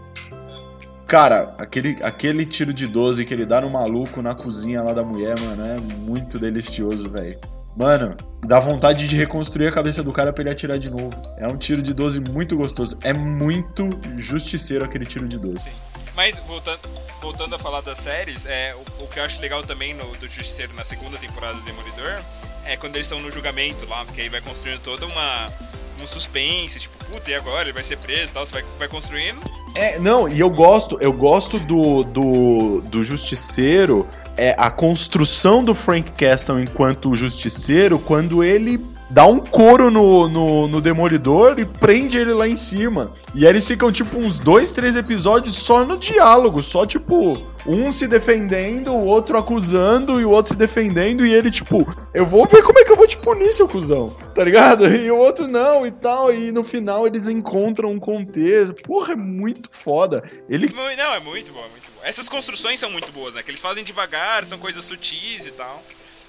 Cara, 1.07 1.55
aquele, 1.59 1.97
aquele 2.03 2.45
tiro 2.45 2.73
de 2.73 2.87
12 2.87 3.25
que 3.25 3.33
ele 3.33 3.47
dá 3.47 3.61
no 3.61 3.71
maluco 3.71 4.21
na 4.21 4.35
cozinha 4.35 4.83
lá 4.83 4.93
da 4.93 5.07
mulher, 5.07 5.35
mano, 5.41 5.65
é 5.65 5.81
muito 6.05 6.39
delicioso, 6.39 7.09
velho. 7.11 7.39
Mano, 7.77 8.17
dá 8.41 8.59
vontade 8.59 9.07
de 9.07 9.17
reconstruir 9.17 9.69
a 9.69 9.73
cabeça 9.73 10.03
do 10.03 10.13
cara 10.13 10.33
pra 10.33 10.43
ele 10.43 10.51
atirar 10.51 10.79
de 10.79 10.91
novo. 10.91 11.11
É 11.37 11.47
um 11.47 11.57
tiro 11.57 11.83
de 11.83 11.95
12 11.95 12.21
muito 12.21 12.57
gostoso. 12.57 12.99
É 13.03 13.13
muito 13.13 13.89
justiceiro 14.19 14.85
aquele 14.85 15.05
tiro 15.05 15.29
de 15.29 15.39
12. 15.39 15.61
Sim. 15.61 15.71
Mas, 16.15 16.39
voltando, 16.39 16.81
voltando 17.21 17.55
a 17.55 17.59
falar 17.59 17.81
das 17.81 17.99
séries, 17.99 18.45
é, 18.45 18.75
o, 18.75 19.05
o 19.05 19.07
que 19.07 19.21
eu 19.21 19.25
acho 19.25 19.41
legal 19.41 19.63
também 19.63 19.95
no, 19.95 20.05
do 20.17 20.29
Justiceiro 20.29 20.75
na 20.75 20.83
segunda 20.83 21.17
temporada 21.17 21.55
do 21.55 21.61
Demolidor 21.63 22.21
é 22.65 22.77
quando 22.77 22.97
eles 22.97 23.07
estão 23.07 23.21
no 23.21 23.31
julgamento 23.31 23.89
lá, 23.89 24.05
porque 24.05 24.23
aí 24.23 24.29
vai 24.29 24.41
construindo 24.41 24.81
toda 24.81 25.07
uma. 25.07 25.53
Um 26.01 26.07
suspense, 26.07 26.79
tipo, 26.79 26.97
puta, 27.07 27.29
e 27.29 27.35
agora? 27.35 27.63
Ele 27.63 27.73
vai 27.73 27.83
ser 27.83 27.97
preso 27.99 28.31
e 28.31 28.35
tal, 28.35 28.47
você 28.47 28.53
vai, 28.53 28.65
vai 28.79 28.89
construindo. 28.89 29.41
É, 29.75 29.99
não, 29.99 30.29
e 30.29 30.39
eu 30.39 30.49
gosto, 30.49 30.97
eu 31.01 31.13
gosto 31.13 31.59
do, 31.59 32.05
do, 32.05 32.81
do 32.83 33.03
Justiceiro, 33.03 34.09
é 34.39 34.55
a 34.57 34.71
construção 34.71 35.63
do 35.63 35.75
Frank 35.75 36.13
Castle 36.13 36.61
enquanto 36.61 37.15
Justiceiro, 37.15 37.99
quando 37.99 38.45
ele 38.45 38.79
dá 39.11 39.27
um 39.27 39.41
couro 39.41 39.91
no, 39.91 40.29
no, 40.29 40.69
no 40.69 40.81
Demolidor 40.81 41.59
e 41.59 41.65
prende 41.65 42.19
ele 42.19 42.33
lá 42.33 42.47
em 42.47 42.57
cima. 42.57 43.13
E 43.35 43.45
aí 43.45 43.53
eles 43.53 43.67
ficam, 43.67 43.91
tipo, 43.91 44.19
uns 44.19 44.39
dois, 44.39 44.73
três 44.73 44.97
episódios 44.97 45.57
só 45.57 45.85
no 45.85 45.97
diálogo, 45.97 46.63
só, 46.63 46.85
tipo, 46.85 47.43
um 47.67 47.93
se 47.93 48.07
defendendo, 48.07 48.93
o 48.93 49.05
outro 49.05 49.37
acusando 49.39 50.21
e 50.21 50.25
o 50.25 50.31
outro 50.31 50.53
se 50.53 50.59
defendendo, 50.59 51.25
e 51.25 51.33
ele, 51.33 51.51
tipo, 51.51 51.87
eu 52.13 52.27
vou 52.27 52.47
ver 52.47 52.63
como 52.63 52.79
é 52.79 52.85
que 52.85 52.93
eu 52.93 52.97
vou 52.97 53.07
te 53.07 53.19
punir, 53.19 53.53
seu 53.53 53.69
cuzão, 53.69 54.09
tá 54.35 54.45
ligado? 54.45 54.87
E 54.99 55.11
o 55.11 55.17
outro 55.17 55.47
não 55.47 55.87
e 55.87 55.91
tal, 55.91 56.33
e 56.33 56.51
no 56.51 56.65
final 56.65 57.07
eles 57.07 57.29
encontram 57.29 57.91
um 57.91 58.01
contexto. 58.01 58.75
Porra, 58.83 59.13
é 59.13 59.17
muito 59.17 59.71
foda. 59.73 60.23
Ele 60.49 60.69
Não, 60.75 61.15
é 61.15 61.21
muito 61.21 61.53
bom, 61.53 61.61
é 61.61 61.69
muito 61.69 61.91
bom. 61.95 62.01
Essas 62.03 62.29
construções 62.29 62.81
são 62.81 62.91
muito 62.91 63.13
boas, 63.13 63.35
né? 63.35 63.43
Que 63.43 63.51
eles 63.51 63.61
fazem 63.61 63.85
devagar, 63.85 64.45
são 64.45 64.59
coisas 64.59 64.85
sutis 64.85 65.47
e 65.47 65.53
tal. 65.53 65.83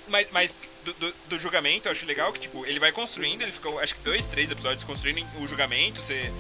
Mas, 0.09 0.27
mas 0.31 0.57
do, 0.83 0.93
do- 0.93 1.13
do 1.29 1.39
julgamento 1.39 1.87
eu 1.87 1.91
acho 1.91 2.05
legal 2.05 2.31
que, 2.33 2.39
tipo, 2.39 2.65
ele 2.65 2.79
vai 2.79 2.91
construindo, 2.91 3.41
ele 3.41 3.51
ficou, 3.51 3.79
acho 3.79 3.95
que 3.95 4.01
dois, 4.01 4.27
três 4.27 4.49
episódios 4.51 4.83
construindo 4.83 5.25
o 5.39 5.47
julgamento, 5.47 6.01
você 6.01 6.31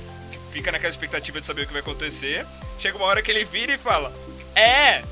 fica 0.51 0.71
naquela 0.71 0.89
expectativa 0.89 1.39
de 1.39 1.45
saber 1.47 1.63
o 1.63 1.67
que 1.67 1.73
vai 1.73 1.81
acontecer. 1.81 2.45
Chega 2.77 2.97
uma 2.97 3.05
hora 3.05 3.21
que 3.21 3.29
ele 3.31 3.45
vira 3.45 3.73
e 3.73 3.77
fala: 3.77 4.13
É! 4.55 5.03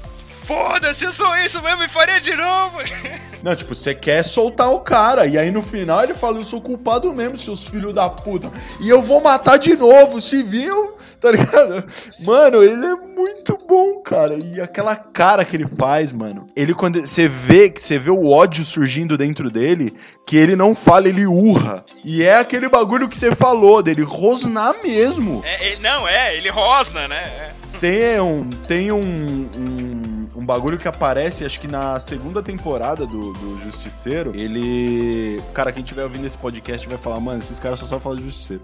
Foda-se, 0.44 1.04
eu 1.04 1.12
sou 1.12 1.36
isso 1.38 1.62
mesmo 1.62 1.84
e 1.84 1.90
faria 1.90 2.22
de 2.22 2.36
novo! 2.36 2.78
Não, 3.44 3.56
tipo, 3.56 3.76
você 3.76 3.94
quer 3.94 4.24
soltar 4.24 4.72
o 4.72 4.80
cara. 4.80 5.28
E 5.28 5.38
aí 5.38 5.52
no 5.52 5.62
final 5.62 6.04
ele 6.04 6.16
fala: 6.16 6.38
Eu 6.40 6.44
sou 6.44 6.62
culpado 6.62 7.14
mesmo, 7.14 7.38
seus 7.38 7.66
filhos 7.66 7.94
da 7.94 8.10
puta. 8.10 8.52
E 8.80 8.90
eu 8.90 9.02
vou 9.02 9.22
matar 9.22 9.58
de 9.58 9.76
novo, 9.76 10.20
se 10.22 10.42
viu? 10.44 10.97
Tá 11.20 11.32
ligado? 11.32 11.84
Mano, 12.24 12.64
ele 12.64 12.86
é 12.86 12.96
muito 12.96 13.58
bom, 13.68 14.02
cara. 14.02 14.38
E 14.38 14.62
aquela 14.62 14.96
cara 14.96 15.44
que 15.44 15.56
ele 15.56 15.68
faz, 15.78 16.14
mano. 16.14 16.46
Ele, 16.56 16.74
quando 16.76 17.00
você 17.00 17.28
vê 17.28 17.70
que 17.70 17.82
você 17.82 17.98
vê 17.98 18.12
o 18.12 18.28
ódio 18.30 18.64
surgindo 18.64 19.18
dentro 19.18 19.50
dele, 19.50 19.94
que 20.28 20.38
ele 20.38 20.56
não 20.56 20.76
fala, 20.76 21.08
ele 21.10 21.26
urra. 21.26 21.84
E 22.06 22.22
é 22.24 22.36
aquele 22.38 22.70
bagulho 22.70 23.10
que 23.10 23.18
você 23.18 23.34
falou, 23.36 23.82
dele 23.82 24.04
rosnar 24.04 24.76
mesmo. 24.84 25.42
É, 25.44 25.68
ele- 25.72 25.82
não, 25.82 26.08
é, 26.08 26.38
ele 26.38 26.50
rosna, 26.50 27.08
né? 27.08 27.18
É. 27.18 27.52
Tem 27.80 28.20
um. 28.20 28.50
Tem 28.68 28.92
um, 28.92 29.00
um, 29.02 30.28
um 30.36 30.46
bagulho 30.46 30.78
que 30.78 30.88
aparece, 30.88 31.46
acho 31.46 31.60
que 31.60 31.68
na 31.68 32.00
segunda 32.00 32.42
temporada 32.42 33.06
do, 33.06 33.34
do 33.34 33.60
Justiceiro. 33.60 34.32
Ele. 34.36 35.42
Cara, 35.54 35.72
quem 35.72 35.84
estiver 35.84 36.04
ouvindo 36.04 36.26
esse 36.26 36.38
podcast 36.38 36.88
vai 36.88 36.98
falar, 36.98 37.20
mano, 37.20 37.40
esses 37.40 37.60
caras 37.60 37.80
só 37.80 37.86
sabem 37.86 38.02
falar 38.02 38.16
de 38.18 38.24
Justiceiro. 38.24 38.64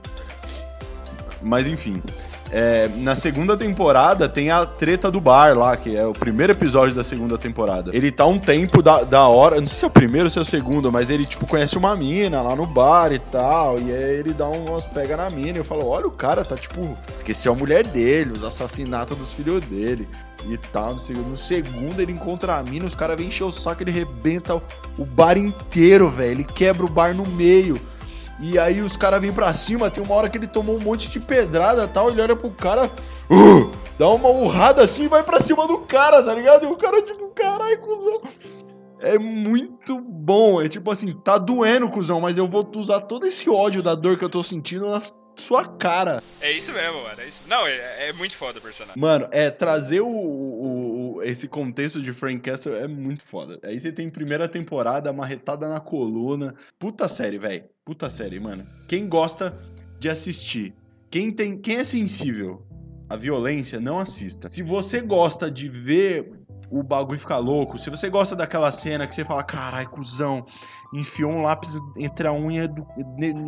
Mas 1.44 1.68
enfim. 1.68 2.02
é, 2.54 2.88
na 2.98 3.16
segunda 3.16 3.58
temporada 3.58 4.30
tem 4.30 4.52
a 4.52 4.64
treta 4.64 5.10
do 5.10 5.20
bar 5.20 5.58
lá, 5.58 5.76
que 5.76 5.96
é 5.96 6.06
o 6.06 6.14
primeiro 6.14 6.54
episódio 6.54 6.94
da 6.94 7.04
segunda 7.04 7.36
temporada. 7.36 7.90
Ele 7.94 8.12
tá 8.12 8.28
um 8.28 8.38
tempo 8.38 8.82
da, 8.82 9.04
da 9.04 9.28
hora, 9.28 9.60
não 9.60 9.68
sei 9.68 9.78
se 9.78 9.86
é 9.86 9.88
o 9.88 9.92
primeiro 9.92 10.26
ou 10.26 10.30
se 10.30 10.38
é 10.38 10.42
o 10.42 10.46
segundo, 10.46 10.92
mas 10.92 11.10
ele, 11.10 11.26
tipo, 11.26 11.48
conhece 11.48 11.78
uma 11.78 11.96
mina 11.96 12.44
lá 12.44 12.56
no 12.56 12.68
bar 12.68 13.12
e 13.12 13.18
tal, 13.18 13.80
e 13.80 13.92
aí 13.92 14.20
ele 14.20 14.34
dá 14.34 14.48
um, 14.48 14.66
umas 14.66 14.86
pega 14.86 15.18
na 15.18 15.30
mina 15.32 15.58
e 15.58 15.62
eu 15.62 15.66
falo, 15.66 15.88
olha, 15.88 16.06
o 16.06 16.12
cara 16.12 16.46
tá, 16.46 16.56
tipo, 16.56 16.96
esqueceu 17.14 17.54
a 17.54 17.56
mulher 17.56 17.88
dele, 17.88 18.34
os 18.34 18.44
assassinatos 18.44 19.18
dos 19.18 19.34
filhos 19.34 19.62
dele 19.66 20.08
e 20.48 20.58
tal. 20.58 20.94
No 20.94 21.00
segundo, 21.00 21.30
no 21.30 21.38
segundo 21.38 22.00
ele 22.00 22.12
encontra 22.12 22.58
a 22.58 22.64
mina, 22.64 22.86
os 22.86 22.94
caras 22.94 23.18
vêm 23.18 23.30
encher 23.30 23.46
o 23.46 23.52
saco, 23.52 23.82
ele 23.82 23.92
rebenta 23.92 24.56
o, 24.56 24.62
o 25.00 25.06
bar 25.06 25.38
inteiro, 25.38 26.08
velho, 26.10 26.32
ele 26.32 26.44
quebra 26.44 26.86
o 26.86 26.90
bar 26.90 27.16
no 27.16 27.26
meio. 27.26 27.80
E 28.40 28.58
aí 28.58 28.82
os 28.82 28.98
caras 28.98 29.22
vêm 29.22 29.32
pra 29.32 29.54
cima, 29.54 29.90
tem 29.90 30.04
uma 30.04 30.16
hora 30.16 30.30
que 30.30 30.38
ele 30.38 30.48
tomou 30.48 30.76
um 30.76 30.84
monte 30.84 31.10
de 31.10 31.20
pedrada 31.20 31.88
tal, 31.88 32.10
ele 32.10 32.22
olha 32.22 32.36
pro 32.36 32.50
cara, 32.52 32.86
uh, 33.30 33.72
dá 33.98 34.10
uma 34.10 34.30
urrada 34.30 34.84
assim 34.84 35.04
e 35.04 35.08
vai 35.08 35.24
pra 35.24 35.40
cima 35.40 35.68
do 35.68 35.80
cara, 35.80 36.24
tá 36.24 36.34
ligado? 36.34 36.66
E 36.66 36.68
o 36.68 36.76
cara, 36.76 37.02
tipo, 37.02 37.28
caralho, 37.30 37.80
cuzão. 37.80 38.22
É 39.00 39.20
muito 39.20 40.00
bom, 40.00 40.62
é 40.62 40.70
tipo 40.70 40.90
assim, 40.90 41.12
tá 41.12 41.38
doendo, 41.38 41.90
cuzão, 41.90 42.22
mas 42.22 42.38
eu 42.38 42.48
vou 42.48 42.70
usar 42.76 43.02
todo 43.02 43.26
esse 43.26 43.50
ódio 43.50 43.84
da 43.84 43.96
dor 43.96 44.18
que 44.18 44.24
eu 44.24 44.30
tô 44.30 44.42
sentindo 44.42 44.88
nas 44.88 45.14
sua 45.36 45.68
cara. 45.78 46.22
É 46.42 46.52
isso 46.52 46.72
mesmo, 46.72 47.02
mano. 47.04 47.20
É 47.22 47.28
isso. 47.28 47.42
Não, 47.48 47.66
é, 47.68 48.10
é 48.10 48.14
muito 48.14 48.36
foda 48.36 48.60
o 48.60 48.62
personagem. 48.62 49.02
Mano, 49.02 49.28
é 49.32 49.50
trazer 49.50 50.02
o, 50.02 50.08
o- 50.08 51.16
o- 51.18 51.24
esse 51.24 51.48
contexto 51.48 52.02
de 52.02 52.14
Frank 52.14 52.40
Castle 52.42 52.76
é 52.76 52.88
muito 52.88 53.24
foda. 53.26 53.60
Aí 53.64 53.80
você 53.80 53.92
tem 53.92 54.10
primeira 54.10 54.48
temporada, 54.48 55.12
marretada 55.14 55.68
na 55.68 55.80
coluna. 55.80 56.54
Puta 56.80 57.08
série, 57.08 57.38
velho. 57.38 57.64
Puta 57.86 58.10
série, 58.10 58.40
mano. 58.40 58.66
Quem 58.88 59.08
gosta 59.08 59.58
de 60.00 60.10
assistir, 60.10 60.74
quem 61.10 61.32
tem, 61.32 61.58
quem 61.58 61.78
é 61.78 61.84
sensível 61.84 62.66
à 63.10 63.16
violência, 63.16 63.80
não 63.80 64.00
assista. 64.00 64.50
Se 64.50 64.62
você 64.64 65.02
gosta 65.02 65.50
de 65.52 65.68
ver 65.70 66.32
o 66.70 66.82
bagulho 66.82 67.20
ficar 67.20 67.38
louco, 67.38 67.78
se 67.78 67.90
você 67.90 68.10
gosta 68.10 68.36
daquela 68.36 68.72
cena 68.72 69.06
que 69.06 69.14
você 69.14 69.24
fala, 69.24 69.44
carai, 69.44 69.86
cuzão, 69.86 70.44
enfiou 70.94 71.30
um 71.32 71.44
lápis 71.44 71.78
entre 71.98 72.28
a 72.28 72.34
unha 72.34 72.68
do, 72.68 72.86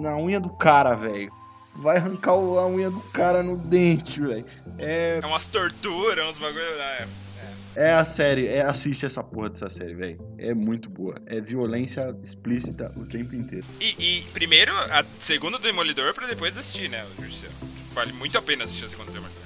na 0.02 0.16
unha 0.18 0.40
do 0.40 0.50
cara, 0.50 0.94
velho. 0.96 1.32
Vai 1.78 1.98
arrancar 1.98 2.32
a 2.32 2.68
unha 2.68 2.90
do 2.90 3.00
cara 3.12 3.44
no 3.44 3.58
dente, 3.58 4.22
velho. 4.22 4.46
É, 4.78 5.20
É 5.22 5.26
umas 5.26 5.48
torturas, 5.48 6.26
uns 6.26 6.38
bagulho. 6.38 6.62
É, 6.64 7.08
é 7.76 7.94
a 7.94 8.06
série, 8.06 8.48
é 8.48 8.62
assiste 8.62 9.06
essa 9.06 9.22
porra 9.22 9.50
dessa 9.50 9.70
série, 9.70 9.94
velho. 9.94 10.20
É 10.38 10.54
muito 10.54 10.90
boa. 10.90 11.16
É 11.26 11.42
violência 11.42 12.16
explícita 12.24 12.92
o 12.96 13.06
tempo 13.06 13.36
inteiro. 13.36 13.66
E, 13.82 13.96
e 14.00 14.22
primeiro, 14.34 14.72
a 14.74 15.04
segunda 15.20 15.60
Demolidor 15.60 16.14
pra 16.14 16.26
depois 16.28 16.58
assistir, 16.58 16.90
né? 16.90 17.06
Vale 17.94 18.14
muito 18.14 18.38
a 18.38 18.42
pena 18.42 18.64
assistir 18.64 18.86
a 18.86 18.90
segunda 18.90 19.12
Demolidor. 19.12 19.45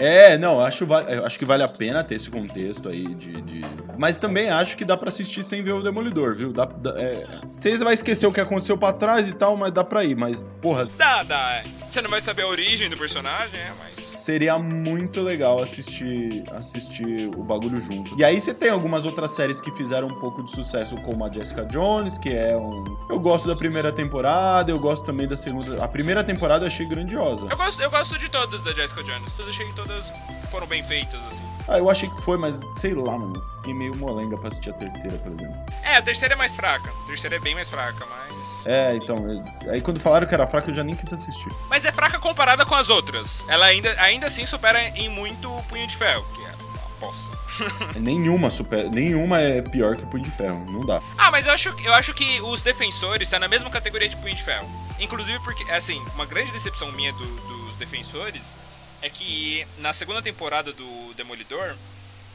É, 0.00 0.38
não, 0.38 0.60
acho, 0.60 0.86
acho 1.24 1.38
que 1.38 1.44
vale 1.44 1.62
a 1.62 1.68
pena 1.68 2.02
ter 2.02 2.14
esse 2.16 2.30
contexto 2.30 2.88
aí 2.88 3.14
de. 3.14 3.40
de- 3.42 3.60
Mas 3.98 4.16
também 4.16 4.48
acho 4.50 4.76
que 4.76 4.84
dá 4.84 4.96
pra 4.96 5.08
assistir 5.08 5.42
sem 5.42 5.62
ver 5.62 5.72
o 5.72 5.82
Demolidor, 5.82 6.34
viu? 6.34 6.52
Dá, 6.52 6.64
dá- 6.64 6.94
é... 6.98 7.24
Vocês 7.50 7.80
vai 7.80 7.94
esquecer 7.94 8.26
o 8.26 8.32
que 8.32 8.40
aconteceu 8.40 8.76
pra 8.78 8.92
trás 8.92 9.28
e 9.28 9.34
tal, 9.34 9.56
mas 9.56 9.70
dá 9.72 9.84
pra 9.84 10.04
ir. 10.04 10.16
Mas, 10.16 10.48
porra, 10.60 10.86
Dá, 10.96 11.22
dá. 11.22 11.52
é. 11.56 11.64
Você 11.90 12.00
não 12.00 12.08
vai 12.10 12.20
saber 12.20 12.42
a 12.42 12.46
origem 12.48 12.88
do 12.88 12.96
personagem, 12.96 13.58
é, 13.58 13.72
mas. 13.78 13.98
seria 14.04 14.56
muito 14.58 15.20
legal 15.22 15.60
assistir 15.60 16.44
assistir 16.52 17.28
o 17.36 17.42
bagulho 17.42 17.80
junto. 17.80 18.16
E 18.18 18.24
aí 18.24 18.40
você 18.40 18.54
tem 18.54 18.70
algumas 18.70 19.04
outras 19.06 19.32
séries 19.32 19.60
que 19.60 19.72
fizeram 19.72 20.06
um 20.06 20.20
pouco 20.20 20.42
de 20.44 20.50
sucesso, 20.52 20.94
como 21.02 21.24
a 21.24 21.32
Jessica 21.32 21.64
Jones, 21.66 22.16
que 22.16 22.30
é 22.30 22.56
um. 22.56 22.84
Eu 23.10 23.18
gosto 23.18 23.48
da 23.48 23.56
primeira 23.56 23.90
temporada, 23.92 24.70
eu 24.70 24.78
gosto 24.78 25.04
também 25.04 25.26
da 25.28 25.36
segunda. 25.36 25.82
A 25.82 25.88
primeira 25.88 26.22
temporada 26.22 26.62
eu 26.64 26.68
achei 26.68 26.86
grandiosa. 26.86 27.46
Eu 27.50 27.56
gosto, 27.56 27.82
eu 27.82 27.90
gosto 27.90 28.16
de 28.18 28.28
todas 28.30 28.62
da 28.62 28.72
Jessica 28.72 29.02
Jones. 29.02 29.32
Eu 29.38 29.48
achei 29.48 29.66
que 29.66 29.74
todas 29.90 30.12
foram 30.50 30.66
bem 30.66 30.82
feitas, 30.82 31.20
assim. 31.28 31.42
Ah, 31.68 31.78
eu 31.78 31.88
achei 31.90 32.08
que 32.08 32.20
foi, 32.22 32.36
mas 32.36 32.58
sei 32.76 32.94
lá, 32.94 33.16
mano. 33.16 33.40
Fiquei 33.58 33.74
meio 33.74 33.94
molenga 33.96 34.36
pra 34.38 34.48
assistir 34.48 34.70
a 34.70 34.72
terceira, 34.72 35.18
por 35.18 35.32
exemplo. 35.32 35.54
É, 35.84 35.96
a 35.96 36.02
terceira 36.02 36.34
é 36.34 36.36
mais 36.36 36.56
fraca. 36.56 36.90
A 36.90 37.06
terceira 37.06 37.36
é 37.36 37.38
bem 37.38 37.54
mais 37.54 37.68
fraca, 37.68 38.06
mas. 38.06 38.66
É, 38.66 38.96
então. 38.96 39.16
eu- 39.18 39.70
Aí 39.72 39.80
quando 39.80 40.00
falaram 40.00 40.26
que 40.26 40.34
era 40.34 40.46
fraca, 40.46 40.70
eu 40.70 40.74
já 40.74 40.82
nem 40.82 40.96
quis 40.96 41.12
assistir. 41.12 41.52
Mas 41.68 41.84
é 41.84 41.92
fraca 41.92 42.18
comparada 42.18 42.64
com 42.64 42.74
as 42.74 42.88
outras. 42.88 43.44
Ela 43.48 43.66
ainda, 43.66 43.94
ainda 44.00 44.26
assim 44.26 44.46
supera 44.46 44.80
em 44.96 45.08
muito 45.10 45.52
o 45.54 45.62
Punho 45.64 45.86
de 45.86 45.94
Ferro, 45.96 46.24
que 46.34 46.42
é 46.42 46.48
uma 46.48 46.88
bosta. 46.98 47.38
nenhuma 48.00 48.48
super. 48.50 48.90
Nenhuma 48.90 49.38
é 49.40 49.60
pior 49.62 49.94
que 49.96 50.02
o 50.02 50.06
Punho 50.06 50.24
de 50.24 50.30
Ferro. 50.30 50.64
Não 50.70 50.80
dá. 50.80 51.00
Ah, 51.18 51.30
mas 51.30 51.46
eu 51.46 51.52
acho, 51.52 51.68
eu 51.84 51.94
acho 51.94 52.14
que 52.14 52.40
os 52.40 52.62
defensores 52.62 53.28
tá 53.28 53.38
na 53.38 53.46
mesma 53.48 53.68
categoria 53.70 54.08
de 54.08 54.16
Punho 54.16 54.34
de 54.34 54.42
Ferro. 54.42 54.66
Inclusive 54.98 55.38
porque, 55.40 55.70
assim, 55.70 56.02
uma 56.14 56.24
grande 56.26 56.50
decepção 56.52 56.90
minha 56.92 57.12
do- 57.12 57.26
dos 57.26 57.76
defensores 57.76 58.54
é 59.02 59.08
que 59.08 59.66
na 59.78 59.92
segunda 59.92 60.22
temporada 60.22 60.72
do 60.72 61.14
Demolidor, 61.14 61.76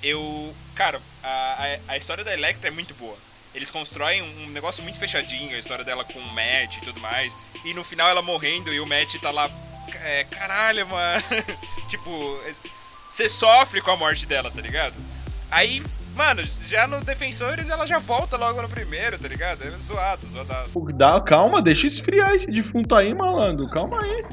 eu. 0.02 0.56
Cara, 0.74 1.02
a, 1.24 1.78
a, 1.90 1.98
história 1.98 2.24
da 2.24 2.34
Electra 2.34 2.70
é 2.70 2.72
muito 2.72 2.94
boa. 2.96 3.18
Eles 3.54 3.72
constroem 3.72 4.22
um 4.22 4.50
negócio 4.50 4.84
muito 4.84 5.00
fechadinho, 5.00 5.56
a 5.56 5.60
história 5.60 5.86
dela 5.86 6.04
com 6.04 6.20
o 6.20 6.34
Matt 6.34 6.78
e 6.78 6.82
tudo 6.82 7.00
mais. 7.00 7.36
E 7.64 7.74
no 7.74 7.84
final 7.84 8.10
ela 8.10 8.22
morrendo 8.22 8.74
e 8.74 8.80
o 8.80 8.86
Matt 8.86 9.16
tá 9.22 9.32
lá. 9.32 9.50
É, 10.04 10.24
caralho, 10.26 10.86
mano. 10.88 11.24
tipo, 11.88 12.40
você 13.12 13.30
sofre 13.30 13.82
com 13.82 13.92
a 13.92 13.98
morte 13.98 14.26
dela, 14.26 14.52
tá 14.52 14.62
ligado? 14.62 14.96
Aí, 15.50 15.82
mano, 16.16 16.44
já 16.68 16.88
no 16.88 17.02
Defensores 17.04 17.70
ela 17.70 17.86
já 17.86 18.00
volta 18.00 18.38
logo 18.38 18.62
no 18.62 18.70
primeiro, 18.70 19.18
tá 19.20 19.28
ligado? 19.28 19.64
É 19.64 19.72
zoado, 19.72 20.28
zoadaço. 20.28 20.80
Dá, 20.94 21.20
calma, 21.22 21.62
deixa 21.62 21.88
esfriar 21.88 22.34
esse 22.34 22.50
defunto 22.52 22.96
aí, 22.96 23.14
malandro. 23.14 23.68
Calma 23.68 24.00
aí. 24.02 24.24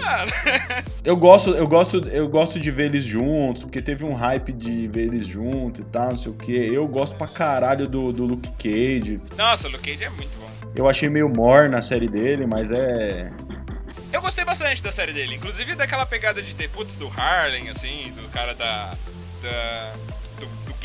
Mano, 0.00 0.32
Eu 1.04 1.16
gosto, 1.16 1.50
eu 1.50 1.66
gosto, 1.66 1.98
eu 2.08 2.28
gosto 2.28 2.58
de 2.58 2.70
ver 2.70 2.86
eles 2.86 3.04
juntos, 3.04 3.64
porque 3.64 3.80
teve 3.82 4.04
um 4.04 4.14
hype 4.14 4.52
de 4.52 4.88
ver 4.88 5.02
eles 5.06 5.26
juntos 5.26 5.80
e 5.80 5.84
tal, 5.84 6.10
não 6.10 6.18
sei 6.18 6.32
o 6.32 6.34
que. 6.34 6.52
Eu 6.52 6.86
gosto 6.86 7.16
pra 7.16 7.26
caralho 7.28 7.88
do, 7.88 8.12
do 8.12 8.24
Luke 8.24 8.50
Cage. 8.58 9.20
nossa, 9.36 9.68
o 9.68 9.70
Luke 9.70 9.90
Cage 9.90 10.04
é 10.04 10.10
muito 10.10 10.36
bom. 10.38 10.46
Eu 10.74 10.86
achei 10.88 11.08
meio 11.08 11.28
morna 11.28 11.78
a 11.78 11.82
série 11.82 12.08
dele, 12.08 12.46
mas 12.46 12.70
é. 12.72 13.30
Eu 14.12 14.20
gostei 14.20 14.44
bastante 14.44 14.82
da 14.82 14.92
série 14.92 15.12
dele, 15.12 15.34
inclusive 15.34 15.74
daquela 15.74 16.04
pegada 16.06 16.42
de 16.42 16.54
ter 16.54 16.68
putz 16.68 16.96
do 16.96 17.08
Harlem, 17.08 17.68
assim, 17.68 18.12
do 18.14 18.28
cara 18.30 18.54
da. 18.54 18.94
da 19.42 19.92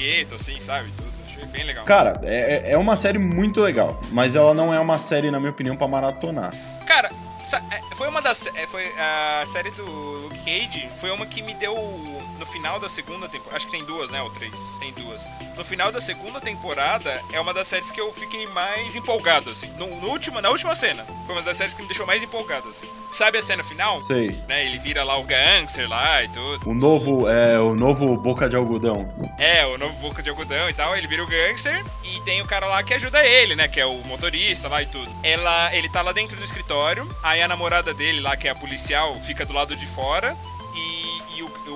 gueto, 0.01 0.35
assim, 0.35 0.59
sabe? 0.59 0.89
Tudo. 0.97 1.11
Achei 1.27 1.45
bem 1.45 1.63
legal. 1.63 1.85
Cara, 1.85 2.19
é, 2.23 2.69
é- 2.69 2.71
é 2.73 2.77
uma 2.77 2.95
série 2.97 3.17
muito 3.19 3.61
legal, 3.61 3.99
mas 4.11 4.35
ela 4.35 4.53
não 4.53 4.73
é 4.73 4.79
uma 4.79 4.97
série, 4.99 5.29
na 5.31 5.39
minha 5.39 5.51
opinião, 5.51 5.75
pra 5.77 5.87
maratonar. 5.87 6.53
Cara, 6.85 7.09
é, 7.71 7.95
foi 7.95 8.07
uma 8.07 8.21
das. 8.21 8.47
é, 8.47 8.67
Foi 8.67 8.85
a 8.97 9.43
série 9.45 9.71
do 9.71 9.83
Luke 9.85 10.39
Cage, 10.45 10.89
foi 10.99 11.09
uma 11.11 11.25
que 11.25 11.41
me 11.41 11.53
deu. 11.53 11.73
No 12.41 12.47
final 12.47 12.79
da 12.79 12.89
segunda 12.89 13.29
temporada. 13.29 13.55
Acho 13.55 13.67
que 13.67 13.71
tem 13.71 13.85
duas, 13.85 14.09
né? 14.09 14.19
Ou 14.19 14.29
três. 14.31 14.77
Tem 14.79 14.91
duas. 14.93 15.27
No 15.55 15.63
final 15.63 15.91
da 15.91 16.01
segunda 16.01 16.41
temporada, 16.41 17.21
é 17.31 17.39
uma 17.39 17.53
das 17.53 17.67
séries 17.67 17.91
que 17.91 18.01
eu 18.01 18.11
fiquei 18.11 18.47
mais 18.47 18.95
empolgado, 18.95 19.51
assim. 19.51 19.67
No, 19.77 19.85
no 20.01 20.09
último, 20.09 20.41
na 20.41 20.49
última 20.49 20.73
cena. 20.73 21.05
Foi 21.27 21.35
uma 21.35 21.43
das 21.43 21.55
séries 21.55 21.75
que 21.75 21.83
me 21.83 21.87
deixou 21.87 22.07
mais 22.07 22.23
empolgado, 22.23 22.67
assim. 22.67 22.87
Sabe 23.11 23.37
a 23.37 23.43
cena 23.43 23.63
final? 23.63 24.03
Sei. 24.03 24.31
Né? 24.47 24.65
Ele 24.65 24.79
vira 24.79 25.03
lá 25.03 25.19
o 25.19 25.23
gangster 25.23 25.87
lá 25.87 26.23
e 26.23 26.29
tudo. 26.29 26.67
O 26.67 26.73
novo, 26.73 27.29
é, 27.29 27.59
o 27.59 27.75
novo 27.75 28.17
Boca 28.17 28.49
de 28.49 28.55
Algodão. 28.55 29.07
É, 29.37 29.63
o 29.67 29.77
novo 29.77 29.93
boca 30.01 30.23
de 30.23 30.29
algodão 30.29 30.67
e 30.67 30.73
tal, 30.73 30.97
ele 30.97 31.05
vira 31.05 31.23
o 31.23 31.27
gangster 31.27 31.85
e 32.03 32.19
tem 32.21 32.41
o 32.41 32.45
cara 32.45 32.65
lá 32.65 32.81
que 32.81 32.93
ajuda 32.93 33.23
ele, 33.23 33.55
né? 33.55 33.67
Que 33.67 33.79
é 33.79 33.85
o 33.85 33.97
motorista 34.05 34.67
lá 34.67 34.81
e 34.81 34.87
tudo. 34.87 35.11
Ela, 35.21 35.75
ele 35.75 35.89
tá 35.89 36.01
lá 36.01 36.11
dentro 36.11 36.35
do 36.37 36.43
escritório, 36.43 37.07
aí 37.21 37.41
a 37.41 37.47
namorada 37.47 37.93
dele 37.93 38.19
lá, 38.19 38.35
que 38.35 38.47
é 38.47 38.51
a 38.51 38.55
policial, 38.55 39.15
fica 39.21 39.45
do 39.45 39.53
lado 39.53 39.75
de 39.75 39.85
fora 39.85 40.35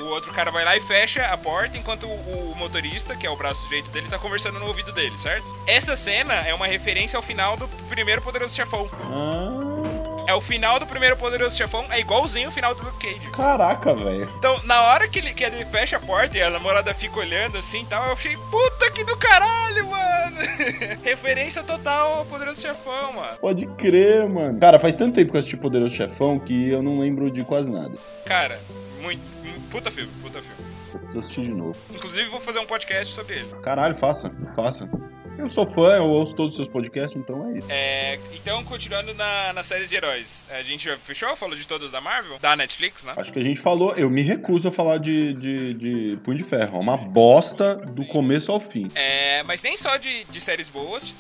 o, 0.06 0.10
outro 0.10 0.32
cara 0.34 0.52
vai 0.52 0.64
lá 0.66 0.76
e 0.76 0.82
fecha 0.82 1.26
a 1.28 1.38
porta 1.38 1.78
enquanto 1.78 2.06
o, 2.08 2.52
o 2.52 2.56
motorista, 2.56 3.16
que 3.16 3.26
é 3.26 3.30
o 3.30 3.36
braço 3.36 3.64
direito 3.66 3.90
dele, 3.92 4.08
tá 4.10 4.18
conversando 4.18 4.60
no 4.60 4.68
ouvido 4.68 4.92
dele, 4.92 5.18
certo? 5.18 5.46
Essa 5.68 5.96
cena 5.96 6.34
é 6.34 6.54
uma 6.54 6.68
referência 6.68 7.18
ao 7.18 7.24
final 7.24 7.58
do 7.58 7.68
primeiro 7.90 8.22
Poderoso 8.22 8.56
Chefão. 8.56 8.90
Ah, 9.04 10.26
É 10.28 10.34
o 10.34 10.42
final 10.42 10.80
do 10.80 10.88
primeiro 10.88 11.16
Poderoso 11.18 11.56
Chefão, 11.56 11.86
é 11.92 12.00
igualzinho 12.00 12.50
o 12.50 12.52
final 12.52 12.74
do 12.74 12.84
Luke 12.84 13.06
Cage. 13.06 13.30
caraca, 13.32 13.94
velho. 13.94 14.28
Então, 14.38 14.60
na 14.64 14.82
hora 14.84 15.08
que 15.08 15.20
ele, 15.20 15.34
que 15.34 15.44
ele 15.44 15.64
fecha 15.66 15.98
a 15.98 16.00
porta 16.00 16.38
e 16.38 16.42
a 16.42 16.50
namorada 16.50 16.94
fica 16.96 17.20
olhando 17.20 17.58
assim 17.58 17.82
e 17.82 17.86
tal, 17.86 18.06
eu 18.08 18.14
achei, 18.14 18.36
puta 18.50 18.90
que 18.92 19.04
do 19.04 19.16
caralho, 19.18 19.88
mano! 19.88 20.38
Referência 21.04 21.64
total 21.64 22.20
ao 22.20 22.26
Poderoso 22.26 22.62
Chefão, 22.62 23.14
mano. 23.14 23.38
Pode 23.40 23.66
crer, 23.78 24.28
mano. 24.28 24.60
Cara, 24.60 24.80
faz 24.80 24.96
tanto 24.96 25.16
tempo 25.16 25.32
que 25.32 25.38
eu 25.38 25.40
assisti 25.40 25.58
Poderoso 25.58 25.96
Chefão 25.96 26.40
que 26.40 26.70
eu 26.72 26.82
não 26.82 27.00
lembro 27.00 27.30
de 27.30 27.44
quase 27.44 27.72
nada. 27.72 27.94
Cara, 28.26 28.60
muito. 29.02 29.35
Puta 29.70 29.92
filme, 29.92 30.12
puta 30.22 30.42
filme. 30.42 30.56
Eu 30.94 31.00
preciso 31.00 31.20
assistir 31.20 31.42
de 31.42 31.50
novo. 31.54 31.78
Inclusive, 31.94 32.30
vou 32.30 32.40
fazer 32.40 32.60
um 32.60 32.66
podcast 32.66 33.14
sobre 33.14 33.36
ele. 33.36 33.48
Caralho, 33.62 33.96
faça, 33.96 34.34
faça. 34.56 34.90
Eu 35.38 35.50
sou 35.50 35.66
fã, 35.66 35.98
eu 35.98 36.06
ouço 36.06 36.34
todos 36.34 36.54
os 36.54 36.56
seus 36.56 36.70
podcasts, 36.70 37.14
então 37.22 37.50
é 37.54 37.58
isso. 37.58 37.68
É, 37.70 38.18
então, 38.34 38.64
continuando 38.64 39.14
na, 39.16 39.52
nas 39.52 39.66
séries 39.66 39.90
de 39.90 39.96
heróis, 39.98 40.48
a 40.50 40.64
gente 40.64 40.86
já 40.86 40.96
fechou? 40.96 41.36
Falou 41.36 41.58
de 41.58 41.68
todas 41.68 41.92
da 41.92 42.00
Marvel? 42.00 42.40
Da 42.40 42.56
Netflix, 42.56 43.04
né? 43.04 43.14
Acho 43.18 43.34
que 43.34 43.40
a 43.40 43.44
gente 43.44 43.60
falou, 43.60 43.94
eu 43.98 44.10
me 44.10 44.22
recuso 44.22 44.70
a 44.70 44.72
falar 44.72 44.98
de, 44.98 45.34
de, 45.34 45.74
de 45.74 46.18
Punho 46.24 46.38
de 46.38 46.44
Ferro. 46.46 46.78
É 46.78 46.80
uma 46.82 46.96
bosta 46.96 47.76
do 47.76 48.06
começo 48.06 48.50
ao 48.50 48.62
fim. 48.62 48.88
É, 48.96 49.44
mas 49.44 49.62
nem 49.62 49.76
só 49.76 49.98
de, 49.98 50.24
de 50.24 50.40
séries 50.40 50.70
boas, 50.70 51.14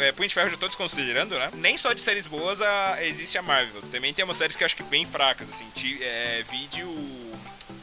é, 0.00 0.12
Punho 0.12 0.28
de 0.28 0.34
Ferro 0.34 0.48
eu 0.48 0.50
já 0.50 0.58
tô 0.58 0.66
desconsiderando, 0.66 1.34
né? 1.38 1.50
Nem 1.54 1.78
só 1.78 1.94
de 1.94 2.02
séries 2.02 2.26
boas 2.26 2.60
a- 2.60 2.98
existe 3.04 3.38
a 3.38 3.42
Marvel. 3.42 3.80
Também 3.90 4.12
tem 4.12 4.22
umas 4.22 4.36
séries 4.36 4.54
que 4.54 4.62
eu 4.64 4.66
acho 4.66 4.76
que 4.76 4.82
bem 4.82 5.06
fracas, 5.06 5.48
assim. 5.48 5.64
É, 6.02 6.44
vídeo. 6.50 6.86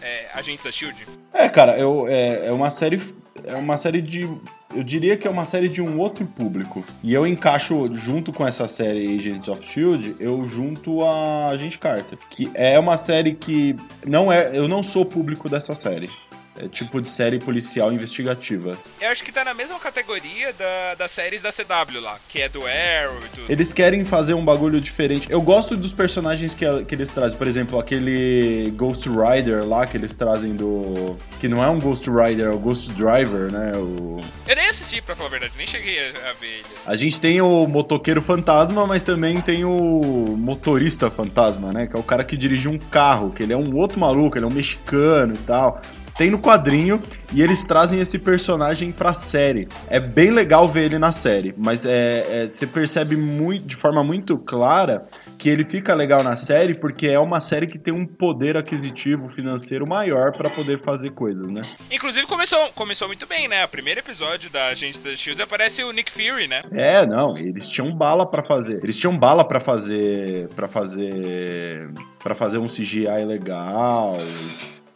É, 0.04 0.26
Agentes 0.34 0.64
da 0.64 0.72
Shield. 0.72 1.08
É, 1.34 1.47
cara, 1.47 1.78
eu, 1.78 2.06
é, 2.08 2.47
é 2.47 2.51
uma 2.51 2.70
série. 2.70 3.01
É 3.45 3.56
uma 3.56 3.78
série 3.78 4.01
de. 4.01 4.30
Eu 4.76 4.84
diria 4.84 5.16
que 5.16 5.28
é 5.28 5.32
uma 5.32 5.45
série 5.45 5.70
de 5.70 5.82
um 5.82 5.97
outro 5.97 6.26
público. 6.26 6.84
E 7.01 7.14
eu 7.14 7.26
encaixo, 7.26 7.89
junto 7.93 8.34
com 8.34 8.45
essa 8.45 8.68
série 8.68 9.16
Agents 9.16 9.47
of 9.47 9.66
Shield, 9.66 10.16
eu 10.20 10.45
junto 10.47 11.04
a 11.04 11.47
Agente 11.47 11.80
Carter. 11.80 12.18
Que 12.30 12.51
é 12.54 12.78
uma 12.78 12.97
série 12.97 13.34
que. 13.34 13.76
não 14.06 14.32
é 14.32 14.58
Eu 14.58 14.68
não 14.68 14.84
sou 14.84 15.06
público 15.06 15.47
dessa 15.47 15.74
série. 15.74 16.10
É 16.58 16.68
tipo 16.68 17.01
de 17.01 17.10
série 17.10 17.39
policial 17.39 17.91
investigativa. 17.91 18.78
Eu 19.01 19.10
acho 19.10 19.24
que 19.24 19.32
tá 19.32 19.43
na 19.43 19.54
mesma 19.54 19.80
categoria 19.80 20.54
da, 20.54 20.95
das 20.95 21.10
séries 21.12 21.41
da 21.41 21.49
CW 21.51 21.99
lá, 21.99 22.18
que 22.30 22.41
é 22.41 22.47
do 22.47 22.62
Arrow 22.62 23.26
e 23.26 23.30
tudo. 23.30 23.51
Eles 23.51 23.74
querem 23.74 24.06
fazer 24.06 24.36
um 24.36 24.45
bagulho 24.45 24.80
diferente. 24.80 25.28
Eu 25.32 25.41
gosto 25.41 25.76
dos 25.76 25.93
personagens 25.93 26.54
que, 26.54 26.66
que 26.86 26.93
eles 26.93 27.10
trazem. 27.10 27.38
Por 27.38 27.47
exemplo, 27.47 27.80
aquele 27.80 28.72
Ghost 28.76 29.10
Rider 29.10 29.66
lá 29.66 29.88
que 29.88 29.97
eles 29.97 30.16
trazem 30.16 30.56
do. 30.56 31.18
Que 31.39 31.47
não 31.47 31.64
é 31.64 31.70
um 31.70 31.80
Ghost 31.80 32.08
Rider, 32.10 32.45
é 32.45 32.51
o 32.51 32.60
Ghost 32.60 32.91
Driver, 32.91 33.51
né? 33.51 33.72
O... 33.76 34.20
Eu 34.47 34.56
nem 34.56 34.68
assisti, 34.68 35.01
pra 35.01 35.16
falar 35.16 35.30
a 35.30 35.32
verdade, 35.32 35.54
nem 35.58 35.66
cheguei 35.66 35.97
a, 35.99 36.34
ver 36.34 36.47
ele. 36.47 36.66
assim. 36.78 36.91
A 36.91 36.95
gente 36.95 37.20
tem 37.20 37.41
o 37.41 37.66
motoqueiro 37.66 38.22
fantasma, 38.22 38.86
mas 38.86 39.01
também 39.01 39.41
tem 39.41 39.66
o 39.66 40.36
motorista 40.38 41.10
fantasma, 41.10 41.74
né? 41.74 41.88
Que 41.88 41.95
é 41.95 41.99
o 41.99 42.04
cara 42.04 42.24
que 42.24 42.38
dirige 42.38 42.70
um 42.70 42.78
carro, 42.78 43.32
que 43.32 43.41
ele 43.41 43.54
é 43.54 43.58
um 43.58 43.76
outro 43.76 43.99
maluco, 43.99 44.38
ele 44.38 44.45
é 44.45 44.47
um 44.47 44.51
mexicano 44.51 45.34
e 45.34 45.38
tal. 45.39 45.82
Tem 46.18 46.30
no 46.30 46.39
quadrinho 46.39 47.01
e 47.34 47.41
eles 47.41 47.64
trazem 47.64 47.99
esse 47.99 48.20
personagem 48.20 48.91
pra 48.91 49.14
série. 49.16 49.68
É 49.89 49.99
bem 49.99 50.30
legal 50.30 50.68
ver 50.68 50.86
ele 50.86 50.99
na 50.99 51.11
série, 51.11 51.53
mas 51.57 51.86
é, 51.86 52.43
é- 52.43 52.49
você 52.49 52.68
percebe 52.68 53.16
muito, 53.16 53.66
de 53.66 53.76
forma 53.76 54.03
muito 54.03 54.38
clara 54.38 55.05
que 55.39 55.49
ele 55.49 55.66
fica 55.66 55.95
legal 55.95 56.24
na 56.24 56.36
série 56.36 56.76
porque 56.76 57.07
é 57.07 57.20
uma 57.20 57.39
série 57.39 57.66
que 57.66 57.80
tem 57.80 57.93
um 57.93 58.05
poder 58.05 58.55
aquisitivo 58.55 59.28
financeiro 59.28 59.88
maior 59.88 60.32
pra 60.38 60.49
poder 60.51 60.80
fazer 60.84 61.09
coisas, 61.11 61.49
né? 61.49 61.61
Inclusive 61.91 62.28
começou, 62.28 62.59
começou 62.76 63.07
muito 63.07 63.26
bem, 63.26 63.47
né? 63.47 63.66
O 63.66 63.68
primeiro 63.70 63.99
episódio 63.99 64.49
da 64.51 64.68
Agente 64.68 65.01
da 65.01 65.16
Shield 65.16 65.41
aparece 65.41 65.84
o 65.84 65.91
Nick 65.91 66.11
Fury, 66.11 66.47
né? 66.47 66.61
É, 66.72 67.05
não, 67.07 67.36
eles 67.38 67.68
tinham 67.70 67.91
bala 67.95 68.30
pra 68.30 68.43
fazer. 68.43 68.80
Eles 68.84 68.97
tinham 68.97 69.18
bala 69.18 69.43
pra 69.43 69.59
fazer 69.59 70.47
para 70.55 70.68
fazer 70.68 71.89
para 72.24 72.36
fazer 72.36 72.57
um 72.59 72.68
CGI 72.68 73.26
legal. 73.26 74.14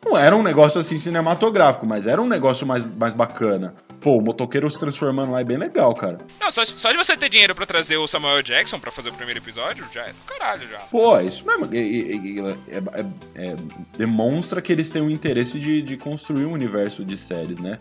Não 0.06 0.18
era 0.18 0.36
um 0.36 0.44
negócio 0.44 0.80
assim 0.80 0.98
cinematográfico, 0.98 1.86
mas 1.86 2.08
era 2.08 2.22
um 2.22 2.28
negócio 2.28 2.66
mais, 2.66 2.86
mais 2.86 3.14
bacana. 3.14 3.74
Pô, 4.00 4.18
o 4.18 4.22
motoqueiro 4.22 4.70
se 4.70 4.80
transformando 4.80 5.32
lá 5.32 5.42
é 5.42 5.44
bem 5.44 5.58
legal, 5.58 5.94
cara. 5.96 6.20
Não, 6.40 6.52
só, 6.52 6.64
só 6.66 6.92
de 6.92 6.98
você 6.98 7.18
ter 7.18 7.30
dinheiro 7.30 7.56
pra 7.56 7.66
trazer 7.66 7.98
o 7.98 8.08
Samuel 8.08 8.42
Jackson 8.44 8.80
pra 8.80 8.92
fazer 8.92 9.10
o 9.10 9.14
primeiro 9.14 9.40
episódio, 9.40 9.86
já 9.92 10.04
é 10.04 10.10
do 10.10 10.22
caralho 10.26 10.68
já. 10.68 10.78
Pô, 10.78 11.18
é 11.18 11.24
isso 11.24 11.44
mesmo. 11.46 11.66
É- 11.74 11.80
é- 12.78 13.50
é- 13.50 13.56
demonstra 13.98 14.62
que 14.62 14.72
eles 14.72 14.90
têm 14.90 15.02
um 15.02 15.10
interesse 15.10 15.60
de, 15.60 15.82
de 15.82 15.98
construir 15.98 16.46
um 16.46 16.52
universo 16.54 17.04
de 17.04 17.18
séries, 17.18 17.60
né? 17.60 17.80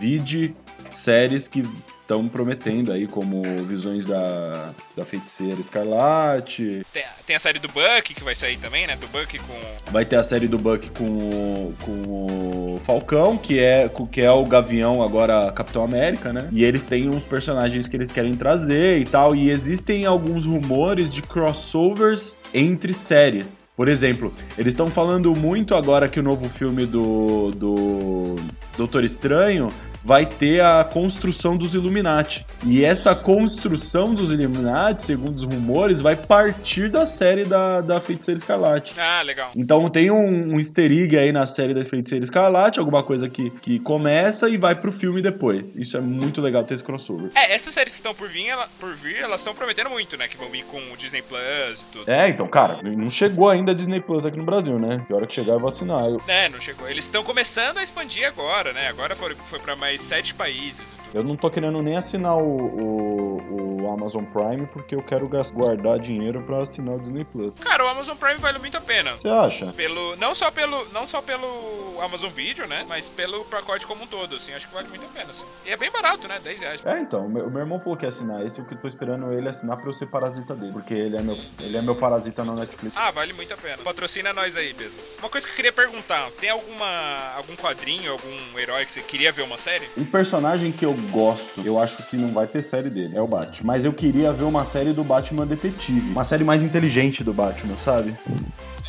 Vide 0.00 0.54
séries 0.90 1.46
que 1.46 1.62
estão 2.08 2.26
prometendo 2.26 2.90
aí, 2.90 3.06
como 3.06 3.42
Visões 3.66 4.06
da, 4.06 4.70
da 4.96 5.04
Feiticeira 5.04 5.60
Escarlate, 5.60 6.80
Tem, 6.90 7.04
tem 7.26 7.36
a 7.36 7.38
série 7.38 7.58
do 7.58 7.68
Buck 7.68 8.14
que 8.14 8.24
vai 8.24 8.34
sair 8.34 8.56
também, 8.56 8.86
né? 8.86 8.96
Do 8.96 9.06
Buck 9.08 9.38
com. 9.40 9.92
Vai 9.92 10.06
ter 10.06 10.16
a 10.16 10.22
série 10.22 10.48
do 10.48 10.56
Buck 10.58 10.90
com, 10.92 11.04
o- 11.04 11.74
com 11.82 11.92
o 11.92 12.80
Falcão, 12.82 13.36
que 13.36 13.58
é, 13.58 13.90
que 14.10 14.22
é 14.22 14.30
o 14.30 14.42
Gavião, 14.46 15.02
agora 15.02 15.52
Capitão 15.52 15.82
América, 15.84 16.32
né? 16.32 16.48
E 16.50 16.64
eles 16.64 16.82
têm 16.84 17.10
uns 17.10 17.26
personagens 17.26 17.86
que 17.86 17.94
eles 17.96 18.10
querem 18.10 18.34
trazer 18.34 19.00
e 19.00 19.04
tal. 19.04 19.36
E 19.36 19.50
existem 19.50 20.06
alguns 20.06 20.46
rumores 20.46 21.12
de 21.12 21.20
crossovers 21.20 22.38
entre 22.54 22.94
séries. 22.94 23.66
Por 23.76 23.86
exemplo, 23.86 24.32
eles 24.56 24.72
estão 24.72 24.90
falando 24.90 25.34
muito 25.36 25.74
agora 25.74 26.08
que 26.08 26.18
o 26.18 26.22
novo 26.22 26.48
filme 26.48 26.86
do, 26.86 27.50
do 27.52 28.36
Doutor 28.78 29.04
Estranho 29.04 29.68
vai 30.08 30.24
ter 30.24 30.62
a 30.62 30.82
construção 30.84 31.54
dos 31.54 31.74
Illuminati. 31.74 32.46
E 32.64 32.82
essa 32.82 33.14
construção 33.14 34.14
dos 34.14 34.32
Illuminati, 34.32 35.02
segundo 35.02 35.36
os 35.36 35.44
rumores, 35.44 36.00
vai 36.00 36.16
partir 36.16 36.88
da 36.90 37.06
série 37.06 37.44
da, 37.44 37.82
da 37.82 38.00
Feiticeira 38.00 38.38
Escarlate. 38.38 38.94
Ah, 38.98 39.20
legal. 39.20 39.50
Então 39.54 39.86
tem 39.90 40.10
um, 40.10 40.54
um 40.54 40.58
easter 40.58 40.90
egg 40.90 41.14
aí 41.18 41.30
na 41.30 41.44
série 41.44 41.74
da 41.74 41.84
Feiticeira 41.84 42.24
Escarlate, 42.24 42.78
alguma 42.80 43.02
coisa 43.02 43.28
que, 43.28 43.50
que 43.60 43.78
começa 43.78 44.48
e 44.48 44.56
vai 44.56 44.74
pro 44.74 44.90
filme 44.90 45.20
depois. 45.20 45.74
Isso 45.76 45.98
é 45.98 46.00
muito 46.00 46.40
legal 46.40 46.64
ter 46.64 46.72
esse 46.72 46.82
crossover. 46.84 47.30
É, 47.34 47.54
essas 47.54 47.74
séries 47.74 47.92
que 47.92 47.98
estão 47.98 48.14
por 48.14 48.30
vir, 48.30 48.46
ela- 48.48 48.66
por 48.80 48.94
vir, 48.96 49.16
elas 49.16 49.40
estão 49.42 49.54
prometendo 49.54 49.90
muito, 49.90 50.16
né? 50.16 50.26
Que 50.26 50.38
vão 50.38 50.48
vir 50.48 50.64
com 50.64 50.78
o 50.90 50.96
Disney 50.96 51.20
Plus 51.20 51.82
e 51.82 51.84
tudo. 51.92 52.10
É, 52.10 52.30
então, 52.30 52.46
cara, 52.46 52.80
não 52.82 53.10
chegou 53.10 53.50
ainda 53.50 53.72
a 53.72 53.74
Disney 53.74 54.00
Plus 54.00 54.24
aqui 54.24 54.38
no 54.38 54.44
Brasil, 54.46 54.78
né? 54.78 55.04
Que 55.06 55.12
hora 55.12 55.26
que 55.26 55.34
chegar 55.34 55.52
eu 55.52 55.58
vou 55.58 55.68
assinar. 55.68 56.06
Eu, 56.08 56.18
É, 56.26 56.48
não 56.48 56.58
chegou. 56.60 56.88
Eles 56.88 57.04
estão 57.04 57.22
começando 57.22 57.76
a 57.76 57.82
expandir 57.82 58.26
agora, 58.26 58.72
né? 58.72 58.88
Agora 58.88 59.14
foi, 59.14 59.34
foi 59.44 59.58
pra 59.58 59.76
mais 59.76 59.97
sete 59.98 60.34
países 60.34 60.98
eu 61.14 61.22
não 61.22 61.36
tô 61.36 61.50
querendo 61.50 61.82
nem 61.82 61.96
assinar 61.96 62.36
o, 62.36 62.42
o, 62.42 63.82
o 63.82 63.90
Amazon 63.90 64.24
Prime 64.24 64.66
porque 64.66 64.94
eu 64.94 65.02
quero 65.02 65.28
guardar 65.54 65.98
dinheiro 65.98 66.42
pra 66.42 66.60
assinar 66.60 66.96
o 66.96 67.00
Disney 67.00 67.24
Plus. 67.24 67.56
Cara, 67.56 67.84
o 67.84 67.88
Amazon 67.88 68.16
Prime 68.16 68.38
vale 68.38 68.58
muito 68.58 68.76
a 68.76 68.80
pena. 68.80 69.14
Você 69.14 69.28
acha? 69.28 69.72
Pelo, 69.72 70.16
não 70.16 70.34
só 70.34 70.50
pelo, 70.50 70.84
não 70.92 71.06
só 71.06 71.22
pelo 71.22 71.98
Amazon 72.02 72.30
Video, 72.30 72.66
né? 72.66 72.84
Mas 72.88 73.08
pelo 73.08 73.44
pacote 73.46 73.86
como 73.86 74.04
um 74.04 74.06
todo, 74.06 74.36
assim. 74.36 74.52
Acho 74.52 74.68
que 74.68 74.74
vale 74.74 74.88
muito 74.88 75.04
a 75.04 75.08
pena, 75.08 75.30
assim. 75.30 75.46
E 75.64 75.70
é 75.70 75.76
bem 75.76 75.90
barato, 75.90 76.28
né? 76.28 76.38
10 76.42 76.60
reais. 76.60 76.86
É, 76.86 77.00
então, 77.00 77.26
o 77.26 77.28
meu, 77.28 77.50
meu 77.50 77.60
irmão 77.60 77.78
falou 77.78 77.96
que 77.96 78.04
ia 78.04 78.10
assinar 78.10 78.44
esse, 78.44 78.58
eu 78.58 78.66
que 78.66 78.76
tô 78.76 78.86
esperando 78.86 79.32
ele 79.32 79.48
assinar 79.48 79.76
pra 79.76 79.86
eu 79.86 79.92
ser 79.92 80.06
parasita 80.06 80.54
dele. 80.54 80.72
Porque 80.72 80.94
ele 80.94 81.16
é 81.16 81.22
meu, 81.22 81.38
ele 81.60 81.76
é 81.76 81.82
meu 81.82 81.94
parasita 81.94 82.44
na 82.44 82.52
Netflix. 82.52 82.94
Ah, 82.96 83.10
vale 83.10 83.32
muito 83.32 83.52
a 83.52 83.56
pena. 83.56 83.78
Patrocina 83.78 84.32
nós 84.32 84.56
aí, 84.56 84.72
Bezos. 84.74 85.16
Uma 85.18 85.30
coisa 85.30 85.46
que 85.46 85.52
eu 85.52 85.56
queria 85.56 85.72
perguntar: 85.72 86.30
tem 86.40 86.50
alguma 86.50 87.32
algum 87.36 87.56
quadrinho, 87.56 88.12
algum 88.12 88.58
herói 88.58 88.84
que 88.84 88.92
você 88.92 89.02
queria 89.02 89.32
ver 89.32 89.42
uma 89.42 89.58
série? 89.58 89.77
Um 89.96 90.04
personagem 90.04 90.72
que 90.72 90.84
eu 90.84 90.94
gosto, 91.10 91.60
eu 91.64 91.78
acho 91.78 92.02
que 92.04 92.16
não 92.16 92.32
vai 92.32 92.46
ter 92.46 92.62
série 92.62 92.90
dele, 92.90 93.16
é 93.16 93.22
o 93.22 93.26
Batman. 93.26 93.72
Mas 93.72 93.84
eu 93.84 93.92
queria 93.92 94.32
ver 94.32 94.44
uma 94.44 94.64
série 94.64 94.92
do 94.92 95.04
Batman 95.04 95.46
Detetive. 95.46 96.10
Uma 96.10 96.24
série 96.24 96.44
mais 96.44 96.62
inteligente 96.62 97.24
do 97.24 97.32
Batman, 97.32 97.76
sabe? 97.76 98.14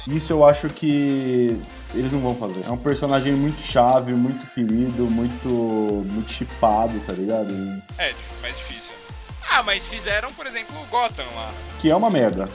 Isso 0.08 0.34
eu 0.34 0.46
acho 0.46 0.70
que 0.70 1.58
eles 1.94 2.12
não 2.12 2.20
vão 2.20 2.36
fazer. 2.36 2.64
É 2.68 2.72
um 2.72 2.78
personagem 2.78 3.34
muito 3.34 3.62
chave, 3.62 4.14
muito 4.14 4.46
querido, 4.54 5.06
muito, 5.06 5.48
muito 5.48 6.32
chipado, 6.32 7.00
tá 7.02 7.14
ligado? 7.14 7.52
É, 7.98 8.14
mais 8.42 8.56
difícil. 8.58 8.94
Ah, 9.52 9.64
mas 9.64 9.88
fizeram, 9.88 10.32
por 10.34 10.46
exemplo, 10.46 10.76
o 10.80 10.86
Gotham 10.86 11.26
lá. 11.36 11.52
Que 11.82 11.90
é 11.90 11.96
uma 11.96 12.10
merda. 12.10 12.48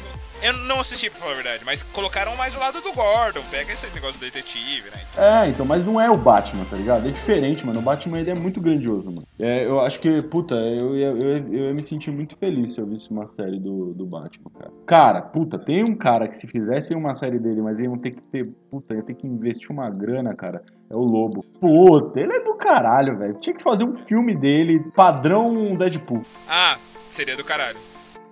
Eu 0.42 0.52
não 0.66 0.80
assisti, 0.80 1.08
pra 1.08 1.18
falar 1.20 1.32
a 1.32 1.34
verdade, 1.36 1.62
mas 1.64 1.82
colocaram 1.82 2.36
mais 2.36 2.54
o 2.54 2.58
lado 2.58 2.80
do 2.82 2.92
Gordon. 2.92 3.40
Pega 3.50 3.72
esse 3.72 3.86
negócio 3.94 4.18
do 4.18 4.24
detetive, 4.24 4.90
né? 4.90 4.98
É, 5.16 5.48
então, 5.48 5.64
mas 5.64 5.86
não 5.86 5.98
é 5.98 6.10
o 6.10 6.16
Batman, 6.18 6.64
tá 6.66 6.76
ligado? 6.76 7.08
É 7.08 7.10
diferente, 7.10 7.64
mano. 7.64 7.78
O 7.78 7.82
Batman 7.82 8.20
ele 8.20 8.30
é 8.30 8.34
muito 8.34 8.60
grandioso, 8.60 9.10
mano. 9.10 9.26
É, 9.38 9.64
eu 9.64 9.80
acho 9.80 9.98
que, 10.00 10.20
puta, 10.22 10.54
eu 10.54 10.96
ia, 10.96 11.06
eu, 11.06 11.16
ia- 11.38 11.44
eu 11.48 11.64
ia 11.68 11.74
me 11.74 11.82
sentir 11.82 12.10
muito 12.10 12.36
feliz 12.36 12.74
se 12.74 12.80
eu 12.80 12.86
visse 12.86 13.10
uma 13.10 13.26
série 13.28 13.58
do, 13.58 13.94
do 13.94 14.04
Batman, 14.04 14.50
cara. 14.58 14.70
Cara, 14.84 15.22
puta, 15.22 15.58
tem 15.58 15.82
um 15.82 15.94
cara 15.96 16.28
que 16.28 16.36
se 16.36 16.46
fizessem 16.46 16.94
uma 16.94 17.14
série 17.14 17.38
dele, 17.38 17.62
mas 17.62 17.78
iam 17.78 17.96
ter 17.96 18.10
que 18.10 18.20
ter, 18.20 18.44
puta, 18.70 18.92
ia 18.94 19.02
ter 19.02 19.14
que 19.14 19.26
investir 19.26 19.70
uma 19.70 19.88
grana, 19.88 20.34
cara. 20.34 20.62
É 20.90 20.94
o 20.94 21.00
Lobo. 21.00 21.42
Puta, 21.58 22.20
ele 22.20 22.34
é 22.34 22.40
do 22.44 22.54
caralho, 22.56 23.16
velho. 23.16 23.34
Tinha 23.40 23.56
que 23.56 23.62
fazer 23.62 23.84
um 23.86 23.96
filme 24.04 24.34
dele, 24.34 24.80
padrão 24.94 25.74
Deadpool. 25.74 26.20
Ah, 26.46 26.76
seria 27.08 27.34
do 27.36 27.42
caralho. 27.44 27.78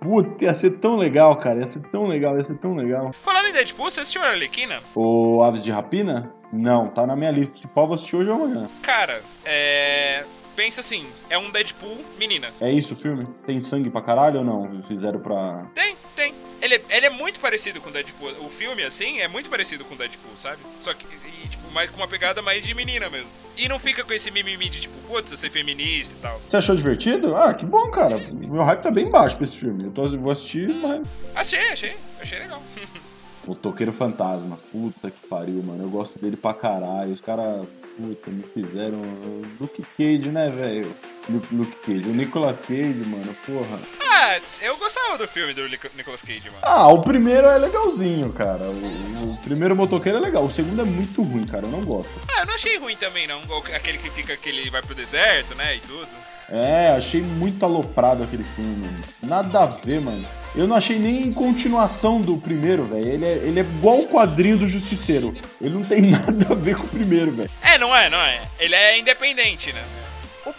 Puta, 0.03 0.43
ia 0.43 0.53
ser 0.53 0.71
tão 0.71 0.97
legal, 0.97 1.33
cara. 1.37 1.59
Ia 1.61 1.65
ser 1.65 1.79
tão 1.83 2.05
legal, 2.07 2.35
ia 2.35 2.43
ser 2.43 2.57
tão 2.57 2.75
legal. 2.75 3.11
Falando 3.13 3.47
em 3.47 3.53
Deadpool, 3.53 3.89
você 3.89 4.01
assistiu 4.01 4.21
a 4.21 4.25
Arlequina? 4.25 4.81
O 4.93 5.41
Aves 5.41 5.61
de 5.63 5.71
Rapina? 5.71 6.29
Não, 6.51 6.89
tá 6.89 7.07
na 7.07 7.15
minha 7.15 7.31
lista. 7.31 7.57
Se 7.57 7.67
pau, 7.67 7.87
vou 7.87 7.95
assistir 7.95 8.17
hoje 8.17 8.29
ou 8.29 8.35
amanhã. 8.43 8.67
Cara, 8.81 9.21
é. 9.45 10.25
Pensa 10.55 10.81
assim, 10.81 11.07
é 11.31 11.37
um 11.37 11.49
Deadpool 11.49 11.97
menina. 12.19 12.47
É 12.61 12.69
isso 12.71 12.93
o 12.93 12.95
filme? 12.97 13.25
Tem 13.43 13.59
sangue 13.59 13.89
pra 13.89 14.03
caralho 14.03 14.39
ou 14.39 14.45
não? 14.45 14.83
Fizeram 14.83 15.19
pra. 15.19 15.65
Tem, 15.73 15.95
tem. 16.15 16.31
Ele, 16.61 16.75
é- 16.75 16.81
ele 16.91 17.05
é 17.07 17.09
muito 17.09 17.39
parecido 17.39 17.81
com 17.81 17.89
o 17.89 17.91
Deadpool. 17.91 18.29
O 18.41 18.49
filme, 18.49 18.83
assim, 18.83 19.19
é 19.19 19.27
muito 19.27 19.49
parecido 19.49 19.83
com 19.83 19.95
o 19.95 19.97
Deadpool, 19.97 20.35
sabe? 20.35 20.59
Só 20.79 20.93
que, 20.93 21.05
e, 21.43 21.47
tipo, 21.47 21.62
mais 21.73 21.89
com 21.89 21.97
uma 21.97 22.07
pegada 22.07 22.41
mais 22.41 22.63
de 22.63 22.73
menina 22.73 23.09
mesmo. 23.09 23.29
E 23.57 23.67
não 23.67 23.77
fica 23.79 24.03
com 24.03 24.13
esse 24.13 24.31
mimimi 24.31 24.69
de, 24.69 24.81
tipo, 24.81 24.95
putz, 25.07 25.31
eu 25.31 25.37
ser 25.37 25.49
feminista 25.49 26.15
e 26.17 26.21
tal. 26.21 26.41
Você 26.47 26.57
achou 26.57 26.75
divertido? 26.75 27.35
Ah, 27.35 27.53
que 27.53 27.65
bom, 27.65 27.91
cara. 27.91 28.17
Meu 28.31 28.63
hype 28.63 28.81
tá 28.81 28.91
bem 28.91 29.09
baixo 29.09 29.35
pra 29.35 29.43
esse 29.43 29.57
filme. 29.57 29.85
Eu 29.85 29.91
tô, 29.91 30.09
vou 30.17 30.31
assistir, 30.31 30.67
mas. 30.81 31.07
Achei, 31.35 31.71
achei, 31.71 31.95
achei 32.21 32.39
legal. 32.39 32.61
O 33.45 33.53
Toqueiro 33.53 33.91
Fantasma. 33.91 34.57
Puta 34.71 35.11
que 35.11 35.27
pariu, 35.27 35.61
mano. 35.63 35.83
Eu 35.83 35.89
gosto 35.89 36.17
dele 36.17 36.37
pra 36.37 36.53
caralho. 36.53 37.11
Os 37.11 37.19
caras, 37.19 37.67
puta, 37.97 38.31
me 38.31 38.41
fizeram. 38.41 38.99
o 38.99 39.45
Luke 39.59 39.83
Cage, 39.97 40.29
né, 40.29 40.49
velho? 40.49 40.95
Luke, 41.29 41.55
Luke 41.55 41.75
Cage. 41.85 42.05
O 42.09 42.13
Nicolas 42.13 42.59
Cage, 42.59 43.03
mano, 43.05 43.35
porra. 43.45 43.79
ah, 44.01 44.37
eu 44.61 44.77
gostava 44.77 45.17
do 45.17 45.27
filme 45.27 45.53
do 45.53 45.67
Nic- 45.67 45.91
Nicolas 45.95 46.21
Cage, 46.21 46.45
mano. 46.49 46.59
Ah, 46.61 46.87
o 46.87 47.01
primeiro 47.01 47.47
é 47.47 47.57
legalzinho, 47.57 48.31
cara. 48.33 48.63
O, 48.63 49.31
o 49.33 49.37
primeiro 49.43 49.75
motoqueiro 49.75 50.17
é 50.17 50.21
legal. 50.21 50.43
O 50.45 50.51
segundo 50.51 50.81
é 50.81 50.85
muito 50.85 51.21
ruim, 51.23 51.45
cara. 51.45 51.65
Eu 51.65 51.69
não 51.71 51.81
gosto. 51.83 52.11
Ah, 52.35 52.41
eu 52.41 52.45
não 52.45 52.55
achei 52.55 52.77
ruim 52.77 52.95
também, 52.95 53.25
não. 53.27 53.41
Aquele 53.75 53.97
que 53.97 54.09
fica, 54.09 54.35
que 54.37 54.49
ele 54.49 54.69
vai 54.69 54.81
pro 54.81 54.93
deserto, 54.95 55.55
né, 55.55 55.75
e 55.75 55.79
tudo. 55.79 56.07
É, 56.49 56.89
achei 56.97 57.21
muito 57.21 57.63
aloprado 57.63 58.21
aquele 58.21 58.43
filme, 58.43 58.85
mano. 58.85 59.03
Nada 59.23 59.63
a 59.63 59.65
ver, 59.67 60.01
mano. 60.01 60.25
Eu 60.55 60.67
não 60.67 60.75
achei 60.75 60.99
nem 60.99 61.31
continuação 61.33 62.21
do 62.21 62.37
primeiro, 62.37 62.83
velho. 62.83 63.07
Ele 63.07 63.25
é, 63.25 63.31
ele 63.37 63.59
é 63.59 63.63
igual 63.63 63.99
o 63.99 64.07
quadrinho 64.07 64.57
do 64.57 64.67
Justiceiro. 64.67 65.33
Ele 65.59 65.73
não 65.73 65.83
tem 65.83 66.01
nada 66.11 66.47
a 66.51 66.53
ver 66.53 66.75
com 66.75 66.83
o 66.83 66.87
primeiro, 66.89 67.31
velho. 67.31 67.49
É, 67.61 67.77
não 67.77 67.95
é, 67.95 68.09
não 68.09 68.19
é. 68.19 68.41
Ele 68.59 68.75
é 68.75 68.99
independente, 68.99 69.71
né? 69.73 69.81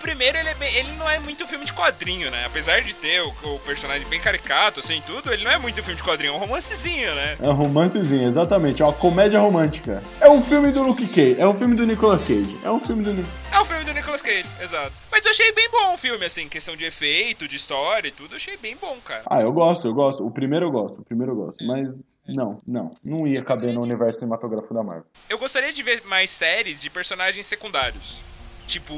O 0.04 0.06
primeiro, 0.06 0.36
ele, 0.36 0.50
é 0.50 0.54
bem- 0.54 0.74
ele 0.76 0.92
não 0.98 1.08
é 1.08 1.18
muito 1.18 1.46
filme 1.46 1.64
de 1.64 1.72
quadrinho, 1.72 2.30
né? 2.30 2.44
Apesar 2.44 2.82
de 2.82 2.94
ter 2.94 3.22
o, 3.22 3.28
o 3.54 3.58
personagem 3.60 4.06
bem 4.08 4.20
caricato, 4.20 4.80
assim, 4.80 5.02
tudo, 5.06 5.32
ele 5.32 5.42
não 5.42 5.50
é 5.50 5.56
muito 5.56 5.82
filme 5.82 5.96
de 5.96 6.02
quadrinho, 6.02 6.34
é 6.34 6.36
um 6.36 6.40
romancezinho, 6.40 7.14
né? 7.14 7.38
É 7.40 7.48
um 7.48 7.54
romancezinho, 7.54 8.28
exatamente. 8.28 8.82
É 8.82 8.84
uma 8.84 8.92
comédia 8.92 9.40
romântica. 9.40 10.02
É 10.20 10.28
um 10.28 10.42
filme 10.42 10.70
do 10.72 10.82
Luke 10.82 11.06
Cage. 11.08 11.36
É 11.40 11.48
um 11.48 11.54
filme 11.54 11.74
do 11.74 11.86
Nicolas 11.86 12.22
Cage. 12.22 12.54
É 12.62 12.70
um 12.70 12.78
filme 12.80 13.02
do 13.02 13.26
É 13.50 13.58
um 13.58 13.64
filme 13.64 13.82
do 13.82 13.94
Nicolas 13.94 14.20
Cage, 14.20 14.44
exato. 14.60 14.92
Mas 15.10 15.24
eu 15.24 15.30
achei 15.30 15.50
bem 15.52 15.70
bom 15.70 15.94
o 15.94 15.96
filme, 15.96 16.26
assim, 16.26 16.50
questão 16.50 16.76
de 16.76 16.84
efeito, 16.84 17.48
de 17.48 17.56
história 17.56 18.08
e 18.08 18.12
tudo, 18.12 18.32
eu 18.32 18.36
achei 18.36 18.58
bem 18.58 18.76
bom, 18.78 18.98
cara. 19.02 19.22
Ah, 19.24 19.40
eu 19.40 19.52
gosto, 19.54 19.88
eu 19.88 19.94
gosto. 19.94 20.22
O 20.26 20.30
primeiro 20.30 20.66
eu 20.66 20.70
gosto, 20.70 21.00
o 21.00 21.04
primeiro 21.04 21.32
eu 21.32 21.36
gosto. 21.36 21.64
Mas 21.66 21.88
não, 22.28 22.60
não. 22.66 22.94
Não 23.02 23.26
ia 23.26 23.42
caber 23.42 23.72
no 23.72 23.80
universo 23.80 24.18
cinematográfico 24.18 24.74
da 24.74 24.82
Marvel. 24.82 25.06
Eu 25.30 25.38
gostaria 25.38 25.72
de 25.72 25.82
ver 25.82 26.02
mais 26.04 26.28
séries 26.28 26.82
de 26.82 26.90
personagens 26.90 27.46
secundários. 27.46 28.22
Tipo, 28.66 28.94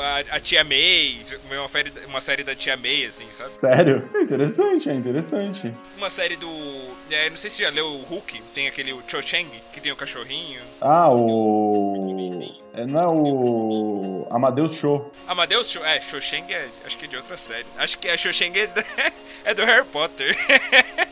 a, 0.00 0.36
a 0.36 0.40
Tia 0.40 0.64
May, 0.64 1.20
uma 1.48 1.68
série, 1.68 1.92
uma 2.08 2.20
série 2.20 2.42
da 2.44 2.54
Tia 2.54 2.76
May, 2.76 3.06
assim, 3.06 3.24
sabe? 3.30 3.58
Sério? 3.58 4.08
É 4.14 4.22
interessante, 4.22 4.90
é 4.90 4.94
interessante. 4.94 5.72
Uma 5.96 6.10
série 6.10 6.36
do. 6.36 6.48
é, 7.10 7.30
não 7.30 7.36
sei 7.36 7.48
se 7.48 7.62
já 7.62 7.70
leu 7.70 7.86
o 7.86 8.02
Hulk, 8.02 8.42
tem 8.54 8.66
aquele 8.66 8.92
o 8.92 9.00
Cho 9.06 9.22
Chang, 9.22 9.48
que 9.72 9.80
tem 9.80 9.92
o 9.92 9.96
cachorrinho. 9.96 10.60
Ah, 10.80 11.10
o. 11.12 12.38
É, 12.74 12.84
não 12.86 13.00
é 13.00 13.06
o. 13.08 14.26
Amadeus 14.30 14.74
Show. 14.74 15.10
Amadeus, 15.28 15.70
Cho- 15.70 15.84
é, 15.84 16.00
Cho 16.00 16.20
Chang 16.20 16.52
é, 16.52 16.68
acho 16.84 16.98
que 16.98 17.04
é 17.04 17.08
de 17.08 17.16
outra 17.16 17.36
série. 17.36 17.66
Acho 17.78 17.96
que 17.98 18.08
a 18.08 18.16
Cho 18.16 18.32
Chang 18.32 18.58
é, 18.58 18.66
do- 18.66 18.84
é 19.46 19.54
do 19.54 19.64
Harry 19.64 19.86
Potter. 19.86 20.36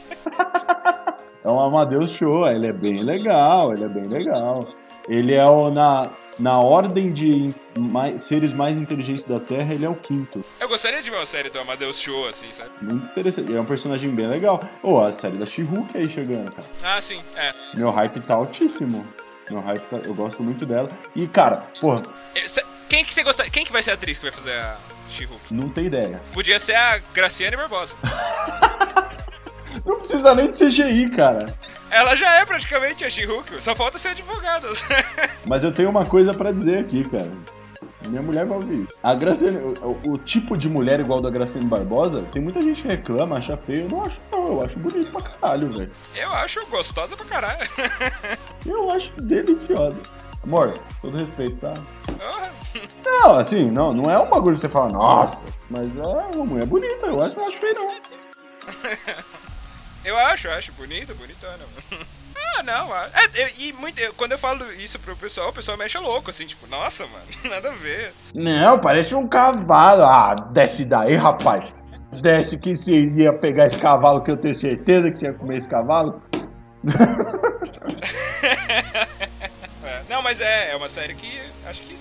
É 1.44 1.48
um 1.50 1.58
Amadeus 1.58 2.10
Show, 2.10 2.46
ele 2.46 2.68
é 2.68 2.72
bem 2.72 3.02
legal, 3.02 3.72
ele 3.72 3.84
é 3.84 3.88
bem 3.88 4.04
legal. 4.04 4.60
Ele 5.08 5.34
é 5.34 5.44
o 5.44 5.70
na, 5.72 6.08
na 6.38 6.58
ordem 6.58 7.12
de 7.12 7.54
mais- 7.78 8.22
seres 8.22 8.52
mais 8.52 8.78
inteligentes 8.78 9.24
da 9.24 9.38
Terra, 9.40 9.72
ele 9.72 9.84
é 9.84 9.88
o 9.88 9.94
quinto. 9.94 10.44
Eu 10.60 10.68
gostaria 10.68 11.02
de 11.02 11.10
ver 11.10 11.16
uma 11.16 11.26
série 11.26 11.50
do 11.50 11.58
Amadeus 11.60 12.00
Show, 12.00 12.28
assim, 12.28 12.50
sabe? 12.52 12.70
Muito 12.80 13.10
interessante. 13.10 13.48
Ele 13.48 13.58
é 13.58 13.60
um 13.60 13.64
personagem 13.66 14.10
bem 14.14 14.26
legal. 14.28 14.62
Ô, 14.82 15.00
a 15.00 15.12
série 15.12 15.36
da 15.36 15.46
She-Hulk 15.46 15.96
aí 15.96 16.08
chegando, 16.08 16.50
cara. 16.52 16.66
Ah, 16.82 17.00
sim, 17.00 17.20
é. 17.36 17.52
Meu 17.74 17.90
hype 17.90 18.20
tá 18.20 18.34
altíssimo. 18.34 19.06
Meu 19.50 19.60
hype 19.60 19.82
tá, 19.88 19.96
eu 20.04 20.14
gosto 20.14 20.42
muito 20.42 20.64
dela. 20.64 20.88
E, 21.14 21.26
cara, 21.26 21.66
porra, 21.80 22.02
É, 22.34 22.40
Quem 22.88 23.04
que 23.04 23.12
você 23.12 23.22
gostaria. 23.22 23.50
Quem 23.50 23.64
que 23.64 23.72
vai 23.72 23.82
ser 23.82 23.90
a 23.90 23.94
atriz 23.94 24.18
que 24.18 24.24
vai 24.24 24.32
fazer 24.32 24.52
a 24.54 24.76
She-Hulk? 25.10 25.52
não 25.54 25.68
tem 25.68 25.86
ideia. 25.86 26.20
Podia 26.32 26.58
ser 26.58 26.74
a 26.74 26.98
Graciane 27.14 27.56
Barbosa. 27.56 27.96
Não 29.84 29.98
precisa 29.98 30.34
nem 30.34 30.50
de 30.50 30.56
CGI, 30.66 31.10
cara. 31.16 31.46
Ela 31.92 32.16
já 32.16 32.40
é 32.40 32.46
praticamente 32.46 33.04
a 33.04 33.10
She-Hulk, 33.10 33.62
só 33.62 33.76
falta 33.76 33.98
ser 33.98 34.08
advogada. 34.08 34.66
Mas 35.46 35.62
eu 35.62 35.70
tenho 35.74 35.90
uma 35.90 36.06
coisa 36.06 36.32
pra 36.32 36.50
dizer 36.50 36.78
aqui, 36.78 37.04
cara. 37.04 37.30
Minha 38.08 38.22
mulher 38.22 38.46
vai 38.46 38.56
ouvir 38.56 38.84
isso. 38.88 38.98
A 39.02 39.14
Graciane, 39.14 39.58
o, 39.58 40.00
o 40.06 40.18
tipo 40.18 40.56
de 40.56 40.70
mulher 40.70 41.00
igual 41.00 41.20
da 41.20 41.28
Graciane 41.28 41.66
Barbosa, 41.66 42.24
tem 42.32 42.40
muita 42.40 42.62
gente 42.62 42.82
que 42.82 42.88
reclama, 42.88 43.36
acha 43.36 43.58
feio. 43.58 43.82
Eu 43.82 43.88
não 43.90 44.02
acho, 44.02 44.18
não. 44.32 44.46
Eu 44.48 44.64
acho 44.64 44.78
bonito 44.78 45.12
pra 45.12 45.20
caralho, 45.20 45.76
velho. 45.76 45.92
Eu 46.16 46.32
acho 46.32 46.66
gostosa 46.66 47.14
pra 47.14 47.26
caralho. 47.26 47.68
Eu 48.64 48.90
acho 48.90 49.12
deliciosa. 49.16 49.96
Amor, 50.44 50.74
todo 51.02 51.18
respeito, 51.18 51.58
tá? 51.58 51.74
Não, 53.04 53.38
assim, 53.38 53.70
não, 53.70 53.92
não 53.92 54.10
é 54.10 54.18
um 54.18 54.30
bagulho 54.30 54.56
que 54.56 54.62
você 54.62 54.68
fala, 54.68 54.88
nossa, 54.88 55.44
mas 55.70 55.88
é 55.96 56.36
uma 56.36 56.46
mulher 56.46 56.66
bonita, 56.66 57.06
eu 57.06 57.22
acho, 57.22 57.36
não 57.36 57.46
acho 57.46 57.58
feio, 57.58 57.74
não. 57.74 57.88
Eu 60.04 60.16
acho, 60.18 60.48
eu 60.48 60.52
acho 60.54 60.72
bonita, 60.72 61.14
bonitona. 61.14 61.58
Ah, 62.54 62.62
não. 62.64 62.92
ah, 62.92 63.08
É, 63.14 63.44
eu- 63.44 63.48
e 63.60 63.72
muito, 63.72 63.98
eu- 63.98 64.12
quando 64.12 64.32
eu 64.32 64.38
falo 64.38 64.62
isso 64.72 64.98
pro 64.98 65.16
pessoal, 65.16 65.48
o 65.48 65.52
pessoal 65.54 65.78
me 65.78 65.84
acha 65.84 65.98
louco, 66.00 66.28
assim, 66.28 66.46
tipo, 66.46 66.66
nossa, 66.66 67.06
mano, 67.06 67.24
nada 67.48 67.70
a 67.70 67.72
ver. 67.74 68.12
Não, 68.34 68.78
parece 68.78 69.14
um 69.14 69.26
cavalo. 69.26 70.02
Ah, 70.04 70.34
desce 70.50 70.84
daí, 70.84 71.14
rapaz. 71.16 71.74
Desce 72.20 72.58
que 72.58 72.76
você 72.76 73.06
ia 73.06 73.32
pegar 73.32 73.66
esse 73.68 73.78
cavalo, 73.78 74.20
que 74.22 74.30
eu 74.30 74.36
tenho 74.36 74.54
certeza 74.54 75.10
que 75.10 75.18
você 75.18 75.26
ia 75.26 75.32
comer 75.32 75.58
esse 75.58 75.68
cavalo. 75.68 76.22
É, 79.84 80.02
não, 80.08 80.22
mas 80.22 80.40
é, 80.40 80.72
é 80.72 80.76
uma 80.76 80.88
série 80.88 81.14
que 81.14 81.40
acho 81.66 81.82
que 81.82 81.96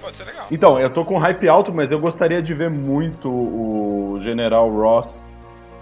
pode 0.00 0.16
ser 0.16 0.24
legal. 0.24 0.46
Então, 0.50 0.78
eu 0.78 0.88
tô 0.90 1.04
com 1.04 1.18
hype 1.18 1.48
alto, 1.48 1.72
mas 1.74 1.92
eu 1.92 1.98
gostaria 1.98 2.40
de 2.40 2.54
ver 2.54 2.70
muito 2.70 3.28
o 3.30 4.18
General 4.22 4.68
Ross 4.70 5.26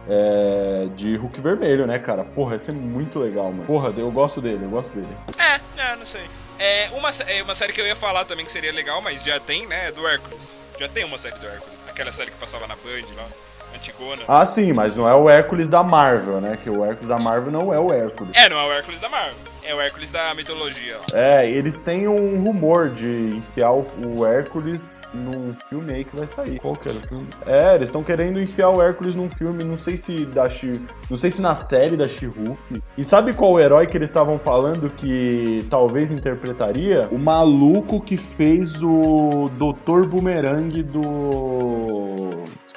é, 0.09 0.89
de 0.95 1.17
Hulk 1.17 1.41
Vermelho, 1.41 1.87
né, 1.87 1.99
cara? 1.99 2.25
Porra, 2.25 2.55
ia 2.55 2.59
ser 2.59 2.73
muito 2.73 3.19
legal, 3.19 3.53
mano. 3.53 3.65
Porra, 3.65 3.93
eu 3.97 4.11
gosto 4.11 4.41
dele, 4.41 4.65
eu 4.65 4.71
gosto 4.71 4.91
dele. 4.91 5.09
É, 5.39 5.61
é, 5.83 5.97
não 5.97 6.07
sei. 6.07 6.23
É 6.59 6.91
uma, 6.93 7.11
é 7.11 7.43
uma 7.43 7.55
série 7.55 7.73
que 7.73 7.81
eu 7.81 7.87
ia 7.87 7.95
falar 7.95 8.25
também 8.25 8.45
que 8.45 8.51
seria 8.51 8.73
legal, 8.73 9.01
mas 9.01 9.23
já 9.23 9.39
tem, 9.39 9.67
né, 9.67 9.89
é 9.89 9.93
do 9.93 10.07
Hércules. 10.07 10.59
Já 10.79 10.89
tem 10.89 11.05
uma 11.05 11.19
série 11.19 11.39
do 11.39 11.47
Hércules. 11.47 11.79
Aquela 11.89 12.11
série 12.13 12.31
que 12.31 12.39
passava 12.39 12.67
na 12.67 12.75
Band 12.77 13.15
lá, 13.17 13.29
antigona. 13.75 14.23
Ah, 14.27 14.45
sim, 14.47 14.73
mas 14.73 14.97
não 14.97 15.09
é 15.09 15.15
o 15.15 15.29
Hércules 15.29 15.69
da 15.69 15.83
Marvel, 15.83 16.41
né? 16.41 16.57
Que 16.57 16.71
o 16.71 16.85
Hércules 16.85 17.09
da 17.09 17.19
Marvel 17.19 17.51
não 17.51 17.73
é 17.73 17.79
o 17.79 17.93
Hércules. 17.93 18.37
É, 18.37 18.49
não 18.49 18.59
é 18.59 18.67
o 18.67 18.73
Hércules 18.73 19.01
da 19.01 19.09
Marvel. 19.09 19.35
É 19.65 19.75
o 19.75 19.81
Hércules 19.83 20.11
da 20.11 20.35
mitologia. 20.35 20.97
ó. 20.99 21.15
É, 21.15 21.49
eles 21.49 21.79
têm 21.79 22.09
um 22.09 22.43
rumor 22.43 22.89
de 22.89 23.37
enfiar 23.37 23.73
o, 23.73 24.25
Hércules 24.25 25.03
num 25.13 25.55
filme 25.69 25.93
aí 25.93 26.05
que 26.05 26.17
vai 26.17 26.27
sair. 26.35 26.59
Qual 26.59 26.75
que 26.75 26.89
era 26.89 26.99
o 26.99 27.07
filme? 27.07 27.29
É, 27.45 27.75
eles 27.75 27.91
estão 27.91 28.03
querendo 28.03 28.41
enfiar 28.41 28.71
o 28.71 28.83
Hércules 28.83 29.15
num 29.15 29.31
filme, 29.31 29.63
não 29.65 29.77
sei 29.77 29.99
se 29.99 30.25
da 30.25 30.47
She, 30.47 30.73
não 31.11 31.19
sei 31.19 31.31
se 31.31 31.43
na 31.43 31.55
série 31.55 31.99
da 31.99 32.09
She-Hulk. 32.09 32.83
E 32.97 33.05
sabe 33.05 33.35
qual 33.35 33.53
o 33.53 33.61
herói 33.61 33.87
que 33.87 33.99
eles 33.99 34.09
estavam 34.09 34.39
falando 34.39 34.89
que 34.91 35.67
talvez 35.69 36.11
interpretaria? 36.11 37.07
O 37.11 37.19
maluco 37.19 38.01
que 38.01 38.17
fez 38.17 38.83
o 38.83 39.51
Dr. 39.59 40.07
Boomerang 40.09 40.83
do 40.83 42.29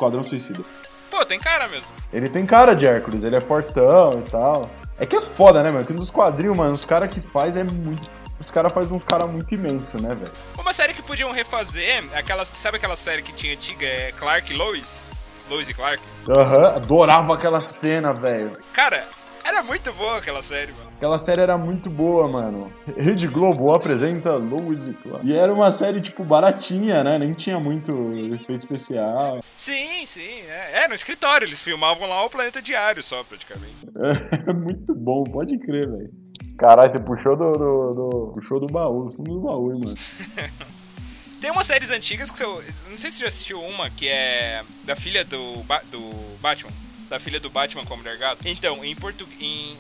Esquadrão 0.02 0.24
Suicida. 0.24 0.64
Pô, 1.12 1.24
tem 1.24 1.40
cara 1.40 1.68
mesmo. 1.68 1.94
Ele 2.12 2.28
tem 2.28 2.44
cara 2.44 2.74
de 2.74 2.88
Hércules, 2.88 3.24
ele 3.24 3.36
é 3.36 3.42
fortão 3.42 4.24
e 4.26 4.30
tal. 4.30 4.70
É 4.98 5.06
que 5.06 5.16
é 5.16 5.22
foda, 5.22 5.62
né, 5.62 5.70
mano? 5.70 5.86
Que 5.86 5.94
nos 5.94 6.10
quadrinhos, 6.10 6.58
mano, 6.58 6.74
os 6.74 6.84
caras 6.84 7.14
que 7.14 7.22
faz 7.22 7.56
é 7.56 7.64
muito. 7.64 8.10
Os 8.40 8.50
caras 8.50 8.74
fazem 8.74 8.94
uns 8.98 9.04
caras 9.04 9.30
muito 9.30 9.54
imensos, 9.54 10.02
né, 10.02 10.16
velho? 10.16 10.32
Uma 10.58 10.74
série 10.74 10.96
que 10.96 11.04
podiam 11.04 11.32
refazer, 11.32 12.04
aquela, 12.16 12.44
sabe 12.44 12.78
aquela 12.78 12.96
série 12.96 13.22
que 13.22 13.32
tinha 13.32 13.54
antiga, 13.54 13.86
é 13.86 14.12
Clark 14.14 14.52
e 14.52 14.56
Lois? 14.56 15.08
Lois 15.48 15.70
e 15.70 15.74
Clark? 15.76 16.02
Aham, 16.28 16.76
adorava 16.76 17.36
aquela 17.36 17.62
cena, 17.62 18.12
velho. 18.12 18.54
Cara, 18.74 19.06
era 19.44 19.62
muito 19.62 19.94
boa 19.94 20.18
aquela 20.18 20.42
série, 20.42 20.72
mano. 20.72 20.91
Aquela 21.02 21.18
série 21.18 21.42
era 21.42 21.58
muito 21.58 21.90
boa, 21.90 22.28
mano. 22.28 22.72
Rede 22.96 23.28
Globo 23.28 23.74
apresenta 23.74 24.34
Lois 24.36 24.86
e 24.86 24.94
Clark. 24.94 25.26
E 25.28 25.34
era 25.34 25.52
uma 25.52 25.72
série, 25.72 26.00
tipo, 26.00 26.24
baratinha, 26.24 27.04
né? 27.04 27.18
Nem 27.18 27.34
tinha 27.34 27.60
muito 27.60 27.92
efeito 28.32 28.52
especial. 28.60 29.40
Sim, 29.58 30.06
sim, 30.06 30.42
é. 30.48 30.84
É, 30.84 30.88
no 30.88 30.94
escritório, 30.94 31.48
eles 31.48 31.60
filmavam 31.60 32.08
lá 32.08 32.24
o 32.24 32.30
Planeta 32.30 32.62
Diário 32.62 33.02
só, 33.02 33.24
praticamente. 33.24 33.74
É 34.48 34.54
muito 34.54 34.94
bom, 34.94 35.24
pode 35.24 35.58
crer, 35.58 35.90
velho. 35.90 36.12
Caralho, 36.60 36.92
você 36.92 37.00
puxou 37.00 37.36
do, 37.36 37.52
do, 37.52 37.94
do- 37.96 38.32
Puxou 38.36 38.60
do 38.60 38.68
baú, 38.72 39.06
do 39.06 39.12
fundo 39.16 39.34
do 39.34 39.42
baú, 39.42 39.74
hein, 39.74 39.82
mano. 39.84 39.98
Tem 41.42 41.50
umas 41.50 41.66
séries 41.66 41.90
antigas 41.90 42.30
que 42.30 42.44
eu. 42.44 42.54
Não 42.92 42.98
sei 42.98 43.10
se 43.10 43.14
você 43.18 43.22
já 43.22 43.28
assistiu 43.28 43.60
uma, 43.60 43.90
que 43.90 44.08
é 44.08 44.62
da 44.84 44.96
filha 44.96 45.26
do, 45.26 45.64
Ba- 45.64 45.82
do 45.92 46.00
Batman. 46.40 46.70
Da 47.10 47.20
filha 47.20 47.40
do 47.40 47.50
Batman 47.50 47.84
com 47.86 47.96
a 47.96 47.98
Mulher 47.98 48.18
Gato. 48.20 48.48
Então, 48.48 48.86
em 48.86 48.96
português. 48.96 49.76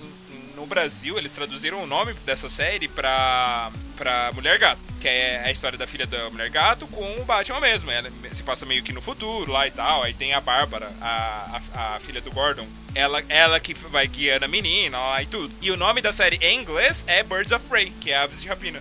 No 0.62 0.68
Brasil, 0.68 1.18
eles 1.18 1.32
traduziram 1.32 1.84
o 1.84 1.88
nome 1.88 2.14
dessa 2.24 2.47
série 2.47 2.88
pra, 2.88 3.72
pra 3.97 4.32
Mulher 4.32 4.59
Gato, 4.59 4.80
que 4.99 5.07
é 5.07 5.41
a 5.43 5.49
história 5.49 5.76
da 5.76 5.88
filha 5.88 6.05
da 6.05 6.30
Mulher 6.30 6.51
Gato 6.51 6.86
com 6.86 7.20
o 7.20 7.26
Batman 7.26 7.59
mesmo. 7.59 7.89
Ela 7.89 8.12
se 8.32 8.43
passa 8.43 8.64
meio 8.64 8.84
que 8.84 8.93
no 8.93 9.01
futuro 9.01 9.51
lá 9.51 9.66
e 9.66 9.72
tal. 9.72 10.03
Aí 10.03 10.14
tem 10.14 10.36
a 10.36 10.39
Bárbara, 10.39 10.88
a, 11.01 11.59
a, 11.74 11.95
a 11.95 11.99
filha 11.99 12.22
do 12.22 12.30
Gordon. 12.30 12.68
Ela, 12.93 13.24
ela 13.28 13.59
que 13.59 13.74
vai 13.74 14.05
guiando 14.05 14.45
a 14.45 14.47
menina 14.47 14.99
lá 14.99 15.24
e 15.24 15.26
tudo. 15.26 15.51
E 15.64 15.72
o 15.72 15.78
nome 15.78 15.99
da 15.99 16.14
série 16.14 16.38
em 16.39 16.59
inglês 16.59 17.03
é 17.07 17.24
Birds 17.24 17.51
of 17.51 17.66
Prey, 17.66 17.91
que 17.99 18.12
é 18.12 18.18
Aves 18.18 18.39
de 18.39 18.47
Rapina. 18.47 18.80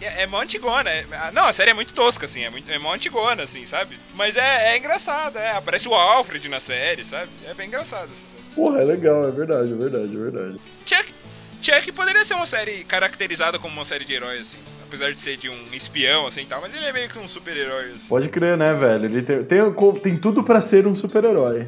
É, 0.00 0.22
é 0.22 0.26
mó 0.26 0.40
antigona. 0.40 0.90
é- 0.90 1.04
não, 1.32 1.44
a 1.46 1.52
série 1.52 1.70
é 1.70 1.74
muito 1.74 1.92
tosca, 1.94 2.26
assim. 2.26 2.42
É, 2.44 2.50
muito, 2.50 2.70
é 2.70 2.78
mó 2.78 2.92
antigona, 2.92 3.42
assim, 3.44 3.64
sabe? 3.64 3.96
Mas 4.14 4.36
é, 4.36 4.72
é 4.74 4.78
engraçado, 4.78 5.38
é. 5.38 5.52
Aparece 5.52 5.88
o 5.88 5.94
Alfred 5.94 6.48
na 6.48 6.60
série, 6.60 7.04
sabe? 7.04 7.28
É 7.48 7.54
bem 7.54 7.68
engraçado 7.68 8.04
essa 8.12 8.26
série. 8.26 8.42
Porra, 8.54 8.80
é 8.80 8.84
legal, 8.84 9.26
é 9.26 9.30
verdade, 9.30 9.72
é 9.72 9.76
verdade, 9.76 10.14
é 10.14 10.18
verdade. 10.18 10.56
Chuck, 10.84 11.14
Chuck 11.62 11.92
poderia 11.92 12.24
ser 12.24 12.34
uma 12.34 12.46
série 12.46 12.84
caracterizada 12.84 13.58
como 13.58 13.74
uma 13.74 13.84
série 13.84 14.04
de 14.04 14.14
heróis, 14.14 14.40
assim. 14.40 14.58
Apesar 14.86 15.12
de 15.12 15.20
ser 15.20 15.36
de 15.36 15.48
um 15.48 15.58
espião, 15.72 16.26
assim, 16.26 16.42
e 16.42 16.46
tal. 16.46 16.60
Mas 16.60 16.74
ele 16.74 16.84
é 16.86 16.92
meio 16.92 17.08
que 17.08 17.18
um 17.18 17.26
super-herói, 17.26 17.92
assim. 17.96 18.08
Pode 18.08 18.28
crer, 18.28 18.56
né, 18.56 18.74
velho? 18.74 19.06
Ele 19.06 19.22
tem, 19.22 19.42
tem, 19.44 19.72
tem 20.02 20.16
tudo 20.16 20.44
pra 20.44 20.60
ser 20.60 20.86
um 20.86 20.94
super-herói. 20.94 21.66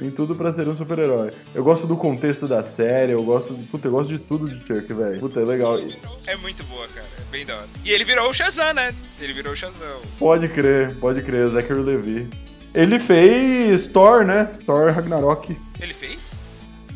Tem 0.00 0.10
tudo 0.10 0.34
pra 0.34 0.50
ser 0.50 0.66
um 0.66 0.74
super-herói. 0.74 1.30
Eu 1.54 1.62
gosto 1.62 1.86
do 1.86 1.94
contexto 1.94 2.48
da 2.48 2.62
série, 2.62 3.12
eu 3.12 3.22
gosto. 3.22 3.52
Puta, 3.70 3.86
eu 3.86 3.92
gosto 3.92 4.08
de 4.08 4.18
tudo 4.18 4.48
de 4.48 4.58
Chuck, 4.66 4.90
velho. 4.94 5.20
Puta, 5.20 5.40
é 5.40 5.44
legal. 5.44 5.78
É 6.26 6.36
muito 6.36 6.64
boa, 6.64 6.88
cara. 6.88 7.06
É 7.18 7.30
bem 7.30 7.44
da 7.44 7.54
hora. 7.54 7.66
E 7.84 7.90
ele 7.90 8.04
virou 8.04 8.30
o 8.30 8.32
Shazam, 8.32 8.72
né? 8.72 8.94
Ele 9.20 9.34
virou 9.34 9.52
o 9.52 9.56
Shazam. 9.56 10.00
Pode 10.18 10.48
crer, 10.48 10.96
pode 10.96 11.20
crer, 11.20 11.48
Zachary 11.48 11.82
Levi. 11.82 12.30
Ele 12.72 12.98
fez 12.98 13.88
Thor, 13.88 14.24
né? 14.24 14.44
Thor 14.64 14.90
Ragnarok. 14.90 15.54
Ele 15.78 15.92
fez? 15.92 16.34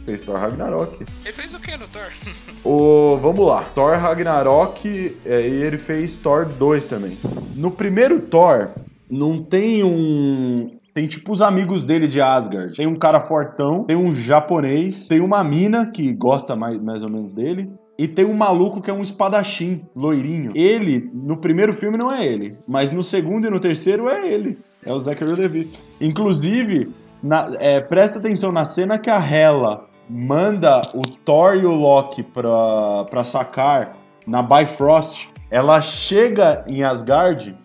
Fez 0.07 0.23
Thor 0.23 0.39
Ragnarok. 0.39 1.05
Ele 1.25 1.33
fez 1.33 1.53
o 1.53 1.61
que 1.61 1.77
no 1.77 1.87
Thor? 1.89 2.11
O, 2.65 3.19
vamos 3.19 3.47
lá. 3.47 3.65
Thor 3.65 3.99
Ragnarok 3.99 5.15
é, 5.27 5.47
e 5.47 5.63
ele 5.63 5.77
fez 5.77 6.17
Thor 6.17 6.47
2 6.47 6.87
também. 6.87 7.19
No 7.55 7.71
primeiro 7.71 8.19
Thor, 8.21 8.71
não 9.11 9.43
tem 9.43 9.85
um. 9.85 10.79
Tem 10.95 11.09
tipo 11.09 11.33
os 11.33 11.43
amigos 11.43 11.85
dele 11.85 12.07
de 12.07 12.21
Asgard. 12.21 12.73
Tem 12.77 12.87
um 12.87 12.95
cara 12.97 13.21
fortão, 13.21 13.83
tem 13.83 13.97
um 13.97 14.15
japonês, 14.15 15.09
tem 15.09 15.21
uma 15.21 15.43
mina 15.43 15.87
que 15.91 16.13
gosta 16.13 16.55
mais, 16.55 16.81
mais 16.81 17.03
ou 17.03 17.11
menos 17.11 17.33
dele. 17.33 17.69
E 17.99 18.07
tem 18.09 18.25
um 18.25 18.35
maluco 18.35 18.81
que 18.81 18.91
é 18.91 18.93
um 18.95 19.03
espadachim, 19.03 19.85
loirinho. 19.95 20.51
Ele, 20.55 21.11
no 21.13 21.37
primeiro 21.37 21.73
filme, 21.75 21.99
não 21.99 22.11
é 22.13 22.25
ele. 22.25 22.57
Mas 22.67 22.91
no 22.93 23.03
segundo 23.03 23.47
e 23.47 23.51
no 23.51 23.59
terceiro 23.61 24.09
é 24.09 24.27
ele. 24.33 24.59
É 24.87 24.93
o 24.93 24.99
Zachary 25.01 25.33
Levi. 25.33 25.71
Inclusive, 26.01 26.91
na- 27.23 27.51
é, 27.59 27.81
presta 27.81 28.19
atenção 28.19 28.51
na 28.53 28.65
cena 28.65 28.97
que 28.99 29.11
a 29.11 29.19
Hela 29.19 29.87
manda 30.09 30.81
o 30.95 31.03
Thor 31.03 31.57
e 31.57 31.65
o 31.65 31.73
Loki 31.73 32.23
pra, 32.23 33.05
pra 33.11 33.25
sacar 33.25 33.97
na 34.27 34.43
Bifrost. 34.43 35.29
Ela 35.51 35.81
chega 35.81 36.65
em 36.69 36.83
Asgard 36.83 37.57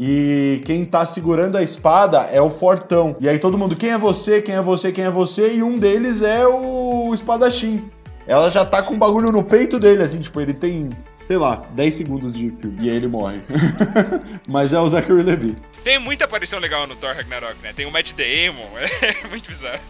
e 0.00 0.60
quem 0.64 0.84
tá 0.84 1.04
segurando 1.04 1.56
a 1.56 1.62
espada 1.62 2.18
é 2.30 2.40
o 2.40 2.50
Fortão. 2.50 3.16
E 3.20 3.28
aí 3.28 3.38
todo 3.38 3.58
mundo, 3.58 3.76
quem 3.76 3.90
é 3.90 3.98
você? 3.98 4.40
Quem 4.40 4.54
é 4.54 4.62
você? 4.62 4.92
Quem 4.92 5.04
é 5.04 5.10
você? 5.10 5.54
E 5.54 5.62
um 5.62 5.78
deles 5.78 6.22
é 6.22 6.46
o 6.46 7.12
espadachim. 7.12 7.90
Ela 8.26 8.48
já 8.50 8.64
tá 8.64 8.82
com 8.82 8.94
um 8.94 8.98
bagulho 8.98 9.32
no 9.32 9.42
peito 9.42 9.80
dele, 9.80 10.02
assim, 10.02 10.20
tipo, 10.20 10.40
ele 10.40 10.52
tem, 10.52 10.90
sei 11.26 11.38
lá, 11.38 11.64
10 11.74 11.94
segundos 11.94 12.34
de 12.34 12.50
filme. 12.60 12.76
E 12.86 12.90
aí 12.90 12.96
ele 12.96 13.08
morre. 13.08 13.40
Mas 14.46 14.72
é 14.72 14.78
o 14.78 14.86
Zachary 14.86 15.22
Levi. 15.22 15.56
Tem 15.82 15.98
muita 15.98 16.26
aparição 16.26 16.58
legal 16.60 16.86
no 16.86 16.94
Thor 16.94 17.14
Ragnarok, 17.14 17.56
né? 17.62 17.72
Tem 17.74 17.86
o 17.86 17.90
Matt 17.90 18.12
Damon, 18.12 18.68
é 19.24 19.28
muito 19.28 19.48
bizarro. 19.48 19.80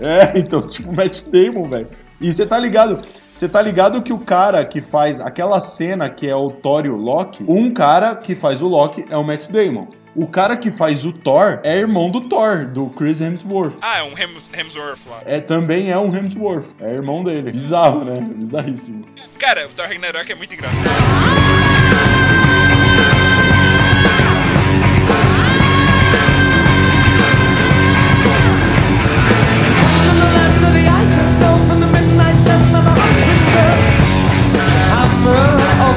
É, 0.00 0.38
então, 0.38 0.66
tipo, 0.66 0.92
Matt 0.92 1.22
Damon, 1.22 1.68
velho. 1.68 1.88
E 2.20 2.32
você 2.32 2.44
tá 2.44 2.58
ligado? 2.58 3.02
Você 3.36 3.48
tá 3.48 3.60
ligado 3.60 4.00
que 4.02 4.12
o 4.12 4.18
cara 4.18 4.64
que 4.64 4.80
faz 4.80 5.20
aquela 5.20 5.60
cena 5.60 6.08
que 6.08 6.26
é 6.26 6.34
o 6.34 6.50
Thor 6.50 6.86
e 6.86 6.88
o 6.88 6.96
Loki, 6.96 7.44
um 7.46 7.70
cara 7.70 8.14
que 8.16 8.34
faz 8.34 8.62
o 8.62 8.68
Loki 8.68 9.04
é 9.10 9.16
o 9.16 9.22
Matt 9.22 9.48
Damon. 9.50 9.88
O 10.14 10.26
cara 10.26 10.56
que 10.56 10.72
faz 10.72 11.04
o 11.04 11.12
Thor 11.12 11.60
é 11.62 11.76
irmão 11.76 12.10
do 12.10 12.22
Thor, 12.22 12.64
do 12.66 12.86
Chris 12.86 13.20
Hemsworth. 13.20 13.74
Ah, 13.82 13.98
é 13.98 14.02
um 14.02 14.12
Hems- 14.18 14.50
Hemsworth 14.58 15.06
lá. 15.10 15.18
É, 15.26 15.38
também 15.40 15.90
é 15.90 15.98
um 15.98 16.06
Hemsworth. 16.08 16.64
É 16.80 16.92
irmão 16.92 17.22
dele. 17.22 17.52
Bizarro, 17.52 18.02
né? 18.06 18.18
Bizarríssimo. 18.20 19.04
Cara, 19.38 19.66
o 19.66 19.68
Thor 19.68 19.86
Ragnarok 19.86 20.32
é 20.32 20.34
muito 20.34 20.54
engraçado. 20.54 20.88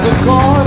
Bom, 0.02 0.16
tô 0.24 0.59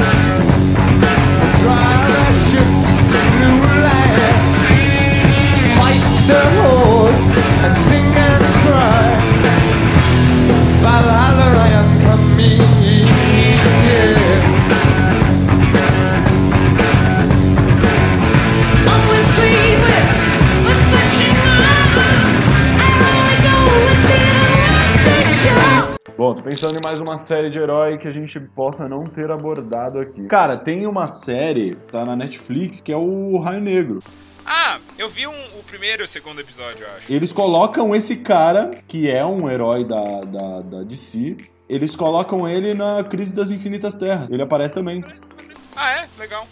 mais 26.92 27.00
uma 27.00 27.16
série 27.16 27.48
de 27.48 27.58
herói 27.58 27.96
que 27.96 28.06
a 28.06 28.10
gente 28.10 28.38
possa 28.38 28.86
não 28.86 29.02
ter 29.02 29.30
abordado 29.32 29.98
aqui. 29.98 30.24
Cara, 30.26 30.58
tem 30.58 30.86
uma 30.86 31.06
série, 31.06 31.74
tá 31.90 32.04
na 32.04 32.14
Netflix, 32.14 32.82
que 32.82 32.92
é 32.92 32.96
o 32.96 33.38
Raio 33.38 33.62
Negro. 33.62 34.00
Ah, 34.44 34.76
eu 34.98 35.08
vi 35.08 35.26
um- 35.26 35.30
o 35.58 35.62
primeiro 35.66 36.02
e 36.02 36.04
o 36.04 36.08
segundo 36.08 36.38
episódio, 36.42 36.84
eu 36.84 36.88
acho. 36.98 37.10
Eles 37.10 37.32
colocam 37.32 37.94
esse 37.94 38.16
cara, 38.16 38.70
que 38.86 39.10
é 39.10 39.24
um 39.24 39.48
herói 39.50 39.84
da, 39.86 40.02
da, 40.20 40.60
da 40.60 40.82
DC, 40.82 41.38
eles 41.66 41.96
colocam 41.96 42.46
ele 42.46 42.74
na 42.74 43.02
Crise 43.02 43.34
das 43.34 43.50
Infinitas 43.50 43.94
Terras. 43.94 44.28
Ele 44.30 44.42
aparece 44.42 44.74
também. 44.74 45.02
Ah, 45.74 45.92
é? 45.92 46.04
Legal, 46.18 46.46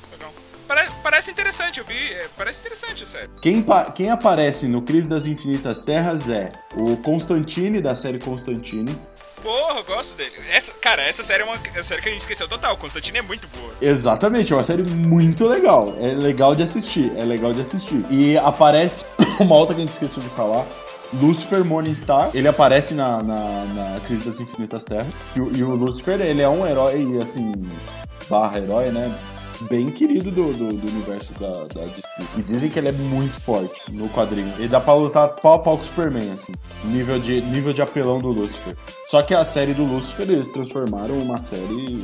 legal. 0.75 0.85
Pare- 0.85 0.89
parece 1.03 1.31
interessante, 1.31 1.81
eu 1.81 1.85
vi. 1.85 1.95
é, 1.95 2.29
parece 2.37 2.61
interessante 2.61 3.03
a 3.03 3.07
série. 3.07 3.29
Quem, 3.43 3.65
quem 3.95 4.11
aparece 4.11 4.67
no 4.69 4.83
Crise 4.83 5.09
das 5.09 5.27
Infinitas 5.27 5.81
Terras 5.81 6.29
é 6.29 6.53
o 6.77 6.97
Constantine, 6.97 7.81
da 7.81 7.95
série 7.95 8.19
Constantine. 8.19 8.97
Porra, 9.43 9.79
eu 9.79 9.85
gosto 9.85 10.15
dele. 10.17 10.33
Essa, 10.53 10.73
cara, 10.75 11.03
essa 11.03 11.23
série 11.23 11.43
é 11.43 11.47
uma 11.47 11.57
é 11.75 11.83
série 11.83 12.03
que 12.03 12.09
a 12.09 12.13
gente 12.13 12.21
esqueceu 12.21 12.47
total. 12.47 12.77
Constantine 12.77 13.19
é 13.19 13.23
muito 13.23 13.49
boa. 13.49 13.73
Exatamente, 13.81 14.53
é 14.53 14.57
uma 14.57 14.63
série 14.63 14.83
muito 14.83 15.47
legal. 15.47 15.95
É 15.99 16.13
legal 16.15 16.55
de 16.55 16.63
assistir, 16.63 17.11
é 17.17 17.25
legal 17.25 17.53
de 17.53 17.63
assistir. 17.63 18.05
E 18.11 18.37
aparece 18.37 19.05
uma 19.41 19.57
outra 19.57 19.75
que 19.75 19.81
a 19.81 19.85
gente 19.85 19.95
esqueceu 19.95 20.23
de 20.23 20.29
falar. 20.31 20.67
Lucifer 21.15 21.65
Morningstar, 21.65 22.31
ele 22.33 22.47
aparece 22.47 22.95
na, 22.95 23.21
na, 23.21 23.65
na 23.65 24.01
Crise 24.07 24.27
das 24.27 24.39
Infinitas 24.39 24.85
Terras. 24.85 25.09
E, 25.35 25.59
e 25.59 25.65
o 25.65 25.75
Lucifer, 25.75 26.21
ele 26.21 26.41
é 26.41 26.49
um 26.49 26.65
herói, 26.65 27.19
assim, 27.21 27.53
barra 28.29 28.59
herói, 28.59 28.91
né? 28.91 29.13
Bem 29.69 29.87
querido 29.87 30.31
do, 30.31 30.53
do, 30.53 30.73
do 30.73 30.89
universo 30.89 31.33
da, 31.39 31.51
da 31.65 31.85
DC. 31.87 32.03
E 32.39 32.43
dizem 32.43 32.71
que 32.71 32.79
ele 32.79 32.89
é 32.89 32.93
muito 32.93 33.39
forte 33.41 33.93
no 33.93 34.09
quadrinho. 34.09 34.51
Ele 34.59 34.69
dá 34.69 34.81
pra 34.81 34.95
lutar 34.95 35.29
pau 35.35 35.55
a 35.55 35.59
pau 35.59 35.77
com 35.77 35.83
o 35.83 35.87
Superman, 35.87 36.31
assim. 36.33 36.53
Nível 36.85 37.19
de, 37.19 37.41
nível 37.43 37.73
de 37.73 37.83
apelão 37.83 38.19
do 38.19 38.29
Lucifer. 38.29 38.75
Só 39.11 39.21
que 39.23 39.35
a 39.35 39.45
série 39.45 39.75
do 39.75 39.85
Lucifer, 39.85 40.29
eles 40.31 40.49
transformaram 40.49 41.19
uma 41.19 41.39
série 41.39 42.03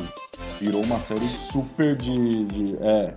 virou 0.61 0.82
uma 0.82 0.98
série 0.98 1.26
super 1.28 1.96
de, 1.96 2.44
de- 2.46 2.76
é. 2.80 3.14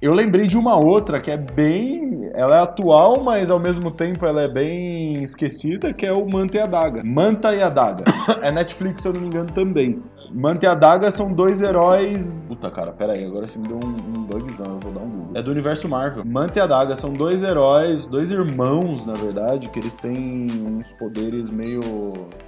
Eu 0.00 0.14
lembrei 0.14 0.46
de 0.46 0.56
uma 0.56 0.76
outra 0.76 1.20
que 1.20 1.30
é 1.30 1.36
bem, 1.36 2.30
ela 2.34 2.56
é 2.56 2.62
atual, 2.62 3.22
mas 3.24 3.50
ao 3.50 3.58
mesmo 3.58 3.90
tempo 3.90 4.24
ela 4.24 4.42
é 4.42 4.48
bem 4.48 5.22
esquecida, 5.24 5.92
que 5.92 6.06
é 6.06 6.12
o 6.12 6.24
Manta 6.24 6.56
e 6.56 6.60
a 6.60 6.66
Daga. 6.66 7.02
Manta 7.04 7.52
e 7.54 7.60
a 7.60 7.68
Daga. 7.68 8.04
é 8.40 8.52
Netflix, 8.52 9.02
se 9.02 9.08
eu 9.08 9.12
não 9.12 9.22
me 9.22 9.26
engano, 9.26 9.50
também. 9.52 10.00
Manta 10.32 10.66
e 10.66 10.68
a 10.68 10.74
Daga 10.74 11.10
são 11.10 11.32
dois 11.32 11.62
heróis. 11.62 12.46
Puta, 12.48 12.70
cara, 12.70 12.92
pera 12.92 13.12
aí, 13.12 13.24
agora 13.24 13.46
você 13.46 13.58
me 13.58 13.68
deu 13.68 13.76
um, 13.76 13.88
um 13.88 14.22
bugzão, 14.24 14.66
eu 14.66 14.78
vou 14.80 14.92
dar 14.92 15.00
um 15.00 15.08
Google. 15.10 15.32
É 15.34 15.42
do 15.42 15.50
universo 15.50 15.88
Marvel. 15.88 16.24
Manta 16.24 16.58
e 16.58 16.62
a 16.62 16.66
Daga 16.66 16.96
são 16.96 17.12
dois 17.12 17.42
heróis, 17.42 18.06
dois 18.06 18.30
irmãos, 18.30 19.06
na 19.06 19.14
verdade, 19.14 19.68
que 19.68 19.78
eles 19.78 19.96
têm 19.96 20.46
uns 20.66 20.92
poderes 20.94 21.50
meio. 21.50 21.80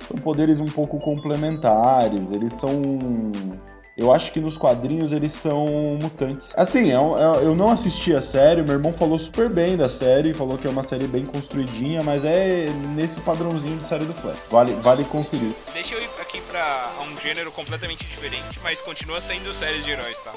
São 0.08 0.16
poderes 0.22 0.60
um 0.60 0.66
pouco 0.66 0.98
complementares. 0.98 2.30
Eles 2.30 2.54
são. 2.54 2.72
Eu 4.00 4.10
acho 4.14 4.32
que 4.32 4.40
nos 4.40 4.56
quadrinhos 4.56 5.12
eles 5.12 5.30
são 5.30 5.66
mutantes. 6.00 6.52
Assim, 6.56 6.90
é 6.90 6.98
um- 6.98 7.18
é- 7.18 7.44
eu 7.44 7.54
não 7.54 7.70
assisti 7.70 8.16
a 8.16 8.22
série, 8.22 8.62
meu 8.62 8.72
irmão 8.72 8.94
falou 8.94 9.18
super 9.18 9.50
bem 9.50 9.76
da 9.76 9.90
série, 9.90 10.32
falou 10.32 10.56
que 10.56 10.66
é 10.66 10.70
uma 10.70 10.82
série 10.82 11.06
bem 11.06 11.26
construidinha, 11.26 12.00
mas 12.02 12.24
é 12.24 12.70
nesse 12.96 13.20
padrãozinho 13.20 13.76
de 13.78 13.86
série 13.86 14.06
do 14.06 14.14
Flash. 14.14 14.38
Vale, 14.50 14.72
vale 14.76 15.04
conferir. 15.04 15.52
Deixa 15.74 15.94
eu 15.94 16.00
ir 16.00 16.08
aqui 16.18 16.40
pra 16.40 16.90
um 17.02 17.20
gênero 17.20 17.52
completamente 17.52 18.06
diferente, 18.06 18.58
mas 18.62 18.80
continua 18.80 19.20
sendo 19.20 19.52
séries 19.52 19.84
de 19.84 19.90
heróis, 19.90 20.18
tá? 20.24 20.32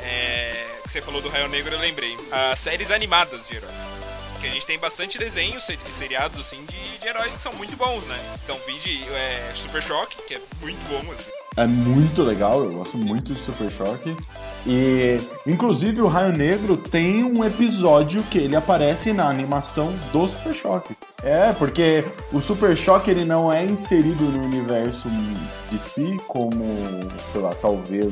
É, 0.00 0.64
que 0.84 0.92
você 0.92 1.02
falou 1.02 1.20
do 1.20 1.28
Raio 1.28 1.48
Negro, 1.48 1.74
eu 1.74 1.80
lembrei. 1.80 2.16
As 2.30 2.60
séries 2.60 2.92
animadas 2.92 3.48
de 3.48 3.56
heróis. 3.56 3.97
Que 4.40 4.46
a 4.46 4.50
gente 4.52 4.66
tem 4.66 4.78
bastante 4.78 5.18
desenhos, 5.18 5.64
se- 5.64 5.78
seriados, 5.90 6.38
assim, 6.38 6.64
de, 6.66 6.98
de 6.98 7.08
heróis 7.08 7.34
que 7.34 7.42
são 7.42 7.52
muito 7.54 7.76
bons, 7.76 8.06
né? 8.06 8.18
Então, 8.44 8.56
vi 8.66 8.78
de 8.78 9.02
é, 9.08 9.50
Super 9.54 9.82
Choque, 9.82 10.16
que 10.28 10.34
é 10.34 10.40
muito 10.60 10.78
bom, 10.88 11.12
assim. 11.12 11.30
É 11.56 11.66
muito 11.66 12.22
legal, 12.22 12.62
eu 12.64 12.72
gosto 12.72 12.96
muito 12.96 13.32
de 13.32 13.40
Super 13.40 13.72
Choque. 13.72 14.16
E, 14.68 15.18
inclusive, 15.46 16.02
o 16.02 16.06
Raio 16.06 16.30
Negro 16.30 16.76
tem 16.76 17.24
um 17.24 17.42
episódio 17.42 18.22
que 18.24 18.36
ele 18.36 18.54
aparece 18.54 19.14
na 19.14 19.26
animação 19.26 19.90
do 20.12 20.28
Super 20.28 20.54
Choque. 20.54 20.94
É, 21.22 21.54
porque 21.54 22.04
o 22.30 22.38
Super 22.38 22.76
Choque 22.76 23.10
ele 23.10 23.24
não 23.24 23.50
é 23.50 23.64
inserido 23.64 24.24
no 24.24 24.44
universo 24.44 25.08
de 25.70 25.78
si 25.78 26.18
como, 26.28 26.64
sei 27.32 27.40
lá, 27.40 27.54
talvez 27.54 28.06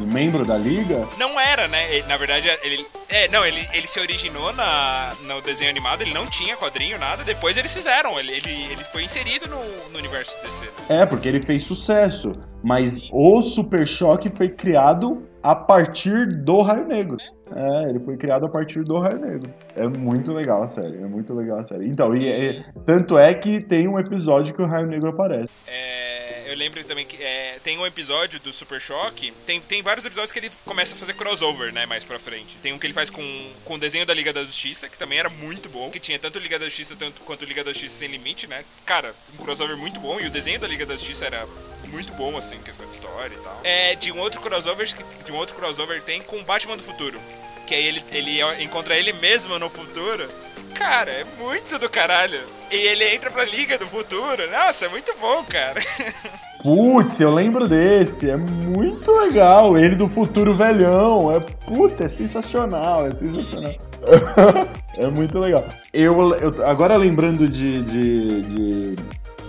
um, 0.00 0.04
membro 0.12 0.44
da 0.44 0.58
Liga. 0.58 1.06
Não 1.16 1.38
era, 1.38 1.68
né? 1.68 1.94
Ele- 1.94 2.08
na 2.08 2.16
verdade, 2.16 2.48
ele. 2.64 2.84
É, 3.08 3.28
não, 3.28 3.46
ele, 3.46 3.64
ele 3.72 3.86
se 3.86 4.00
originou 4.00 4.52
na, 4.54 5.12
no 5.22 5.40
desenho 5.42 5.70
animado, 5.70 6.02
ele 6.02 6.12
não 6.12 6.26
tinha 6.26 6.56
quadrinho, 6.56 6.98
nada. 6.98 7.22
Depois 7.22 7.56
eles 7.56 7.72
fizeram, 7.72 8.18
ele, 8.18 8.32
ele, 8.32 8.64
ele 8.72 8.84
foi 8.84 9.04
inserido 9.04 9.48
no, 9.48 9.90
no 9.92 9.98
universo 9.98 10.36
DC. 10.42 10.68
É, 10.88 11.06
porque 11.06 11.28
ele 11.28 11.46
fez 11.46 11.62
sucesso. 11.62 12.32
Mas 12.64 13.00
o 13.12 13.42
Super 13.42 13.86
Choque 13.86 14.28
foi 14.28 14.48
criado 14.48 15.22
a 15.44 15.54
partir 15.54 16.26
do 16.42 16.62
Raio 16.62 16.86
Negro. 16.86 17.18
É, 17.54 17.90
ele 17.90 18.00
foi 18.00 18.16
criado 18.16 18.46
a 18.46 18.48
partir 18.48 18.82
do 18.82 18.98
Raio 18.98 19.20
Negro. 19.20 19.50
É 19.76 19.86
muito 19.86 20.32
legal 20.32 20.62
a 20.62 20.66
série, 20.66 20.96
é 20.96 21.06
muito 21.06 21.34
legal 21.34 21.58
a 21.58 21.62
série. 21.62 21.86
Então, 21.86 22.14
e, 22.16 22.26
e- 22.26 22.64
tanto 22.86 23.18
é 23.18 23.34
que 23.34 23.60
tem 23.60 23.86
um 23.86 23.98
episódio 23.98 24.54
que 24.54 24.62
o 24.62 24.66
Raio 24.66 24.86
Negro 24.86 25.10
aparece. 25.10 25.52
É, 25.70 26.13
eu 26.54 26.58
lembro 26.58 26.82
também 26.84 27.04
que 27.04 27.20
é, 27.22 27.58
tem 27.62 27.76
um 27.78 27.84
episódio 27.84 28.38
do 28.38 28.52
Super 28.52 28.80
Choque. 28.80 29.32
Tem, 29.44 29.60
tem 29.60 29.82
vários 29.82 30.06
episódios 30.06 30.30
que 30.30 30.38
ele 30.38 30.50
começa 30.64 30.94
a 30.94 30.98
fazer 30.98 31.12
crossover, 31.14 31.72
né? 31.72 31.84
Mais 31.84 32.04
pra 32.04 32.18
frente. 32.18 32.56
Tem 32.62 32.72
um 32.72 32.78
que 32.78 32.86
ele 32.86 32.94
faz 32.94 33.10
com, 33.10 33.52
com 33.64 33.74
o 33.74 33.78
desenho 33.78 34.06
da 34.06 34.14
Liga 34.14 34.32
da 34.32 34.44
Justiça, 34.44 34.88
que 34.88 34.96
também 34.96 35.18
era 35.18 35.28
muito 35.28 35.68
bom. 35.68 35.90
Que 35.90 35.98
tinha 35.98 36.18
tanto 36.18 36.38
Liga 36.38 36.58
da 36.58 36.66
Justiça 36.66 36.94
tanto, 36.96 37.22
quanto 37.22 37.44
Liga 37.44 37.64
da 37.64 37.72
Justiça 37.72 37.96
Sem 37.96 38.08
Limite, 38.08 38.46
né? 38.46 38.64
Cara, 38.86 39.14
um 39.38 39.44
crossover 39.44 39.76
muito 39.76 39.98
bom. 39.98 40.20
E 40.20 40.26
o 40.26 40.30
desenho 40.30 40.60
da 40.60 40.68
Liga 40.68 40.86
da 40.86 40.94
Justiça 40.94 41.26
era 41.26 41.44
muito 41.88 42.12
bom, 42.12 42.36
assim, 42.36 42.58
questão 42.62 42.86
de 42.86 42.94
história 42.94 43.34
e 43.34 43.42
tal. 43.42 43.60
É, 43.64 43.94
de 43.96 44.12
um 44.12 44.18
outro 44.20 44.40
crossover 44.40 44.86
que, 44.94 45.04
de 45.24 45.32
um 45.32 45.36
outro 45.36 45.56
crossover 45.56 46.02
tem 46.02 46.22
com 46.22 46.42
Batman 46.44 46.76
do 46.76 46.82
Futuro. 46.84 47.20
que 47.66 47.74
aí 47.74 47.84
ele, 47.84 48.04
ele 48.12 48.62
encontra 48.62 48.96
ele 48.96 49.12
mesmo 49.14 49.58
no 49.58 49.68
futuro. 49.68 50.28
Cara, 50.74 51.10
é 51.10 51.24
muito 51.38 51.78
do 51.78 51.88
caralho. 51.88 52.40
E 52.70 52.76
ele 52.76 53.14
entra 53.14 53.30
pra 53.30 53.44
Liga 53.44 53.78
do 53.78 53.86
Futuro. 53.86 54.50
Nossa, 54.50 54.86
é 54.86 54.88
muito 54.88 55.14
bom, 55.20 55.44
cara. 55.44 55.80
Putz, 56.64 57.20
eu 57.20 57.30
lembro 57.30 57.68
desse. 57.68 58.30
É 58.30 58.36
muito 58.38 59.12
legal. 59.12 59.76
Ele 59.76 59.94
do 59.94 60.08
futuro 60.08 60.54
velhão. 60.54 61.30
É 61.30 61.38
puta, 61.38 62.04
é 62.04 62.08
sensacional. 62.08 63.06
É 63.06 63.10
sensacional. 63.10 63.74
é 64.96 65.06
muito 65.08 65.38
legal. 65.38 65.62
Eu, 65.92 66.34
eu 66.36 66.54
agora 66.64 66.96
lembrando 66.96 67.46
de, 67.48 67.82
de, 67.82 68.42
de, 68.42 68.96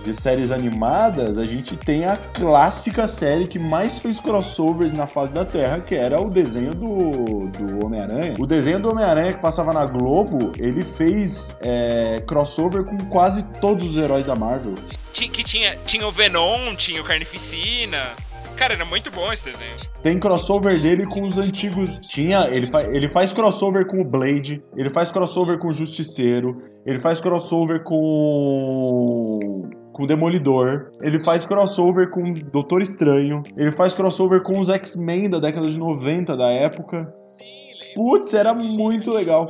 de, 0.06 0.14
séries 0.14 0.50
animadas, 0.50 1.38
a 1.38 1.44
gente 1.44 1.76
tem 1.76 2.04
a 2.04 2.16
clássica 2.16 3.08
série 3.08 3.46
que 3.46 3.58
mais 3.58 3.98
fez 3.98 4.20
crossovers 4.20 4.92
na 4.92 5.06
face 5.06 5.32
da 5.32 5.44
Terra, 5.44 5.80
que 5.80 5.94
era 5.94 6.20
o 6.20 6.30
desenho 6.30 6.70
do, 6.70 7.48
do 7.48 7.84
Homem-Aranha. 7.84 8.34
O 8.38 8.46
desenho 8.46 8.80
do 8.80 8.90
Homem-Aranha 8.90 9.34
que 9.34 9.40
passava 9.40 9.72
na 9.72 9.84
Globo, 9.84 10.52
ele 10.58 10.82
fez 10.82 11.54
é, 11.60 12.22
crossover 12.26 12.84
com 12.84 12.96
quase 13.10 13.42
todos 13.60 13.90
os 13.90 13.96
heróis 13.96 14.24
da 14.24 14.34
Marvel. 14.34 14.74
Que 15.12 15.28
tinha, 15.42 15.76
tinha 15.86 16.06
o 16.06 16.12
Venom, 16.12 16.74
tinha 16.76 17.00
o 17.00 17.04
Carnificina. 17.04 18.14
Cara, 18.56 18.72
era 18.72 18.86
muito 18.86 19.10
bom 19.10 19.30
esse 19.30 19.44
desenho. 19.44 19.76
Tem 20.02 20.18
crossover 20.18 20.80
dele 20.80 21.06
com 21.06 21.22
os 21.22 21.36
antigos. 21.36 21.98
Tinha. 22.08 22.48
Ele, 22.50 22.70
fa... 22.70 22.82
ele 22.84 23.08
faz 23.10 23.32
crossover 23.32 23.86
com 23.86 24.00
o 24.00 24.04
Blade. 24.04 24.62
Ele 24.74 24.88
faz 24.88 25.12
crossover 25.12 25.58
com 25.58 25.68
o 25.68 25.72
Justiceiro. 25.72 26.62
Ele 26.86 26.98
faz 26.98 27.20
crossover 27.20 27.82
com. 27.82 29.68
Com 29.96 30.02
o 30.02 30.06
Demolidor. 30.06 30.92
Ele 31.00 31.18
faz 31.18 31.46
crossover 31.46 32.10
com 32.10 32.30
o 32.30 32.34
Doutor 32.34 32.82
Estranho. 32.82 33.42
Ele 33.56 33.72
faz 33.72 33.94
crossover 33.94 34.42
com 34.42 34.60
os 34.60 34.68
X-Men 34.68 35.30
da 35.30 35.38
década 35.38 35.70
de 35.70 35.78
90 35.78 36.36
da 36.36 36.50
época. 36.50 37.10
Sim, 37.26 37.94
Putz, 37.94 38.34
era 38.34 38.52
muito 38.52 39.10
legal. 39.10 39.46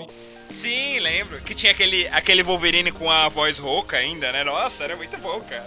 Sim, 0.49 1.01
lembro. 1.01 1.41
Que 1.41 1.53
tinha 1.53 1.73
aquele, 1.73 2.07
aquele 2.13 2.45
Wolverine 2.45 2.93
com 2.93 3.11
a 3.11 3.29
voz 3.29 3.59
rouca 3.59 3.97
ainda, 3.97 4.31
né? 4.31 4.45
Nossa, 4.45 4.85
era 4.85 4.95
muito 4.95 5.19
bom, 5.19 5.41
cara. 5.41 5.67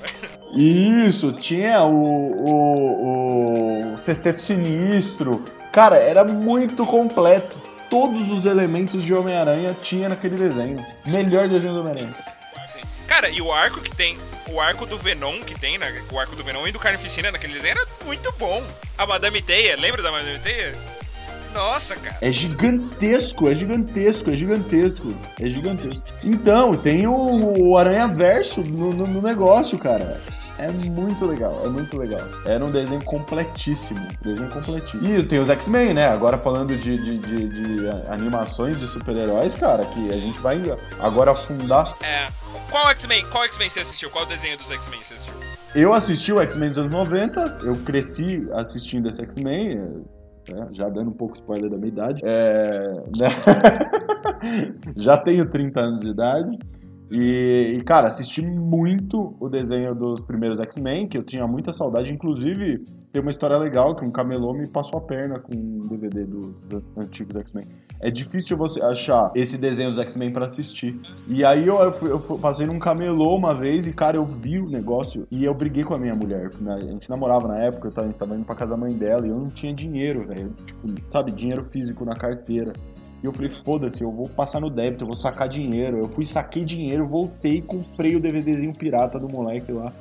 Isso, 0.55 1.33
tinha 1.33 1.83
o, 1.83 2.31
o, 2.47 3.95
o 3.95 3.97
Sexteto 3.97 4.39
Sinistro. 4.39 5.43
Cara, 5.73 5.97
era 5.97 6.23
muito 6.23 6.85
completo. 6.85 7.61
Todos 7.89 8.31
os 8.31 8.45
elementos 8.45 9.03
de 9.03 9.13
Homem-Aranha 9.13 9.75
tinha 9.81 10.07
naquele 10.07 10.37
desenho. 10.37 10.77
Melhor 11.05 11.49
desenho 11.49 11.73
do 11.73 11.81
Homem-Aranha. 11.81 12.15
Cara, 13.05 13.27
e 13.29 13.41
o 13.41 13.51
arco 13.51 13.81
que 13.81 13.93
tem. 13.93 14.17
O 14.51 14.59
arco 14.59 14.85
do 14.85 14.97
Venom 14.97 15.41
que 15.41 15.59
tem, 15.59 15.77
né? 15.77 16.03
O 16.11 16.19
arco 16.19 16.35
do 16.35 16.43
Venom 16.43 16.67
e 16.67 16.71
do 16.71 16.79
Carnificina 16.79 17.31
naquele 17.31 17.53
desenho 17.53 17.71
era 17.71 17.85
muito 18.05 18.31
bom. 18.37 18.63
A 18.97 19.05
Madame 19.05 19.41
Teia, 19.41 19.75
lembra 19.75 20.01
da 20.01 20.11
Madame 20.11 20.39
Teia? 20.39 20.75
Nossa, 21.53 21.95
cara. 21.95 22.17
É 22.21 22.31
gigantesco, 22.31 23.49
é 23.49 23.55
gigantesco, 23.55 24.31
é 24.31 24.35
gigantesco. 24.35 25.13
É 25.41 25.49
gigantesco. 25.49 26.03
Então, 26.23 26.73
tem 26.73 27.07
o, 27.07 27.69
o 27.69 27.77
Aranha 27.77 28.07
Verso 28.07 28.61
no, 28.61 28.93
no, 28.93 29.07
no 29.07 29.21
negócio, 29.21 29.77
cara. 29.77 30.21
É 30.59 30.71
muito 30.71 31.25
legal, 31.25 31.61
é 31.65 31.69
muito 31.69 31.97
legal. 31.97 32.21
Era 32.45 32.63
um 32.63 32.71
desenho 32.71 33.03
completíssimo. 33.05 34.05
Desenho 34.21 34.49
completíssimo. 34.49 35.07
E 35.07 35.23
tem 35.23 35.39
os 35.39 35.49
X-Men, 35.49 35.93
né? 35.93 36.07
Agora 36.07 36.37
falando 36.37 36.77
de, 36.77 36.97
de, 36.97 37.17
de, 37.17 37.47
de 37.47 37.89
animações 38.09 38.77
de 38.77 38.85
super-heróis, 38.85 39.55
cara, 39.55 39.85
que 39.85 40.13
a 40.13 40.17
gente 40.17 40.39
vai 40.39 40.61
agora 40.99 41.31
afundar. 41.31 41.93
É. 42.01 42.27
Qual 42.69 42.89
X-Men? 42.89 43.25
Qual 43.31 43.43
X-Men 43.45 43.69
você 43.69 43.79
assistiu? 43.79 44.09
Qual 44.09 44.25
desenho 44.25 44.57
dos 44.57 44.69
X-Men 44.69 45.01
você 45.01 45.13
assistiu? 45.13 45.35
Eu 45.73 45.93
assisti 45.93 46.33
o 46.33 46.41
X-Men 46.41 46.69
dos 46.69 46.79
anos 46.79 46.91
90, 46.91 47.59
eu 47.63 47.75
cresci 47.77 48.47
assistindo 48.53 49.07
esse 49.07 49.21
X-Men 49.21 50.03
né? 50.53 50.67
já 50.71 50.89
dando 50.89 51.09
um 51.09 51.13
pouco 51.13 51.35
spoiler 51.35 51.69
da 51.69 51.77
minha 51.77 51.89
idade. 51.89 52.21
É, 52.25 52.93
né? 53.17 53.27
já 54.97 55.17
tenho 55.17 55.49
30 55.49 55.79
anos 55.79 56.01
de 56.01 56.09
idade. 56.09 56.59
E, 57.11 57.75
e, 57.77 57.81
cara, 57.81 58.07
assisti 58.07 58.45
muito 58.45 59.35
o 59.39 59.49
desenho 59.49 59.95
dos 59.95 60.21
primeiros 60.21 60.59
X-Men, 60.59 61.07
que 61.07 61.17
eu 61.17 61.23
tinha 61.23 61.47
muita 61.47 61.73
saudade. 61.73 62.13
Inclusive, 62.13 62.83
tem 63.11 63.21
uma 63.21 63.31
história 63.31 63.57
legal 63.57 63.95
que 63.95 64.05
um 64.05 64.11
camelô 64.11 64.53
me 64.53 64.67
passou 64.67 64.99
a 64.99 65.01
perna 65.01 65.39
com 65.39 65.55
um 65.55 65.79
DVD 65.87 66.23
do 66.23 66.55
antigos 66.95 67.35
X-Men. 67.35 67.65
É 67.99 68.11
difícil 68.11 68.55
você 68.55 68.81
achar 68.81 69.31
esse 69.35 69.57
desenho 69.57 69.89
dos 69.89 69.99
X-Men 69.99 70.31
para 70.31 70.45
assistir. 70.45 70.99
E 71.27 71.43
aí 71.43 71.67
eu, 71.67 71.77
eu, 71.77 72.09
eu, 72.09 72.19
passei 72.37 72.67
num 72.67 72.79
camelô 72.79 73.35
uma 73.35 73.53
vez 73.53 73.87
e, 73.87 73.93
cara, 73.93 74.15
eu 74.15 74.25
vi 74.25 74.59
o 74.59 74.69
negócio 74.69 75.27
e 75.31 75.43
eu 75.43 75.53
briguei 75.53 75.83
com 75.83 75.95
a 75.95 75.97
minha 75.97 76.15
mulher. 76.15 76.51
Né? 76.61 76.75
A 76.75 76.79
gente 76.79 77.09
namorava 77.09 77.47
na 77.47 77.57
época, 77.57 77.91
a 77.95 78.05
gente 78.05 78.17
tava 78.17 78.35
indo 78.35 78.45
pra 78.45 78.55
casa 78.55 78.71
da 78.71 78.77
mãe 78.77 78.93
dela 78.93 79.25
e 79.25 79.29
eu 79.29 79.37
não 79.37 79.49
tinha 79.49 79.73
dinheiro, 79.73 80.27
velho. 80.27 80.53
Tipo, 80.65 80.87
sabe, 81.11 81.31
dinheiro 81.31 81.65
físico 81.65 82.05
na 82.05 82.13
carteira. 82.13 82.71
E 83.21 83.25
eu 83.25 83.33
falei, 83.33 83.49
foda-se, 83.49 84.01
eu 84.01 84.11
vou 84.11 84.29
passar 84.29 84.59
no 84.59 84.69
débito, 84.69 85.03
eu 85.03 85.07
vou 85.07 85.15
sacar 85.15 85.49
dinheiro. 85.49 85.97
Eu 85.97 86.09
fui, 86.09 86.25
saquei 86.25 86.63
dinheiro, 86.63 87.05
voltei 87.05 87.61
comprei 87.61 88.15
o 88.15 88.19
DVDzinho 88.19 88.73
pirata 88.73 89.19
do 89.19 89.27
moleque 89.27 89.71
lá. 89.71 89.91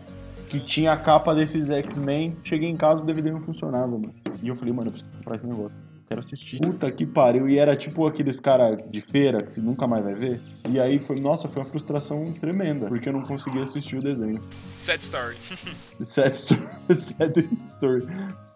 Que 0.48 0.60
tinha 0.60 0.92
a 0.92 0.96
capa 0.96 1.34
desses 1.34 1.68
X-Men. 1.68 2.34
Cheguei 2.42 2.68
em 2.68 2.76
casa, 2.76 3.00
o 3.00 3.04
DVD 3.04 3.30
não 3.30 3.42
funcionava, 3.42 3.88
mano. 3.88 4.14
E 4.42 4.48
eu 4.48 4.56
falei, 4.56 4.72
mano, 4.72 4.88
eu 4.88 4.92
preciso 4.92 5.12
comprar 5.16 5.36
esse 5.36 5.46
negócio. 5.46 5.76
Quero 6.08 6.20
assistir. 6.20 6.58
Puta 6.60 6.90
que 6.90 7.04
pariu. 7.04 7.46
E 7.48 7.58
era 7.58 7.76
tipo 7.76 8.06
aqueles 8.06 8.40
cara 8.40 8.74
de 8.74 9.02
feira 9.02 9.42
que 9.42 9.52
você 9.52 9.60
nunca 9.60 9.86
mais 9.86 10.02
vai 10.02 10.14
ver. 10.14 10.40
E 10.66 10.80
aí 10.80 10.98
foi, 10.98 11.20
nossa, 11.20 11.46
foi 11.48 11.62
uma 11.62 11.68
frustração 11.68 12.32
tremenda. 12.32 12.88
Porque 12.88 13.10
eu 13.10 13.12
não 13.12 13.22
consegui 13.22 13.60
assistir 13.60 13.98
o 13.98 14.02
desenho. 14.02 14.40
Sad 14.78 15.02
story. 15.02 15.36
Sad 16.02 16.34
story. 16.34 16.94
Sad 16.94 17.48
story. 17.68 18.06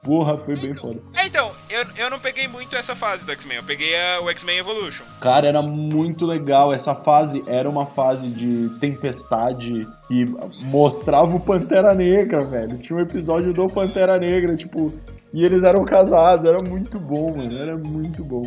Porra, 0.05 0.37
foi 0.37 0.59
bem 0.59 0.75
foda. 0.75 1.01
É, 1.15 1.27
então, 1.27 1.53
eu, 1.71 1.85
eu 1.97 2.11
não 2.11 2.19
peguei 2.19 2.49
muito 2.49 2.75
essa 2.75 2.93
fase 2.93 3.25
do 3.25 3.31
X-Men, 3.31 3.59
eu 3.59 3.63
peguei 3.63 3.95
a, 3.97 4.21
o 4.21 4.29
X-Men 4.31 4.59
Evolution. 4.59 5.05
Cara, 5.21 5.47
era 5.47 5.63
muito 5.63 6.27
legal. 6.27 6.73
Essa 6.73 6.93
fase 6.93 7.41
era 7.47 7.71
uma 7.71 7.87
fase 7.87 8.27
de 8.27 8.69
tempestade 8.81 9.87
e 10.11 10.25
mostrava 10.65 11.37
o 11.37 11.39
Pantera 11.39 11.95
Negra, 11.95 12.45
velho. 12.45 12.79
Tinha 12.79 12.99
um 12.99 13.03
episódio 13.03 13.53
do 13.53 13.69
Pantera 13.69 14.19
Negra, 14.19 14.57
tipo, 14.57 14.93
e 15.33 15.45
eles 15.45 15.63
eram 15.63 15.85
casados, 15.85 16.45
era 16.45 16.61
muito 16.61 16.99
bom, 16.99 17.37
mano. 17.37 17.57
Era 17.57 17.77
muito 17.77 18.25
bom. 18.25 18.43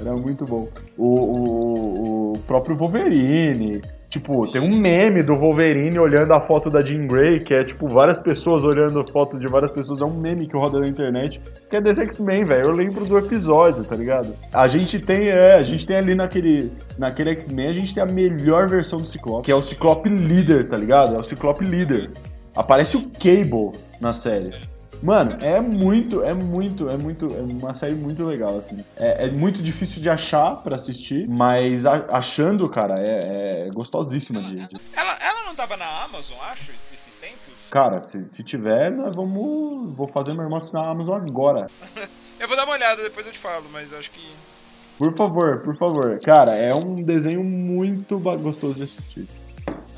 Era 0.00 0.14
muito 0.14 0.46
bom. 0.46 0.66
O, 0.96 1.04
o, 1.04 2.32
o 2.32 2.38
próprio 2.46 2.74
Wolverine, 2.74 3.82
Tipo, 4.08 4.50
tem 4.50 4.60
um 4.60 4.80
meme 4.80 5.22
do 5.22 5.34
Wolverine 5.34 5.98
olhando 5.98 6.32
a 6.32 6.40
foto 6.40 6.70
da 6.70 6.80
Jean 6.84 7.06
Grey, 7.06 7.40
que 7.40 7.52
é 7.52 7.64
tipo 7.64 7.88
várias 7.88 8.20
pessoas 8.20 8.64
olhando 8.64 9.00
a 9.00 9.06
foto 9.06 9.38
de 9.38 9.46
várias 9.48 9.72
pessoas. 9.72 10.00
É 10.00 10.04
um 10.04 10.14
meme 10.14 10.46
que 10.46 10.56
roda 10.56 10.78
na 10.78 10.86
internet, 10.86 11.40
que 11.68 11.76
é 11.76 11.80
desse 11.80 12.02
X-Men, 12.02 12.44
velho. 12.44 12.66
Eu 12.66 12.72
lembro 12.72 13.04
do 13.04 13.18
episódio, 13.18 13.82
tá 13.84 13.96
ligado? 13.96 14.32
A 14.52 14.68
gente 14.68 15.00
tem, 15.00 15.28
é, 15.28 15.54
a 15.54 15.62
gente 15.62 15.86
tem 15.86 15.96
ali 15.96 16.14
naquele, 16.14 16.70
naquele 16.96 17.30
X-Men, 17.30 17.68
a 17.68 17.72
gente 17.72 17.92
tem 17.92 18.02
a 18.02 18.06
melhor 18.06 18.68
versão 18.68 18.98
do 18.98 19.06
Ciclope, 19.06 19.44
que 19.44 19.50
é 19.50 19.54
o 19.54 19.62
Ciclope 19.62 20.08
Líder, 20.08 20.68
tá 20.68 20.76
ligado? 20.76 21.16
É 21.16 21.18
o 21.18 21.22
Ciclope 21.22 21.64
Líder. 21.64 22.10
Aparece 22.54 22.96
o 22.96 23.04
Cable 23.18 23.72
na 24.00 24.12
série. 24.12 24.52
Mano, 25.02 25.32
é 25.40 25.60
muito, 25.60 26.22
é 26.22 26.34
muito, 26.34 26.88
é 26.88 26.96
muito, 26.96 27.26
é 27.26 27.40
uma 27.40 27.74
série 27.74 27.94
muito 27.94 28.24
legal, 28.24 28.58
assim. 28.58 28.84
É, 28.96 29.26
é 29.26 29.30
muito 29.30 29.62
difícil 29.62 30.00
de 30.00 30.08
achar 30.08 30.56
para 30.56 30.76
assistir, 30.76 31.28
mas 31.28 31.86
a, 31.86 32.06
achando, 32.10 32.68
cara, 32.68 32.94
é, 32.98 33.66
é 33.66 33.70
gostosíssima 33.70 34.42
de, 34.42 34.56
de, 34.56 34.76
Ela, 34.94 35.16
ela 35.22 35.44
não 35.44 35.54
tava 35.54 35.76
na 35.76 36.04
Amazon, 36.04 36.36
acho, 36.50 36.72
esses 36.92 37.14
tempos? 37.20 37.54
Cara, 37.70 38.00
se, 38.00 38.24
se 38.24 38.42
tiver, 38.42 38.90
nós 38.90 39.14
vamos. 39.14 39.94
Vou 39.94 40.08
fazer 40.08 40.32
meu 40.32 40.44
irmão 40.44 40.58
assinar 40.58 40.84
a 40.84 40.90
Amazon 40.90 41.20
agora. 41.20 41.66
eu 42.40 42.48
vou 42.48 42.56
dar 42.56 42.64
uma 42.64 42.74
olhada, 42.74 43.02
depois 43.02 43.26
eu 43.26 43.32
te 43.32 43.38
falo, 43.38 43.66
mas 43.72 43.92
acho 43.92 44.10
que. 44.10 44.26
Por 44.98 45.14
favor, 45.14 45.60
por 45.60 45.76
favor. 45.76 46.18
Cara, 46.24 46.56
é 46.56 46.74
um 46.74 47.02
desenho 47.02 47.44
muito 47.44 48.18
gostoso 48.18 48.74
de 48.74 48.84
assistir. 48.84 49.28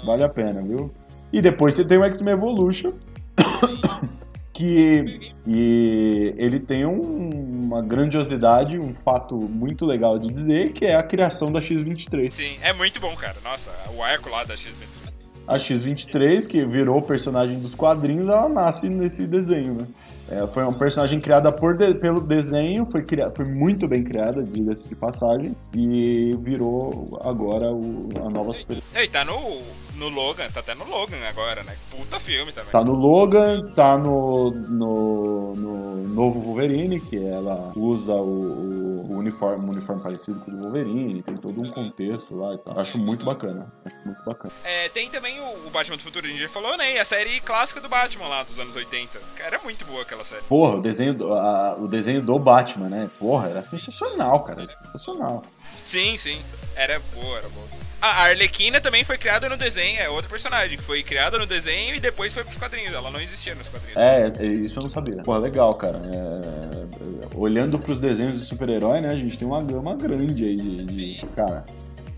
Vale 0.05 0.25
a 0.25 0.29
pena, 0.29 0.61
viu? 0.61 0.93
E 1.33 1.41
depois 1.41 1.75
você 1.75 1.85
tem 1.85 1.99
o 1.99 2.05
X-Men 2.05 2.35
Evolution. 2.35 2.93
que 4.59 5.21
e 5.47 6.35
ele 6.37 6.59
tem 6.59 6.85
um, 6.85 7.31
uma 7.63 7.81
grandiosidade, 7.81 8.77
um 8.77 8.93
fato 9.05 9.37
muito 9.37 9.87
legal 9.87 10.19
de 10.19 10.35
dizer, 10.35 10.73
que 10.73 10.85
é 10.85 10.97
a 10.97 11.03
criação 11.03 11.53
da 11.53 11.61
X-23. 11.61 12.29
Sim, 12.33 12.59
é 12.61 12.73
muito 12.73 12.99
bom, 12.99 13.15
cara. 13.15 13.37
Nossa, 13.45 13.71
o 13.95 14.03
arco 14.03 14.29
lá 14.29 14.43
da 14.43 14.57
X-23. 14.57 15.23
A 15.47 15.59
X-23, 15.59 16.49
que 16.49 16.65
virou 16.65 17.01
personagem 17.01 17.61
dos 17.61 17.77
quadrinhos, 17.77 18.27
ela 18.27 18.49
nasce 18.49 18.89
nesse 18.89 19.29
desenho, 19.29 19.75
né? 19.75 19.87
É, 20.31 20.47
foi 20.49 20.65
uma 20.65 20.75
personagem 20.75 21.21
criada 21.21 21.51
por 21.53 21.75
de, 21.75 21.95
pelo 21.95 22.21
desenho, 22.21 22.87
foi, 22.91 23.03
criada, 23.03 23.33
foi 23.35 23.47
muito 23.47 23.87
bem 23.87 24.03
criada, 24.03 24.43
diga-se 24.43 24.83
de 24.83 24.95
passagem, 24.95 25.57
e 25.73 26.37
virou 26.43 27.19
agora 27.23 27.73
o, 27.73 28.09
a 28.27 28.29
nova 28.29 28.53
super. 28.53 28.77
E 28.95 29.09
tá 29.09 29.25
no, 29.25 29.63
no 29.99 30.09
Logan, 30.09 30.49
tá 30.51 30.61
até 30.61 30.75
no 30.75 30.85
Logan 30.89 31.17
agora, 31.29 31.63
né? 31.65 31.77
Puta 31.91 32.19
filme 32.21 32.53
também. 32.53 32.71
Tá 32.71 32.83
no 32.83 32.93
Logan, 32.95 33.71
tá 33.75 33.99
no, 33.99 34.51
no, 34.51 35.55
no 35.55 36.09
novo 36.15 36.41
Wolverine, 36.41 37.01
que 37.01 37.17
ela 37.27 37.73
usa 37.77 38.13
o, 38.15 39.07
o 39.11 39.17
uniforme, 39.19 39.65
um 39.67 39.71
uniforme 39.71 40.03
parecido 40.03 40.41
com 40.41 40.51
o 40.51 40.55
do 40.55 40.63
Wolverine, 40.63 41.23
tem 41.23 41.37
todo 41.37 41.61
um 41.61 41.67
contexto 41.71 42.35
lá 42.35 42.55
e 42.55 42.59
tal. 42.59 42.79
Acho 42.79 42.99
muito 42.99 43.25
bacana. 43.25 43.73
Acho 43.85 43.97
muito 44.05 44.23
bacana. 44.25 44.53
É, 44.65 44.89
tem 44.89 45.11
também 45.11 45.39
o, 45.41 45.67
o 45.67 45.71
Batman 45.71 45.97
do 45.97 46.03
Futuro, 46.03 46.27
a 46.27 46.29
gente 46.29 46.41
já 46.41 46.49
falou, 46.49 46.77
né? 46.77 46.99
A 46.99 47.05
série 47.05 47.41
clássica 47.41 47.81
do 47.81 47.89
Batman 47.89 48.29
lá 48.29 48.43
dos 48.45 48.59
anos 48.59 48.75
80. 48.77 49.21
Era 49.45 49.59
muito 49.61 49.85
boa 49.85 50.03
aquela 50.03 50.25
série. 50.25 50.43
Porra, 50.43 50.77
o 50.77 50.81
desenho, 50.83 51.15
do, 51.15 51.33
a- 51.35 51.77
o 51.79 51.89
desenho 51.89 52.23
do 52.23 52.39
Batman, 52.39 52.89
né? 52.89 53.11
Porra, 53.19 53.49
era 53.49 53.67
sensacional, 53.67 54.45
cara. 54.45 54.69
Sensacional. 54.87 55.43
Sim, 55.85 56.17
sim. 56.17 56.41
Era 56.77 57.01
boa, 57.15 57.39
era 57.39 57.49
boa. 57.49 57.67
A 58.01 58.25
Arlequina 58.27 58.81
também 58.81 59.03
foi 59.03 59.19
criada 59.19 59.49
no 59.49 59.57
desenho, 59.57 60.01
é 60.01 60.09
outra 60.09 60.31
personagem 60.31 60.77
que 60.77 60.85
foi 60.85 61.03
criada 61.03 61.37
no 61.37 61.47
desenho 61.47 61.97
e 61.97 62.01
depois 62.01 62.33
foi 62.33 62.45
pros 62.45 62.57
quadrinhos. 62.57 62.95
Ela 62.95 63.11
não 63.11 63.21
existia 63.21 63.55
nos 63.57 63.69
quadrinhos. 63.69 63.97
É, 63.97 64.33
é, 64.39 64.47
isso 64.47 64.79
eu 64.79 64.83
não 64.85 64.91
sabia. 64.91 65.17
Porra, 65.23 65.39
legal, 65.39 65.75
cara. 65.75 66.01
É, 66.07 67.25
é, 67.25 67.37
olhando 67.37 67.79
pros 67.79 67.99
desenhos 67.99 68.39
de 68.39 68.47
super-herói, 68.47 69.01
né, 69.01 69.09
a 69.09 69.17
gente 69.17 69.37
tem 69.37 69.47
uma 69.47 69.63
gama 69.63 69.97
grande 69.97 70.45
aí 70.45 70.57
de. 70.57 70.85
de- 70.85 71.27
cara, 71.35 71.65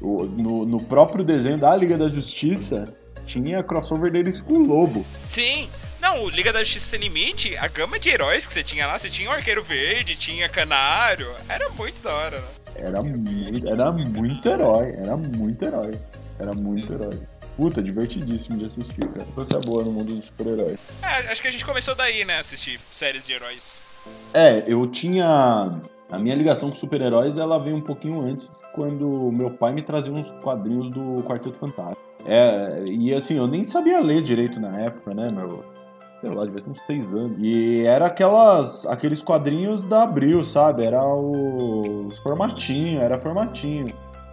no, 0.02 0.64
no 0.66 0.80
próprio 0.82 1.24
desenho 1.24 1.58
da 1.58 1.74
Liga 1.76 1.96
da 1.96 2.08
Justiça 2.08 2.92
tinha 3.26 3.62
crossover 3.62 4.10
deles 4.10 4.40
com 4.40 4.54
o 4.54 4.66
Lobo. 4.66 5.04
Sim. 5.28 5.68
Não, 6.00 6.24
o 6.24 6.30
Liga 6.30 6.52
da 6.52 6.60
Justiça 6.60 6.86
Sem 6.86 7.00
Limite, 7.00 7.56
a 7.58 7.68
gama 7.68 7.98
de 7.98 8.08
heróis 8.08 8.46
que 8.46 8.52
você 8.54 8.62
tinha 8.62 8.86
lá, 8.86 8.98
você 8.98 9.10
tinha 9.10 9.28
o 9.28 9.32
Arqueiro 9.32 9.62
Verde, 9.62 10.16
tinha 10.16 10.48
Canário. 10.48 11.30
Era 11.48 11.68
muito 11.70 12.02
da 12.02 12.12
hora, 12.12 12.38
né? 12.38 12.46
Era 12.74 13.02
muito, 13.02 13.68
era 13.68 13.92
muito 13.92 14.48
herói, 14.48 14.94
era 14.96 15.16
muito 15.16 15.64
herói. 15.64 15.98
Era 16.38 16.54
muito 16.54 16.92
herói. 16.92 17.20
Puta, 17.56 17.82
divertidíssimo 17.82 18.56
de 18.56 18.66
assistir, 18.66 19.06
cara. 19.08 19.26
Coisa 19.34 19.58
boa 19.60 19.84
no 19.84 19.92
mundo 19.92 20.14
dos 20.16 20.26
super-heróis. 20.26 20.80
É, 21.02 21.30
acho 21.30 21.42
que 21.42 21.48
a 21.48 21.50
gente 21.50 21.64
começou 21.64 21.94
daí, 21.94 22.24
né? 22.24 22.38
Assistir 22.38 22.80
séries 22.90 23.26
de 23.26 23.34
heróis. 23.34 23.84
É, 24.32 24.64
eu 24.66 24.86
tinha. 24.86 25.80
A 26.10 26.18
minha 26.18 26.34
ligação 26.34 26.70
com 26.70 26.74
super-heróis 26.74 27.38
ela 27.38 27.58
veio 27.58 27.76
um 27.76 27.80
pouquinho 27.80 28.20
antes, 28.22 28.50
quando 28.74 29.30
meu 29.30 29.50
pai 29.50 29.72
me 29.72 29.82
trazia 29.82 30.10
uns 30.10 30.30
quadrinhos 30.42 30.90
do 30.90 31.22
Quarteto 31.22 31.58
Fantástico. 31.58 32.00
É, 32.24 32.84
e 32.88 33.14
assim, 33.14 33.36
eu 33.36 33.46
nem 33.46 33.64
sabia 33.64 34.00
ler 34.00 34.22
direito 34.22 34.60
na 34.60 34.76
época, 34.80 35.14
né, 35.14 35.30
meu? 35.30 35.64
Sei 36.20 36.28
lá, 36.30 36.44
devia 36.44 36.60
ter 36.62 36.70
uns 36.70 36.78
seis 36.86 37.12
anos. 37.12 37.36
E 37.40 37.84
era 37.86 38.06
aquelas, 38.06 38.84
aqueles 38.86 39.22
quadrinhos 39.22 39.84
da 39.84 40.02
Abril, 40.02 40.44
sabe? 40.44 40.86
Era 40.86 41.02
o- 41.02 42.06
os 42.08 42.18
formatinho, 42.18 43.00
era 43.00 43.18
formatinho. 43.18 43.86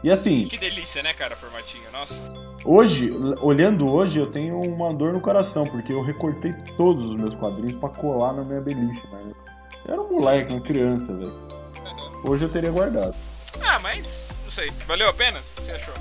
E 0.03 0.11
assim, 0.11 0.45
Que 0.47 0.57
delícia, 0.57 1.01
né, 1.01 1.13
cara, 1.13 1.35
formatinho? 1.35 1.83
Nossa. 1.91 2.23
Hoje, 2.65 3.09
olhando 3.41 3.89
hoje, 3.91 4.19
eu 4.19 4.29
tenho 4.29 4.61
uma 4.61 4.93
dor 4.93 5.13
no 5.13 5.21
coração, 5.21 5.63
porque 5.63 5.91
eu 5.93 6.03
recortei 6.03 6.53
todos 6.75 7.05
os 7.05 7.15
meus 7.15 7.33
quadrinhos 7.35 7.73
pra 7.73 7.89
colar 7.89 8.33
na 8.33 8.43
minha 8.43 8.61
beliche, 8.61 9.01
né? 9.11 9.31
Eu 9.85 9.93
era 9.93 10.01
um 10.01 10.11
moleque, 10.19 10.51
uma 10.53 10.61
criança, 10.61 11.13
velho. 11.13 11.33
Hoje 12.27 12.43
eu 12.45 12.49
teria 12.49 12.69
guardado. 12.71 13.15
Ah, 13.61 13.79
mas, 13.79 14.29
não 14.43 14.51
sei. 14.51 14.71
Valeu 14.85 15.09
a 15.09 15.13
pena? 15.13 15.39
O 15.39 15.59
que 15.59 15.65
você 15.65 15.71
achou? 15.71 15.93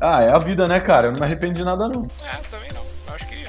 Ah, 0.00 0.22
é 0.22 0.32
a 0.34 0.38
vida, 0.38 0.66
né, 0.66 0.80
cara? 0.80 1.08
Eu 1.08 1.12
não 1.12 1.20
me 1.20 1.26
arrependi 1.26 1.54
de 1.60 1.64
nada, 1.64 1.86
não. 1.88 2.06
É, 2.24 2.36
também 2.50 2.72
não. 2.72 2.82
Eu 3.08 3.14
acho 3.14 3.26
que. 3.28 3.44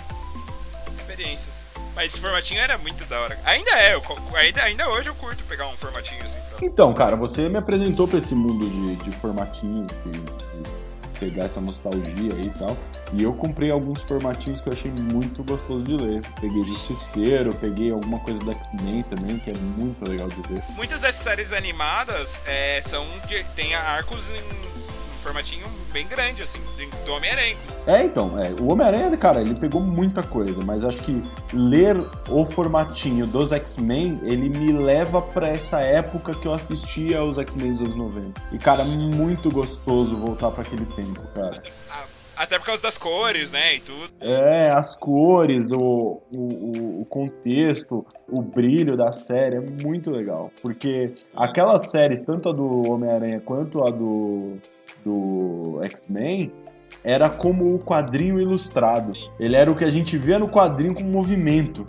Experiências. 0.97 1.54
Mas 1.95 2.07
esse 2.07 2.19
formatinho 2.19 2.59
era 2.59 2.77
muito 2.77 3.05
da 3.05 3.19
hora. 3.21 3.39
Ainda 3.45 3.71
é, 3.71 3.95
eu 3.95 4.01
ainda, 4.35 4.61
ainda 4.63 4.89
hoje 4.89 5.09
eu 5.09 5.15
curto 5.15 5.43
pegar 5.45 5.67
um 5.67 5.77
formatinho 5.77 6.23
assim 6.23 6.39
pra. 6.49 6.65
Então, 6.65 6.93
cara, 6.93 7.15
você 7.15 7.47
me 7.47 7.57
apresentou 7.57 8.07
pra 8.07 8.19
esse 8.19 8.35
mundo 8.35 8.69
de, 8.69 8.95
de 8.97 9.11
formatinho, 9.17 9.87
de, 10.03 10.11
de 10.11 10.85
pegar 11.19 11.45
essa 11.45 11.61
nostalgia 11.61 12.33
aí 12.33 12.47
e 12.47 12.59
tal. 12.59 12.77
E 13.13 13.23
eu 13.23 13.33
comprei 13.33 13.71
alguns 13.71 14.01
formatinhos 14.01 14.59
que 14.59 14.67
eu 14.67 14.73
achei 14.73 14.91
muito 14.91 15.43
gostoso 15.43 15.83
de 15.83 15.95
ler. 15.95 16.21
Peguei 16.41 16.63
Justiceiro, 16.63 17.55
peguei 17.55 17.91
alguma 17.91 18.19
coisa 18.19 18.39
da 18.39 18.51
X-Men 18.51 19.03
também, 19.03 19.39
que 19.39 19.51
é 19.51 19.53
muito 19.53 20.07
legal 20.07 20.27
de 20.27 20.41
ver. 20.47 20.61
Muitas 20.75 21.01
dessas 21.01 21.21
séries 21.21 21.53
animadas 21.53 22.41
é, 22.45 22.81
são 22.81 23.05
de, 23.27 23.43
tem 23.55 23.73
arcos 23.73 24.29
em 24.29 24.84
formatinho 25.25 25.65
bem 25.91 26.07
grande, 26.07 26.41
assim, 26.43 26.59
do 27.05 27.13
Homem-Aranha. 27.13 27.57
É, 27.87 28.03
então, 28.03 28.39
é, 28.39 28.51
o 28.61 28.71
Homem-Aranha, 28.71 29.15
cara, 29.17 29.41
ele 29.41 29.55
pegou 29.55 29.81
muita 29.81 30.21
coisa, 30.21 30.63
mas 30.63 30.83
acho 30.85 31.01
que 31.01 31.21
ler 31.53 31.97
o 32.29 32.45
formatinho 32.45 33.25
dos 33.25 33.51
X-Men, 33.51 34.19
ele 34.23 34.49
me 34.49 34.71
leva 34.71 35.21
pra 35.21 35.47
essa 35.49 35.79
época 35.79 36.33
que 36.35 36.47
eu 36.47 36.53
assistia 36.53 37.19
aos 37.19 37.37
X-Men 37.37 37.73
dos 37.73 37.81
anos 37.87 37.97
90. 37.97 38.41
E, 38.51 38.57
cara, 38.59 38.83
muito 38.85 39.49
gostoso 39.51 40.15
voltar 40.15 40.51
pra 40.51 40.61
aquele 40.61 40.85
tempo, 40.85 41.21
cara. 41.33 41.61
Ah, 41.89 42.03
Até 42.37 42.59
por 42.59 42.65
causa 42.65 42.81
das 42.83 42.97
cores, 42.97 43.51
né, 43.53 43.75
e 43.75 43.79
tudo. 43.79 44.09
É, 44.19 44.69
as 44.75 44.95
cores, 44.95 45.71
o, 45.71 45.79
o, 45.79 46.21
o- 46.31 47.01
o 47.01 47.05
contexto, 47.05 48.05
o 48.27 48.41
brilho 48.41 48.97
da 48.97 49.13
série 49.13 49.55
é 49.55 49.61
muito 49.61 50.11
legal. 50.11 50.51
Porque 50.61 51.13
aquelas 51.35 51.89
séries, 51.89 52.19
tanto 52.21 52.49
a 52.49 52.51
do 52.51 52.91
Homem-Aranha 52.91 53.39
quanto 53.39 53.81
a 53.87 53.89
do, 53.89 54.57
do 55.05 55.79
X-Men, 55.83 56.51
era 57.03 57.29
como 57.29 57.75
o 57.75 57.79
quadrinho 57.79 58.39
ilustrado. 58.39 59.11
Ele 59.39 59.55
era 59.55 59.71
o 59.71 59.75
que 59.75 59.85
a 59.85 59.91
gente 59.91 60.17
via 60.17 60.39
no 60.39 60.49
quadrinho 60.49 60.95
com 60.95 61.03
movimento. 61.03 61.85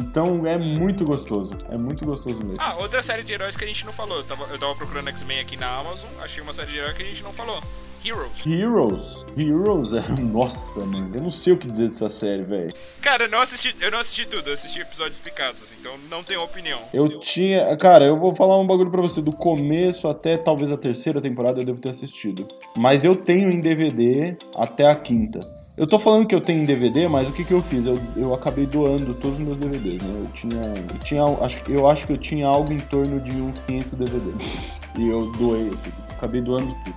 Então 0.00 0.46
é 0.46 0.56
muito 0.56 1.04
gostoso. 1.04 1.52
É 1.68 1.76
muito 1.76 2.04
gostoso 2.04 2.40
mesmo. 2.44 2.56
Ah, 2.60 2.76
outra 2.76 3.02
série 3.02 3.22
de 3.22 3.32
heróis 3.32 3.56
que 3.56 3.64
a 3.64 3.66
gente 3.66 3.84
não 3.84 3.92
falou. 3.92 4.18
Eu 4.18 4.24
tava, 4.24 4.44
eu 4.44 4.58
tava 4.58 4.74
procurando 4.74 5.08
X-Men 5.08 5.40
aqui 5.40 5.56
na 5.56 5.68
Amazon, 5.68 6.08
achei 6.22 6.42
uma 6.42 6.52
série 6.52 6.70
de 6.70 6.78
heróis 6.78 6.96
que 6.96 7.02
a 7.02 7.06
gente 7.06 7.22
não 7.22 7.32
falou. 7.32 7.60
Heroes. 8.04 8.46
Heroes. 8.46 9.26
Heroes 9.36 9.92
é. 9.92 10.00
Nossa, 10.22 10.80
mano. 10.80 11.10
Eu 11.16 11.22
não 11.22 11.30
sei 11.30 11.52
o 11.52 11.56
que 11.56 11.66
dizer 11.66 11.88
dessa 11.88 12.08
série, 12.08 12.42
velho. 12.42 12.72
Cara, 13.00 13.24
eu 13.24 13.28
não 13.28 13.40
assisti, 13.40 13.74
eu 13.80 13.90
não 13.90 13.98
assisti 13.98 14.24
tudo, 14.26 14.48
eu 14.48 14.54
assisti 14.54 14.80
episódios 14.80 15.16
explicados, 15.16 15.72
então 15.72 15.92
não 16.08 16.22
tenho 16.22 16.42
opinião. 16.42 16.80
Eu 16.94 17.18
tinha. 17.20 17.76
Cara, 17.76 18.04
eu 18.04 18.16
vou 18.16 18.34
falar 18.34 18.58
um 18.58 18.66
bagulho 18.66 18.90
pra 18.90 19.02
você. 19.02 19.20
Do 19.20 19.34
começo 19.34 20.06
até 20.06 20.36
talvez 20.36 20.70
a 20.70 20.76
terceira 20.76 21.20
temporada 21.20 21.60
eu 21.60 21.64
devo 21.64 21.80
ter 21.80 21.90
assistido. 21.90 22.46
Mas 22.76 23.04
eu 23.04 23.16
tenho 23.16 23.50
em 23.50 23.60
DVD 23.60 24.36
até 24.54 24.86
a 24.86 24.94
quinta. 24.94 25.57
Eu 25.78 25.86
tô 25.86 25.96
falando 25.96 26.26
que 26.26 26.34
eu 26.34 26.40
tenho 26.40 26.60
em 26.60 26.64
DVD, 26.64 27.06
mas 27.06 27.28
o 27.28 27.32
que 27.32 27.44
que 27.44 27.54
eu 27.54 27.62
fiz? 27.62 27.86
Eu, 27.86 27.96
eu 28.16 28.34
acabei 28.34 28.66
doando 28.66 29.14
todos 29.14 29.38
os 29.38 29.44
meus 29.44 29.56
DVDs, 29.58 30.02
né? 30.02 30.24
Eu 30.24 30.32
tinha. 30.32 30.74
Eu, 30.76 30.98
tinha 31.04 31.24
acho, 31.44 31.62
eu 31.68 31.88
acho 31.88 32.04
que 32.04 32.14
eu 32.14 32.18
tinha 32.18 32.48
algo 32.48 32.72
em 32.72 32.80
torno 32.80 33.20
de 33.20 33.30
uns 33.30 33.60
500 33.60 33.90
DVDs. 33.96 34.72
E 34.98 35.08
eu 35.08 35.30
doei. 35.38 35.72
Acabei 36.10 36.40
doando 36.40 36.74
tudo. 36.84 36.96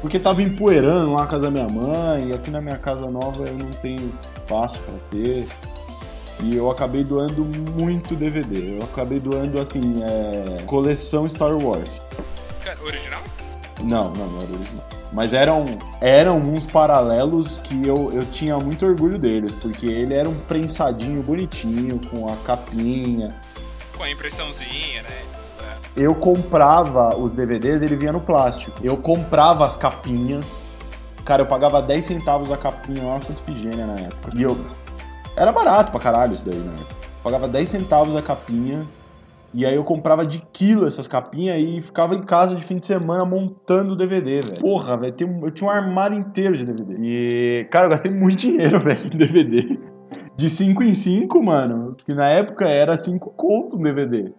Porque 0.00 0.18
tava 0.18 0.42
empoeirando 0.42 1.12
lá 1.12 1.20
na 1.20 1.26
casa 1.26 1.42
da 1.42 1.50
minha 1.50 1.68
mãe, 1.68 2.30
e 2.30 2.32
aqui 2.32 2.50
na 2.50 2.62
minha 2.62 2.78
casa 2.78 3.06
nova 3.10 3.44
eu 3.44 3.54
não 3.54 3.70
tenho 3.82 4.10
espaço 4.34 4.80
pra 4.80 4.94
ter. 5.10 5.46
E 6.42 6.56
eu 6.56 6.70
acabei 6.70 7.04
doando 7.04 7.44
muito 7.44 8.14
DVD. 8.14 8.78
Eu 8.78 8.84
acabei 8.84 9.20
doando, 9.20 9.60
assim, 9.60 10.02
é, 10.02 10.62
coleção 10.62 11.28
Star 11.28 11.54
Wars. 11.54 12.00
Cara, 12.64 12.78
original? 12.82 13.20
Não, 13.82 14.10
não, 14.10 14.26
não 14.26 14.40
era 14.40 14.52
original. 14.52 15.01
Mas 15.12 15.34
eram, 15.34 15.66
eram 16.00 16.38
uns 16.38 16.66
paralelos 16.66 17.58
que 17.58 17.86
eu, 17.86 18.10
eu 18.12 18.24
tinha 18.26 18.58
muito 18.58 18.86
orgulho 18.86 19.18
deles, 19.18 19.54
porque 19.54 19.86
ele 19.86 20.14
era 20.14 20.28
um 20.28 20.34
prensadinho 20.34 21.22
bonitinho, 21.22 22.00
com 22.08 22.32
a 22.32 22.36
capinha. 22.36 23.34
Com 23.96 24.04
a 24.04 24.10
impressãozinha, 24.10 25.02
né? 25.02 25.22
Eu 25.94 26.14
comprava 26.14 27.14
os 27.16 27.32
DVDs, 27.32 27.82
ele 27.82 27.96
vinha 27.96 28.12
no 28.12 28.20
plástico. 28.20 28.72
Eu 28.82 28.96
comprava 28.96 29.66
as 29.66 29.76
capinhas. 29.76 30.66
Cara, 31.22 31.42
eu 31.42 31.46
pagava 31.46 31.82
10 31.82 32.04
centavos 32.04 32.50
a 32.50 32.56
capinha 32.56 33.04
lá 33.04 33.14
na 33.14 33.20
Santa 33.20 33.40
Efigênia 33.42 33.86
na 33.86 33.94
época. 33.94 34.32
E 34.34 34.42
eu. 34.42 34.58
Era 35.36 35.52
barato 35.52 35.90
pra 35.90 36.00
caralho 36.00 36.32
isso 36.32 36.44
daí, 36.44 36.58
né? 36.58 36.76
Pagava 37.22 37.46
10 37.46 37.68
centavos 37.68 38.16
a 38.16 38.22
capinha. 38.22 38.86
E 39.54 39.66
aí 39.66 39.74
eu 39.74 39.84
comprava 39.84 40.24
de 40.24 40.42
quilo 40.52 40.86
essas 40.86 41.06
capinhas 41.06 41.58
e 41.60 41.82
ficava 41.82 42.14
em 42.14 42.22
casa 42.22 42.56
de 42.56 42.62
fim 42.64 42.78
de 42.78 42.86
semana 42.86 43.24
montando 43.24 43.92
o 43.92 43.96
DVD, 43.96 44.40
velho. 44.42 44.60
Porra, 44.60 44.96
velho, 44.96 45.14
eu 45.42 45.50
tinha 45.50 45.68
um 45.68 45.72
armário 45.72 46.18
inteiro 46.18 46.56
de 46.56 46.64
DVD. 46.64 46.96
E, 47.00 47.64
cara, 47.70 47.86
eu 47.86 47.90
gastei 47.90 48.10
muito 48.12 48.38
dinheiro, 48.40 48.78
velho, 48.80 49.00
em 49.12 49.16
DVD. 49.16 49.78
De 50.36 50.48
5 50.48 50.82
em 50.82 50.94
5, 50.94 51.42
mano. 51.42 51.94
Que 52.06 52.14
na 52.14 52.28
época 52.28 52.66
era 52.66 52.96
5 52.96 53.30
conto 53.36 53.76
um 53.76 53.82
DVD. 53.82 54.32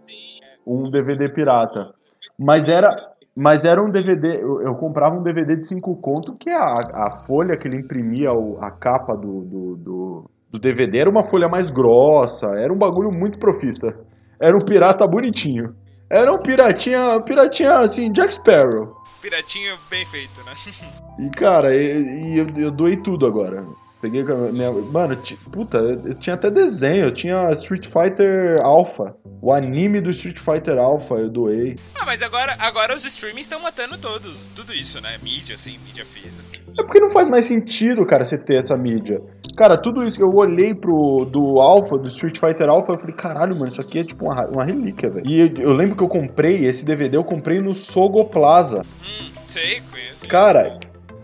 Um 0.65 0.89
DVD 0.89 1.29
pirata. 1.29 1.93
Mas 2.39 2.67
era. 2.67 2.95
Mas 3.35 3.65
era 3.65 3.83
um 3.83 3.89
DVD. 3.89 4.41
Eu, 4.41 4.61
eu 4.61 4.75
comprava 4.75 5.15
um 5.15 5.21
DVD 5.23 5.55
de 5.55 5.65
5 5.65 5.95
conto, 5.97 6.33
que 6.35 6.49
a, 6.49 6.63
a 6.63 7.23
folha 7.27 7.55
que 7.57 7.67
ele 7.67 7.77
imprimia 7.77 8.31
o- 8.33 8.57
a 8.61 8.69
capa 8.71 9.15
do, 9.15 9.41
do, 9.41 9.75
do, 9.75 10.31
do 10.51 10.59
DVD 10.59 10.99
era 10.99 11.09
uma 11.09 11.23
folha 11.23 11.47
mais 11.47 11.69
grossa. 11.69 12.47
Era 12.57 12.73
um 12.73 12.77
bagulho 12.77 13.11
muito 13.11 13.37
profissa. 13.37 13.95
Era 14.43 14.57
um 14.57 14.59
pirata 14.59 15.07
bonitinho. 15.07 15.73
Era 16.09 16.29
um 16.33 16.37
piratinha, 16.37 17.17
piratinha 17.21 17.77
assim, 17.77 18.11
Jack 18.11 18.33
Sparrow. 18.33 18.93
Piratinho 19.21 19.73
bem 19.89 20.05
feito, 20.05 20.43
né? 20.43 20.51
E 21.17 21.29
cara, 21.29 21.73
e, 21.73 22.33
e 22.33 22.39
eu, 22.39 22.47
eu 22.57 22.71
doei 22.71 22.97
tudo 22.97 23.25
agora. 23.25 23.63
Peguei 24.03 24.21
com 24.25 24.33
a 24.33 24.51
minha. 24.51 24.69
Mano, 24.69 25.15
ti- 25.15 25.37
puta, 25.49 25.77
eu 25.77 26.13
tinha 26.15 26.33
até 26.33 26.51
desenho. 26.51 27.05
Eu 27.05 27.11
tinha 27.13 27.49
Street 27.53 27.87
Fighter 27.87 28.59
Alpha. 28.61 29.15
O 29.41 29.49
anime 29.53 30.01
do 30.01 30.09
Street 30.09 30.37
Fighter 30.37 30.77
Alpha 30.77 31.15
eu 31.15 31.29
doei. 31.29 31.77
Ah, 31.95 32.05
mas 32.05 32.21
agora, 32.21 32.53
agora 32.59 32.93
os 32.93 33.05
streamings 33.05 33.45
estão 33.45 33.61
matando 33.61 33.97
todos. 33.97 34.49
Tudo 34.53 34.73
isso, 34.73 34.99
né? 35.01 35.17
Mídia, 35.23 35.55
assim, 35.55 35.77
mídia 35.85 36.03
física. 36.03 36.59
É 36.77 36.83
porque 36.83 36.99
não 36.99 37.11
faz 37.11 37.29
mais 37.29 37.45
sentido, 37.45 38.05
cara, 38.05 38.25
você 38.25 38.37
ter 38.37 38.57
essa 38.57 38.75
mídia. 38.75 39.21
Cara, 39.55 39.77
tudo 39.77 40.03
isso 40.03 40.17
que 40.17 40.23
eu 40.23 40.33
olhei 40.35 40.75
pro 40.75 41.23
do 41.23 41.61
Alpha, 41.61 41.97
do 41.97 42.07
Street 42.09 42.37
Fighter 42.39 42.67
Alpha, 42.67 42.91
eu 42.91 42.99
falei, 42.99 43.15
caralho, 43.15 43.55
mano, 43.55 43.71
isso 43.71 43.79
aqui 43.79 43.99
é 43.99 44.03
tipo 44.03 44.25
uma, 44.25 44.45
uma 44.49 44.65
relíquia, 44.65 45.09
velho. 45.09 45.25
E 45.25 45.39
eu, 45.39 45.53
eu 45.69 45.71
lembro 45.73 45.95
que 45.95 46.03
eu 46.03 46.09
comprei 46.09 46.65
esse 46.65 46.83
DVD, 46.83 47.15
eu 47.15 47.23
comprei 47.23 47.61
no 47.61 47.73
Sogo 47.73 48.25
Plaza. 48.25 48.81
Hum, 48.81 49.29
sei, 49.47 49.81
conheço. 49.89 50.27
Cara, 50.27 50.77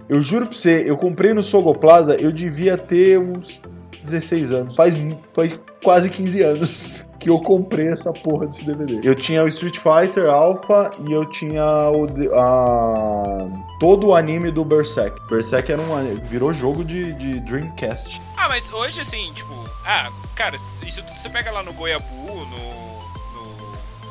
eu 0.10 0.19
juro 0.19 0.48
pra 0.48 0.57
você, 0.57 0.90
eu 0.90 0.98
comprei 0.98 1.34
no 1.34 1.44
Sogo 1.44 1.72
Plaza, 1.73 2.15
eu 2.15 2.31
devia 2.31 2.77
ter 2.77 3.19
uns 3.19 3.61
16 4.02 4.52
anos. 4.52 4.76
Faz, 4.76 4.95
faz 5.36 5.60
quase 5.84 6.10
15 6.10 6.41
anos 6.41 7.03
que 7.19 7.30
eu 7.30 7.40
comprei 7.40 7.88
essa 7.88 8.11
porra 8.11 8.48
desse 8.48 8.65
DVD. 8.65 9.07
Eu 9.07 9.14
tinha 9.14 9.44
o 9.44 9.48
Street 9.48 9.77
Fighter 9.77 10.30
Alpha 10.30 10.90
e 11.07 11.11
eu 11.11 11.26
tinha 11.30 11.64
o, 11.91 12.07
a, 12.34 13.38
todo 13.80 14.07
o 14.07 14.15
anime 14.15 14.52
do 14.52 14.64
Berserk. 14.65 15.15
Berserk 15.30 15.72
era 15.72 15.81
um, 15.81 16.15
virou 16.27 16.52
jogo 16.53 16.84
de, 16.84 17.14
de 17.14 17.40
Dreamcast. 17.41 18.19
Ah, 18.38 18.48
mas 18.48 18.72
hoje, 18.72 19.02
assim, 19.02 19.31
tipo... 19.34 19.53
Ah, 19.86 20.10
cara, 20.36 20.56
isso 20.56 21.03
tudo 21.03 21.19
você 21.19 21.30
pega 21.30 21.52
lá 21.52 21.61
no 21.61 21.73
Goiabu, 21.73 22.07
no... 22.07 22.89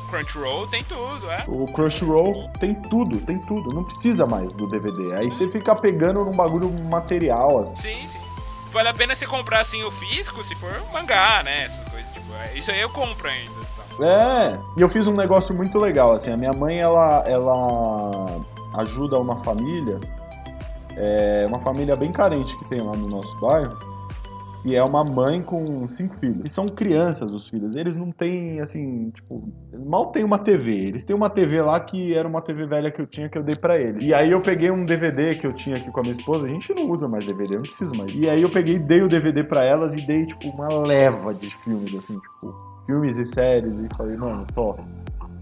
Crunchyroll, 0.09 0.67
tem 0.67 0.83
tudo, 0.83 1.31
é. 1.31 1.43
O 1.47 1.65
Crunchyroll 1.67 2.49
tem 2.59 2.73
tudo, 2.75 3.19
tem 3.21 3.39
tudo. 3.39 3.73
Não 3.73 3.83
precisa 3.83 4.25
mais 4.25 4.51
do 4.53 4.67
DVD. 4.67 5.15
Aí 5.15 5.29
você 5.31 5.47
fica 5.49 5.75
pegando 5.75 6.23
num 6.25 6.35
bagulho 6.35 6.69
material, 6.69 7.59
assim. 7.59 7.77
Sim, 7.77 8.07
sim. 8.07 8.19
Vale 8.71 8.89
a 8.89 8.93
pena 8.93 9.15
você 9.15 9.25
comprar, 9.25 9.61
assim, 9.61 9.83
o 9.83 9.89
físico, 9.91 10.43
se 10.43 10.55
for 10.55 10.71
mangá, 10.93 11.41
né? 11.43 11.63
Essas 11.65 11.85
coisas, 11.87 12.11
tipo... 12.11 12.31
é, 12.33 12.53
Isso 12.53 12.69
aí 12.71 12.79
eu 12.81 12.89
compro 12.89 13.27
ainda. 13.27 13.51
Tá. 13.97 14.05
É, 14.05 14.59
e 14.77 14.81
eu 14.81 14.89
fiz 14.89 15.07
um 15.07 15.15
negócio 15.15 15.55
muito 15.55 15.77
legal, 15.79 16.13
assim, 16.13 16.31
a 16.31 16.37
minha 16.37 16.53
mãe, 16.53 16.79
ela, 16.79 17.23
ela 17.25 18.39
ajuda 18.75 19.17
uma 19.19 19.37
família, 19.43 19.99
é 20.95 21.45
uma 21.47 21.59
família 21.59 21.95
bem 21.95 22.11
carente 22.11 22.55
que 22.57 22.65
tem 22.65 22.79
lá 22.81 22.93
no 22.93 23.07
nosso 23.09 23.35
bairro, 23.39 23.77
e 24.65 24.75
é 24.75 24.83
uma 24.83 25.03
mãe 25.03 25.41
com 25.41 25.87
cinco 25.89 26.15
filhos. 26.17 26.41
E 26.43 26.49
são 26.49 26.67
crianças 26.67 27.31
os 27.31 27.47
filhos, 27.47 27.75
eles 27.75 27.95
não 27.95 28.11
têm, 28.11 28.59
assim, 28.59 29.09
tipo, 29.11 29.47
mal 29.87 30.07
tem 30.07 30.23
uma 30.23 30.37
TV, 30.37 30.71
eles 30.71 31.03
têm 31.03 31.15
uma 31.15 31.29
TV 31.29 31.61
lá 31.61 31.79
que 31.79 32.13
era 32.13 32.27
uma 32.27 32.41
TV 32.41 32.65
velha 32.65 32.91
que 32.91 33.01
eu 33.01 33.07
tinha 33.07 33.29
que 33.29 33.37
eu 33.37 33.43
dei 33.43 33.55
pra 33.55 33.77
ele. 33.79 34.05
E 34.05 34.13
aí 34.13 34.31
eu 34.31 34.41
peguei 34.41 34.69
um 34.69 34.85
DVD 34.85 35.35
que 35.35 35.47
eu 35.47 35.53
tinha 35.53 35.77
aqui 35.77 35.89
com 35.91 35.99
a 35.99 36.03
minha 36.03 36.13
esposa, 36.13 36.45
a 36.45 36.49
gente 36.49 36.73
não 36.73 36.89
usa 36.89 37.07
mais 37.07 37.25
DVD, 37.25 37.55
eu 37.55 37.57
não 37.57 37.63
preciso 37.63 37.95
mais. 37.95 38.13
E 38.13 38.29
aí 38.29 38.41
eu 38.41 38.49
peguei, 38.49 38.79
dei 38.79 39.01
o 39.01 39.07
DVD 39.07 39.43
pra 39.43 39.63
elas 39.63 39.95
e 39.95 40.01
dei, 40.05 40.25
tipo, 40.25 40.49
uma 40.49 40.67
leva 40.67 41.33
de 41.33 41.49
filmes, 41.57 41.93
assim, 41.95 42.19
tipo, 42.19 42.53
filmes 42.85 43.17
e 43.17 43.25
séries 43.25 43.79
e 43.79 43.87
falei, 43.95 44.17
mano, 44.17 44.45
tô. 44.53 44.75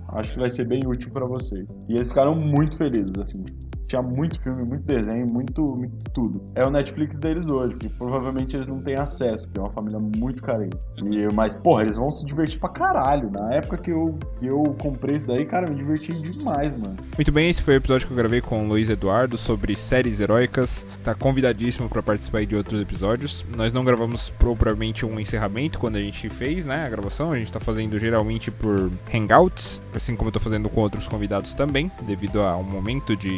Acho 0.10 0.34
que 0.34 0.40
vai 0.40 0.50
ser 0.50 0.66
bem 0.66 0.82
útil 0.86 1.12
pra 1.12 1.26
vocês. 1.26 1.68
E 1.90 1.96
eles 1.96 2.10
ficaram 2.10 2.34
muito 2.34 2.78
felizes, 2.78 3.18
assim. 3.18 3.44
Tinha 3.88 4.02
muito 4.02 4.40
filme, 4.42 4.64
muito 4.64 4.84
desenho, 4.84 5.26
muito, 5.26 5.62
muito 5.62 6.12
tudo. 6.12 6.42
É 6.56 6.66
o 6.66 6.70
Netflix 6.70 7.18
deles 7.18 7.48
hoje, 7.48 7.76
que 7.76 7.88
provavelmente 7.88 8.56
eles 8.56 8.68
não 8.68 8.82
têm 8.82 8.96
acesso, 8.96 9.46
porque 9.46 9.60
é 9.60 9.64
uma 9.64 9.72
família 9.72 10.00
muito 10.00 10.44
carente. 10.44 10.78
E, 11.02 11.34
mas, 11.34 11.56
porra, 11.56 11.84
eles 11.84 11.96
vão 11.96 12.12
se 12.12 12.26
divertir 12.26 12.60
pra 12.60 12.70
caralho. 12.70 13.32
Na 13.32 13.54
época 13.54 13.78
que 13.78 13.92
eu, 13.92 14.18
que 14.40 14.46
eu 14.46 14.76
comprei 14.82 15.16
isso 15.16 15.28
daí, 15.28 15.46
cara, 15.46 15.70
me 15.70 15.76
diverti 15.76 16.12
demais, 16.14 16.78
mano. 16.78 16.98
Muito 17.16 17.32
bem, 17.32 17.50
esse 17.50 17.62
foi 17.62 17.76
o 17.76 17.78
episódio 17.78 18.08
que 18.08 18.14
eu 18.14 18.18
gravei 18.18 18.42
com 18.42 18.66
o 18.66 18.68
Luiz 18.68 18.90
Eduardo 18.90 19.38
sobre 19.38 19.76
séries 19.76 20.20
heróicas. 20.20 20.86
Tá 21.04 21.16
convidadíssimo 21.16 21.88
pra 21.88 22.04
participar 22.04 22.46
de 22.46 22.56
outros 22.56 22.82
episódios. 22.82 23.46
Nós 23.56 23.74
não 23.74 23.86
gravamos 23.86 24.30
propriamente 24.30 25.06
um 25.06 25.18
encerramento 25.18 25.80
quando 25.80 25.96
a 25.96 26.02
gente 26.02 26.28
fez, 26.30 26.66
né, 26.66 26.86
a 26.86 26.90
gravação. 26.90 27.32
A 27.32 27.38
gente 27.38 27.54
tá 27.54 27.60
fazendo 27.60 27.98
geralmente 27.98 28.52
por 28.52 28.92
hangouts, 29.14 29.82
assim 29.96 30.16
como 30.16 30.28
eu 30.28 30.34
tô 30.34 30.40
fazendo 30.40 30.70
com 30.70 30.82
outros 30.82 31.08
convidados 31.08 31.54
também, 31.54 31.90
devido 32.06 32.42
a 32.42 32.58
um 32.58 32.64
momento 32.64 33.16
de 33.16 33.32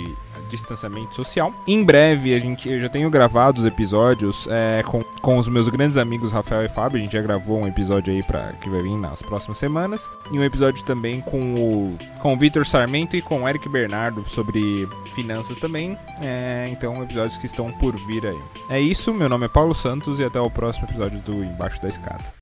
distanciamento 0.50 1.16
social. 1.16 1.54
Em 1.68 1.84
breve, 1.84 2.34
a 2.34 2.40
gente, 2.40 2.70
eu 2.70 2.82
já 2.82 2.90
tenho 2.90 3.10
gravado 3.10 3.62
os 3.62 3.66
episódios 3.66 4.48
é, 4.50 4.84
com, 4.84 5.04
com 5.22 5.38
os 5.38 5.48
meus 5.48 5.70
grandes 5.70 5.98
amigos 5.98 6.32
Rafael 6.32 6.66
e 6.66 6.70
Fábio. 6.70 6.98
A 6.98 7.02
gente 7.02 7.14
já 7.14 7.22
gravou 7.22 7.60
um 7.60 7.68
episódio 7.68 8.14
aí 8.14 8.24
para 8.24 8.54
que 8.54 8.70
vai 8.70 8.82
vir 8.82 8.98
nas 8.98 9.22
próximas 9.22 9.58
semanas. 9.58 10.10
E 10.32 10.40
um 10.40 10.44
episódio 10.44 10.84
também 10.84 11.22
com 11.22 11.56
o, 11.56 11.98
com 12.20 12.34
o 12.34 12.38
Vitor 12.38 12.66
Sarmento 12.66 13.16
e 13.16 13.22
com 13.22 13.44
o 13.44 13.48
Eric 13.48 13.70
Bernardo 13.70 14.28
sobre 14.28 14.88
finanças 15.14 15.58
também. 15.58 15.98
É, 16.22 16.68
então, 16.72 17.02
episódios 17.04 17.38
que 17.38 17.46
estão 17.46 17.72
por 17.72 17.96
vir 18.08 18.26
aí. 18.26 18.40
É 18.70 18.80
isso, 18.80 19.14
meu 19.14 19.30
nome 19.30 19.46
é 19.46 19.50
Paulo 19.50 19.74
Santos 19.74 20.20
e 20.20 20.24
até 20.24 20.40
o 20.40 20.50
próximo 20.50 20.86
episódio 20.86 21.20
do 21.20 21.44
Embaixo 21.44 21.82
da 21.82 21.90
Escada. 21.90 22.39